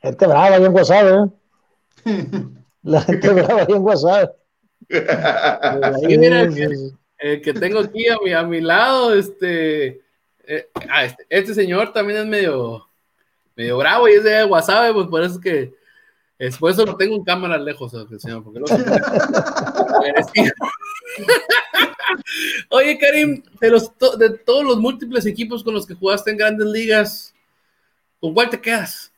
Gente 0.00 0.26
brava 0.26 0.56
ahí 0.56 0.64
en 0.64 0.74
WhatsApp, 0.74 1.06
¿eh? 1.06 2.04
La 2.82 3.00
gente 3.00 3.28
brava 3.30 3.60
ahí 3.62 3.66
en 3.68 3.82
mira, 6.20 6.42
el 6.42 7.40
que, 7.40 7.54
tengo 7.54 7.80
aquí 7.80 8.06
a 8.08 8.18
mi, 8.22 8.32
a 8.32 8.42
mi 8.42 8.60
lado, 8.60 9.14
este, 9.14 10.02
eh, 10.46 10.68
ah, 10.90 11.06
este, 11.06 11.24
este, 11.30 11.54
señor 11.54 11.92
también 11.94 12.20
es 12.20 12.26
medio, 12.26 12.86
medio 13.56 13.78
bravo 13.78 14.08
y 14.08 14.12
es 14.12 14.24
de 14.24 14.44
WhatsApp, 14.44 14.92
pues 14.92 15.06
por 15.06 15.22
eso 15.22 15.36
es 15.36 15.40
que 15.40 15.74
es, 16.46 16.58
por 16.58 16.70
eso 16.70 16.84
lo 16.84 16.96
tengo 16.96 17.16
en 17.16 17.24
cámara 17.24 17.58
lejos, 17.58 17.92
señor, 18.18 18.42
porque 18.44 18.60
lo 18.60 18.66
Oye, 22.70 22.98
Karim, 22.98 23.42
de, 23.60 23.70
los, 23.70 23.92
de 24.18 24.30
todos 24.38 24.64
los 24.64 24.78
múltiples 24.78 25.26
equipos 25.26 25.62
con 25.62 25.74
los 25.74 25.86
que 25.86 25.94
jugaste 25.94 26.30
en 26.30 26.36
grandes 26.36 26.66
ligas, 26.66 27.34
¿con 28.20 28.34
cuál 28.34 28.50
te 28.50 28.60
quedas? 28.60 29.12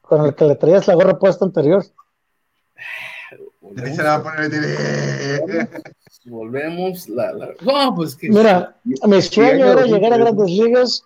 Con 0.00 0.24
el 0.26 0.34
que 0.34 0.44
le 0.44 0.56
traías 0.56 0.88
la 0.88 0.94
gorra 0.94 1.18
puesta 1.18 1.44
anterior. 1.44 1.84
Ahí 3.76 3.94
se 3.94 4.02
la 4.02 4.18
va 4.18 4.30
a 4.30 4.34
poner 4.34 4.50
Volvemos. 6.24 7.08
La, 7.08 7.32
la... 7.32 7.50
No, 7.60 7.94
pues 7.94 8.16
que... 8.16 8.28
Mira, 8.28 8.76
mi 8.84 9.22
sueño 9.22 9.66
era 9.66 9.84
llegar 9.86 10.12
a 10.12 10.18
grandes 10.18 10.50
ligas 10.50 11.04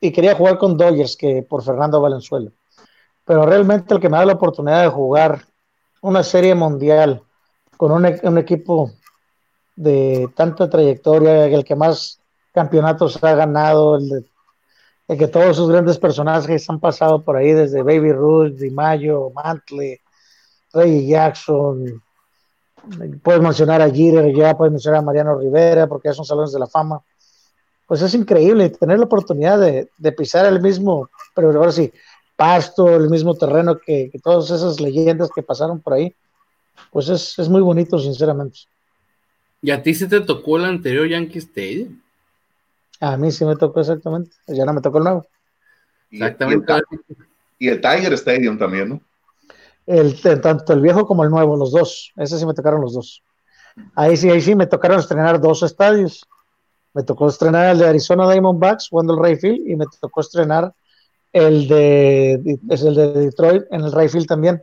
y 0.00 0.12
quería 0.12 0.34
jugar 0.34 0.58
con 0.58 0.76
Dodgers 0.76 1.16
que 1.16 1.42
por 1.42 1.62
Fernando 1.62 2.00
Valenzuela. 2.00 2.50
Pero 3.24 3.46
realmente 3.46 3.94
el 3.94 4.00
que 4.00 4.08
me 4.08 4.18
da 4.18 4.24
la 4.24 4.32
oportunidad 4.34 4.82
de 4.82 4.88
jugar 4.88 5.44
una 6.00 6.22
serie 6.22 6.54
mundial 6.54 7.22
con 7.76 7.92
un, 7.92 8.06
un 8.22 8.38
equipo 8.38 8.90
de 9.76 10.28
tanta 10.34 10.68
trayectoria, 10.68 11.46
el 11.46 11.64
que 11.64 11.76
más 11.76 12.20
campeonatos 12.52 13.22
ha 13.22 13.34
ganado, 13.34 13.96
el, 13.96 14.26
que 15.18 15.28
todos 15.28 15.56
sus 15.56 15.68
grandes 15.68 15.98
personajes 15.98 16.68
han 16.70 16.80
pasado 16.80 17.22
por 17.22 17.36
ahí, 17.36 17.52
desde 17.52 17.82
Baby 17.82 18.12
Ruth, 18.12 18.52
Di 18.54 18.70
Mayo, 18.70 19.30
Mantle, 19.34 20.00
Ray 20.72 21.06
Jackson, 21.06 22.02
puedes 23.22 23.42
mencionar 23.42 23.82
a 23.82 23.90
Jeter, 23.90 24.34
ya 24.34 24.56
puedes 24.56 24.72
mencionar 24.72 25.00
a 25.00 25.02
Mariano 25.02 25.38
Rivera, 25.38 25.86
porque 25.86 26.08
ya 26.08 26.14
son 26.14 26.24
salones 26.24 26.52
de 26.52 26.58
la 26.58 26.66
fama. 26.66 27.02
Pues 27.86 28.00
es 28.00 28.14
increíble 28.14 28.70
tener 28.70 28.98
la 28.98 29.04
oportunidad 29.04 29.58
de, 29.60 30.12
pisar 30.12 30.46
el 30.46 30.60
mismo, 30.60 31.10
pero 31.34 31.52
ahora 31.52 31.72
sí, 31.72 31.92
pasto, 32.42 32.96
el 32.96 33.08
mismo 33.08 33.36
terreno 33.36 33.78
que, 33.78 34.10
todas 34.20 34.50
esas 34.50 34.80
leyendas 34.80 35.30
que 35.32 35.44
pasaron 35.44 35.80
por 35.80 35.92
ahí. 35.92 36.12
Pues 36.90 37.08
es, 37.08 37.38
es 37.38 37.48
muy 37.48 37.60
bonito, 37.60 38.00
sinceramente. 38.00 38.58
¿Y 39.60 39.70
a 39.70 39.80
ti 39.80 39.94
se 39.94 40.08
te 40.08 40.20
tocó 40.20 40.56
el 40.56 40.64
anterior 40.64 41.06
Yankee 41.06 41.38
Stadium? 41.38 42.00
A 42.98 43.16
mí 43.16 43.30
sí 43.30 43.44
me 43.44 43.54
tocó 43.54 43.78
exactamente. 43.78 44.32
Ya 44.48 44.64
no 44.64 44.72
me 44.72 44.80
tocó 44.80 44.98
el 44.98 45.04
nuevo. 45.04 45.26
Exactamente. 46.10 46.72
Y 47.60 47.68
el, 47.68 47.80
Tiger 47.80 48.12
Stadium 48.14 48.58
también, 48.58 48.88
¿no? 48.88 49.00
El, 49.86 50.20
tanto 50.20 50.72
el 50.72 50.80
viejo 50.80 51.06
como 51.06 51.22
el 51.22 51.30
nuevo, 51.30 51.56
los 51.56 51.70
dos. 51.70 52.12
Ese 52.16 52.40
sí 52.40 52.44
me 52.44 52.54
tocaron 52.54 52.80
los 52.80 52.94
dos. 52.94 53.22
Ahí 53.94 54.16
sí, 54.16 54.28
ahí 54.28 54.40
sí 54.40 54.56
me 54.56 54.66
tocaron 54.66 54.98
estrenar 54.98 55.40
dos 55.40 55.62
estadios. 55.62 56.26
Me 56.92 57.04
tocó 57.04 57.28
estrenar 57.28 57.70
el 57.70 57.78
de 57.78 57.86
Arizona 57.86 58.28
Diamondbacks, 58.28 58.88
Wendell 58.90 59.18
Rayfield, 59.18 59.64
y 59.64 59.76
me 59.76 59.86
tocó 60.00 60.22
estrenar 60.22 60.74
el 61.32 61.68
de, 61.68 62.58
es 62.68 62.82
el 62.82 62.94
de 62.94 63.12
Detroit 63.12 63.64
en 63.70 63.80
el 63.82 63.92
Rayfield 63.92 64.26
también. 64.26 64.62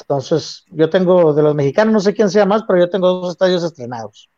Entonces, 0.00 0.64
yo 0.70 0.90
tengo 0.90 1.34
de 1.34 1.42
los 1.42 1.54
mexicanos, 1.54 1.92
no 1.92 2.00
sé 2.00 2.14
quién 2.14 2.30
sea 2.30 2.46
más, 2.46 2.64
pero 2.66 2.80
yo 2.80 2.90
tengo 2.90 3.08
dos 3.08 3.32
estadios 3.32 3.62
estrenados. 3.62 4.28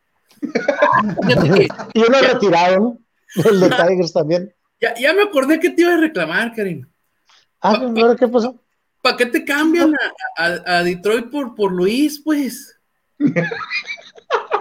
y 1.94 2.00
uno 2.00 2.18
retirado, 2.20 2.78
¿no? 2.78 2.98
El 3.44 3.60
de 3.60 3.70
Tigers 3.70 4.12
también. 4.12 4.54
Ya, 4.80 4.94
ya, 4.94 5.12
me 5.12 5.22
acordé 5.22 5.58
que 5.58 5.70
te 5.70 5.82
iba 5.82 5.94
a 5.94 5.98
reclamar, 5.98 6.54
Karim. 6.54 6.86
Ah, 7.60 7.92
¿qué 8.18 8.28
pasó? 8.28 8.60
¿Para 9.02 9.16
qué 9.16 9.26
te 9.26 9.44
cambian 9.44 9.94
a, 10.36 10.44
a, 10.44 10.82
Detroit 10.84 11.30
por, 11.30 11.54
por 11.54 11.72
Luis, 11.72 12.20
pues? 12.24 12.76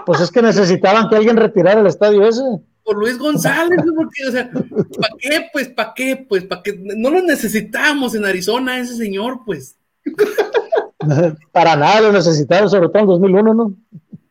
Pues 0.06 0.22
es 0.22 0.32
que 0.32 0.42
necesitaban 0.42 1.10
que 1.10 1.16
alguien 1.16 1.38
retirara 1.38 1.82
el 1.82 1.88
estadio 1.88 2.26
ese. 2.28 2.42
Por 2.88 3.00
Luis 3.00 3.18
González, 3.18 3.80
porque, 3.94 4.26
o 4.30 4.32
sea, 4.32 4.50
¿para 4.50 5.14
qué? 5.20 5.50
Pues, 5.52 5.68
¿para 5.68 5.94
qué? 5.94 6.26
Pues, 6.30 6.46
¿para 6.46 6.64
qué? 6.64 6.74
No 6.96 7.10
lo 7.10 7.22
necesitamos 7.22 8.16
en 8.16 8.24
Arizona, 8.24 8.80
ese 8.80 8.96
señor, 8.96 9.42
pues. 9.46 9.76
Para 11.52 11.76
nada 11.76 12.00
lo 12.00 12.14
necesitaron, 12.14 12.70
sobre 12.70 12.88
todo 12.88 13.00
en 13.00 13.08
2001, 13.08 13.54
¿no? 13.54 13.76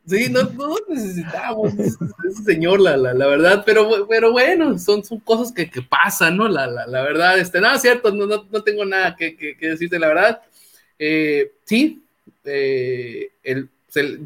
Sí, 0.07 0.29
no, 0.31 0.45
no 0.45 0.75
necesitamos 0.89 1.75
ese, 1.75 2.43
señor, 2.47 2.81
la, 2.81 2.97
la, 2.97 3.13
la, 3.13 3.27
verdad, 3.27 3.63
pero, 3.67 4.07
pero 4.09 4.33
bueno, 4.33 4.79
son, 4.79 5.05
son 5.05 5.21
cosas 5.21 5.53
que, 5.53 5.69
que 5.69 5.83
pasan, 5.83 6.39
¿no? 6.39 6.49
La, 6.49 6.67
la, 6.67 6.87
la, 6.87 7.03
verdad, 7.03 7.39
este, 7.39 7.61
nada, 7.61 7.79
cierto, 7.79 8.11
no, 8.11 8.25
no, 8.25 8.47
no 8.51 8.63
tengo 8.63 8.87
nada 8.87 9.15
que, 9.17 9.37
que, 9.37 9.55
que, 9.59 9.69
decirte, 9.69 9.99
la 9.99 10.09
verdad. 10.09 10.43
Eh, 10.99 11.53
sí, 11.65 12.03
eh, 12.45 13.33
el, 13.43 13.69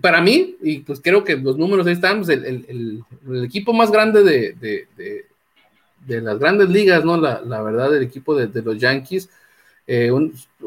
para 0.00 0.20
mí, 0.20 0.56
y 0.62 0.80
pues 0.80 1.00
creo 1.02 1.24
que 1.24 1.36
los 1.36 1.56
números 1.56 1.86
ahí 1.86 1.92
están, 1.92 2.18
pues 2.18 2.28
el, 2.30 2.44
el, 2.44 3.04
el, 3.28 3.44
equipo 3.44 3.72
más 3.72 3.90
grande 3.90 4.22
de, 4.22 4.52
de, 4.54 4.88
de, 4.96 5.26
de, 6.06 6.20
las 6.20 6.38
grandes 6.38 6.68
ligas, 6.68 7.04
¿no? 7.04 7.16
La, 7.16 7.40
la 7.40 7.62
verdad, 7.62 7.94
el 7.96 8.02
equipo 8.02 8.34
de, 8.34 8.62
los 8.62 8.78
Yankees, 8.78 9.28
eh, 9.86 10.10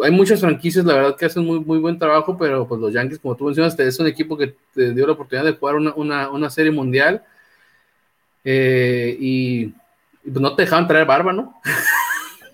hay 0.04 0.12
muchas 0.12 0.42
franquicias, 0.42 0.86
la 0.86 0.96
verdad, 0.96 1.16
que 1.16 1.26
hacen 1.26 1.46
muy, 1.46 1.60
muy 1.60 1.80
buen 1.80 1.98
trabajo, 1.98 2.38
pero 2.38 2.68
pues 2.68 2.80
los 2.82 2.94
Yankees, 2.94 3.20
como 3.20 3.36
tú 3.36 3.46
mencionaste, 3.46 3.88
es 3.88 4.00
un 4.00 4.08
equipo 4.08 4.38
que 4.38 4.56
te 4.74 4.94
dio 4.94 5.06
la 5.08 5.14
oportunidad 5.14 5.46
de 5.46 5.58
jugar 5.58 5.76
una, 5.76 5.94
una, 5.96 6.30
una 6.30 6.50
serie 6.50 6.72
mundial 6.72 7.24
eh, 8.44 9.16
y, 9.20 9.68
pues 10.24 10.42
no 10.42 10.56
te 10.56 10.64
dejaban 10.64 10.88
traer 10.88 11.06
barba, 11.06 11.34
¿no? 11.34 11.56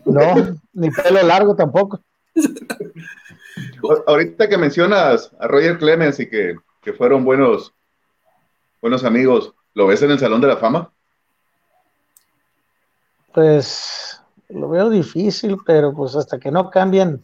No, 0.05 0.57
ni 0.73 0.89
pelo 0.89 1.21
largo 1.23 1.55
tampoco. 1.55 2.01
Ahorita 4.07 4.49
que 4.49 4.57
mencionas 4.57 5.31
a 5.39 5.47
Roger 5.47 5.77
Clemens 5.77 6.19
y 6.19 6.29
que, 6.29 6.55
que 6.81 6.93
fueron 6.93 7.23
buenos, 7.23 7.73
buenos 8.81 9.03
amigos, 9.03 9.53
¿lo 9.73 9.87
ves 9.87 10.01
en 10.01 10.11
el 10.11 10.19
Salón 10.19 10.41
de 10.41 10.47
la 10.47 10.57
Fama? 10.57 10.91
Pues 13.33 14.21
lo 14.49 14.69
veo 14.69 14.89
difícil, 14.89 15.57
pero 15.65 15.93
pues 15.93 16.15
hasta 16.15 16.39
que 16.39 16.51
no 16.51 16.69
cambien, 16.69 17.21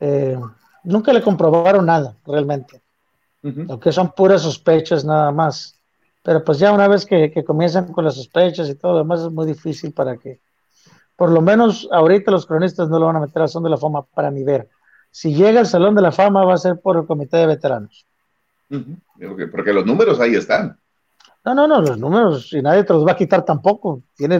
eh, 0.00 0.38
nunca 0.84 1.12
le 1.12 1.22
comprobaron 1.22 1.86
nada 1.86 2.16
realmente. 2.26 2.80
Lo 3.40 3.78
que 3.80 3.92
son 3.92 4.12
puras 4.12 4.42
sospechas 4.42 5.04
nada 5.04 5.30
más. 5.30 5.78
Pero 6.22 6.44
pues 6.44 6.58
ya 6.58 6.72
una 6.72 6.88
vez 6.88 7.06
que, 7.06 7.32
comienzan 7.44 7.92
con 7.92 8.04
las 8.04 8.16
sospechas 8.16 8.68
y 8.68 8.74
todo 8.74 8.92
lo 8.92 8.98
demás 8.98 9.20
es 9.20 9.30
muy 9.30 9.46
difícil 9.46 9.92
para 9.92 10.16
que, 10.16 10.40
por 11.16 11.30
lo 11.30 11.40
menos 11.40 11.88
ahorita 11.90 12.30
los 12.30 12.46
cronistas 12.46 12.88
no 12.88 12.98
lo 12.98 13.06
van 13.06 13.16
a 13.16 13.20
meter 13.20 13.42
al 13.42 13.48
Salón 13.48 13.64
de 13.64 13.70
la 13.70 13.76
Fama 13.78 14.02
para 14.02 14.30
ni 14.30 14.42
ver. 14.44 14.68
Si 15.10 15.34
llega 15.34 15.60
al 15.60 15.66
Salón 15.66 15.94
de 15.94 16.02
la 16.02 16.12
Fama 16.12 16.44
va 16.44 16.54
a 16.54 16.58
ser 16.58 16.80
por 16.80 16.96
el 16.96 17.06
Comité 17.06 17.38
de 17.38 17.46
Veteranos. 17.46 18.06
Porque 19.50 19.72
los 19.72 19.86
números 19.86 20.20
ahí 20.20 20.34
están. 20.34 20.78
No, 21.44 21.54
no, 21.54 21.66
no, 21.66 21.80
los 21.80 21.98
números, 21.98 22.52
y 22.52 22.60
nadie 22.60 22.84
te 22.84 22.92
los 22.92 23.06
va 23.06 23.12
a 23.12 23.16
quitar 23.16 23.44
tampoco. 23.44 24.02
Tiene 24.16 24.38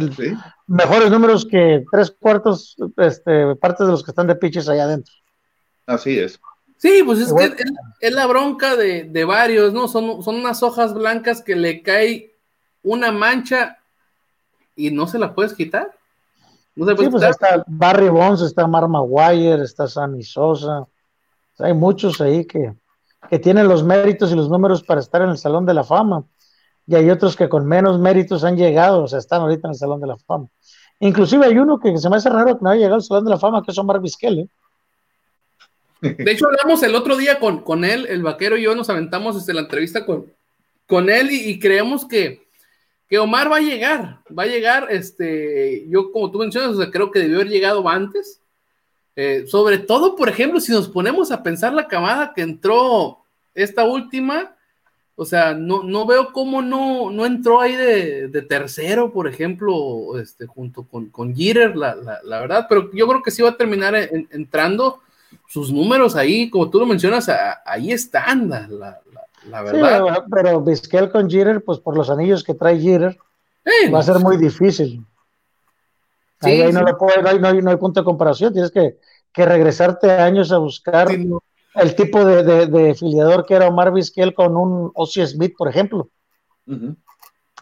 mejores 0.66 1.10
números 1.10 1.46
que 1.46 1.84
tres 1.90 2.10
cuartos 2.10 2.76
este, 2.98 3.56
partes 3.56 3.86
de 3.86 3.92
los 3.92 4.04
que 4.04 4.10
están 4.10 4.26
de 4.26 4.34
pitches 4.34 4.68
allá 4.68 4.84
adentro. 4.84 5.14
Así 5.86 6.18
es. 6.18 6.38
Sí, 6.76 7.02
pues 7.04 7.20
es 7.20 7.32
que 7.32 7.54
es, 8.00 8.12
la 8.12 8.26
bronca 8.26 8.76
de, 8.76 9.24
varios, 9.24 9.72
¿no? 9.72 9.88
Son, 9.88 10.22
son 10.22 10.36
unas 10.36 10.62
hojas 10.62 10.92
blancas 10.92 11.42
que 11.42 11.56
le 11.56 11.82
cae 11.82 12.34
una 12.82 13.10
mancha 13.10 13.78
y 14.76 14.90
no 14.90 15.06
se 15.08 15.18
la 15.18 15.34
puedes 15.34 15.54
quitar. 15.54 15.97
No 16.78 16.86
se 16.86 16.96
sí, 16.96 17.08
pues 17.10 17.22
está 17.24 17.64
Barry 17.66 18.08
Bonds, 18.08 18.40
está 18.40 18.66
Mar 18.66 18.88
Maguire, 18.88 19.62
está 19.62 19.88
Sammy 19.88 20.22
Sosa. 20.22 20.86
Hay 21.58 21.74
muchos 21.74 22.20
ahí 22.20 22.44
que, 22.44 22.72
que 23.28 23.38
tienen 23.38 23.68
los 23.68 23.82
méritos 23.82 24.30
y 24.30 24.36
los 24.36 24.48
números 24.48 24.82
para 24.82 25.00
estar 25.00 25.22
en 25.22 25.30
el 25.30 25.38
Salón 25.38 25.66
de 25.66 25.74
la 25.74 25.84
Fama 25.84 26.24
y 26.88 26.94
hay 26.94 27.10
otros 27.10 27.36
que 27.36 27.50
con 27.50 27.66
menos 27.66 28.00
méritos 28.00 28.44
han 28.44 28.56
llegado, 28.56 29.02
o 29.02 29.08
sea, 29.08 29.18
están 29.18 29.42
ahorita 29.42 29.68
en 29.68 29.72
el 29.72 29.78
Salón 29.78 30.00
de 30.00 30.06
la 30.06 30.16
Fama. 30.16 30.48
Inclusive 31.00 31.44
hay 31.44 31.58
uno 31.58 31.78
que 31.78 31.96
se 31.98 32.08
me 32.08 32.16
hace 32.16 32.30
raro 32.30 32.56
que 32.56 32.64
no 32.64 32.70
haya 32.70 32.80
llegado 32.80 32.94
al 32.94 33.02
Salón 33.02 33.24
de 33.26 33.30
la 33.30 33.38
Fama, 33.38 33.62
que 33.62 33.72
es 33.72 33.78
Omar 33.78 34.00
Vizquel. 34.00 34.38
¿eh? 34.38 34.48
De 36.00 36.32
hecho, 36.32 36.46
hablamos 36.46 36.82
el 36.82 36.94
otro 36.94 37.16
día 37.16 37.38
con, 37.38 37.58
con 37.58 37.84
él, 37.84 38.06
el 38.08 38.22
vaquero 38.22 38.56
y 38.56 38.62
yo 38.62 38.74
nos 38.74 38.88
aventamos 38.88 39.34
desde 39.34 39.52
la 39.52 39.60
entrevista 39.60 40.06
con, 40.06 40.32
con 40.86 41.10
él 41.10 41.28
y, 41.30 41.58
creemos 41.58 42.06
que, 42.06 42.47
que, 43.08 43.18
Omar 43.18 43.50
va 43.50 43.56
a 43.56 43.60
llegar, 43.60 44.20
va 44.36 44.42
a 44.44 44.46
llegar, 44.46 44.88
este, 44.90 45.86
yo 45.88 46.12
como 46.12 46.30
tú 46.30 46.38
mencionas, 46.38 46.76
creo 46.92 47.10
que 47.10 47.20
debió 47.20 47.36
haber 47.36 47.48
llegado 47.48 47.88
antes. 47.88 48.40
Eh, 49.16 49.46
sobre 49.48 49.78
todo, 49.78 50.14
por 50.14 50.28
ejemplo, 50.28 50.60
si 50.60 50.70
nos 50.70 50.88
ponemos 50.88 51.32
a 51.32 51.42
pensar 51.42 51.72
la 51.72 51.88
camada 51.88 52.32
que 52.34 52.42
entró 52.42 53.18
esta 53.54 53.84
última, 53.84 54.54
o 55.16 55.24
sea, 55.24 55.52
no, 55.52 55.82
no 55.82 56.06
veo 56.06 56.32
cómo 56.32 56.62
no, 56.62 57.10
no 57.10 57.26
entró 57.26 57.60
ahí 57.60 57.74
de, 57.74 58.46
tercero, 58.48 59.12
por 59.12 59.26
ejemplo, 59.26 60.16
este, 60.20 60.46
junto 60.46 60.84
con, 60.84 61.10
con 61.10 61.34
Jeter, 61.34 61.76
la, 61.76 61.96
la, 62.22 62.40
verdad, 62.40 62.66
pero 62.68 62.92
yo 62.92 63.08
creo 63.08 63.20
que 63.20 63.32
sí 63.32 63.42
va 63.42 63.48
a 63.48 63.56
terminar 63.56 63.96
entrando 64.30 65.00
sus 65.48 65.72
números 65.72 66.14
ahí, 66.14 66.48
como 66.48 66.70
tú 66.70 66.78
lo 66.78 66.86
mencionas, 66.86 67.28
ahí 67.64 67.90
están, 67.90 68.48
la, 68.48 69.00
la 69.50 69.62
verdad. 69.62 70.24
pero 70.30 70.60
Vizquel 70.60 71.10
con 71.10 71.28
Jeter, 71.28 71.62
pues 71.64 71.78
por 71.78 71.96
los 71.96 72.10
anillos 72.10 72.44
que 72.44 72.54
trae 72.54 72.78
Jeter, 72.78 73.18
va 73.92 74.00
a 74.00 74.02
ser 74.02 74.18
muy 74.18 74.36
difícil. 74.36 75.04
ahí, 76.40 76.72
no, 76.72 76.84
hay, 77.26 77.62
no, 77.62 77.70
hay, 77.70 77.76
punto 77.76 78.00
de 78.00 78.04
comparación, 78.04 78.52
tienes 78.52 78.70
que, 78.70 78.98
que 79.32 79.44
regresarte 79.44 80.10
años 80.10 80.52
a 80.52 80.58
buscar 80.58 81.08
el 81.10 81.94
tipo 81.94 82.24
de, 82.24 82.66
de, 82.66 82.94
filiador 82.94 83.44
que 83.46 83.54
era 83.54 83.68
Omar 83.68 83.92
Vizquel 83.92 84.34
con 84.34 84.56
un 84.56 84.90
Ozzy 84.94 85.26
Smith, 85.26 85.54
por 85.56 85.68
ejemplo. 85.68 86.10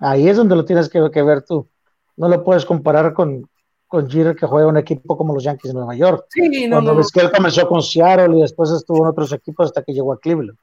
Ahí 0.00 0.28
es 0.28 0.36
donde 0.36 0.56
lo 0.56 0.64
tienes 0.64 0.88
que, 0.88 1.10
que, 1.10 1.22
ver 1.22 1.42
tú. 1.42 1.68
No 2.16 2.28
lo 2.28 2.42
puedes 2.42 2.64
comparar 2.64 3.14
con, 3.14 3.48
con 3.86 4.10
Jeter 4.10 4.34
que 4.34 4.46
juega 4.46 4.68
un 4.68 4.76
equipo 4.76 5.16
como 5.16 5.34
los 5.34 5.44
Yankees 5.44 5.72
de 5.72 5.78
Nueva 5.78 5.94
York. 5.94 6.26
Sí, 6.30 6.66
no, 6.66 6.76
Cuando 6.76 6.96
Vizquel 6.96 7.30
comenzó 7.30 7.68
con 7.68 7.82
Seattle 7.82 8.38
y 8.38 8.40
después 8.42 8.70
estuvo 8.70 9.04
en 9.04 9.10
otros 9.10 9.32
equipos 9.32 9.66
hasta 9.66 9.82
que 9.82 9.92
llegó 9.92 10.12
a 10.12 10.18
Cleveland. 10.18 10.58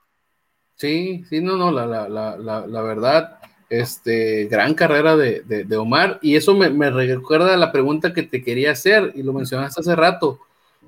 Sí, 0.76 1.24
sí, 1.30 1.42
no, 1.42 1.56
no, 1.56 1.72
la, 1.72 1.86
la, 1.86 2.10
la, 2.10 2.68
la 2.68 2.82
verdad, 2.82 3.40
este, 3.70 4.46
gran 4.46 4.74
carrera 4.74 5.16
de, 5.16 5.42
de, 5.42 5.78
Omar, 5.78 6.20
y 6.22 6.36
eso 6.36 6.54
me, 6.54 6.70
me, 6.70 6.90
recuerda 6.90 7.54
a 7.54 7.58
la 7.58 7.72
pregunta 7.72 8.14
que 8.14 8.24
te 8.24 8.44
quería 8.44 8.72
hacer, 8.72 9.12
y 9.16 9.24
lo 9.24 9.34
mencionaste 9.34 9.82
hace 9.82 9.96
rato. 9.96 10.40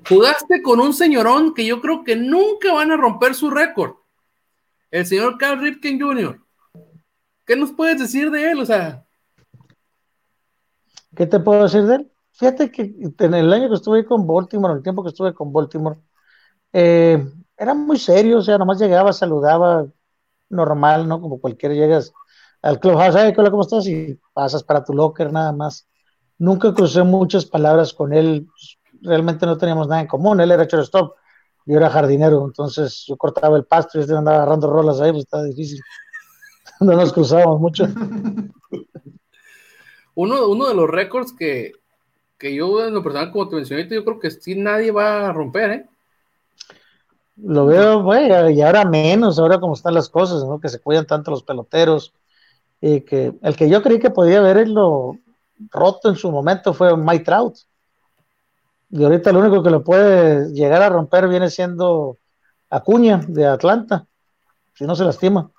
Jugaste 0.08 0.62
con 0.62 0.80
un 0.80 0.92
señorón 0.92 1.54
que 1.54 1.66
yo 1.66 1.80
creo 1.80 2.04
que 2.04 2.14
nunca 2.14 2.72
van 2.72 2.92
a 2.92 2.96
romper 2.96 3.34
su 3.34 3.50
récord, 3.50 3.94
el 4.90 5.06
señor 5.06 5.36
Carl 5.38 5.60
Ripken 5.60 6.00
Jr. 6.00 6.40
¿Qué 7.44 7.56
nos 7.56 7.72
puedes 7.72 7.98
decir 7.98 8.30
de 8.30 8.50
él? 8.50 8.60
O 8.60 8.66
sea, 8.66 9.04
¿qué 11.16 11.26
te 11.26 11.40
puedo 11.40 11.64
decir 11.64 11.82
de 11.82 11.96
él? 11.96 12.12
Fíjate 12.32 12.70
que 12.70 12.94
en 13.18 13.34
el 13.34 13.52
año 13.52 13.68
que 13.68 13.76
estuve 13.76 14.04
con 14.04 14.26
Baltimore, 14.26 14.74
el 14.74 14.82
tiempo 14.82 15.02
que 15.02 15.08
estuve 15.08 15.32
con 15.32 15.52
Baltimore, 15.52 15.98
eh, 16.72 17.24
era 17.56 17.74
muy 17.74 17.98
serio, 17.98 18.38
o 18.38 18.42
sea, 18.42 18.58
nomás 18.58 18.78
llegaba, 18.78 19.12
saludaba 19.12 19.86
normal, 20.48 21.08
¿no? 21.08 21.20
Como 21.20 21.40
cualquiera 21.40 21.74
llegas 21.74 22.12
al 22.62 22.80
clubhouse, 22.80 23.14
¿sabes 23.14 23.34
¿cómo 23.34 23.62
estás? 23.62 23.86
Y 23.86 24.18
pasas 24.32 24.62
para 24.62 24.84
tu 24.84 24.92
locker 24.92 25.32
nada 25.32 25.52
más. 25.52 25.88
Nunca 26.38 26.74
crucé 26.74 27.02
muchas 27.02 27.46
palabras 27.46 27.92
con 27.92 28.12
él, 28.12 28.46
pues, 28.46 28.78
realmente 29.02 29.46
no 29.46 29.56
teníamos 29.56 29.88
nada 29.88 30.02
en 30.02 30.06
común, 30.06 30.40
él 30.40 30.50
era 30.50 30.64
shortstop, 30.64 31.14
yo 31.64 31.76
era 31.76 31.90
jardinero, 31.90 32.44
entonces 32.44 33.04
yo 33.06 33.16
cortaba 33.16 33.56
el 33.56 33.64
pasto 33.64 33.98
y 33.98 34.02
este 34.02 34.14
andaba 34.14 34.38
agarrando 34.38 34.70
rolas 34.70 35.00
ahí, 35.00 35.12
pues 35.12 35.24
estaba 35.24 35.44
difícil. 35.44 35.80
no 36.80 36.92
nos 36.92 37.12
cruzábamos 37.12 37.60
mucho. 37.60 37.86
Uno, 40.18 40.48
uno 40.48 40.66
de 40.66 40.74
los 40.74 40.88
récords 40.88 41.34
que, 41.34 41.72
que 42.38 42.54
yo 42.54 42.86
en 42.86 42.94
lo 42.94 43.02
personal, 43.02 43.30
como 43.30 43.50
te 43.50 43.56
mencioné, 43.56 43.86
yo 43.86 44.02
creo 44.02 44.18
que 44.18 44.30
sí 44.30 44.54
nadie 44.54 44.90
va 44.90 45.28
a 45.28 45.32
romper, 45.34 45.70
¿eh? 45.70 45.86
Lo 47.36 47.66
veo, 47.66 48.02
güey, 48.02 48.54
y 48.54 48.62
ahora 48.62 48.84
menos, 48.84 49.38
ahora 49.38 49.60
como 49.60 49.74
están 49.74 49.94
las 49.94 50.08
cosas, 50.08 50.42
¿no? 50.44 50.58
Que 50.58 50.70
se 50.70 50.80
cuidan 50.80 51.06
tanto 51.06 51.30
los 51.30 51.42
peloteros. 51.42 52.14
Y 52.80 53.02
que 53.02 53.34
el 53.42 53.56
que 53.56 53.68
yo 53.68 53.82
creí 53.82 53.98
que 53.98 54.10
podía 54.10 54.40
verlo 54.40 55.18
roto 55.70 56.08
en 56.08 56.16
su 56.16 56.30
momento 56.30 56.72
fue 56.72 56.96
Mike 56.96 57.24
Trout. 57.24 57.56
Y 58.90 59.04
ahorita 59.04 59.32
lo 59.32 59.40
único 59.40 59.62
que 59.62 59.70
lo 59.70 59.84
puede 59.84 60.52
llegar 60.52 60.82
a 60.82 60.88
romper 60.88 61.28
viene 61.28 61.50
siendo 61.50 62.16
Acuña 62.70 63.20
de 63.26 63.46
Atlanta, 63.46 64.06
si 64.74 64.84
no 64.84 64.96
se 64.96 65.04
lastima. 65.04 65.50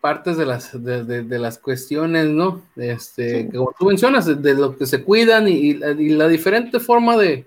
partes 0.00 0.36
de 0.36 0.46
las, 0.46 0.82
de, 0.82 1.38
las 1.38 1.58
cuestiones, 1.58 2.26
¿no? 2.26 2.62
Este, 2.74 3.48
como 3.50 3.72
tú 3.78 3.86
mencionas, 3.86 4.42
de, 4.42 4.54
lo 4.54 4.76
que 4.76 4.86
se 4.86 5.04
cuidan 5.04 5.46
y 5.46 5.74
la 5.74 6.26
diferente 6.26 6.80
forma 6.80 7.16
de, 7.16 7.46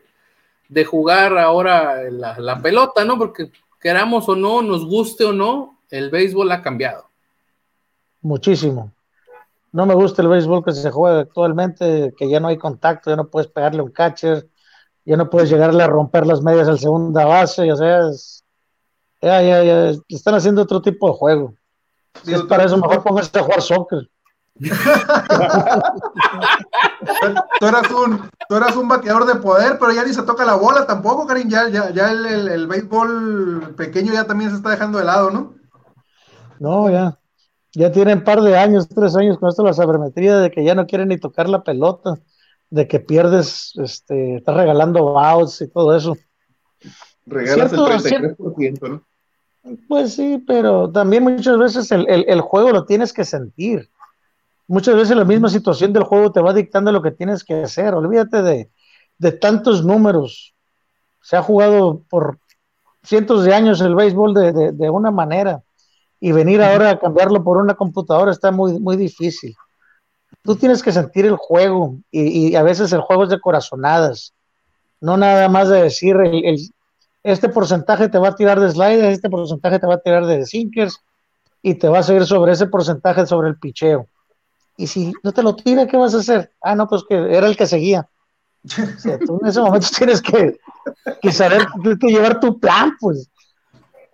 de 0.70 0.86
jugar 0.86 1.38
ahora 1.38 2.02
la, 2.10 2.62
pelota, 2.62 3.06
¿no? 3.06 3.18
Porque 3.18 3.52
queramos 3.80 4.28
o 4.30 4.36
no, 4.36 4.62
nos 4.62 4.86
guste 4.86 5.26
o 5.26 5.34
no, 5.34 5.80
el 5.90 6.10
béisbol 6.10 6.52
ha 6.52 6.62
cambiado. 6.62 7.10
Muchísimo. 8.22 8.92
No 9.72 9.86
me 9.86 9.94
gusta 9.94 10.22
el 10.22 10.30
béisbol 10.30 10.64
que 10.64 10.72
se 10.72 10.90
juega 10.90 11.20
actualmente, 11.20 12.14
que 12.18 12.30
ya 12.30 12.40
no 12.40 12.48
hay 12.48 12.58
contacto, 12.58 13.10
ya 13.10 13.16
no 13.16 13.28
puedes 13.28 13.50
pegarle 13.50 13.82
un 13.82 13.92
catcher, 13.92 14.48
ya 15.04 15.18
no 15.18 15.30
puedes 15.30 15.50
llegarle 15.50 15.84
a 15.84 15.88
romper 15.88 16.26
las 16.26 16.42
medias 16.42 16.68
al 16.68 16.80
segunda 16.80 17.26
base, 17.26 17.72
o 17.72 17.76
sea, 17.76 18.10
ya, 19.22 19.42
ya, 19.42 19.64
ya, 19.64 19.94
están 20.08 20.36
haciendo 20.36 20.62
otro 20.62 20.82
tipo 20.82 21.08
de 21.08 21.18
juego. 21.18 21.54
Si 22.24 22.34
es 22.34 22.42
para 22.44 22.64
eso, 22.64 22.78
mejor 22.78 23.04
pónganse 23.04 23.38
a 23.38 23.44
jugar 23.44 23.62
soccer 23.62 24.10
tú, 27.60 27.66
eras 27.66 27.92
un, 27.92 28.30
tú 28.48 28.56
eras 28.56 28.76
un 28.76 28.88
bateador 28.88 29.26
de 29.26 29.36
poder, 29.36 29.78
pero 29.80 29.92
ya 29.92 30.04
ni 30.04 30.14
se 30.14 30.24
toca 30.24 30.46
la 30.46 30.56
bola 30.56 30.86
tampoco, 30.86 31.26
Karim. 31.26 31.50
Ya, 31.50 31.70
ya, 31.70 32.12
el, 32.12 32.48
el, 32.48 32.68
béisbol 32.68 33.74
pequeño 33.76 34.14
ya 34.14 34.26
también 34.26 34.50
se 34.50 34.58
está 34.58 34.70
dejando 34.70 34.98
de 34.98 35.06
lado, 35.06 35.32
¿no? 35.32 35.56
No, 36.60 36.90
ya. 36.90 37.18
Ya 37.74 37.92
tienen 37.92 38.20
un 38.20 38.24
par 38.24 38.42
de 38.42 38.58
años, 38.58 38.88
tres 38.88 39.16
años 39.16 39.38
con 39.38 39.50
esto 39.50 39.64
la 39.64 39.74
sabermetría 39.74 40.38
de 40.38 40.50
que 40.50 40.64
ya 40.64 40.76
no 40.76 40.88
quieren 40.88 41.10
ni 41.10 41.18
tocar 41.18 41.50
la 41.50 41.64
pelota, 41.64 42.18
de 42.70 42.88
que 42.88 43.00
pierdes, 43.00 43.74
este, 43.76 44.38
estás 44.38 44.56
regalando 44.56 45.20
outs 45.20 45.62
y 45.62 45.68
todo 45.68 45.96
eso. 45.96 46.16
Regalas 47.26 47.74
el 47.74 47.80
33%, 47.80 48.90
¿no? 48.90 49.04
Pues 49.88 50.14
sí, 50.14 50.44
pero 50.46 50.92
también 50.92 51.24
muchas 51.24 51.58
veces 51.58 51.92
el, 51.92 52.06
el 52.08 52.42
juego 52.42 52.72
lo 52.72 52.86
tienes 52.86 53.12
que 53.12 53.26
sentir 53.26 53.90
muchas 54.68 54.96
veces 54.96 55.16
la 55.16 55.26
misma 55.26 55.50
situación 55.50 55.94
del 55.94 56.04
juego 56.04 56.32
te 56.32 56.42
va 56.42 56.54
dictando 56.54 56.92
lo 56.92 57.02
que 57.02 57.12
tienes 57.12 57.44
que 57.44 57.64
hacer. 57.64 57.94
Olvídate 57.94 58.42
de, 58.42 58.70
de 59.18 59.32
tantos 59.32 59.84
números. 59.84 60.54
Se 61.22 61.36
ha 61.36 61.42
jugado 61.42 62.04
por 62.10 62.40
cientos 63.04 63.44
de 63.44 63.54
años 63.54 63.82
el 63.82 63.96
béisbol 63.96 64.34
de, 64.34 64.72
de, 64.72 64.90
una 64.90 65.12
manera 65.12 65.62
y 66.20 66.32
venir 66.32 66.62
ahora 66.62 66.92
a 66.92 67.00
cambiarlo 67.00 67.44
por 67.44 67.58
una 67.58 67.76
computadora 67.76 68.32
está 68.32 68.52
muy, 68.52 68.80
muy 68.80 68.98
difícil. 68.98 69.56
Tú 70.42 70.56
tienes 70.56 70.82
que 70.82 70.92
sentir 70.92 71.26
el 71.26 71.36
juego 71.36 71.98
y, 72.12 72.50
y 72.50 72.56
a 72.56 72.64
veces 72.64 72.92
el 72.94 73.02
juego 73.02 73.24
es 73.24 73.30
de 73.30 73.40
corazonadas, 73.40 74.34
no 75.02 75.18
nada 75.18 75.50
más 75.50 75.70
de 75.70 75.84
decir 75.84 76.16
el, 76.18 76.72
este 77.24 77.50
porcentaje 77.50 78.10
te 78.10 78.18
va 78.18 78.30
a 78.30 78.36
tirar 78.36 78.60
de 78.60 78.72
sliders, 78.72 79.14
este 79.16 79.30
porcentaje 79.30 79.80
te 79.80 79.88
va 79.88 79.96
a 79.96 80.00
tirar 80.02 80.26
de 80.26 80.46
sinkers 80.46 81.00
y 81.62 81.76
te 81.76 81.90
va 81.90 82.00
a 82.00 82.04
seguir 82.04 82.26
sobre 82.26 82.54
ese 82.54 82.68
porcentaje 82.68 83.26
sobre 83.26 83.50
el 83.50 83.58
picheo 83.58 84.08
y 84.78 84.88
si 84.88 85.14
no 85.24 85.32
te 85.32 85.44
lo 85.44 85.56
tira, 85.56 85.88
¿qué 85.88 85.98
vas 85.98 86.14
a 86.14 86.20
hacer? 86.20 86.52
Ah, 86.62 86.76
no, 86.76 86.88
pues 86.88 87.04
que 87.08 87.16
era 87.16 87.48
el 87.48 87.56
que 87.56 87.68
seguía. 87.68 88.08
tú 89.26 89.40
en 89.42 89.48
ese 89.48 89.62
momento 89.62 89.88
tienes 89.98 90.22
que, 90.22 90.60
saber, 91.32 91.68
que 92.00 92.08
llevar 92.08 92.40
tu 92.40 92.60
plan, 92.60 92.96
pues. 93.00 93.30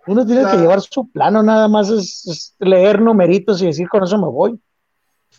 Uno 0.06 0.26
tiene 0.26 0.50
que 0.50 0.56
llevar 0.56 0.80
su 0.80 1.08
plano, 1.12 1.44
nada 1.44 1.68
más 1.68 1.88
es, 1.88 2.56
leer 2.58 3.00
numeritos 3.00 3.62
y 3.62 3.66
decir 3.66 3.88
con 3.88 4.02
eso 4.02 4.18
me 4.18 4.26
voy. 4.26 4.60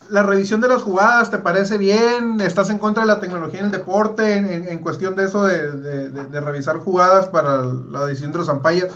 La 0.09 0.23
revisión 0.23 0.61
de 0.61 0.69
las 0.69 0.81
jugadas, 0.81 1.29
¿te 1.29 1.37
parece 1.37 1.77
bien? 1.77 2.39
¿Estás 2.39 2.69
en 2.69 2.77
contra 2.77 3.03
de 3.03 3.07
la 3.07 3.19
tecnología 3.19 3.59
en 3.59 3.67
el 3.67 3.71
deporte 3.71 4.35
en, 4.35 4.79
cuestión 4.79 5.15
de 5.15 5.25
eso 5.25 5.43
de, 5.43 6.09
revisar 6.41 6.77
jugadas 6.77 7.27
para 7.27 7.63
la 7.63 8.05
decisión 8.05 8.31
de 8.31 8.37
los 8.37 8.49
ampallas? 8.49 8.93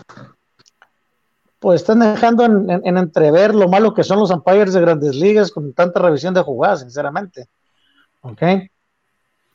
Pues 1.60 1.82
están 1.82 2.00
dejando 2.00 2.46
en, 2.46 2.98
entrever 2.98 3.56
lo 3.56 3.68
malo 3.68 3.94
que 3.94 4.04
son 4.04 4.20
los 4.20 4.30
umpires 4.32 4.74
de 4.74 4.82
grandes 4.82 5.16
ligas 5.16 5.52
con 5.52 5.74
tanta 5.74 6.00
revisión 6.00 6.34
de 6.34 6.42
jugadas, 6.42 6.82
sinceramente. 6.82 7.48
¿Ok? 8.22 8.42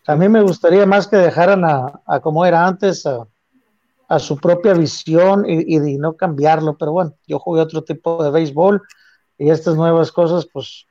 A 0.07 0.17
mí 0.17 0.29
me 0.29 0.43
gustaría 0.43 0.85
más 0.85 1.07
que 1.07 1.17
dejaran 1.17 1.65
a, 1.65 2.21
como 2.21 2.45
era 2.45 2.67
antes, 2.67 3.07
a, 3.07 4.19
su 4.19 4.37
propia 4.37 4.75
visión 4.75 5.45
y, 5.49 5.77
y, 5.77 5.97
no 5.97 6.15
cambiarlo, 6.15 6.77
pero 6.77 6.93
bueno, 6.93 7.15
yo 7.27 7.39
jugué 7.39 7.63
otro 7.63 7.83
tipo 7.83 8.23
de 8.23 8.31
béisbol 8.31 8.83
y 9.39 9.49
estas 9.49 9.75
nuevas 9.75 10.13
cosas, 10.13 10.47
pues, 10.53 10.87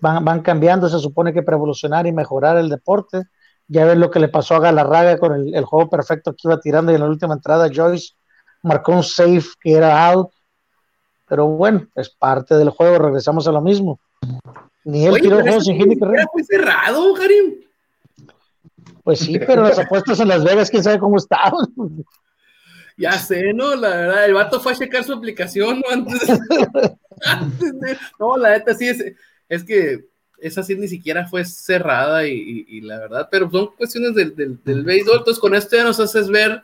van, 0.00 0.24
van 0.24 0.40
cambiando, 0.40 0.88
se 0.88 0.98
supone 1.00 1.34
que 1.34 1.42
para 1.42 1.58
evolucionar 1.58 2.06
y 2.06 2.12
mejorar 2.12 2.56
el 2.56 2.70
deporte. 2.70 3.24
Ya 3.68 3.84
ves 3.84 3.98
lo 3.98 4.10
que 4.10 4.20
le 4.20 4.28
pasó 4.28 4.54
a 4.54 4.60
Galarraga 4.60 5.18
con 5.18 5.34
el, 5.34 5.54
el 5.54 5.64
juego 5.66 5.90
perfecto 5.90 6.32
que 6.32 6.48
iba 6.48 6.60
tirando 6.60 6.92
y 6.92 6.94
en 6.94 7.02
la 7.02 7.08
última 7.08 7.34
entrada 7.34 7.70
Joyce 7.72 8.14
marcó 8.62 8.92
un 8.92 9.02
safe 9.02 9.48
que 9.60 9.72
era 9.72 10.06
out, 10.08 10.30
pero 11.28 11.46
bueno, 11.46 11.86
es 11.94 12.10
parte 12.10 12.54
del 12.56 12.70
juego, 12.70 12.98
regresamos 12.98 13.46
a 13.48 13.52
lo 13.52 13.60
mismo. 13.60 14.00
Ni 14.84 15.06
él 15.06 15.20
tiró 15.20 15.40
juego 15.40 15.60
sin 15.60 15.76
hit 15.76 15.98
carrera. 15.98 16.26
Fue 16.32 16.44
cerrado, 16.44 17.14
Karim. 17.14 17.62
Pues 19.04 19.20
sí, 19.20 19.38
pero 19.38 19.62
las 19.62 19.78
apuestas 19.78 20.20
en 20.20 20.28
Las 20.28 20.44
Vegas, 20.44 20.70
quién 20.70 20.82
sabe 20.82 20.98
cómo 20.98 21.16
estaban. 21.16 21.66
Ya 22.96 23.12
sé, 23.12 23.52
¿no? 23.52 23.74
La 23.74 23.88
verdad, 23.88 24.24
el 24.26 24.34
vato 24.34 24.60
fue 24.60 24.72
a 24.72 24.76
checar 24.76 25.02
su 25.02 25.12
aplicación, 25.12 25.80
¿no? 25.80 25.92
Antes, 25.92 26.20
de... 26.26 27.98
No, 28.18 28.36
la 28.36 28.50
neta 28.50 28.74
sí 28.74 28.88
es, 28.88 29.04
es 29.48 29.64
que 29.64 30.04
esa 30.38 30.62
sí 30.62 30.74
ni 30.74 30.88
siquiera 30.88 31.26
fue 31.26 31.44
cerrada 31.44 32.26
y, 32.26 32.80
la 32.80 32.98
verdad, 32.98 33.28
pero 33.30 33.50
son 33.50 33.68
cuestiones 33.76 34.14
del, 34.14 34.34
del, 34.34 34.62
del 34.62 34.84
béisbol, 34.84 35.18
entonces 35.18 35.40
con 35.40 35.54
esto 35.54 35.76
ya 35.76 35.84
nos 35.84 36.00
haces 36.00 36.28
ver 36.28 36.62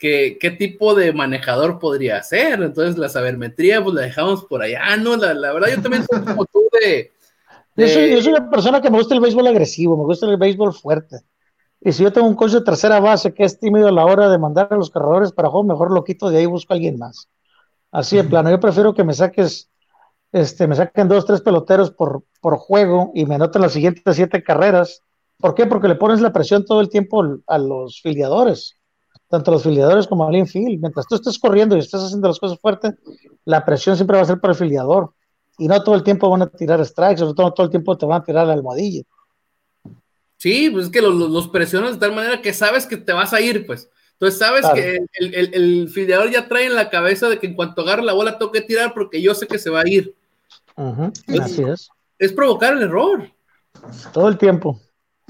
qué, 0.00 0.56
tipo 0.58 0.94
de 0.94 1.12
manejador 1.12 1.78
podría 1.78 2.20
ser. 2.24 2.60
Entonces, 2.62 2.98
la 2.98 3.08
sabermetría, 3.08 3.82
pues 3.84 3.94
la 3.94 4.02
dejamos 4.02 4.44
por 4.46 4.62
allá, 4.62 4.96
¿no? 4.96 5.16
La, 5.16 5.34
la 5.34 5.52
verdad, 5.52 5.68
yo 5.76 5.82
también 5.82 6.04
soy 6.10 6.20
como 6.24 6.44
tú 6.46 6.62
de. 6.80 7.12
Yo, 7.76 7.86
soy, 7.86 8.32
una 8.32 8.50
persona 8.50 8.82
que 8.82 8.90
me 8.90 8.98
gusta 8.98 9.14
el 9.14 9.20
béisbol 9.20 9.46
agresivo, 9.46 9.96
me 9.96 10.04
gusta 10.04 10.26
el 10.26 10.36
béisbol 10.36 10.74
fuerte. 10.74 11.20
Y 11.80 11.92
si 11.92 12.02
yo 12.02 12.12
tengo 12.12 12.26
un 12.26 12.34
coche 12.34 12.56
de 12.56 12.64
tercera 12.64 12.98
base 12.98 13.32
que 13.32 13.44
es 13.44 13.58
tímido 13.58 13.88
a 13.88 13.92
la 13.92 14.04
hora 14.04 14.28
de 14.28 14.38
mandar 14.38 14.68
a 14.70 14.76
los 14.76 14.90
corredores 14.90 15.32
para 15.32 15.48
juego, 15.48 15.64
mejor 15.64 15.92
lo 15.92 16.04
quito 16.04 16.28
de 16.28 16.38
ahí 16.38 16.42
y 16.42 16.46
busco 16.46 16.72
a 16.72 16.76
alguien 16.76 16.98
más. 16.98 17.28
Así 17.92 18.16
de 18.16 18.24
plano, 18.24 18.50
yo 18.50 18.60
prefiero 18.60 18.94
que 18.94 19.04
me 19.04 19.14
saques 19.14 19.70
este, 20.32 20.68
me 20.68 20.76
sacan 20.76 21.08
dos, 21.08 21.26
tres 21.26 21.40
peloteros 21.40 21.90
por, 21.90 22.24
por 22.40 22.56
juego 22.56 23.10
y 23.14 23.26
me 23.26 23.34
anotan 23.34 23.62
las 23.62 23.72
siguientes 23.72 24.16
siete 24.16 24.42
carreras. 24.42 25.02
¿Por 25.38 25.54
qué? 25.54 25.66
Porque 25.66 25.88
le 25.88 25.96
pones 25.96 26.20
la 26.20 26.32
presión 26.32 26.64
todo 26.64 26.80
el 26.80 26.88
tiempo 26.88 27.24
a 27.46 27.58
los 27.58 28.00
filiadores, 28.00 28.76
tanto 29.30 29.52
los 29.52 29.62
filiadores 29.62 30.06
como 30.06 30.26
al 30.26 30.34
infield. 30.34 30.80
Mientras 30.80 31.06
tú 31.06 31.14
estés 31.14 31.38
corriendo 31.38 31.76
y 31.76 31.78
estés 31.78 32.02
haciendo 32.02 32.28
las 32.28 32.38
cosas 32.38 32.58
fuertes, 32.58 32.94
la 33.44 33.64
presión 33.64 33.96
siempre 33.96 34.16
va 34.16 34.24
a 34.24 34.26
ser 34.26 34.40
para 34.40 34.52
el 34.52 34.58
filiador. 34.58 35.12
Y 35.56 35.68
no 35.68 35.82
todo 35.82 35.94
el 35.94 36.02
tiempo 36.02 36.28
van 36.28 36.42
a 36.42 36.46
tirar 36.46 36.84
strikes, 36.84 37.18
sobre 37.18 37.34
todo 37.34 37.52
todo 37.52 37.64
el 37.64 37.70
tiempo 37.70 37.96
te 37.96 38.06
van 38.06 38.20
a 38.20 38.24
tirar 38.24 38.46
la 38.46 38.54
almohadilla. 38.54 39.02
Sí, 40.36 40.70
pues 40.70 40.86
es 40.86 40.90
que 40.90 41.00
los, 41.00 41.14
los 41.14 41.48
presionas 41.48 41.92
de 41.92 41.98
tal 41.98 42.14
manera 42.14 42.42
que 42.42 42.52
sabes 42.52 42.86
que 42.86 42.96
te 42.96 43.12
vas 43.12 43.32
a 43.32 43.40
ir, 43.40 43.66
pues. 43.66 43.88
Entonces 44.14 44.38
sabes 44.38 44.66
que 44.74 44.96
el, 45.14 45.34
el, 45.34 45.54
el, 45.54 45.88
filiador 45.88 46.30
ya 46.30 46.48
trae 46.48 46.66
en 46.66 46.74
la 46.74 46.90
cabeza 46.90 47.28
de 47.28 47.38
que 47.38 47.46
en 47.46 47.54
cuanto 47.54 47.82
agarre 47.82 48.02
la 48.02 48.12
bola 48.12 48.36
tengo 48.36 48.50
que 48.52 48.60
tirar 48.60 48.92
porque 48.92 49.22
yo 49.22 49.34
sé 49.34 49.46
que 49.46 49.58
se 49.58 49.70
va 49.70 49.80
a 49.80 49.88
ir. 49.88 50.14
Así 51.40 51.62
es. 51.62 51.88
Es 52.18 52.32
provocar 52.32 52.74
el 52.74 52.82
error. 52.82 53.30
Todo 54.12 54.28
el 54.28 54.36
tiempo. 54.36 54.80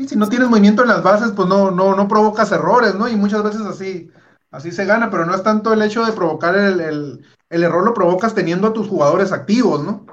Y 0.01 0.09
si 0.09 0.17
no 0.17 0.31
tienes 0.31 0.49
movimiento 0.49 0.81
en 0.81 0.89
las 0.89 1.03
bases, 1.03 1.33
pues 1.37 1.47
no, 1.47 1.71
no, 1.71 1.95
no 1.95 2.09
provocas 2.09 2.51
errores, 2.53 2.95
¿no? 2.95 3.07
Y 3.07 3.17
muchas 3.17 3.43
veces 3.43 3.61
así, 3.61 4.11
así 4.51 4.73
se 4.73 4.87
gana, 4.87 5.11
pero 5.11 5.27
no 5.27 5.35
es 5.35 5.43
tanto 5.43 5.75
el 5.75 5.83
hecho 5.83 6.07
de 6.07 6.13
provocar 6.13 6.57
el, 6.57 6.81
el, 6.81 7.27
el 7.51 7.63
error, 7.63 7.85
lo 7.85 7.93
provocas 7.93 8.35
teniendo 8.35 8.69
a 8.69 8.73
tus 8.73 8.89
jugadores 8.89 9.31
activos, 9.31 9.85
¿no? 9.85 10.07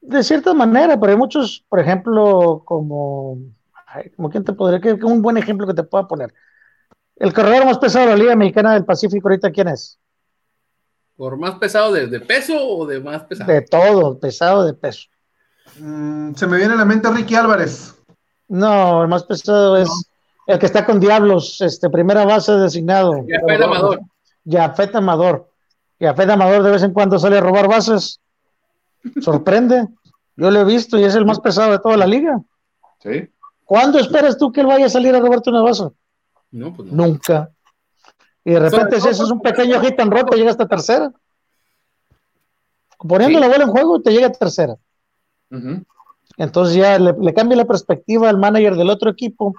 De 0.00 0.22
cierta 0.22 0.54
manera, 0.54 0.98
pero 0.98 1.12
hay 1.12 1.18
muchos, 1.18 1.62
por 1.68 1.78
ejemplo, 1.78 2.62
como, 2.64 3.36
como 4.16 4.30
quién 4.30 4.44
te 4.44 4.54
podría, 4.54 4.80
que 4.80 4.94
un 5.04 5.20
buen 5.20 5.36
ejemplo 5.36 5.66
que 5.66 5.74
te 5.74 5.82
pueda 5.82 6.08
poner. 6.08 6.32
El 7.16 7.34
corredor 7.34 7.66
más 7.66 7.76
pesado 7.76 8.06
de 8.06 8.12
la 8.12 8.16
Liga 8.16 8.34
Mexicana 8.34 8.72
del 8.72 8.86
Pacífico 8.86 9.28
ahorita, 9.28 9.50
¿quién 9.50 9.68
es? 9.68 9.98
¿Por 11.18 11.36
más 11.36 11.56
pesado 11.56 11.92
de, 11.92 12.06
de 12.06 12.20
peso 12.20 12.56
o 12.66 12.86
de 12.86 12.98
más 12.98 13.24
pesado? 13.24 13.52
De 13.52 13.60
todo, 13.60 14.18
pesado 14.18 14.64
de 14.64 14.72
peso. 14.72 15.08
Mm, 15.78 16.32
se 16.34 16.46
me 16.46 16.56
viene 16.56 16.72
a 16.72 16.76
la 16.78 16.86
mente 16.86 17.10
Ricky 17.10 17.34
Álvarez. 17.34 17.94
No, 18.52 19.02
el 19.02 19.08
más 19.08 19.24
pesado 19.24 19.78
es 19.78 19.88
el 20.46 20.58
que 20.58 20.66
está 20.66 20.84
con 20.84 21.00
Diablos, 21.00 21.60
este, 21.62 21.88
primera 21.88 22.26
base 22.26 22.52
designado. 22.52 23.24
Yafet 23.26 23.62
Amador. 23.62 24.00
Yafet 24.44 24.94
Amador. 24.94 25.48
Yafet 25.98 26.28
Amador 26.28 26.62
de 26.62 26.70
vez 26.72 26.82
en 26.82 26.92
cuando 26.92 27.18
sale 27.18 27.38
a 27.38 27.40
robar 27.40 27.66
bases. 27.66 28.20
Sorprende. 29.22 29.88
Yo 30.36 30.50
lo 30.50 30.60
he 30.60 30.64
visto 30.64 30.98
y 30.98 31.04
es 31.04 31.14
el 31.14 31.24
más 31.24 31.40
pesado 31.40 31.72
de 31.72 31.78
toda 31.78 31.96
la 31.96 32.06
liga. 32.06 32.40
Sí. 33.02 33.30
¿Cuándo 33.64 33.98
esperas 33.98 34.36
tú 34.36 34.52
que 34.52 34.60
él 34.60 34.66
vaya 34.66 34.84
a 34.86 34.90
salir 34.90 35.14
a 35.14 35.20
robarte 35.20 35.48
una 35.48 35.62
base? 35.62 35.84
No, 36.50 36.74
pues 36.74 36.92
no. 36.92 37.06
Nunca. 37.06 37.50
Y 38.44 38.50
de 38.52 38.60
repente, 38.60 39.00
si 39.00 39.08
eso 39.08 39.24
es 39.24 39.30
un 39.30 39.40
pequeño 39.40 39.80
hit 39.80 39.98
en 39.98 40.10
roto, 40.10 40.36
llega 40.36 40.50
hasta 40.50 40.68
tercera. 40.68 41.10
Poniendo 42.98 43.38
Sí. 43.38 43.42
la 43.44 43.48
bola 43.50 43.64
en 43.64 43.70
juego, 43.70 44.02
te 44.02 44.10
llega 44.10 44.26
a 44.26 44.32
tercera. 44.32 44.76
Ujú. 45.50 45.84
Entonces 46.36 46.74
ya 46.76 46.98
le, 46.98 47.12
le 47.20 47.34
cambia 47.34 47.56
la 47.56 47.64
perspectiva 47.64 48.28
al 48.28 48.38
manager 48.38 48.76
del 48.76 48.90
otro 48.90 49.10
equipo, 49.10 49.54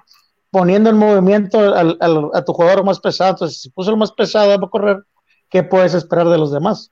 poniendo 0.49 0.89
en 0.89 0.97
movimiento 0.97 1.59
al- 1.59 1.97
al- 1.99 2.29
a 2.33 2.43
tu 2.45 2.53
jugador 2.53 2.83
más 2.83 2.99
pesado. 2.99 3.31
Entonces, 3.31 3.61
si 3.61 3.69
puso 3.69 3.91
el 3.91 3.97
más 3.97 4.11
pesado 4.11 4.47
va 4.59 4.65
a 4.67 4.69
correr, 4.69 5.03
¿qué 5.49 5.63
puedes 5.63 5.93
esperar 5.93 6.27
de 6.29 6.37
los 6.37 6.51
demás? 6.51 6.91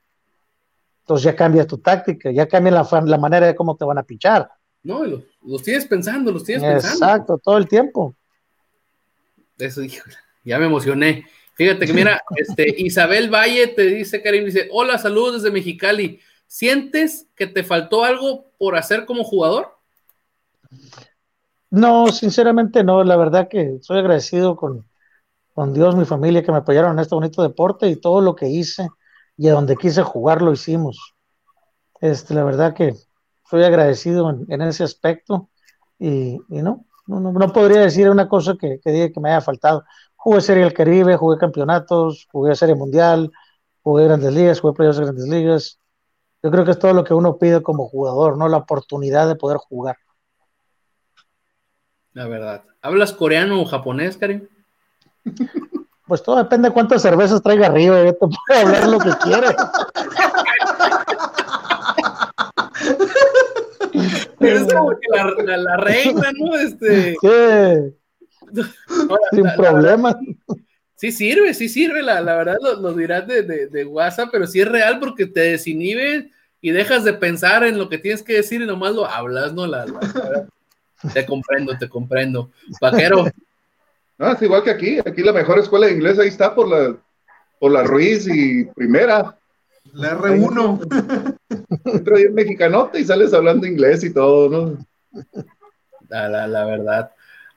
Entonces 1.00 1.24
ya 1.24 1.34
cambia 1.36 1.66
tu 1.66 1.78
táctica, 1.78 2.30
ya 2.30 2.46
cambia 2.46 2.72
la, 2.72 2.88
la 3.04 3.18
manera 3.18 3.46
de 3.46 3.54
cómo 3.56 3.76
te 3.76 3.84
van 3.84 3.98
a 3.98 4.02
pichar. 4.04 4.48
No, 4.84 5.04
los, 5.04 5.22
los 5.44 5.62
tienes 5.62 5.86
pensando, 5.86 6.30
los 6.32 6.44
tienes 6.44 6.64
pensando. 6.64 7.04
Exacto, 7.04 7.38
todo 7.42 7.56
el 7.58 7.66
tiempo. 7.68 8.14
Eso, 9.58 9.82
ya 10.44 10.58
me 10.58 10.66
emocioné. 10.66 11.24
Fíjate 11.54 11.86
que 11.86 11.92
mira, 11.92 12.20
este, 12.36 12.74
Isabel 12.78 13.30
Valle 13.32 13.68
te 13.68 13.82
dice, 13.82 14.22
Karim, 14.22 14.44
dice, 14.44 14.68
hola, 14.72 14.98
saludos 14.98 15.34
desde 15.42 15.52
Mexicali. 15.52 16.20
¿Sientes 16.52 17.28
que 17.34 17.46
te 17.46 17.64
faltó 17.64 18.04
algo 18.04 18.44
por 18.58 18.76
hacer 18.76 19.06
como 19.06 19.24
jugador? 19.24 19.68
No, 21.70 22.08
sinceramente 22.08 22.84
no, 22.84 23.02
la 23.04 23.16
verdad 23.16 23.48
que 23.48 23.78
soy 23.80 24.00
agradecido 24.00 24.54
con, 24.54 24.86
con 25.54 25.72
Dios, 25.72 25.96
mi 25.96 26.04
familia, 26.04 26.42
que 26.42 26.52
me 26.52 26.58
apoyaron 26.58 26.92
en 26.92 26.98
este 26.98 27.14
bonito 27.14 27.42
deporte 27.42 27.88
y 27.88 27.96
todo 27.96 28.20
lo 28.20 28.36
que 28.36 28.50
hice 28.50 28.86
y 29.38 29.48
a 29.48 29.54
donde 29.54 29.78
quise 29.78 30.02
jugar 30.02 30.42
lo 30.42 30.52
hicimos. 30.52 31.14
Este, 32.02 32.34
la 32.34 32.44
verdad 32.44 32.74
que 32.74 32.96
soy 33.48 33.64
agradecido 33.64 34.28
en, 34.46 34.60
ese 34.60 34.84
aspecto 34.84 35.48
y, 35.98 36.38
no, 36.50 36.84
no, 37.06 37.32
no 37.32 37.52
podría 37.54 37.80
decir 37.80 38.10
una 38.10 38.28
cosa 38.28 38.56
que, 38.60 38.78
que 38.78 38.90
diga 38.90 39.10
que 39.10 39.20
me 39.20 39.30
haya 39.30 39.40
faltado. 39.40 39.84
Jugué 40.16 40.42
Serie 40.42 40.64
del 40.64 40.74
Caribe, 40.74 41.16
jugué 41.16 41.38
campeonatos, 41.38 42.28
jugué 42.30 42.54
Serie 42.56 42.74
Mundial, 42.74 43.32
jugué 43.80 44.04
Grandes 44.04 44.34
Ligas, 44.34 44.60
jugué 44.60 44.74
playoffs 44.74 44.98
de 44.98 45.04
Grandes 45.04 45.28
Ligas. 45.28 45.78
Yo 46.42 46.50
creo 46.50 46.64
que 46.64 46.72
es 46.72 46.78
todo 46.78 46.92
lo 46.92 47.04
que 47.04 47.14
uno 47.14 47.36
pide 47.38 47.62
como 47.62 47.88
jugador, 47.88 48.36
¿no? 48.36 48.48
La 48.48 48.56
oportunidad 48.58 49.28
de 49.28 49.36
poder 49.36 49.58
jugar. 49.58 49.96
La 52.14 52.26
verdad. 52.26 52.62
¿Hablas 52.82 53.12
coreano 53.12 53.60
o 53.62 53.64
japonés, 53.64 54.16
Karim? 54.16 54.46
Pues 56.04 56.20
todo 56.22 56.36
depende 56.36 56.68
de 56.68 56.74
cuántas 56.74 57.00
cervezas 57.00 57.40
traiga 57.42 57.68
arriba, 57.68 58.02
yo 58.04 58.12
te 58.12 58.18
puedo 58.18 58.60
hablar 58.60 58.86
lo 58.88 58.98
que 58.98 59.10
quiera. 59.22 59.56
Es 64.40 64.74
como 64.74 64.90
que 64.90 65.06
la, 65.10 65.24
la- 65.44 65.56
la 65.56 65.76
reina, 65.76 66.32
¿no? 66.38 66.56
Este, 66.56 67.12
Sí, 67.12 67.16
ahora, 69.08 69.22
sin 69.30 69.44
la- 69.44 69.54
problema. 69.56 70.18
Sí 71.02 71.10
sirve, 71.10 71.52
sí 71.52 71.68
sirve, 71.68 72.00
la, 72.00 72.20
la 72.20 72.36
verdad 72.36 72.58
lo, 72.62 72.80
lo 72.80 72.92
dirás 72.92 73.26
de, 73.26 73.42
de, 73.42 73.66
de 73.66 73.84
WhatsApp, 73.84 74.28
pero 74.30 74.46
sí 74.46 74.60
es 74.60 74.68
real 74.68 75.00
porque 75.00 75.26
te 75.26 75.40
desinhibe 75.40 76.30
y 76.60 76.70
dejas 76.70 77.02
de 77.02 77.12
pensar 77.12 77.64
en 77.64 77.76
lo 77.76 77.88
que 77.88 77.98
tienes 77.98 78.22
que 78.22 78.34
decir 78.34 78.62
y 78.62 78.66
nomás 78.66 78.94
lo 78.94 79.04
hablas, 79.04 79.52
¿no? 79.52 79.66
La, 79.66 79.84
la- 79.84 80.00
la- 80.00 80.46
te 81.12 81.26
comprendo, 81.26 81.76
te 81.76 81.88
comprendo. 81.88 82.52
Vaquero, 82.80 83.26
No, 84.16 84.32
es 84.32 84.40
igual 84.42 84.62
que 84.62 84.70
aquí. 84.70 84.98
Aquí 85.04 85.22
la 85.22 85.32
mejor 85.32 85.58
escuela 85.58 85.88
de 85.88 85.94
inglés 85.94 86.20
ahí 86.20 86.28
está 86.28 86.54
por 86.54 86.68
la, 86.68 86.96
por 87.58 87.72
la 87.72 87.82
Ruiz 87.82 88.28
y 88.32 88.64
primera. 88.66 89.36
La 89.94 90.16
R1. 90.16 91.36
Entra 91.86 92.16
ahí 92.16 92.22
en 92.22 92.34
mexicanote 92.34 93.00
y 93.00 93.04
sales 93.04 93.34
hablando 93.34 93.66
inglés 93.66 94.04
y 94.04 94.14
todo, 94.14 94.48
¿no? 94.48 94.86
la, 96.08 96.28
la, 96.28 96.46
la 96.46 96.64
verdad. 96.64 97.10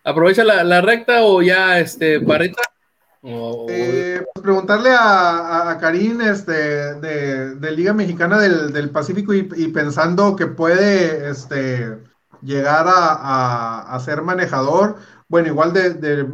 ¿Aprovecha 0.04 0.44
la, 0.44 0.64
la 0.64 0.82
recta 0.82 1.24
o 1.24 1.44
ya, 1.44 1.80
este, 1.80 2.20
Parrita? 2.22 2.64
Eh, 3.28 4.22
pues 4.34 4.44
preguntarle 4.44 4.92
a, 4.92 5.72
a, 5.72 5.78
Karim 5.80 6.22
este, 6.22 6.52
de, 6.96 7.72
Liga 7.72 7.92
Mexicana 7.92 8.40
del, 8.40 8.90
Pacífico 8.92 9.34
y, 9.34 9.44
pensando 9.70 10.36
que 10.36 10.46
puede 10.46 11.30
este, 11.30 11.98
llegar 12.44 12.86
a, 12.88 14.00
ser 14.06 14.22
manejador, 14.22 14.98
bueno, 15.28 15.48
igual 15.48 15.74
de, 15.74 15.96
de- 15.96 16.30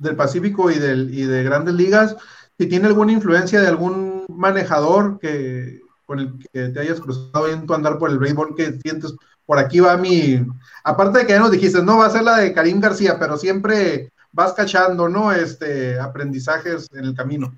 del 0.00 0.16
Pacífico 0.16 0.72
y, 0.72 0.80
del, 0.80 1.14
de 1.14 1.44
grandes 1.44 1.74
ligas, 1.74 2.16
si 2.58 2.66
tiene 2.66 2.88
alguna 2.88 3.12
influencia 3.12 3.60
de 3.60 3.68
algún 3.68 4.26
manejador 4.28 5.20
que, 5.20 5.82
con 6.04 6.18
el 6.18 6.38
que 6.52 6.68
te 6.68 6.80
hayas 6.80 7.00
cruzado 7.00 7.48
en 7.48 7.64
tu 7.64 7.74
andar 7.74 7.98
por 7.98 8.10
el 8.10 8.18
béisbol, 8.18 8.56
que 8.56 8.72
sientes, 8.80 9.14
por 9.46 9.58
aquí 9.60 9.78
va 9.78 9.96
mi, 9.96 10.44
aparte 10.82 11.20
de 11.20 11.26
que 11.26 11.32
ya 11.32 11.38
nos 11.38 11.52
dijiste, 11.52 11.80
no 11.80 11.98
va 11.98 12.06
a 12.06 12.10
ser 12.10 12.24
la 12.24 12.38
de 12.38 12.52
Karim 12.52 12.80
García, 12.80 13.20
pero 13.20 13.36
siempre 13.36 14.10
vas 14.34 14.52
cachando, 14.52 15.08
¿no? 15.08 15.32
Este, 15.32 15.98
aprendizajes 15.98 16.88
en 16.92 17.04
el 17.04 17.14
camino. 17.14 17.54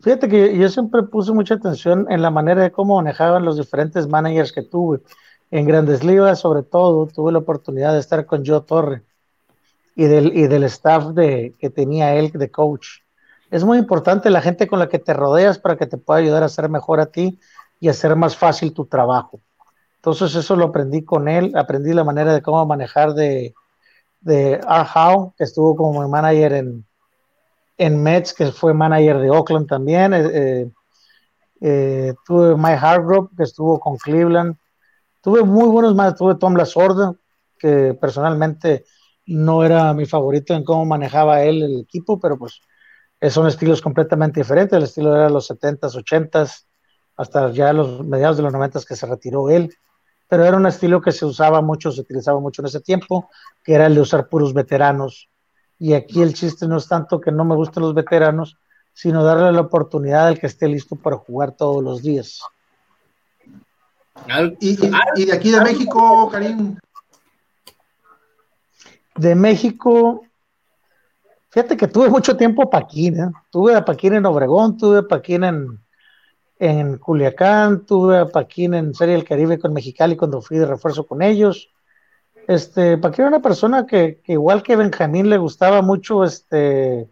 Fíjate 0.00 0.28
que 0.28 0.58
yo 0.58 0.68
siempre 0.68 1.04
puse 1.04 1.32
mucha 1.32 1.54
atención 1.54 2.06
en 2.10 2.20
la 2.20 2.30
manera 2.30 2.62
de 2.62 2.72
cómo 2.72 2.96
manejaban 2.96 3.44
los 3.44 3.56
diferentes 3.56 4.06
managers 4.06 4.52
que 4.52 4.62
tuve. 4.62 5.00
En 5.50 5.66
Grandes 5.66 6.02
Ligas, 6.02 6.40
sobre 6.40 6.62
todo, 6.64 7.06
tuve 7.06 7.32
la 7.32 7.38
oportunidad 7.38 7.92
de 7.94 8.00
estar 8.00 8.26
con 8.26 8.44
Joe 8.44 8.62
Torre 8.62 9.02
y 9.94 10.04
del, 10.04 10.36
y 10.36 10.48
del 10.48 10.64
staff 10.64 11.06
de, 11.14 11.54
que 11.58 11.70
tenía 11.70 12.16
él 12.16 12.32
de 12.32 12.50
coach. 12.50 12.98
Es 13.50 13.62
muy 13.62 13.78
importante 13.78 14.30
la 14.30 14.42
gente 14.42 14.66
con 14.66 14.80
la 14.80 14.88
que 14.88 14.98
te 14.98 15.14
rodeas 15.14 15.60
para 15.60 15.76
que 15.76 15.86
te 15.86 15.96
pueda 15.96 16.18
ayudar 16.18 16.42
a 16.42 16.48
ser 16.48 16.68
mejor 16.68 16.98
a 16.98 17.06
ti 17.06 17.38
y 17.78 17.88
hacer 17.88 18.16
más 18.16 18.36
fácil 18.36 18.74
tu 18.74 18.86
trabajo. 18.86 19.40
Entonces 19.96 20.34
eso 20.34 20.56
lo 20.56 20.66
aprendí 20.66 21.04
con 21.04 21.28
él, 21.28 21.52
aprendí 21.54 21.92
la 21.92 22.04
manera 22.04 22.34
de 22.34 22.42
cómo 22.42 22.66
manejar 22.66 23.14
de, 23.14 23.54
de 24.24 24.60
Art 24.66 24.90
Howe, 24.94 25.34
que 25.36 25.44
estuvo 25.44 25.76
como 25.76 26.06
manager 26.08 26.54
en, 26.54 26.86
en 27.78 28.02
Mets, 28.02 28.32
que 28.34 28.52
fue 28.52 28.74
manager 28.74 29.18
de 29.20 29.30
Oakland 29.30 29.68
también. 29.68 30.14
eh, 30.14 30.30
eh, 30.34 30.70
eh, 31.60 32.14
tuve 32.26 32.56
Mike 32.56 32.78
Hargrove, 32.80 33.28
que 33.36 33.44
estuvo 33.44 33.78
con 33.78 33.96
Cleveland. 33.96 34.56
Tuve 35.22 35.42
muy 35.44 35.68
buenos 35.68 35.94
más. 35.94 36.14
Tuve 36.16 36.36
Tom 36.36 36.54
Lasorda, 36.56 37.14
que 37.58 37.94
personalmente 37.94 38.84
no 39.26 39.64
era 39.64 39.92
mi 39.94 40.06
favorito 40.06 40.54
en 40.54 40.64
cómo 40.64 40.84
manejaba 40.84 41.42
él 41.42 41.62
el 41.62 41.80
equipo, 41.80 42.20
pero 42.20 42.38
pues 42.38 42.60
son 43.30 43.46
estilos 43.46 43.80
completamente 43.80 44.40
diferentes. 44.40 44.76
El 44.76 44.84
estilo 44.84 45.14
era 45.14 45.30
los 45.30 45.46
70s, 45.46 45.94
80s, 45.96 46.66
hasta 47.16 47.50
ya 47.52 47.72
los 47.72 48.04
mediados 48.04 48.36
de 48.36 48.42
los 48.42 48.52
90s 48.52 48.86
que 48.86 48.96
se 48.96 49.06
retiró 49.06 49.48
él. 49.50 49.74
Pero 50.34 50.46
era 50.46 50.56
un 50.56 50.66
estilo 50.66 51.00
que 51.00 51.12
se 51.12 51.24
usaba 51.24 51.60
mucho, 51.60 51.92
se 51.92 52.00
utilizaba 52.00 52.40
mucho 52.40 52.60
en 52.60 52.66
ese 52.66 52.80
tiempo, 52.80 53.30
que 53.62 53.72
era 53.72 53.86
el 53.86 53.94
de 53.94 54.00
usar 54.00 54.28
puros 54.28 54.52
veteranos. 54.52 55.30
Y 55.78 55.92
aquí 55.92 56.22
el 56.22 56.34
chiste 56.34 56.66
no 56.66 56.78
es 56.78 56.88
tanto 56.88 57.20
que 57.20 57.30
no 57.30 57.44
me 57.44 57.54
gusten 57.54 57.84
los 57.84 57.94
veteranos, 57.94 58.58
sino 58.92 59.22
darle 59.22 59.52
la 59.52 59.60
oportunidad 59.60 60.26
al 60.26 60.40
que 60.40 60.48
esté 60.48 60.66
listo 60.66 60.96
para 60.96 61.18
jugar 61.18 61.52
todos 61.52 61.84
los 61.84 62.02
días. 62.02 62.40
Y, 64.58 64.74
de 65.24 65.32
aquí 65.32 65.52
de 65.52 65.60
México, 65.60 66.28
Karim. 66.32 66.78
De 69.14 69.36
México, 69.36 70.20
fíjate 71.50 71.76
que 71.76 71.86
tuve 71.86 72.08
mucho 72.08 72.36
tiempo 72.36 72.68
Paquín, 72.68 73.20
¿eh? 73.20 73.30
tuve 73.50 73.76
a 73.76 73.84
Paquín 73.84 74.14
en 74.14 74.26
Obregón, 74.26 74.76
tuve 74.76 74.98
a 74.98 75.02
Paquín 75.02 75.44
en, 75.44 75.83
en 76.64 76.98
Culiacán, 76.98 77.84
tuve 77.84 78.18
a 78.18 78.26
Paquín 78.26 78.74
en 78.74 78.94
Serie 78.94 79.14
del 79.14 79.24
Caribe 79.24 79.58
con 79.58 79.72
Mexicali 79.72 80.16
cuando 80.16 80.40
fui 80.40 80.58
de 80.58 80.66
refuerzo 80.66 81.06
con 81.06 81.22
ellos. 81.22 81.70
Este, 82.46 82.98
Paquín 82.98 83.22
era 83.22 83.36
una 83.36 83.42
persona 83.42 83.86
que, 83.86 84.20
que, 84.24 84.32
igual 84.32 84.62
que 84.62 84.76
Benjamín 84.76 85.28
le 85.28 85.36
gustaba 85.38 85.82
mucho 85.82 86.24
este, 86.24 87.08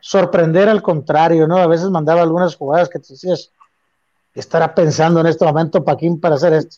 sorprender 0.00 0.68
al 0.68 0.82
contrario, 0.82 1.46
¿no? 1.46 1.56
A 1.56 1.66
veces 1.66 1.88
mandaba 1.88 2.20
algunas 2.20 2.56
jugadas 2.56 2.88
que 2.88 2.98
te 2.98 3.14
decías, 3.14 3.50
estará 4.34 4.74
pensando 4.74 5.20
en 5.20 5.26
este 5.26 5.44
momento 5.44 5.84
Paquín 5.84 6.20
para 6.20 6.34
hacer 6.34 6.52
esto. 6.52 6.76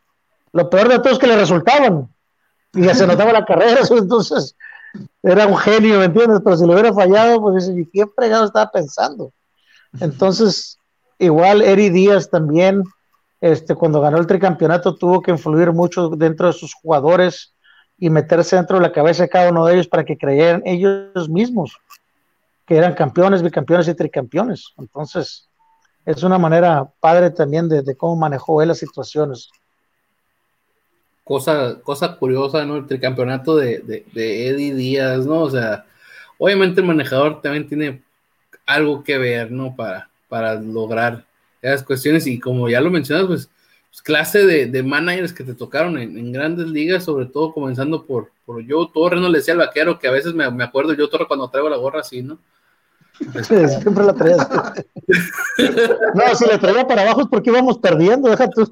Lo 0.52 0.70
peor 0.70 0.88
de 0.88 0.98
todo 0.98 1.12
es 1.12 1.18
que 1.18 1.26
le 1.26 1.36
resultaban 1.36 2.08
y 2.72 2.84
ya 2.84 2.94
se 2.94 3.06
notaba 3.08 3.32
la 3.32 3.44
carrera, 3.44 3.80
entonces 3.90 4.54
era 5.22 5.46
un 5.46 5.56
genio, 5.56 5.98
¿me 5.98 6.04
entiendes? 6.04 6.40
Pero 6.44 6.56
si 6.56 6.66
le 6.66 6.72
hubiera 6.72 6.94
fallado, 6.94 7.40
pues 7.40 7.66
dice, 7.66 7.80
¿y 7.80 7.86
qué 7.86 8.06
fregado 8.14 8.44
estaba 8.44 8.70
pensando? 8.70 9.32
Entonces, 10.00 10.78
igual 11.18 11.62
Eri 11.62 11.90
Díaz 11.90 12.30
también, 12.30 12.82
este, 13.40 13.74
cuando 13.74 14.00
ganó 14.00 14.18
el 14.18 14.26
tricampeonato, 14.26 14.94
tuvo 14.96 15.22
que 15.22 15.30
influir 15.30 15.72
mucho 15.72 16.10
dentro 16.10 16.46
de 16.46 16.52
sus 16.52 16.74
jugadores 16.74 17.54
y 17.98 18.10
meterse 18.10 18.56
dentro 18.56 18.76
de 18.76 18.82
la 18.82 18.92
cabeza 18.92 19.22
de 19.22 19.28
cada 19.28 19.50
uno 19.50 19.66
de 19.66 19.74
ellos 19.74 19.88
para 19.88 20.04
que 20.04 20.18
creyeran 20.18 20.62
ellos 20.64 21.28
mismos 21.28 21.78
que 22.66 22.76
eran 22.76 22.94
campeones, 22.94 23.42
bicampeones 23.42 23.88
y 23.88 23.94
tricampeones. 23.94 24.72
Entonces, 24.76 25.48
es 26.04 26.22
una 26.22 26.38
manera 26.38 26.88
padre 27.00 27.30
también 27.30 27.68
de, 27.68 27.96
cómo 27.96 28.16
manejó 28.16 28.60
él 28.60 28.68
las 28.68 28.78
situaciones. 28.78 29.50
Cosa, 31.24 31.80
cosa 31.82 32.16
curiosa, 32.16 32.64
¿no? 32.64 32.76
El 32.76 32.86
tricampeonato 32.86 33.56
de, 33.56 33.78
de, 34.12 34.48
Eddie 34.48 34.74
Díaz, 34.74 35.26
¿no? 35.26 35.42
O 35.42 35.50
sea, 35.50 35.86
obviamente 36.38 36.80
el 36.80 36.86
manejador 36.86 37.40
también 37.40 37.68
tiene 37.68 38.02
algo 38.66 39.02
que 39.02 39.16
ver, 39.18 39.50
¿no? 39.50 39.74
Para, 39.74 40.08
para 40.28 40.54
lograr 40.60 41.24
esas 41.62 41.82
cuestiones 41.82 42.26
y 42.26 42.38
como 42.38 42.68
ya 42.68 42.80
lo 42.80 42.90
mencionas, 42.90 43.26
pues, 43.26 43.50
pues 43.90 44.02
clase 44.02 44.44
de, 44.46 44.82
managers 44.82 45.32
que 45.32 45.44
te 45.44 45.54
tocaron 45.54 45.98
en, 45.98 46.32
grandes 46.32 46.68
ligas, 46.68 47.04
sobre 47.04 47.26
todo 47.26 47.52
comenzando 47.52 48.04
por, 48.04 48.30
por 48.44 48.64
Joe 48.68 48.88
Torre, 48.92 49.20
no 49.20 49.28
le 49.28 49.38
decía 49.38 49.54
al 49.54 49.58
vaquero 49.58 49.98
que 49.98 50.08
a 50.08 50.12
veces 50.12 50.34
me, 50.34 50.50
me 50.50 50.64
acuerdo 50.64 50.94
yo 50.94 51.08
Torre 51.08 51.26
cuando 51.26 51.48
traigo 51.48 51.68
la 51.68 51.76
gorra 51.76 52.00
así, 52.00 52.22
¿no? 52.22 52.38
siempre 53.42 54.04
la 54.04 54.14
traías. 54.14 54.48
No, 56.14 56.34
si 56.34 56.46
le 56.46 56.58
traía 56.58 56.86
para 56.86 57.02
abajo 57.02 57.22
es 57.22 57.28
porque 57.28 57.50
íbamos 57.50 57.78
perdiendo, 57.78 58.28
deja 58.28 58.50
tú. 58.50 58.70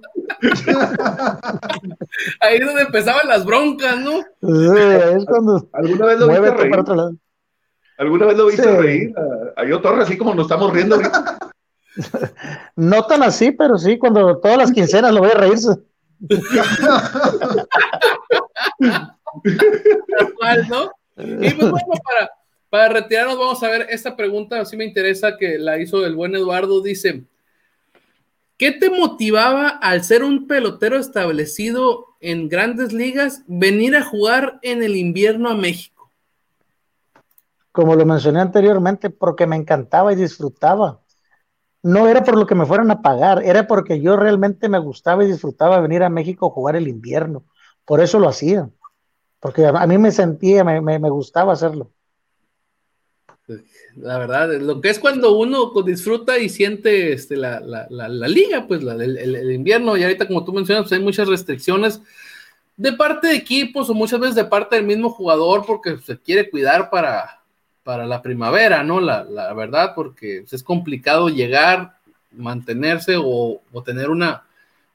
Ahí 2.40 2.56
es 2.56 2.66
donde 2.66 2.82
empezaban 2.82 3.28
las 3.28 3.44
broncas, 3.44 3.96
¿no? 4.00 4.20
Sí, 4.20 4.78
es 5.16 5.24
cuando. 5.24 5.68
¿Alguna 5.72 6.06
vez 6.06 6.18
lo 6.18 6.28
viste 6.28 6.50
reír? 6.50 6.70
Para 6.70 6.82
otro 6.82 6.94
lado. 6.94 7.12
¿Alguna 7.98 8.26
vez 8.26 8.36
lo 8.36 8.46
viste 8.46 8.76
reír? 8.76 9.14
A, 9.56 9.64
yo 9.64 9.80
Torre, 9.80 10.02
así 10.02 10.16
como 10.18 10.34
nos 10.34 10.46
estamos 10.46 10.72
riendo 10.72 10.96
ahorita. 10.96 11.38
No 12.74 13.06
tan 13.06 13.22
así, 13.22 13.52
pero 13.52 13.78
sí, 13.78 13.96
cuando 13.98 14.38
todas 14.38 14.58
las 14.58 14.72
quincenas 14.72 15.12
lo 15.12 15.20
voy 15.20 15.30
a 15.30 15.34
reírse. 15.34 15.68
¿no? 20.68 20.90
Y 21.16 21.50
pues 21.50 21.70
bueno, 21.70 21.94
para 22.04 22.30
para 22.74 22.88
retirarnos, 22.88 23.38
vamos 23.38 23.62
a 23.62 23.68
ver 23.68 23.86
esta 23.88 24.16
pregunta, 24.16 24.60
así 24.60 24.76
me 24.76 24.84
interesa 24.84 25.36
que 25.36 25.60
la 25.60 25.78
hizo 25.78 26.04
el 26.04 26.16
buen 26.16 26.34
Eduardo. 26.34 26.82
Dice: 26.82 27.22
¿Qué 28.56 28.72
te 28.72 28.90
motivaba 28.90 29.68
al 29.68 30.02
ser 30.02 30.24
un 30.24 30.48
pelotero 30.48 30.98
establecido 30.98 32.16
en 32.18 32.48
grandes 32.48 32.92
ligas 32.92 33.44
venir 33.46 33.94
a 33.94 34.02
jugar 34.02 34.58
en 34.62 34.82
el 34.82 34.96
invierno 34.96 35.50
a 35.50 35.54
México? 35.54 35.93
Como 37.74 37.96
lo 37.96 38.06
mencioné 38.06 38.40
anteriormente, 38.40 39.10
porque 39.10 39.46
me 39.46 39.56
encantaba 39.56 40.12
y 40.12 40.16
disfrutaba. 40.16 41.00
No 41.82 42.08
era 42.08 42.22
por 42.24 42.38
lo 42.38 42.46
que 42.46 42.54
me 42.54 42.64
fueran 42.64 42.90
a 42.90 43.02
pagar, 43.02 43.42
era 43.42 43.66
porque 43.66 44.00
yo 44.00 44.16
realmente 44.16 44.68
me 44.68 44.78
gustaba 44.78 45.24
y 45.24 45.26
disfrutaba 45.26 45.80
venir 45.80 46.02
a 46.02 46.08
México 46.08 46.46
a 46.46 46.50
jugar 46.50 46.76
el 46.76 46.88
invierno. 46.88 47.44
Por 47.84 48.00
eso 48.00 48.18
lo 48.18 48.28
hacía, 48.28 48.70
porque 49.40 49.66
a 49.66 49.86
mí 49.86 49.98
me 49.98 50.12
sentía, 50.12 50.64
me 50.64 51.10
gustaba 51.10 51.52
hacerlo. 51.52 51.90
La 53.96 54.18
verdad, 54.18 54.54
lo 54.54 54.80
que 54.80 54.88
es 54.88 54.98
cuando 54.98 55.36
uno 55.36 55.70
disfruta 55.82 56.38
y 56.38 56.48
siente 56.48 57.12
este, 57.12 57.36
la, 57.36 57.60
liga, 58.26 58.66
pues 58.66 58.82
la, 58.82 58.94
el, 58.94 59.52
invierno, 59.52 59.96
y 59.96 60.02
ahorita 60.02 60.26
como 60.26 60.44
tú 60.44 60.52
mencionas, 60.52 60.84
pues 60.84 60.92
hay 60.92 61.04
muchas 61.04 61.28
restricciones 61.28 62.00
de 62.76 62.92
parte 62.94 63.28
de 63.28 63.36
equipos 63.36 63.90
o 63.90 63.94
muchas 63.94 64.18
veces 64.18 64.34
de 64.34 64.46
parte 64.46 64.76
del 64.76 64.86
mismo 64.86 65.10
jugador 65.10 65.64
porque 65.66 65.98
se 65.98 66.18
quiere 66.18 66.50
cuidar 66.50 66.88
para, 66.88 67.43
para 67.84 68.06
la 68.06 68.22
primavera, 68.22 68.82
¿no? 68.82 69.00
La, 69.00 69.52
verdad, 69.54 69.92
porque 69.94 70.44
es 70.50 70.62
complicado 70.62 71.28
llegar, 71.28 71.98
mantenerse 72.32 73.16
o, 73.16 73.60
o 73.72 73.82
tener 73.82 74.10
una, 74.10 74.44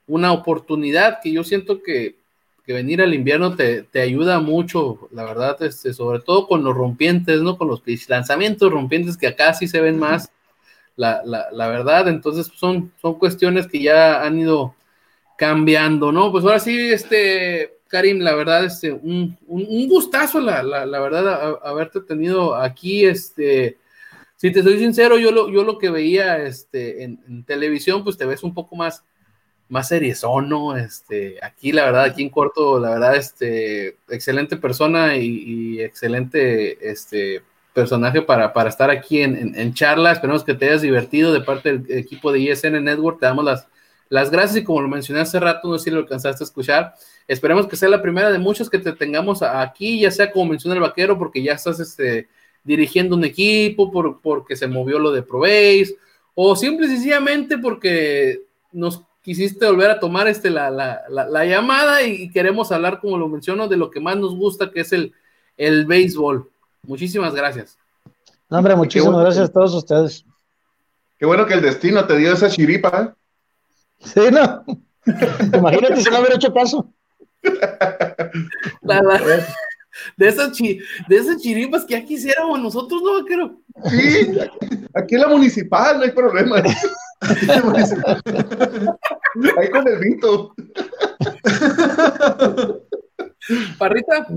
una 0.07 0.34
oportunidad 0.34 1.20
que 1.22 1.32
yo 1.32 1.44
siento 1.44 1.82
que 1.82 2.20
venir 2.74 3.02
al 3.02 3.14
invierno 3.14 3.56
te, 3.56 3.88
ayuda 3.99 4.40
mucho, 4.40 5.10
la 5.11 5.24
verdad, 5.24 5.61
este, 5.64 5.94
sobre 5.94 6.20
todo 6.20 6.48
con 6.48 6.64
los 6.64 6.76
rompientes, 6.76 7.41
¿no? 7.41 7.57
Con 7.57 7.68
los 7.68 7.82
lanzamientos 8.07 8.72
rompientes 8.72 9.18
que 9.18 9.28
acá 9.28 9.53
sí 9.53 9.68
se 9.68 9.82
ven 9.82 9.98
más, 9.98 10.32
la, 10.95 11.22
verdad, 11.53 12.07
entonces 12.10 12.52
son, 12.56 12.91
son 13.02 13.16
cuestiones 13.16 13.68
que 13.68 13.82
ya 13.82 14.22
han 14.24 14.40
ido 14.40 14.76
cambiando, 15.38 16.11
¿no? 16.11 16.32
Pues 16.32 16.44
ahora 16.44 16.60
sí, 16.60 16.78
este, 16.91 17.79
Karim, 17.90 18.20
la 18.20 18.36
verdad, 18.36 18.64
este, 18.64 18.94
un, 18.94 19.38
gustazo, 19.88 20.40
la, 20.40 20.61
verdad, 20.86 21.60
haberte 21.64 21.99
tenido 22.02 22.56
aquí, 22.56 23.06
este, 23.06 23.78
si 24.38 24.52
te 24.52 24.64
soy 24.64 24.80
sincero, 24.80 25.18
yo 25.18 25.32
lo, 25.32 25.49
yo 25.49 25.64
lo 25.64 25.78
que 25.78 25.90
veía 25.90 26.38
este, 26.38 27.03
en, 27.03 27.20
en 27.28 27.44
televisión, 27.44 28.03
pues 28.03 28.16
te 28.16 28.26
ves 28.26 28.44
un 28.44 28.53
poco 28.53 28.76
más 28.76 29.03
más 29.70 29.88
seriezón, 29.88 30.49
¿no? 30.49 30.76
Este, 30.76 31.38
aquí, 31.41 31.72
la 31.72 31.86
verdad, 31.86 32.06
aquí 32.06 32.24
en 32.24 32.30
corto, 32.30 32.80
la 32.80 32.90
verdad, 32.90 33.16
este, 33.16 33.98
excelente 34.10 34.57
persona 34.57 35.16
y, 35.16 35.80
excelente 35.80 36.90
este, 36.90 37.44
personaje 37.74 38.22
para, 38.22 38.52
para 38.52 38.70
estar 38.70 38.90
aquí 38.90 39.22
en, 39.22 39.53
en, 39.56 39.74
charla. 39.74 40.11
Esperemos 40.11 40.44
que 40.44 40.56
te 40.56 40.66
hayas 40.66 40.82
divertido 40.82 41.32
de 41.32 41.41
parte 41.41 41.78
del 41.78 41.99
equipo 41.99 42.32
de 42.32 42.40
ISN 42.40 42.84
Network. 42.84 43.20
Te 43.20 43.28
damos 43.28 43.45
las, 43.45 43.68
las 44.10 44.31
gracias 44.31 44.57
y 44.57 44.64
como 44.64 44.81
lo 44.81 44.88
mencioné 44.88 45.22
hace 45.22 45.40
rato, 45.40 45.68
no 45.68 45.77
sé 45.77 45.86
si 45.86 45.91
lo 45.91 45.99
alcanzaste 45.99 46.44
a 46.44 46.45
escuchar. 46.45 46.95
Esperemos 47.27 47.68
que 47.68 47.76
sea 47.76 47.90
la 47.90 48.02
primera 48.02 48.31
de 48.31 48.40
muchos 48.40 48.69
que 48.69 48.80
te 48.80 48.91
tengamos 48.91 49.44
aquí, 49.44 50.02
ya 50.02 50.11
sea 50.11 50.31
como 50.31 50.52
menciona 50.52 50.76
el 50.76 50.81
vaquero, 50.81 51.18
porque 51.18 51.44
ya 51.44 51.53
estás 51.53 51.80
este, 51.80 52.27
dirigiendo 52.64 53.15
un 53.15 53.23
equipo, 53.23 53.91
por, 53.91 54.19
porque 54.22 54.56
se 54.56 54.68
movió 54.68 54.98
lo 54.98 55.11
de 55.11 55.22
Probéis, 55.22 55.95
o 56.34 56.56
simple 56.56 56.88
y 56.88 56.90
sencillamente 56.90 57.57
porque 57.57 58.41
nos 58.72 59.03
quisiste 59.22 59.65
volver 59.68 59.91
a 59.91 59.99
tomar 59.99 60.27
este, 60.27 60.49
la, 60.49 60.72
la, 60.72 61.03
la, 61.07 61.45
llamada 61.45 62.02
y 62.02 62.31
queremos 62.31 62.72
hablar, 62.72 62.99
como 62.99 63.18
lo 63.18 63.27
menciono, 63.27 63.68
de 63.68 63.77
lo 63.77 63.91
que 63.91 63.99
más 63.99 64.18
nos 64.18 64.36
gusta, 64.36 64.72
que 64.72 64.81
es 64.81 64.91
el, 64.91 65.14
el 65.57 65.86
béisbol. 65.86 66.49
Muchísimas 66.84 67.36
gracias. 67.36 67.77
No, 68.49 68.57
hombre, 68.57 68.76
muchísimas 68.76 69.22
gracias 69.22 69.49
a 69.49 69.53
todos 69.53 69.76
ustedes. 69.76 70.26
Qué 71.19 71.26
bueno 71.26 71.45
que 71.45 71.53
el 71.53 71.61
destino 71.61 72.06
te 72.06 72.18
dio 72.18 72.34
esa 72.34 72.49
chiripa. 72.49 73.15
Sí, 74.00 74.22
no. 74.32 74.64
Imagínate 75.54 76.02
si 76.02 76.10
no 76.10 76.20
hubiera 76.20 76.36
hecho 76.36 76.54
caso. 76.54 76.94
de, 80.18 80.28
esas 80.28 80.58
de 80.58 81.16
esas 81.16 81.42
chiripas 81.42 81.86
que 81.86 81.94
ya 81.94 82.06
quisiéramos 82.06 82.60
nosotros, 82.60 83.02
¿no, 83.04 83.22
vaquero? 83.22 83.58
Sí, 83.90 84.38
aquí 84.94 85.16
en 85.16 85.22
la 85.22 85.28
municipal 85.28 85.98
no 85.98 86.04
hay 86.04 86.12
problema. 86.12 86.58
Ahí 89.58 89.70
con 89.72 89.88
el 89.88 90.00
Vito. 90.00 90.54
Parrita. 93.78 94.28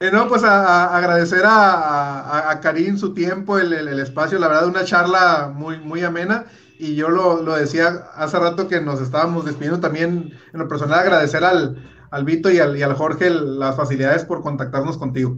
Eh, 0.00 0.10
no, 0.12 0.28
pues 0.28 0.44
a, 0.44 0.96
agradecer 0.96 1.42
a, 1.44 2.50
a, 2.50 2.60
Karim 2.60 2.96
su 2.96 3.12
tiempo, 3.12 3.58
el, 3.58 3.72
espacio, 3.98 4.38
la 4.38 4.46
verdad, 4.48 4.68
una 4.68 4.84
charla 4.84 5.52
muy, 5.54 5.78
muy 5.78 6.04
amena. 6.04 6.46
Y 6.78 6.94
yo 6.94 7.08
lo, 7.08 7.42
decía 7.56 7.88
hace 8.14 8.38
rato 8.38 8.68
que 8.68 8.80
nos 8.80 9.00
estábamos 9.00 9.44
despidiendo 9.44 9.80
también, 9.80 10.32
en 10.52 10.58
lo 10.58 10.68
personal, 10.68 11.00
agradecer 11.00 11.44
al, 11.44 11.90
al 12.10 12.24
Vito 12.24 12.50
y 12.50 12.60
al, 12.60 12.78
y 12.78 12.82
al 12.82 12.94
Jorge 12.94 13.30
las 13.30 13.76
facilidades 13.76 14.24
por 14.24 14.42
contactarnos 14.42 14.96
contigo. 14.96 15.36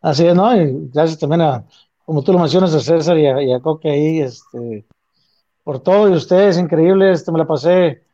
Así 0.00 0.26
es, 0.26 0.34
¿no? 0.34 0.54
Y 0.56 0.88
gracias 0.92 1.18
también 1.18 1.42
a, 1.42 1.64
como 2.04 2.22
tú 2.22 2.32
lo 2.32 2.38
mencionas, 2.38 2.72
a 2.74 2.80
César 2.80 3.18
y 3.18 3.52
a, 3.52 3.60
Coque 3.60 3.90
ahí, 3.90 4.20
este, 4.20 4.86
por 5.64 5.80
todo, 5.80 6.08
y 6.08 6.12
ustedes, 6.12 6.56
increíbles, 6.56 7.20
este, 7.20 7.32
me 7.32 7.38
la 7.38 7.46
pasé 7.46 8.04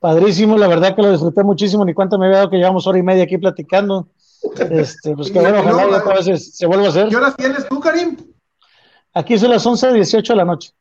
padrísimo, 0.00 0.56
la 0.56 0.68
verdad 0.68 0.94
que 0.94 1.02
lo 1.02 1.10
disfruté 1.10 1.42
muchísimo, 1.42 1.84
ni 1.84 1.92
cuánto 1.92 2.18
me 2.18 2.26
había 2.26 2.38
dado 2.38 2.50
que 2.50 2.56
llevamos 2.56 2.86
hora 2.86 2.98
y 2.98 3.02
media 3.02 3.24
aquí 3.24 3.36
platicando. 3.36 4.08
Este, 4.70 5.14
pues 5.14 5.30
que 5.30 5.40
bueno, 5.40 5.60
ojalá 5.60 5.98
otra 5.98 6.14
vez 6.14 6.56
se 6.56 6.66
vuelva 6.66 6.86
a 6.86 6.88
hacer. 6.88 7.08
¿Qué 7.08 7.16
horas 7.16 7.36
tienes 7.36 7.68
tú, 7.68 7.80
Karim? 7.80 8.16
Aquí 9.16 9.38
son 9.38 9.50
las 9.50 9.64
11, 9.64 9.94
18 9.94 10.32
de 10.32 10.36
la 10.36 10.44
noche. 10.44 10.72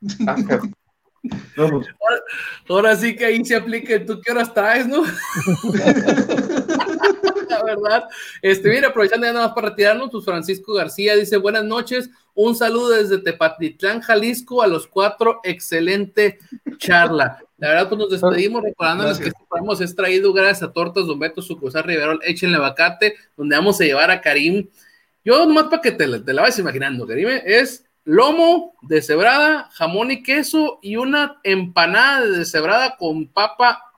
Pues. 1.56 1.88
Ahora, 2.68 2.94
sí 2.94 3.16
que 3.16 3.24
ahí 3.24 3.44
se 3.44 3.56
aplique, 3.56 3.98
¿tú 3.98 4.20
qué 4.24 4.30
horas 4.30 4.54
traes, 4.54 4.86
no? 4.86 5.02
La 7.48 7.64
verdad. 7.64 8.04
Este, 8.40 8.70
mira, 8.70 8.86
aprovechando 8.88 9.26
ya 9.26 9.32
nada 9.32 9.46
más 9.46 9.54
para 9.54 9.70
retirarnos, 9.70 10.10
pues 10.12 10.24
Francisco 10.24 10.74
García 10.74 11.16
dice, 11.16 11.36
buenas 11.36 11.64
noches, 11.64 12.08
un 12.34 12.54
saludo 12.54 12.90
desde 12.90 13.18
Tepatitlán, 13.18 14.00
Jalisco, 14.00 14.62
a 14.62 14.68
los 14.68 14.86
cuatro, 14.86 15.40
excelente 15.42 16.38
charla. 16.78 17.42
La 17.56 17.70
verdad, 17.70 17.88
pues 17.88 17.98
nos 17.98 18.10
despedimos 18.10 18.62
recordándoles 18.62 19.18
que 19.18 19.28
este 19.28 19.44
programa 19.50 19.84
es 19.84 19.96
traído 19.96 20.32
gracias 20.32 20.62
a 20.62 20.72
Tortas 20.72 21.08
Don 21.08 21.18
Beto 21.18 21.42
Sucursal 21.42 21.82
Riverol, 21.82 22.20
échenle 22.22 22.58
abacate, 22.58 23.16
donde 23.36 23.56
vamos 23.56 23.80
a 23.80 23.84
llevar 23.84 24.12
a 24.12 24.20
Karim. 24.20 24.68
Yo 25.24 25.44
nomás 25.46 25.64
para 25.64 25.82
que 25.82 25.92
te, 25.92 26.20
te 26.20 26.32
la 26.32 26.42
vayas 26.42 26.58
imaginando, 26.58 27.06
Karim, 27.06 27.28
es 27.44 27.84
lomo 28.04 28.74
de 28.82 29.02
cebrada, 29.02 29.68
jamón 29.72 30.10
y 30.10 30.22
queso 30.22 30.78
y 30.80 30.96
una 30.96 31.40
empanada 31.42 32.24
de 32.24 32.44
cebrada 32.46 32.96
con 32.96 33.28
papa 33.28 33.88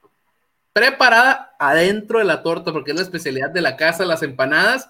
preparada 0.72 1.54
adentro 1.58 2.18
de 2.18 2.24
la 2.24 2.42
torta, 2.42 2.72
porque 2.72 2.92
es 2.92 2.96
la 2.96 3.02
especialidad 3.02 3.50
de 3.50 3.60
la 3.60 3.76
casa, 3.76 4.04
las 4.04 4.22
empanadas. 4.22 4.88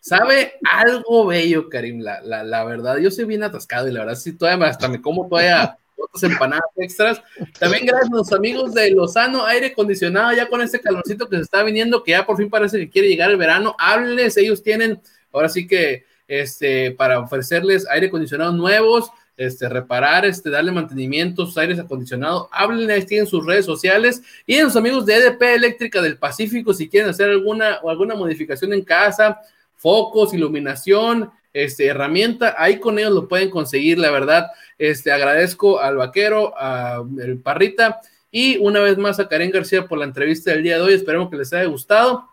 Sabe 0.00 0.54
algo 0.70 1.26
bello, 1.26 1.68
Karim, 1.68 2.00
la, 2.00 2.22
la, 2.22 2.64
verdad. 2.64 2.98
Yo 2.98 3.10
soy 3.10 3.24
bien 3.24 3.42
atascado 3.42 3.88
y 3.88 3.92
la 3.92 4.00
verdad, 4.00 4.14
sí, 4.14 4.32
todavía 4.32 4.66
hasta 4.66 4.88
me 4.88 5.00
como 5.00 5.28
todavía 5.28 5.76
otras 5.96 6.22
empanadas 6.22 6.64
extras. 6.76 7.22
También 7.58 7.86
gracias 7.86 8.10
a 8.12 8.16
los 8.16 8.32
amigos 8.32 8.74
de 8.74 8.90
Lozano, 8.90 9.44
aire 9.46 9.68
acondicionado, 9.68 10.32
ya 10.32 10.48
con 10.48 10.60
este 10.60 10.80
calorcito 10.80 11.28
que 11.28 11.36
se 11.36 11.42
está 11.42 11.62
viniendo, 11.62 12.02
que 12.02 12.12
ya 12.12 12.26
por 12.26 12.36
fin 12.36 12.50
parece 12.50 12.78
que 12.78 12.90
quiere 12.90 13.08
llegar 13.08 13.30
el 13.30 13.36
verano. 13.36 13.74
Háblenles, 13.78 14.36
ellos 14.36 14.62
tienen, 14.62 15.00
ahora 15.32 15.48
sí 15.48 15.66
que 15.66 16.04
este, 16.28 16.92
para 16.92 17.18
ofrecerles 17.18 17.86
aire 17.88 18.06
acondicionado 18.06 18.52
nuevos, 18.52 19.10
este, 19.36 19.68
reparar, 19.68 20.24
este, 20.24 20.50
darle 20.50 20.72
mantenimiento 20.72 21.46
sus 21.46 21.58
aires 21.58 21.78
acondicionados. 21.78 22.48
Háblenles, 22.52 23.06
tienen 23.06 23.26
sus 23.26 23.44
redes 23.44 23.64
sociales 23.64 24.22
y 24.46 24.54
en 24.54 24.64
los 24.64 24.76
amigos 24.76 25.06
de 25.06 25.16
EDP 25.16 25.42
Eléctrica 25.42 26.00
del 26.00 26.18
Pacífico, 26.18 26.74
si 26.74 26.88
quieren 26.88 27.10
hacer 27.10 27.30
alguna, 27.30 27.80
o 27.82 27.90
alguna 27.90 28.14
modificación 28.14 28.72
en 28.72 28.82
casa, 28.82 29.40
focos, 29.76 30.32
iluminación, 30.32 31.30
este, 31.52 31.86
herramienta, 31.86 32.54
ahí 32.56 32.78
con 32.78 32.98
ellos 32.98 33.12
lo 33.12 33.28
pueden 33.28 33.50
conseguir, 33.50 33.98
la 33.98 34.10
verdad. 34.10 34.46
Este, 34.78 35.12
agradezco 35.12 35.80
al 35.80 35.96
vaquero, 35.96 36.54
a 36.56 37.04
el 37.18 37.38
Parrita 37.38 38.00
y 38.30 38.56
una 38.58 38.80
vez 38.80 38.96
más 38.96 39.20
a 39.20 39.28
Karen 39.28 39.50
García 39.50 39.86
por 39.86 39.98
la 39.98 40.06
entrevista 40.06 40.50
del 40.50 40.62
día 40.62 40.76
de 40.76 40.82
hoy. 40.82 40.94
Esperemos 40.94 41.28
que 41.30 41.36
les 41.36 41.52
haya 41.52 41.68
gustado. 41.68 42.28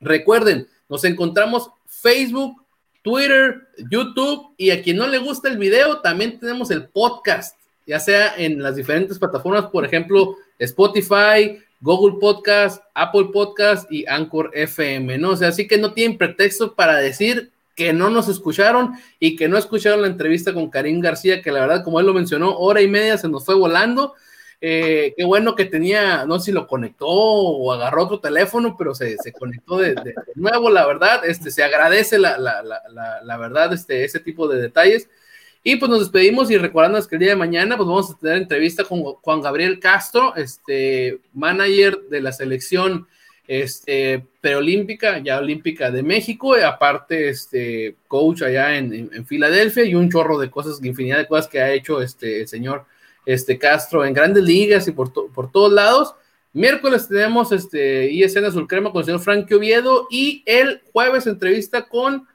Recuerden, 0.00 0.68
nos 0.88 1.04
encontramos 1.04 1.70
Facebook, 2.00 2.64
Twitter, 3.02 3.68
YouTube 3.90 4.54
y 4.56 4.70
a 4.70 4.82
quien 4.82 4.96
no 4.96 5.06
le 5.06 5.18
gusta 5.18 5.48
el 5.48 5.58
video, 5.58 6.00
también 6.00 6.38
tenemos 6.38 6.70
el 6.70 6.88
podcast, 6.88 7.56
ya 7.86 7.98
sea 7.98 8.34
en 8.36 8.62
las 8.62 8.76
diferentes 8.76 9.18
plataformas, 9.18 9.66
por 9.66 9.84
ejemplo, 9.84 10.36
Spotify, 10.58 11.58
Google 11.80 12.18
Podcast, 12.20 12.82
Apple 12.94 13.28
Podcast 13.32 13.90
y 13.90 14.06
Anchor 14.06 14.50
FM, 14.52 15.16
¿no? 15.18 15.30
O 15.30 15.36
sea, 15.36 15.48
así 15.48 15.66
que 15.66 15.78
no 15.78 15.94
tienen 15.94 16.18
pretexto 16.18 16.74
para 16.74 16.96
decir 16.96 17.50
que 17.74 17.94
no 17.94 18.10
nos 18.10 18.28
escucharon 18.28 18.92
y 19.18 19.36
que 19.36 19.48
no 19.48 19.56
escucharon 19.56 20.02
la 20.02 20.08
entrevista 20.08 20.52
con 20.52 20.68
Karim 20.68 21.00
García, 21.00 21.40
que 21.40 21.50
la 21.50 21.60
verdad, 21.60 21.82
como 21.82 21.98
él 21.98 22.06
lo 22.06 22.12
mencionó, 22.12 22.58
hora 22.58 22.82
y 22.82 22.88
media 22.88 23.16
se 23.16 23.28
nos 23.28 23.46
fue 23.46 23.54
volando. 23.54 24.14
Eh, 24.62 25.14
qué 25.16 25.24
bueno 25.24 25.54
que 25.54 25.64
tenía, 25.64 26.26
no 26.26 26.38
sé 26.38 26.46
si 26.46 26.52
lo 26.52 26.66
conectó 26.66 27.06
o 27.08 27.72
agarró 27.72 28.04
otro 28.04 28.20
teléfono, 28.20 28.76
pero 28.76 28.94
se, 28.94 29.16
conectó 29.38 29.78
de, 29.78 29.94
nuevo, 30.34 30.68
la 30.68 30.86
verdad, 30.86 31.24
este, 31.24 31.50
se 31.50 31.62
agradece 31.62 32.18
la, 32.18 32.36
la, 32.38 33.36
verdad, 33.38 33.72
este, 33.72 34.04
ese 34.04 34.20
tipo 34.20 34.48
de 34.48 34.60
detalles. 34.60 35.08
Y 35.62 35.76
pues 35.76 35.90
nos 35.90 36.00
despedimos 36.00 36.50
y 36.50 36.56
recordando 36.56 37.06
que 37.06 37.16
el 37.16 37.20
día 37.20 37.30
de 37.30 37.36
mañana 37.36 37.76
pues 37.76 37.86
vamos 37.86 38.10
a 38.10 38.18
tener 38.18 38.38
entrevista 38.38 38.84
con 38.84 39.02
Juan 39.02 39.42
Gabriel 39.42 39.78
Castro, 39.78 40.34
este 40.34 41.20
manager 41.34 42.00
de 42.08 42.20
la 42.22 42.32
selección 42.32 43.06
este, 43.46 44.24
preolímpica, 44.40 45.18
ya 45.18 45.38
olímpica 45.38 45.90
de 45.90 46.02
México, 46.02 46.54
aparte 46.54 47.28
este 47.28 47.96
coach 48.08 48.42
allá 48.42 48.78
en, 48.78 49.10
en, 49.12 49.26
Filadelfia 49.26 49.84
y 49.84 49.94
un 49.94 50.08
chorro 50.08 50.38
de 50.38 50.50
cosas, 50.50 50.82
infinidad 50.82 51.18
de 51.18 51.26
cosas 51.26 51.48
que 51.48 51.60
ha 51.60 51.72
hecho 51.72 52.00
este 52.00 52.42
el 52.42 52.48
señor 52.48 52.86
este, 53.32 53.58
Castro 53.58 54.04
en 54.04 54.14
grandes 54.14 54.42
ligas 54.42 54.88
y 54.88 54.92
por, 54.92 55.12
por 55.12 55.50
todos 55.50 55.72
lados. 55.72 56.14
Miércoles 56.52 57.08
tenemos 57.08 57.52
este 57.52 58.10
ISN 58.10 58.46
Azul 58.46 58.66
Crema 58.66 58.90
con 58.90 59.00
el 59.00 59.04
señor 59.06 59.20
Frankie 59.20 59.54
Oviedo 59.54 60.08
y 60.10 60.42
el 60.46 60.82
jueves 60.92 61.26
entrevista 61.26 61.88
con 61.88 62.26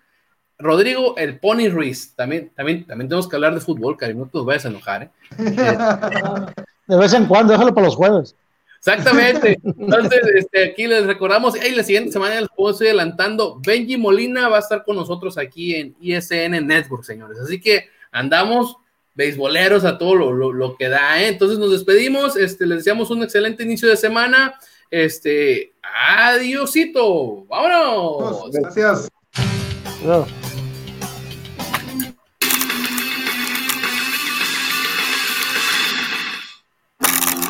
Rodrigo 0.57 1.17
el 1.17 1.39
Pony 1.39 1.69
Ruiz. 1.69 2.13
También, 2.15 2.51
también, 2.55 2.85
también 2.85 3.09
tenemos 3.09 3.27
que 3.27 3.35
hablar 3.35 3.53
de 3.53 3.59
fútbol, 3.59 3.97
cariño, 3.97 4.25
no 4.25 4.29
te 4.29 4.45
vayas 4.45 4.65
a 4.65 4.69
enojar. 4.69 5.03
¿eh? 5.03 5.11
de 6.87 6.97
vez 6.97 7.13
en 7.13 7.25
cuando, 7.25 7.51
déjalo 7.51 7.73
para 7.73 7.87
los 7.87 7.95
jueves. 7.95 8.35
Exactamente. 8.77 9.59
Entonces, 9.63 10.21
este, 10.35 10.63
aquí 10.63 10.87
les 10.87 11.05
recordamos, 11.05 11.55
y 11.61 11.75
la 11.75 11.83
siguiente 11.83 12.11
semana 12.11 12.39
les 12.39 12.49
puedo 12.55 12.73
seguir 12.73 12.91
adelantando, 12.91 13.59
Benji 13.65 13.97
Molina 13.97 14.47
va 14.47 14.57
a 14.57 14.61
estar 14.61 14.85
con 14.85 14.95
nosotros 14.95 15.37
aquí 15.37 15.75
en 15.75 15.95
ISN 15.99 16.65
Network, 16.65 17.03
señores. 17.03 17.37
Así 17.39 17.59
que 17.59 17.89
andamos 18.11 18.77
beisboleros 19.15 19.85
a 19.85 19.97
todo 19.97 20.15
lo, 20.15 20.75
que 20.77 20.89
da, 20.89 21.21
¿eh? 21.21 21.29
Entonces 21.29 21.57
nos 21.57 21.71
despedimos, 21.71 22.35
este, 22.35 22.65
les 22.67 22.79
deseamos 22.79 23.09
un 23.09 23.23
excelente 23.23 23.63
inicio 23.63 23.89
de 23.89 23.97
semana, 23.97 24.59
este, 24.91 25.73
adiósito, 25.81 27.45
vámonos. 27.45 28.51
Gracias. 28.51 29.09